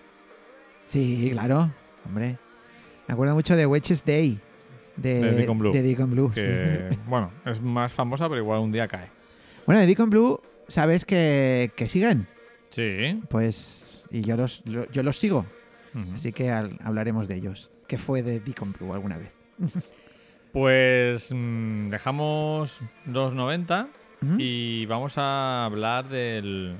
Sí, 0.85 1.29
claro, 1.33 1.69
hombre. 2.05 2.37
Me 3.09 3.13
acuerdo 3.13 3.33
mucho 3.33 3.55
de 3.55 3.65
Witches 3.65 4.05
Day. 4.05 4.39
De, 4.95 5.15
De 5.19 5.31
Deacon 5.31 5.57
Blue. 5.57 5.71
de 5.73 5.81
Deacon 5.81 6.11
Blue, 6.11 6.27
sí. 6.35 6.41
Que, 6.41 6.95
bueno, 7.07 7.31
es 7.43 7.59
más 7.59 7.91
famosa, 7.91 8.29
pero 8.29 8.39
igual 8.39 8.59
un 8.59 8.71
día 8.71 8.87
cae. 8.87 9.07
Bueno, 9.65 9.81
de 9.81 9.87
Deacon 9.87 10.11
Blue, 10.11 10.39
¿sabes 10.67 11.05
que, 11.05 11.71
que 11.75 11.87
siguen? 11.87 12.27
Sí. 12.69 13.19
Pues, 13.29 14.05
y 14.11 14.21
yo 14.21 14.37
los, 14.37 14.61
lo- 14.67 14.87
yo 14.91 15.01
los 15.01 15.17
sigo. 15.17 15.45
Así 16.13 16.31
que 16.33 16.51
al- 16.51 16.77
hablaremos 16.83 17.27
de 17.27 17.35
ellos. 17.37 17.71
¿Qué 17.87 17.97
fue 17.97 18.21
de 18.21 18.39
Deacon 18.41 18.73
Blue 18.73 18.93
alguna 18.93 19.17
vez? 19.17 19.31
Pues 20.51 21.31
mm, 21.35 21.89
dejamos 21.89 22.81
los 23.05 23.33
90 23.35 23.87
Ujú. 24.23 24.35
y 24.39 24.85
vamos 24.87 25.17
a 25.17 25.65
hablar 25.65 26.09
del, 26.09 26.75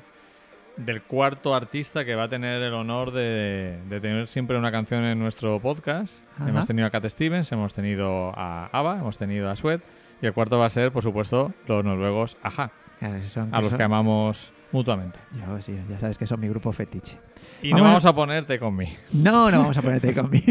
del 0.85 1.01
cuarto 1.01 1.53
artista 1.55 2.05
que 2.05 2.15
va 2.15 2.23
a 2.23 2.29
tener 2.29 2.61
el 2.61 2.73
honor 2.73 3.11
de, 3.11 3.77
de 3.89 3.99
tener 4.01 4.27
siempre 4.27 4.57
una 4.57 4.71
canción 4.71 5.03
en 5.03 5.19
nuestro 5.19 5.59
podcast. 5.59 6.23
Ajá. 6.37 6.49
Hemos 6.49 6.67
tenido 6.67 6.87
a 6.87 6.89
Cat 6.89 7.05
Stevens, 7.07 7.51
hemos 7.51 7.73
tenido 7.73 8.31
a 8.35 8.67
ABBA, 8.71 8.99
hemos 8.99 9.17
tenido 9.17 9.49
a 9.49 9.55
Sweat 9.55 9.81
y 10.21 10.25
el 10.25 10.33
cuarto 10.33 10.57
va 10.57 10.65
a 10.65 10.69
ser, 10.69 10.91
por 10.91 11.03
supuesto, 11.03 11.53
los 11.67 11.83
noruegos 11.83 12.37
Aja, 12.43 12.71
Claro, 12.99 13.15
esos 13.15 13.31
son- 13.31 13.53
a 13.53 13.61
los 13.61 13.69
son- 13.69 13.77
que 13.77 13.83
amamos 13.83 14.53
mutuamente. 14.71 15.19
Yo 15.33 15.61
sí, 15.61 15.77
ya 15.89 15.99
sabes 15.99 16.17
que 16.17 16.27
son 16.27 16.39
mi 16.39 16.47
grupo 16.47 16.71
fetiche. 16.71 17.17
Y 17.61 17.71
Vamos 17.71 17.81
no 17.81 17.87
vamos 17.89 18.05
a 18.05 18.13
ponerte 18.15 18.59
con 18.59 18.75
mí. 18.75 18.87
No, 19.13 19.49
no 19.51 19.59
vamos 19.61 19.77
a 19.77 19.81
ponerte 19.81 20.13
conmigo. 20.13 20.45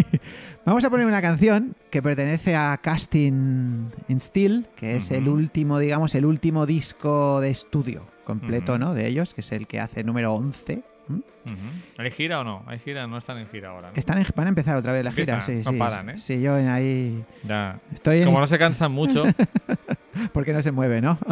Vamos 0.65 0.85
a 0.85 0.91
poner 0.91 1.07
una 1.07 1.23
canción 1.23 1.75
que 1.91 2.03
pertenece 2.03 2.55
a 2.57 2.77
Casting 2.83 3.89
in 4.09 4.21
Steel, 4.21 4.67
que 4.77 4.97
es 4.97 5.11
el 5.11 5.29
último, 5.29 5.79
digamos, 5.79 6.15
el 6.15 6.27
último 6.27 6.67
disco 6.67 7.41
de 7.41 7.51
estudio 7.51 8.03
completo. 8.29 8.79
¿no? 8.79 8.95
De 8.95 9.07
ellos, 9.09 9.35
que 9.35 9.41
es 9.41 9.51
el 9.53 9.67
que 9.67 9.81
hace 9.81 10.05
número 10.05 10.33
11. 10.35 10.83
¿m? 11.11 11.21
Ujú. 11.47 11.57
¿Hay 11.97 12.11
gira 12.11 12.41
o 12.41 12.45
no? 12.45 12.63
¿Hay 12.67 12.79
gira? 12.79 13.07
No 13.07 13.19
están 13.19 13.39
en 13.39 13.49
gira 13.49 13.71
ahora. 13.71 13.89
¿no? 13.89 13.95
Están 13.97 14.19
en- 14.19 14.27
van 14.37 14.47
a 14.47 14.51
empezar 14.51 14.77
otra 14.77 14.93
vez 14.93 15.03
la 15.03 15.11
gira, 15.13 15.35
Empiezan, 15.39 15.63
sí, 15.63 15.63
no 15.67 15.73
sí. 15.73 15.79
paran, 15.79 16.11
¿eh? 16.11 16.19
Sí, 16.19 16.41
yo 16.41 16.57
en 16.59 16.69
ahí 16.69 17.25
Ya. 17.45 17.81
estoy 17.93 18.19
en 18.19 18.25
Como 18.27 18.39
no 18.41 18.47
se 18.47 18.59
cansan 18.59 18.93
mucho. 18.93 19.25
porque 20.33 20.53
no 20.53 20.63
se 20.63 20.71
mueve, 20.71 21.01
¿no? 21.01 21.19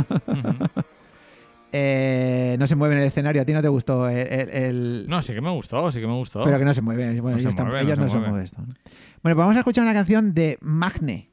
Eh, 1.72 2.56
no 2.58 2.66
se 2.66 2.74
mueve 2.76 2.94
en 2.94 3.00
el 3.02 3.06
escenario. 3.08 3.42
A 3.42 3.44
ti 3.44 3.52
no 3.52 3.60
te 3.60 3.68
gustó 3.68 4.08
el, 4.08 4.16
el- 4.16 4.48
el- 4.50 5.06
No, 5.08 5.20
sí 5.20 5.34
que 5.34 5.40
me 5.40 5.50
gustó, 5.50 5.90
sí 5.90 6.00
que 6.00 6.06
me 6.06 6.14
gustó. 6.14 6.42
pero 6.44 6.58
que 6.58 6.64
no 6.64 6.72
se 6.72 6.80
mueve. 6.80 7.20
Bueno, 7.20 7.36
No 7.36 7.38
se 7.38 7.42
ellos, 7.42 7.56
tampoco- 7.56 7.72
mueve, 7.76 7.84
no 7.84 7.92
ellos 7.92 7.96
se 7.98 8.02
no 8.02 8.08
se 8.08 8.16
mueve. 8.16 8.30
mueven 8.30 8.44
esto. 8.46 8.60
¿no? 8.62 8.66
Bueno, 8.66 8.76
pues 9.22 9.36
vamos 9.36 9.56
a 9.56 9.58
escuchar 9.58 9.82
una 9.84 9.92
canción 9.92 10.32
de 10.32 10.58
Magne. 10.62 11.28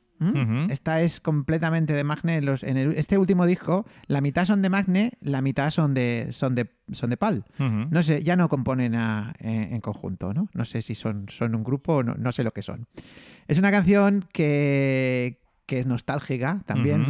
Esta 0.72 1.02
es 1.02 1.20
completamente 1.20 1.94
de 1.94 2.04
Magne. 2.04 2.38
en 2.38 2.46
los- 2.46 2.64
en 2.64 2.78
el- 2.78 2.94
este 2.94 3.18
último 3.18 3.46
disco, 3.46 3.86
la 4.08 4.22
mitad 4.22 4.46
son 4.46 4.62
de 4.62 4.70
Magne, 4.70 5.12
la 5.22 5.42
mitad 5.42 5.70
son 5.70 5.94
de, 5.94 6.28
son 6.32 6.56
de, 6.56 6.70
son 6.92 7.10
de 7.10 7.18
Pal. 7.18 7.46
No 7.92 8.04
sé, 8.04 8.24
ya 8.24 8.36
no 8.36 8.50
componen 8.50 8.96
a- 8.96 9.34
en, 9.40 9.74
en 9.74 9.82
conjunto, 9.82 10.34
¿no? 10.34 10.50
No 10.54 10.66
sé 10.66 10.82
si 10.82 10.96
son, 10.96 11.26
son 11.30 11.56
un 11.56 11.64
grupo 11.64 11.98
o 11.98 12.04
no, 12.04 12.16
no 12.16 12.32
sé 12.32 12.44
lo 12.44 12.52
que 12.52 12.62
son. 12.62 12.88
Es 13.48 13.60
una 13.60 13.72
canción 13.72 14.26
que, 14.32 15.42
que 15.66 15.80
es 15.80 15.86
nostálgica 15.88 16.62
también. 16.66 17.02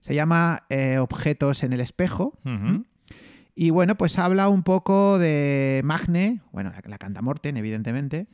Se 0.00 0.14
llama 0.14 0.64
eh, 0.70 0.98
Objetos 0.98 1.62
en 1.62 1.72
el 1.72 1.80
espejo. 1.80 2.38
Y 3.60 3.70
bueno, 3.70 3.96
pues 3.96 4.20
habla 4.20 4.48
un 4.48 4.62
poco 4.62 5.18
de 5.18 5.80
Magne, 5.82 6.42
bueno, 6.52 6.70
la, 6.70 6.80
la 6.88 6.96
canta 6.96 7.22
Morten, 7.22 7.56
evidentemente, 7.56 8.28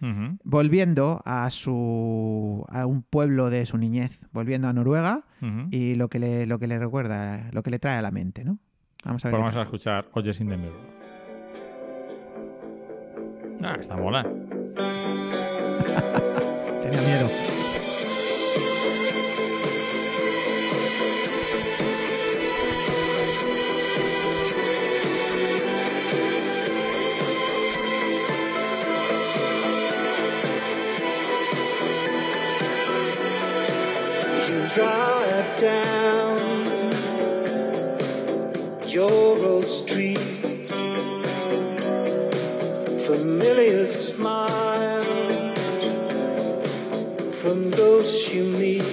volviendo 0.44 1.22
a 1.24 1.48
su 1.48 2.62
a 2.68 2.84
un 2.84 3.02
pueblo 3.02 3.48
de 3.48 3.64
su 3.64 3.78
niñez, 3.78 4.20
volviendo 4.32 4.68
a 4.68 4.74
Noruega 4.74 5.24
y 5.70 5.94
lo 5.94 6.08
que 6.08 6.18
le, 6.18 6.46
lo 6.46 6.58
que 6.58 6.66
le 6.66 6.78
recuerda, 6.78 7.48
lo 7.52 7.62
que 7.62 7.70
le 7.70 7.78
trae 7.78 7.96
a 7.96 8.02
la 8.02 8.10
mente, 8.10 8.44
¿no? 8.44 8.58
Vamos 9.02 9.24
a 9.24 9.28
ver. 9.28 9.32
Pues 9.32 9.42
vamos 9.44 9.56
a 9.56 9.62
escuchar 9.62 10.08
Oyes 10.12 10.38
in 10.42 10.48
the 10.50 10.58
Mirror. 10.58 10.76
Ah, 13.62 13.76
está 13.80 13.96
mola. 13.96 14.24
Tenía 16.82 17.00
miedo. 17.00 17.63
Drive 34.74 35.56
down 35.60 36.90
your 38.88 39.38
old 39.46 39.68
street, 39.68 40.18
familiar 43.06 43.86
smiles 43.86 45.06
from 47.40 47.70
those 47.70 48.28
you 48.34 48.42
meet. 48.46 48.83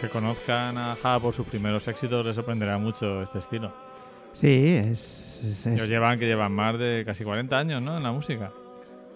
Que- 0.00 0.08
conozcan 0.08 0.76
a 0.78 0.96
Ja 0.96 1.18
por 1.20 1.34
sus 1.34 1.46
primeros 1.46 1.86
éxitos 1.88 2.24
les 2.26 2.34
sorprenderá 2.34 2.78
mucho 2.78 3.22
este 3.22 3.38
estilo. 3.38 3.72
Sí, 4.32 4.66
es. 4.76 5.42
es- 5.44 5.66
es- 5.66 5.88
llevan 5.88 6.18
que 6.18 6.26
llevan 6.26 6.52
más 6.52 6.78
de 6.78 7.02
casi 7.04 7.24
40 7.24 7.58
años, 7.58 7.82
¿no? 7.82 7.96
En 7.96 8.02
la 8.02 8.12
música. 8.12 8.52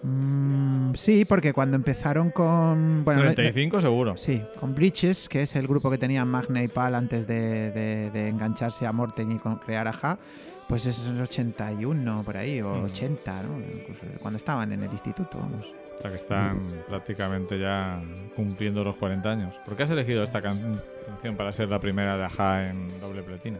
Mm, 0.03 0.93
sí, 0.93 1.25
porque 1.25 1.53
cuando 1.53 1.75
empezaron 1.77 2.29
con. 2.31 3.03
Bueno, 3.03 3.21
no- 3.23 3.33
35 3.33 3.81
seguro. 3.81 4.17
Sí, 4.17 4.41
con 4.59 4.75
Breaches, 4.75 5.27
que 5.29 5.41
es 5.43 5.55
el 5.55 5.67
grupo 5.67 5.89
que 5.89 5.97
tenía 5.97 6.23
Magne 6.25 6.65
y 6.65 6.67
Pal 6.67 6.95
antes 6.95 7.25
de, 7.25 7.71
de- 7.71 8.11
de 8.11 8.29
engancharse 8.29 8.85
a 8.85 8.91
Morten 8.91 9.31
y 9.31 9.39
con- 9.39 9.55
crear 9.57 9.87
Aja, 9.87 10.19
pues 10.67 10.85
es 10.85 11.05
el 11.07 11.19
81 11.21 12.21
por 12.23 12.37
ahí, 12.37 12.61
o 12.61 12.69
Mm. 12.75 12.83
80, 12.83 13.43
¿no? 13.43 13.57
Incluso 13.59 14.01
cuando 14.21 14.37
estaban 14.37 14.71
en 14.73 14.83
el 14.83 14.91
instituto, 14.91 15.37
vamos. 15.39 15.65
O 15.97 16.01
sea 16.01 16.09
que 16.11 16.17
están 16.17 16.59
prácticamente 16.87 17.59
ya 17.59 17.99
cumpliendo 18.35 18.83
los 18.83 18.95
40 18.97 19.29
años. 19.29 19.55
¿Por 19.65 19.75
qué 19.75 19.83
has 19.83 19.89
elegido 19.89 20.23
esta 20.23 20.41
can- 20.41 20.81
canción 21.05 21.35
para 21.35 21.51
ser 21.51 21.69
la 21.69 21.79
primera 21.79 22.17
de 22.17 22.23
Aja 22.25 22.69
en 22.69 22.99
doble 22.99 23.23
platina? 23.23 23.57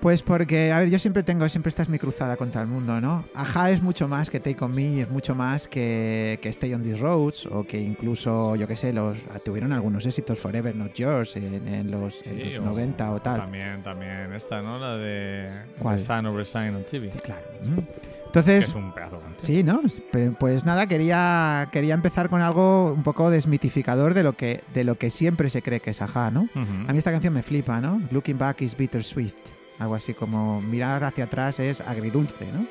Pues 0.00 0.22
porque, 0.22 0.70
a 0.70 0.80
ver, 0.80 0.90
yo 0.90 0.98
siempre 0.98 1.22
tengo, 1.22 1.48
siempre 1.48 1.70
esta 1.70 1.80
es 1.82 1.88
mi 1.88 1.98
cruzada 1.98 2.36
contra 2.36 2.60
el 2.60 2.66
mundo, 2.66 3.00
¿no? 3.00 3.24
Aja 3.34 3.70
es 3.70 3.80
mucho 3.80 4.06
más 4.06 4.28
que 4.28 4.38
Take 4.38 4.62
On 4.62 4.74
Me, 4.74 5.00
es 5.00 5.08
mucho 5.08 5.34
más 5.34 5.66
que, 5.66 6.38
que 6.42 6.50
Stay 6.50 6.74
On 6.74 6.82
These 6.82 6.98
Roads, 6.98 7.46
o 7.46 7.64
que 7.64 7.80
incluso, 7.80 8.54
yo 8.56 8.68
qué 8.68 8.76
sé, 8.76 8.92
los 8.92 9.16
tuvieron 9.42 9.72
algunos 9.72 10.04
éxitos 10.04 10.38
Forever 10.38 10.76
Not 10.76 10.92
Yours 10.92 11.36
en, 11.36 11.66
en 11.66 11.90
los, 11.90 12.20
en 12.26 12.36
Sí, 12.36 12.44
los 12.56 12.56
o 12.66 12.66
90 12.66 13.12
o 13.12 13.22
tal. 13.22 13.40
También, 13.40 13.82
también 13.82 14.30
esta, 14.34 14.60
¿no? 14.60 14.78
La 14.78 14.98
de 14.98 15.48
¿Cuál? 15.78 15.96
The 15.96 16.02
Sun 16.02 16.26
Over 16.26 16.44
Sign 16.44 16.74
on 16.74 16.84
TV. 16.84 17.10
Sí, 17.10 17.18
claro. 17.20 17.42
¿Mm? 17.64 17.76
Que 17.76 18.13
Entonces, 18.40 18.68
es 18.68 18.74
un 18.74 18.92
pedazo. 18.92 19.22
Sí, 19.36 19.62
¿no? 19.62 19.80
Pero, 20.10 20.32
pues 20.32 20.64
nada, 20.64 20.86
quería, 20.88 21.68
quería 21.70 21.94
empezar 21.94 22.28
con 22.28 22.40
algo 22.42 22.92
un 22.92 23.04
poco 23.04 23.30
desmitificador 23.30 24.12
de 24.12 24.24
lo 24.24 24.32
que, 24.32 24.62
de 24.74 24.82
lo 24.82 24.98
que 24.98 25.10
siempre 25.10 25.50
se 25.50 25.62
cree 25.62 25.78
que 25.80 25.90
es 25.90 26.02
Aja, 26.02 26.30
¿no? 26.32 26.48
A 26.54 26.92
mí 26.92 26.98
esta 26.98 27.12
canción 27.12 27.32
me 27.32 27.42
flipa, 27.42 27.80
¿no? 27.80 28.02
Looking 28.10 28.38
back 28.38 28.62
is 28.62 28.76
bittersweet. 28.76 29.34
Algo 29.78 29.94
así 29.94 30.14
como 30.14 30.60
mirar 30.60 31.04
hacia 31.04 31.24
atrás 31.24 31.60
es 31.60 31.80
agridulce, 31.80 32.46
¿no? 32.52 32.66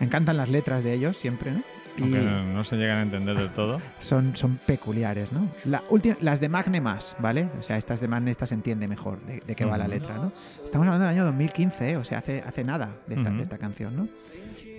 Me 0.00 0.06
encantan 0.06 0.36
las 0.36 0.48
letras 0.48 0.82
de 0.82 0.94
ellos 0.94 1.16
siempre, 1.16 1.52
¿no? 1.52 1.62
Y 1.96 2.02
Aunque 2.02 2.20
no 2.20 2.62
se 2.62 2.76
llegan 2.76 2.98
a 2.98 3.02
entender 3.02 3.36
del 3.36 3.50
todo. 3.50 3.80
son, 4.00 4.36
son 4.36 4.58
peculiares, 4.64 5.32
¿no? 5.32 5.48
La 5.64 5.82
última, 5.90 6.16
las 6.20 6.40
de 6.40 6.48
Magne 6.48 6.80
más, 6.80 7.16
¿vale? 7.18 7.48
O 7.58 7.62
sea, 7.64 7.76
estas 7.76 8.00
de 8.00 8.06
Magne, 8.06 8.30
esta 8.30 8.46
se 8.46 8.54
entiende 8.54 8.86
mejor 8.86 9.20
de, 9.22 9.42
de 9.44 9.54
qué 9.56 9.64
va 9.64 9.76
la 9.76 9.88
letra, 9.88 10.14
¿no? 10.14 10.32
Estamos 10.64 10.86
hablando 10.86 11.06
del 11.06 11.14
año 11.14 11.24
2015, 11.24 11.90
¿eh? 11.90 11.96
O 11.96 12.04
sea, 12.04 12.18
hace, 12.18 12.40
hace 12.46 12.62
nada 12.62 12.96
de 13.08 13.16
esta, 13.16 13.30
de 13.30 13.42
esta 13.42 13.58
canción, 13.58 13.96
¿no? 13.96 14.08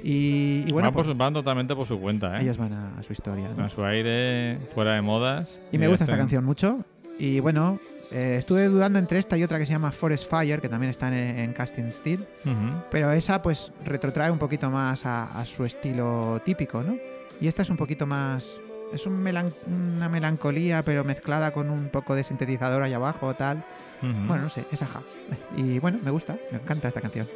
Y, 0.03 0.63
y 0.67 0.71
bueno, 0.71 0.87
van, 0.87 0.93
por 0.93 1.05
pues, 1.05 1.17
van 1.17 1.33
totalmente 1.33 1.75
por 1.75 1.85
su 1.85 1.99
cuenta, 1.99 2.37
¿eh? 2.37 2.43
ellos 2.43 2.57
van 2.57 2.73
a, 2.73 2.97
a 2.99 3.03
su 3.03 3.13
historia, 3.13 3.49
¿no? 3.55 3.65
A 3.65 3.69
su 3.69 3.83
aire, 3.83 4.57
fuera 4.73 4.93
de 4.95 5.01
modas. 5.01 5.59
Y 5.71 5.77
me 5.77 5.87
gusta 5.87 6.05
esta 6.05 6.17
canción 6.17 6.45
mucho. 6.45 6.85
Y 7.17 7.39
bueno, 7.41 7.79
eh, 8.11 8.37
estuve 8.39 8.65
dudando 8.67 8.97
entre 8.97 9.19
esta 9.19 9.37
y 9.37 9.43
otra 9.43 9.59
que 9.59 9.65
se 9.65 9.73
llama 9.73 9.91
Forest 9.91 10.29
Fire, 10.29 10.61
que 10.61 10.69
también 10.69 10.89
está 10.89 11.09
en, 11.09 11.39
en 11.39 11.53
Casting 11.53 11.91
Steel. 11.91 12.25
Pero 12.89 13.11
esa 13.11 13.41
pues 13.41 13.73
retrotrae 13.83 14.31
un 14.31 14.39
poquito 14.39 14.69
más 14.69 15.05
a, 15.05 15.37
a 15.39 15.45
su 15.45 15.65
estilo 15.65 16.41
típico, 16.45 16.81
¿no? 16.81 16.95
Y 17.41 17.47
esta 17.47 17.61
es 17.63 17.69
un 17.69 17.77
poquito 17.77 18.07
más... 18.07 18.59
Es 18.93 19.05
un 19.05 19.21
melan- 19.23 19.53
una 19.67 20.09
melancolía, 20.09 20.81
pero 20.83 21.03
mezclada 21.03 21.51
con 21.51 21.69
un 21.69 21.89
poco 21.89 22.15
de 22.15 22.23
sintetizador 22.23 22.81
ahí 22.81 22.93
abajo, 22.93 23.33
tal. 23.35 23.63
Bueno, 24.01 24.43
no 24.43 24.49
sé, 24.49 24.65
es 24.71 24.81
aja. 24.81 25.01
Y 25.57 25.77
bueno, 25.79 25.99
me 26.01 26.09
gusta, 26.09 26.37
me 26.51 26.57
encanta 26.57 26.87
esta 26.87 27.01
canción. 27.01 27.27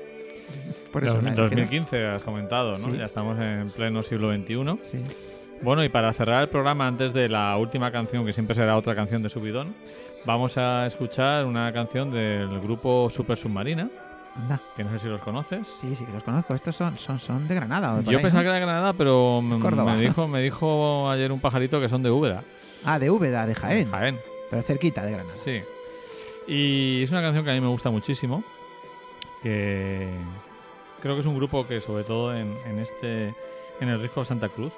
Por 0.91 1.03
eso 1.03 1.15
Dos- 1.15 1.23
la 1.23 1.29
he 1.29 1.33
elegido. 1.33 1.43
2015 1.61 2.05
has 2.07 2.23
comentado, 2.23 2.71
¿no? 2.77 2.89
Sí. 2.91 2.97
Ya 2.97 3.05
estamos 3.05 3.39
en 3.39 3.69
pleno 3.71 4.03
siglo 4.03 4.31
XXI. 4.33 4.77
Sí. 4.83 5.03
Bueno, 5.61 5.83
y 5.83 5.89
para 5.89 6.11
cerrar 6.13 6.41
el 6.43 6.49
programa, 6.49 6.87
antes 6.87 7.13
de 7.13 7.29
la 7.29 7.55
última 7.57 7.91
canción, 7.91 8.25
que 8.25 8.33
siempre 8.33 8.53
será 8.55 8.75
otra 8.77 8.95
canción 8.95 9.23
de 9.23 9.29
Subidón, 9.29 9.73
vamos 10.25 10.57
a 10.57 10.85
escuchar 10.85 11.45
una 11.45 11.71
canción 11.71 12.11
del 12.11 12.59
grupo 12.59 13.09
Super 13.09 13.37
Submarina, 13.37 13.89
Anda. 14.35 14.59
que 14.75 14.83
no 14.83 14.91
sé 14.91 14.99
si 14.99 15.07
los 15.07 15.21
conoces. 15.21 15.67
Sí, 15.79 15.95
sí 15.95 16.03
que 16.05 16.11
los 16.11 16.23
conozco. 16.23 16.53
Estos 16.53 16.75
son, 16.75 16.97
son, 16.97 17.17
son 17.17 17.47
de 17.47 17.55
Granada. 17.55 17.93
o 17.93 17.97
de 18.03 18.11
Yo 18.11 18.21
pensaba 18.21 18.41
¿no? 18.43 18.43
que 18.43 18.47
era 18.49 18.55
de 18.55 18.65
Granada, 18.65 18.93
pero 18.93 19.41
me, 19.41 19.57
Córdoba. 19.59 19.93
me 19.95 20.01
dijo, 20.01 20.27
me 20.27 20.41
dijo 20.41 21.09
ayer 21.09 21.31
un 21.31 21.39
pajarito 21.39 21.79
que 21.79 21.87
son 21.87 22.03
de 22.03 22.11
Úbeda, 22.11 22.43
Ah, 22.83 22.99
de 22.99 23.09
Úbeda, 23.09 23.45
de 23.47 23.55
Jaén. 23.55 23.89
Jaén. 23.89 24.19
Pero 24.49 24.61
cerquita 24.63 25.03
de 25.05 25.11
Granada. 25.13 25.35
Sí. 25.37 25.61
Y 26.47 27.01
es 27.03 27.11
una 27.11 27.21
canción 27.21 27.45
que 27.45 27.51
a 27.51 27.53
mí 27.53 27.61
me 27.61 27.67
gusta 27.67 27.89
muchísimo. 27.89 28.43
Que 29.43 30.07
creo 31.01 31.15
que 31.15 31.19
es 31.19 31.25
un 31.27 31.35
grupo 31.35 31.67
que 31.67 31.81
sobre 31.81 32.05
todo 32.05 32.35
en, 32.35 32.55
en 32.65 32.79
este 32.79 33.35
en 33.79 33.89
el 33.89 34.01
disco 34.01 34.23
Santa 34.23 34.49
Cruz 34.49 34.71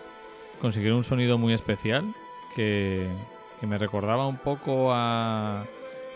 consiguieron 0.60 0.98
un 0.98 1.04
sonido 1.04 1.38
muy 1.38 1.54
especial 1.54 2.04
que, 2.56 3.08
que 3.60 3.68
me 3.68 3.78
recordaba 3.78 4.28
un 4.28 4.38
poco 4.38 4.92
a, 4.94 5.66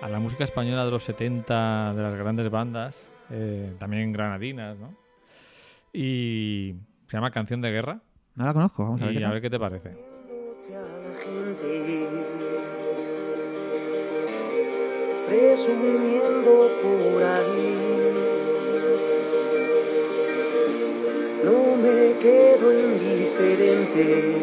a 0.02 0.10
la 0.10 0.20
música 0.20 0.44
española 0.44 0.86
de 0.86 0.92
los 0.92 1.04
70 1.04 1.94
de 1.94 2.02
las 2.02 2.16
grandes 2.16 2.50
bandas, 2.50 3.10
eh, 3.30 3.74
también 3.78 4.12
granadinas, 4.12 4.78
¿no? 4.78 4.96
Y 5.94 6.76
se 7.08 7.18
llama 7.18 7.32
Canción 7.32 7.62
de 7.62 7.72
Guerra 7.72 8.00
No 8.36 8.46
la 8.46 8.54
conozco, 8.54 8.84
vamos 8.84 9.02
a 9.02 9.06
ver 9.06 9.16
y 9.16 9.18
qué 9.18 9.26
a 9.26 9.32
ver 9.32 9.42
qué 9.42 9.50
te 9.50 9.60
parece. 9.60 10.10
presumiendo 15.28 16.70
por 16.82 17.24
ahí 17.24 18.09
no 21.44 21.78
me 21.78 22.18
quedo 22.20 22.74
indiferente 22.74 24.36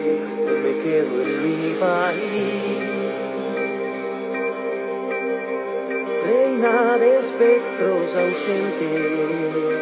no 0.47 0.53
me 0.65 0.73
quedo 0.83 1.23
en 1.23 1.43
mi 1.43 1.75
país. 1.75 2.97
Reina 6.25 6.99
de 6.99 7.19
espectros 7.19 8.17
ausentes 8.17 9.77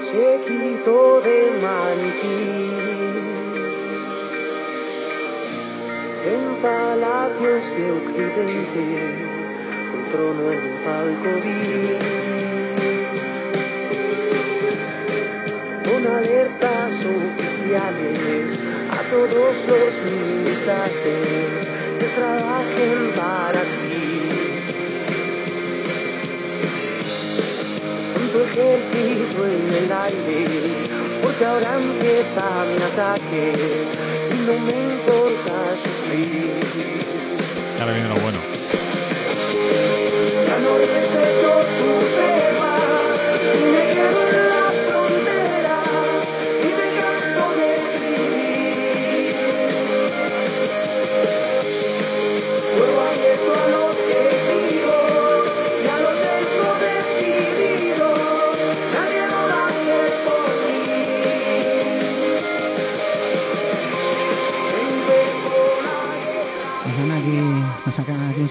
séquito 0.00 1.20
de 1.20 1.38
maniquí 1.60 3.04
en 6.32 6.62
palacios 6.62 7.64
de 7.76 7.92
occidente 7.92 8.84
con 9.90 10.10
trono 10.12 10.52
en 10.52 10.58
un 10.58 10.84
palco 10.84 11.30
vi 11.42 12.23
alertas 16.06 16.92
oficiales 17.04 18.60
a 18.90 19.00
todos 19.10 19.54
los 19.66 20.02
militares 20.12 21.68
que 21.98 22.06
trabajen 22.14 23.12
para 23.16 23.62
ti 23.62 24.04
con 28.14 28.28
tu 28.28 28.38
ejército 28.40 29.46
en 29.46 29.84
el 29.84 29.92
aire, 29.92 30.44
porque 31.22 31.44
ahora 31.44 31.78
empieza 31.78 32.64
mi 32.66 32.82
ataque 32.82 33.52
y 34.30 34.46
no 34.46 34.58
me 34.58 34.76
importa 34.94 35.54
sufrir. 35.82 36.52
Ahora 37.80 37.92
viene 37.92 38.08
lo 38.08 38.16
bueno. 38.16 38.38
Ya 40.46 40.58
no 40.58 40.78
respeto 40.78 41.23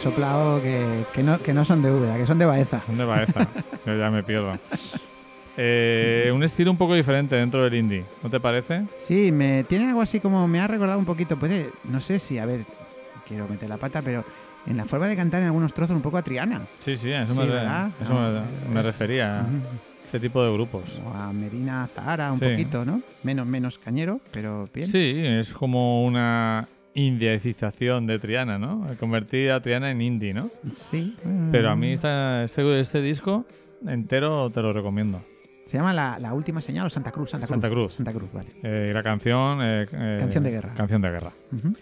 soplado 0.03 0.61
que, 0.61 1.05
que, 1.13 1.23
no, 1.23 1.39
que 1.39 1.53
no 1.53 1.63
son 1.65 1.81
de 1.81 1.91
Úbeda, 1.91 2.17
que 2.17 2.25
son 2.25 2.37
de 2.39 2.45
Baeza. 2.45 2.83
¿Dónde 2.87 3.05
va 3.05 3.23
esa? 3.23 3.47
Yo 3.85 3.97
ya 3.97 4.11
me 4.11 4.21
pierdo. 4.23 4.53
Eh, 5.55 6.31
un 6.33 6.43
estilo 6.43 6.71
un 6.71 6.77
poco 6.77 6.95
diferente 6.95 7.35
dentro 7.35 7.63
del 7.63 7.75
indie, 7.75 8.03
¿no 8.23 8.29
te 8.29 8.39
parece? 8.39 8.83
Sí, 9.01 9.31
me 9.31 9.63
tiene 9.63 9.87
algo 9.87 10.01
así 10.01 10.19
como 10.19 10.47
me 10.47 10.59
ha 10.59 10.67
recordado 10.67 10.97
un 10.97 11.05
poquito, 11.05 11.37
puede, 11.37 11.69
no 11.83 12.01
sé 12.01 12.17
si, 12.19 12.39
a 12.39 12.45
ver, 12.45 12.65
quiero 13.27 13.47
meter 13.47 13.69
la 13.69 13.77
pata, 13.77 14.01
pero 14.01 14.25
en 14.65 14.77
la 14.77 14.85
forma 14.85 15.07
de 15.07 15.15
cantar 15.15 15.41
en 15.41 15.47
algunos 15.47 15.73
trozos 15.73 15.95
un 15.95 16.01
poco 16.01 16.17
a 16.17 16.23
Triana. 16.23 16.61
Sí, 16.79 16.97
sí, 16.97 17.11
eso, 17.11 17.33
Sí, 17.33 17.39
me, 17.39 17.45
¿verdad? 17.47 17.89
eso 18.01 18.13
No, 18.13 18.43
me, 18.73 18.81
refería, 18.81 19.41
a 19.41 19.45
ese 20.05 20.19
tipo 20.19 20.43
de 20.43 20.51
grupos. 20.51 20.99
O 21.05 21.15
a 21.15 21.31
Medina 21.31 21.87
Zahara 21.93 22.31
un 22.31 22.39
Sí. 22.39 22.45
poquito, 22.49 22.83
¿no? 22.83 23.01
Menos, 23.21 23.45
menos 23.45 23.77
cañero, 23.77 24.19
pero 24.31 24.67
bien. 24.73 24.87
Sí, 24.87 25.13
es 25.23 25.53
como 25.53 26.03
una 26.03 26.67
indiecización 26.95 28.05
de 28.07 28.19
Triana, 28.19 28.57
¿no? 28.59 28.85
Convertir 28.99 29.51
a 29.51 29.61
Triana 29.61 29.91
en 29.91 30.01
indie, 30.01 30.33
¿no? 30.33 30.49
Sí. 30.71 31.15
Pero 31.51 31.69
a 31.69 31.75
Mm. 31.75 31.79
mí 31.79 31.93
esta- 31.93 32.43
este, 32.43 32.79
este 32.79 33.01
disco 33.01 33.45
entero 33.87 34.49
te 34.49 34.61
lo 34.61 34.73
recomiendo. 34.73 35.21
Se 35.65 35.77
llama 35.77 35.93
la, 35.93 36.19
la 36.19 36.33
última 36.33 36.61
señal 36.61 36.87
o 36.87 36.89
Santa 36.89 37.11
Cruz, 37.11 37.29
Santa 37.31 37.47
Cruz. 37.47 37.53
Santa 37.55 37.69
Cruz. 37.69 37.95
Santa 37.95 38.13
Cruz, 38.13 38.29
vale. 38.33 38.49
Eh, 38.63 38.91
la 38.93 39.01
canción... 39.01 39.59
eh, 39.61 39.87
eh, 39.91 40.17
Canción 40.19 40.43
de 40.43 40.51
guerra. 40.51 40.73
Canción 40.75 41.01
de 41.01 41.09
guerra. 41.09 41.31
Ujú. 41.51 41.73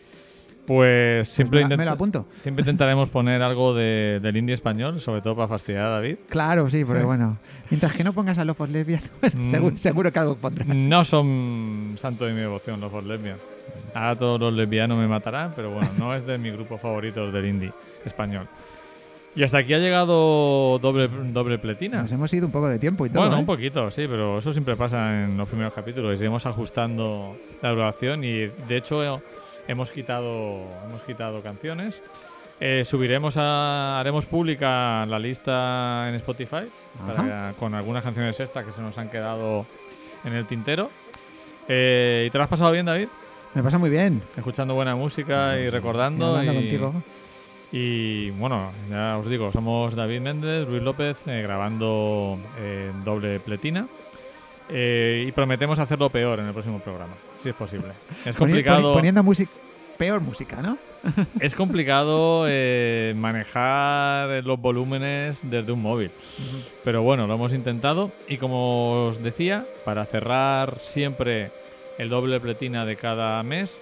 Pues 0.67 1.27
siempre, 1.27 1.57
me, 1.57 1.61
la- 1.63 1.67
me 1.69 1.73
intenta- 1.73 1.85
lo 1.85 1.91
apunto. 1.95 2.27
siempre 2.41 2.61
intentaremos 2.61 3.09
poner 3.09 3.41
algo 3.41 3.73
de, 3.73 4.19
del 4.21 4.37
indie 4.37 4.53
español, 4.53 5.01
sobre 5.01 5.21
todo 5.21 5.35
para 5.35 5.47
fastidiar 5.47 5.85
a 5.85 5.89
David. 5.89 6.17
Claro, 6.29 6.69
sí, 6.69 6.85
porque 6.85 7.01
Sí. 7.01 7.05
bueno, 7.05 7.39
mientras 7.71 7.93
que 7.93 8.03
no 8.03 8.13
pongas 8.13 8.37
a 8.37 8.45
Lofos 8.45 8.69
Lesbian, 8.69 9.01
Mm. 9.33 9.45
seguro, 9.45 9.77
seguro 9.79 10.13
que 10.13 10.19
algo 10.19 10.35
pondrás. 10.35 10.67
No 10.67 11.03
son 11.03 11.95
santo 11.97 12.25
de 12.25 12.33
mi 12.33 12.39
devoción 12.41 12.79
los 12.79 12.91
for 12.91 13.03
lesbian. 13.03 13.37
Ahora 13.93 14.15
todos 14.17 14.39
los 14.39 14.53
lesbianos 14.53 14.97
me 14.97 15.07
matarán, 15.07 15.53
pero 15.55 15.71
bueno, 15.71 15.89
no 15.97 16.15
es 16.15 16.25
de 16.25 16.37
mis 16.37 16.53
grupos 16.53 16.79
favoritos 16.79 17.33
del 17.33 17.45
indie 17.45 17.71
español. 18.05 18.47
Y 19.35 19.43
hasta 19.43 19.59
aquí 19.59 19.73
ha 19.73 19.77
llegado 19.79 20.77
doble, 20.79 21.07
doble 21.31 21.57
pletina. 21.57 22.01
Nos 22.01 22.11
hemos 22.11 22.33
ido 22.33 22.45
un 22.47 22.51
poco 22.51 22.67
de 22.67 22.79
tiempo 22.79 23.05
y 23.05 23.09
todo. 23.09 23.21
Bueno, 23.21 23.37
¿eh? 23.37 23.39
un 23.39 23.45
poquito, 23.45 23.89
sí, 23.89 24.05
pero 24.07 24.39
eso 24.39 24.51
siempre 24.51 24.75
pasa 24.75 25.23
en 25.23 25.37
los 25.37 25.47
primeros 25.47 25.73
capítulos. 25.73 26.19
Iremos 26.19 26.45
ajustando 26.45 27.37
la 27.61 27.69
duración 27.69 28.23
y 28.25 28.47
de 28.47 28.77
hecho 28.77 29.21
hemos 29.67 29.91
quitado, 29.91 30.61
hemos 30.87 31.01
quitado 31.03 31.41
canciones. 31.41 32.01
Eh, 32.59 32.83
subiremos 32.85 33.37
a, 33.37 33.99
haremos 33.99 34.25
pública 34.25 35.05
la 35.07 35.17
lista 35.17 36.07
en 36.09 36.15
Spotify 36.15 36.65
para- 37.07 37.53
con 37.57 37.73
algunas 37.73 38.03
canciones 38.03 38.39
extras 38.39 38.65
que 38.65 38.71
se 38.71 38.81
nos 38.81 38.97
han 38.97 39.09
quedado 39.09 39.65
en 40.25 40.33
el 40.33 40.45
tintero. 40.45 40.89
Eh, 41.67 42.25
¿Y 42.27 42.29
te 42.29 42.37
lo 42.37 42.43
has 42.43 42.49
pasado 42.49 42.71
bien, 42.71 42.85
David? 42.85 43.07
Me 43.53 43.63
pasa 43.63 43.77
muy 43.77 43.89
bien. 43.89 44.21
Escuchando 44.37 44.73
buena 44.75 44.95
música 44.95 45.59
y 45.59 45.67
recordando. 45.67 46.37
hablando 46.37 46.53
y, 46.53 46.55
contigo. 46.55 46.93
y 47.71 48.29
bueno, 48.31 48.71
ya 48.89 49.17
os 49.17 49.27
digo, 49.27 49.51
somos 49.51 49.95
David 49.95 50.21
Méndez, 50.21 50.67
Luis 50.67 50.81
López, 50.81 51.17
eh, 51.27 51.41
grabando 51.41 52.39
eh, 52.59 52.91
doble 53.03 53.39
pletina. 53.39 53.87
Eh, 54.69 55.25
y 55.27 55.31
prometemos 55.33 55.79
hacerlo 55.79 56.09
peor 56.09 56.39
en 56.39 56.45
el 56.47 56.53
próximo 56.53 56.79
programa, 56.79 57.13
si 57.43 57.49
es 57.49 57.55
posible. 57.55 57.89
Es 58.25 58.37
complicado, 58.37 58.91
poni- 58.91 58.95
poniendo 58.95 59.21
música, 59.21 59.51
peor 59.97 60.21
música, 60.21 60.61
¿no? 60.61 60.77
es 61.41 61.55
complicado 61.55 62.45
eh, 62.47 63.13
manejar 63.17 64.45
los 64.45 64.57
volúmenes 64.61 65.41
desde 65.43 65.73
un 65.73 65.81
móvil. 65.81 66.11
Pero 66.85 67.01
bueno, 67.03 67.27
lo 67.27 67.33
hemos 67.33 67.51
intentado. 67.51 68.11
Y 68.29 68.37
como 68.37 69.07
os 69.07 69.21
decía, 69.21 69.65
para 69.83 70.05
cerrar 70.05 70.77
siempre 70.79 71.51
el 71.97 72.09
doble 72.09 72.39
pletina 72.39 72.85
de 72.85 72.95
cada 72.95 73.41
mes, 73.43 73.81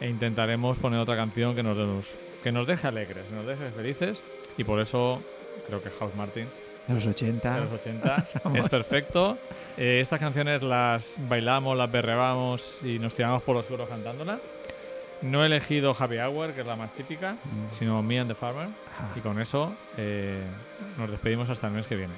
e 0.00 0.08
intentaremos 0.08 0.76
poner 0.78 1.00
otra 1.00 1.16
canción 1.16 1.54
que 1.54 1.62
nos, 1.62 2.16
que 2.42 2.52
nos 2.52 2.66
deje 2.66 2.86
alegres, 2.86 3.30
nos 3.30 3.46
deje 3.46 3.70
felices. 3.70 4.22
Y 4.56 4.64
por 4.64 4.80
eso 4.80 5.22
creo 5.66 5.82
que 5.82 5.90
House 5.90 6.14
Martins 6.16 6.50
De 6.86 6.94
los 6.94 7.06
80. 7.06 7.54
de 7.54 7.60
los 7.62 7.72
80 7.72 8.28
Vamos. 8.44 8.58
es 8.60 8.68
perfecto. 8.68 9.38
Eh, 9.76 10.00
estas 10.00 10.18
canciones 10.18 10.62
las 10.62 11.16
bailamos, 11.28 11.76
las 11.76 11.90
berrebamos 11.90 12.80
y 12.82 12.98
nos 12.98 13.14
tiramos 13.14 13.42
por 13.42 13.54
los 13.56 13.66
suelos 13.66 13.88
cantándolas. 13.88 14.40
No 15.22 15.42
he 15.42 15.46
elegido 15.46 15.96
Happy 15.98 16.16
Hour, 16.18 16.52
que 16.52 16.60
es 16.60 16.66
la 16.66 16.76
más 16.76 16.92
típica, 16.94 17.32
Mm. 17.34 17.74
sino 17.76 18.02
Me 18.02 18.20
and 18.20 18.30
the 18.30 18.34
Farmer. 18.36 18.68
Ah. 18.98 19.12
Y 19.16 19.20
con 19.20 19.40
eso 19.40 19.74
eh, 19.96 20.40
nos 20.96 21.10
despedimos 21.10 21.50
hasta 21.50 21.66
el 21.66 21.72
mes 21.74 21.86
que 21.86 21.96
viene. 21.96 22.14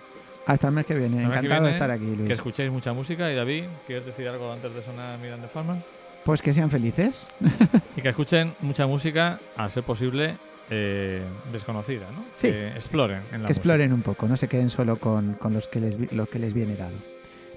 Hasta 0.46 0.68
el 0.68 0.74
mes 0.74 0.86
que 0.86 0.94
viene. 0.94 1.18
Que 1.18 1.22
Encantado 1.24 1.64
de 1.66 1.70
estar 1.72 1.90
aquí, 1.90 2.06
Que 2.06 2.16
Luis. 2.16 2.30
escuchéis 2.30 2.70
mucha 2.70 2.92
música. 2.92 3.30
Y 3.30 3.34
David, 3.36 3.64
¿quieres 3.86 4.06
decir 4.06 4.26
algo 4.28 4.52
antes 4.52 4.74
de 4.74 4.82
sonar 4.82 5.18
Me 5.18 5.30
and 5.32 5.42
the 5.42 5.48
Farmer? 5.48 5.76
Pues 6.24 6.42
que 6.42 6.52
sean 6.54 6.70
felices. 6.70 7.26
Y 7.96 8.02
que 8.02 8.08
escuchen 8.10 8.54
mucha 8.60 8.86
música, 8.86 9.40
a 9.56 9.68
ser 9.68 9.82
posible, 9.82 10.36
eh, 10.70 11.22
desconocida, 11.52 12.06
¿no? 12.12 12.24
Sí. 12.36 12.48
Que 12.50 12.68
exploren 12.68 13.22
en 13.32 13.42
la 13.42 13.46
que 13.46 13.52
exploren 13.52 13.92
un 13.92 14.02
poco, 14.02 14.26
no 14.28 14.36
se 14.36 14.48
queden 14.48 14.70
solo 14.70 14.96
con, 14.96 15.34
con 15.34 15.52
los 15.52 15.66
que 15.68 15.80
les, 15.80 16.12
lo 16.12 16.26
que 16.26 16.38
les 16.38 16.54
viene 16.54 16.76
dado. 16.76 16.96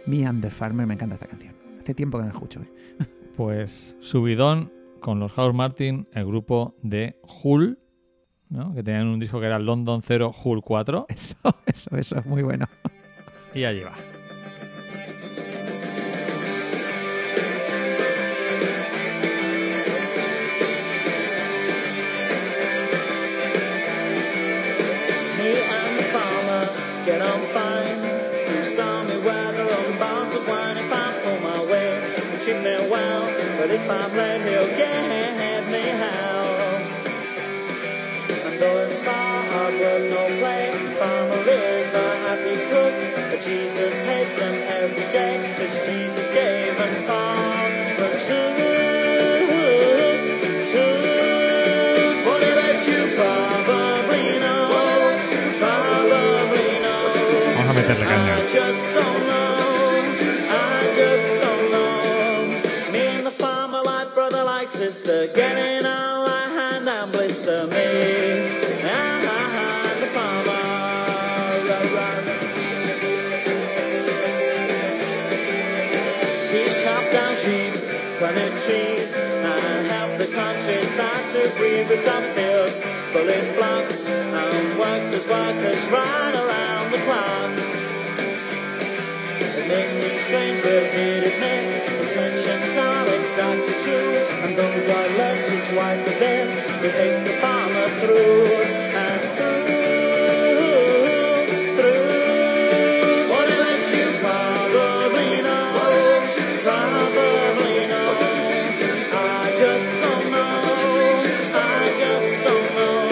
Me 0.06 0.26
and 0.26 0.42
the 0.44 0.50
Farmer, 0.50 0.86
me 0.88 0.96
encanta 0.96 1.16
esta 1.16 1.28
canción. 1.28 1.54
Hace 1.82 1.94
tiempo 1.94 2.18
que 2.18 2.24
no 2.24 2.30
la 2.30 2.34
escucho. 2.34 2.62
¿eh? 2.62 3.06
Pues 3.38 3.96
subidón 4.02 4.72
con 5.00 5.20
los 5.20 5.32
House 5.34 5.54
Martin, 5.54 6.08
el 6.14 6.26
grupo 6.26 6.76
de 6.82 7.20
Hull, 7.44 7.78
¿no? 8.54 8.74
que 8.74 8.84
tenían 8.84 9.08
un 9.08 9.20
disco 9.20 9.40
que 9.40 9.48
era 9.48 9.60
London 9.60 10.02
0 10.02 10.32
Hull 10.44 10.62
4, 10.62 11.08
Eso, 11.10 11.36
eso, 11.66 11.98
eso, 11.98 12.22
muy 12.26 12.44
bueno. 12.44 12.68
y 13.54 13.66
allí 13.66 13.82
va. 13.82 13.94
Getting 65.34 65.86
all 65.86 66.28
I 66.28 66.48
hand 66.48 66.88
and 66.88 67.12
blister 67.12 67.66
me. 67.68 68.62
Ah, 68.86 69.96
the 70.00 70.08
farmer. 70.08 70.54
He 76.54 76.64
chopped 76.84 77.12
down 77.12 77.36
sheep, 77.36 77.74
planted 78.20 78.58
trees, 78.64 79.16
and 79.16 79.88
helped 79.88 80.20
the 80.20 80.28
countryside 80.28 81.26
to 81.28 81.50
breathe 81.58 81.90
with 81.90 82.04
some 82.04 82.24
fields, 82.36 82.88
bullet 83.12 83.56
flocks, 83.56 84.06
and 84.06 84.80
worked 84.80 85.10
his 85.10 85.26
workers 85.26 85.84
right 85.88 86.36
around 86.36 86.92
the 86.92 87.00
clock. 87.00 87.52
It 89.58 89.68
may 89.68 89.88
seem 89.88 90.20
strange, 90.20 90.62
but 90.62 90.72
it 90.72 91.24
admit 91.34 91.74
intentions 91.84 92.03
are 92.78 93.08
exactly 93.08 93.74
true. 93.84 94.18
And 94.44 94.58
though 94.58 94.88
God 94.88 95.12
loves 95.18 95.48
his 95.48 95.68
wife 95.78 96.04
within, 96.06 96.50
he 96.82 96.90
hates 96.90 97.24
the 97.26 97.34
farmer 97.42 97.88
through 98.02 98.46
and 98.46 99.22
through, 99.38 99.66
through. 101.78 103.32
What 103.32 103.46
did 103.48 103.86
you 103.98 104.08
probably 104.24 105.32
know? 105.48 105.68
Probably 106.64 107.78
know. 107.92 108.10
I 109.16 109.56
just 109.58 109.90
don't 110.02 110.28
know. 110.32 110.54
I 111.56 111.96
just 111.98 112.44
don't 112.44 112.70
know. 112.80 113.04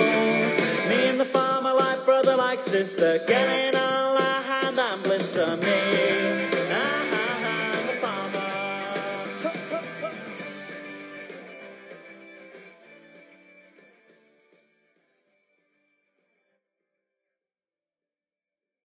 Me 0.89 0.99
and 1.09 1.19
the 1.19 1.25
farmer 1.25 1.73
like 1.73 2.03
brother 2.05 2.35
like 2.35 2.59
sister, 2.59 3.19
getting 3.27 3.75
all 3.75 4.17
I 4.17 4.41
had 4.41 4.77
and 4.77 5.03
blister 5.03 5.57
me. 5.57 5.90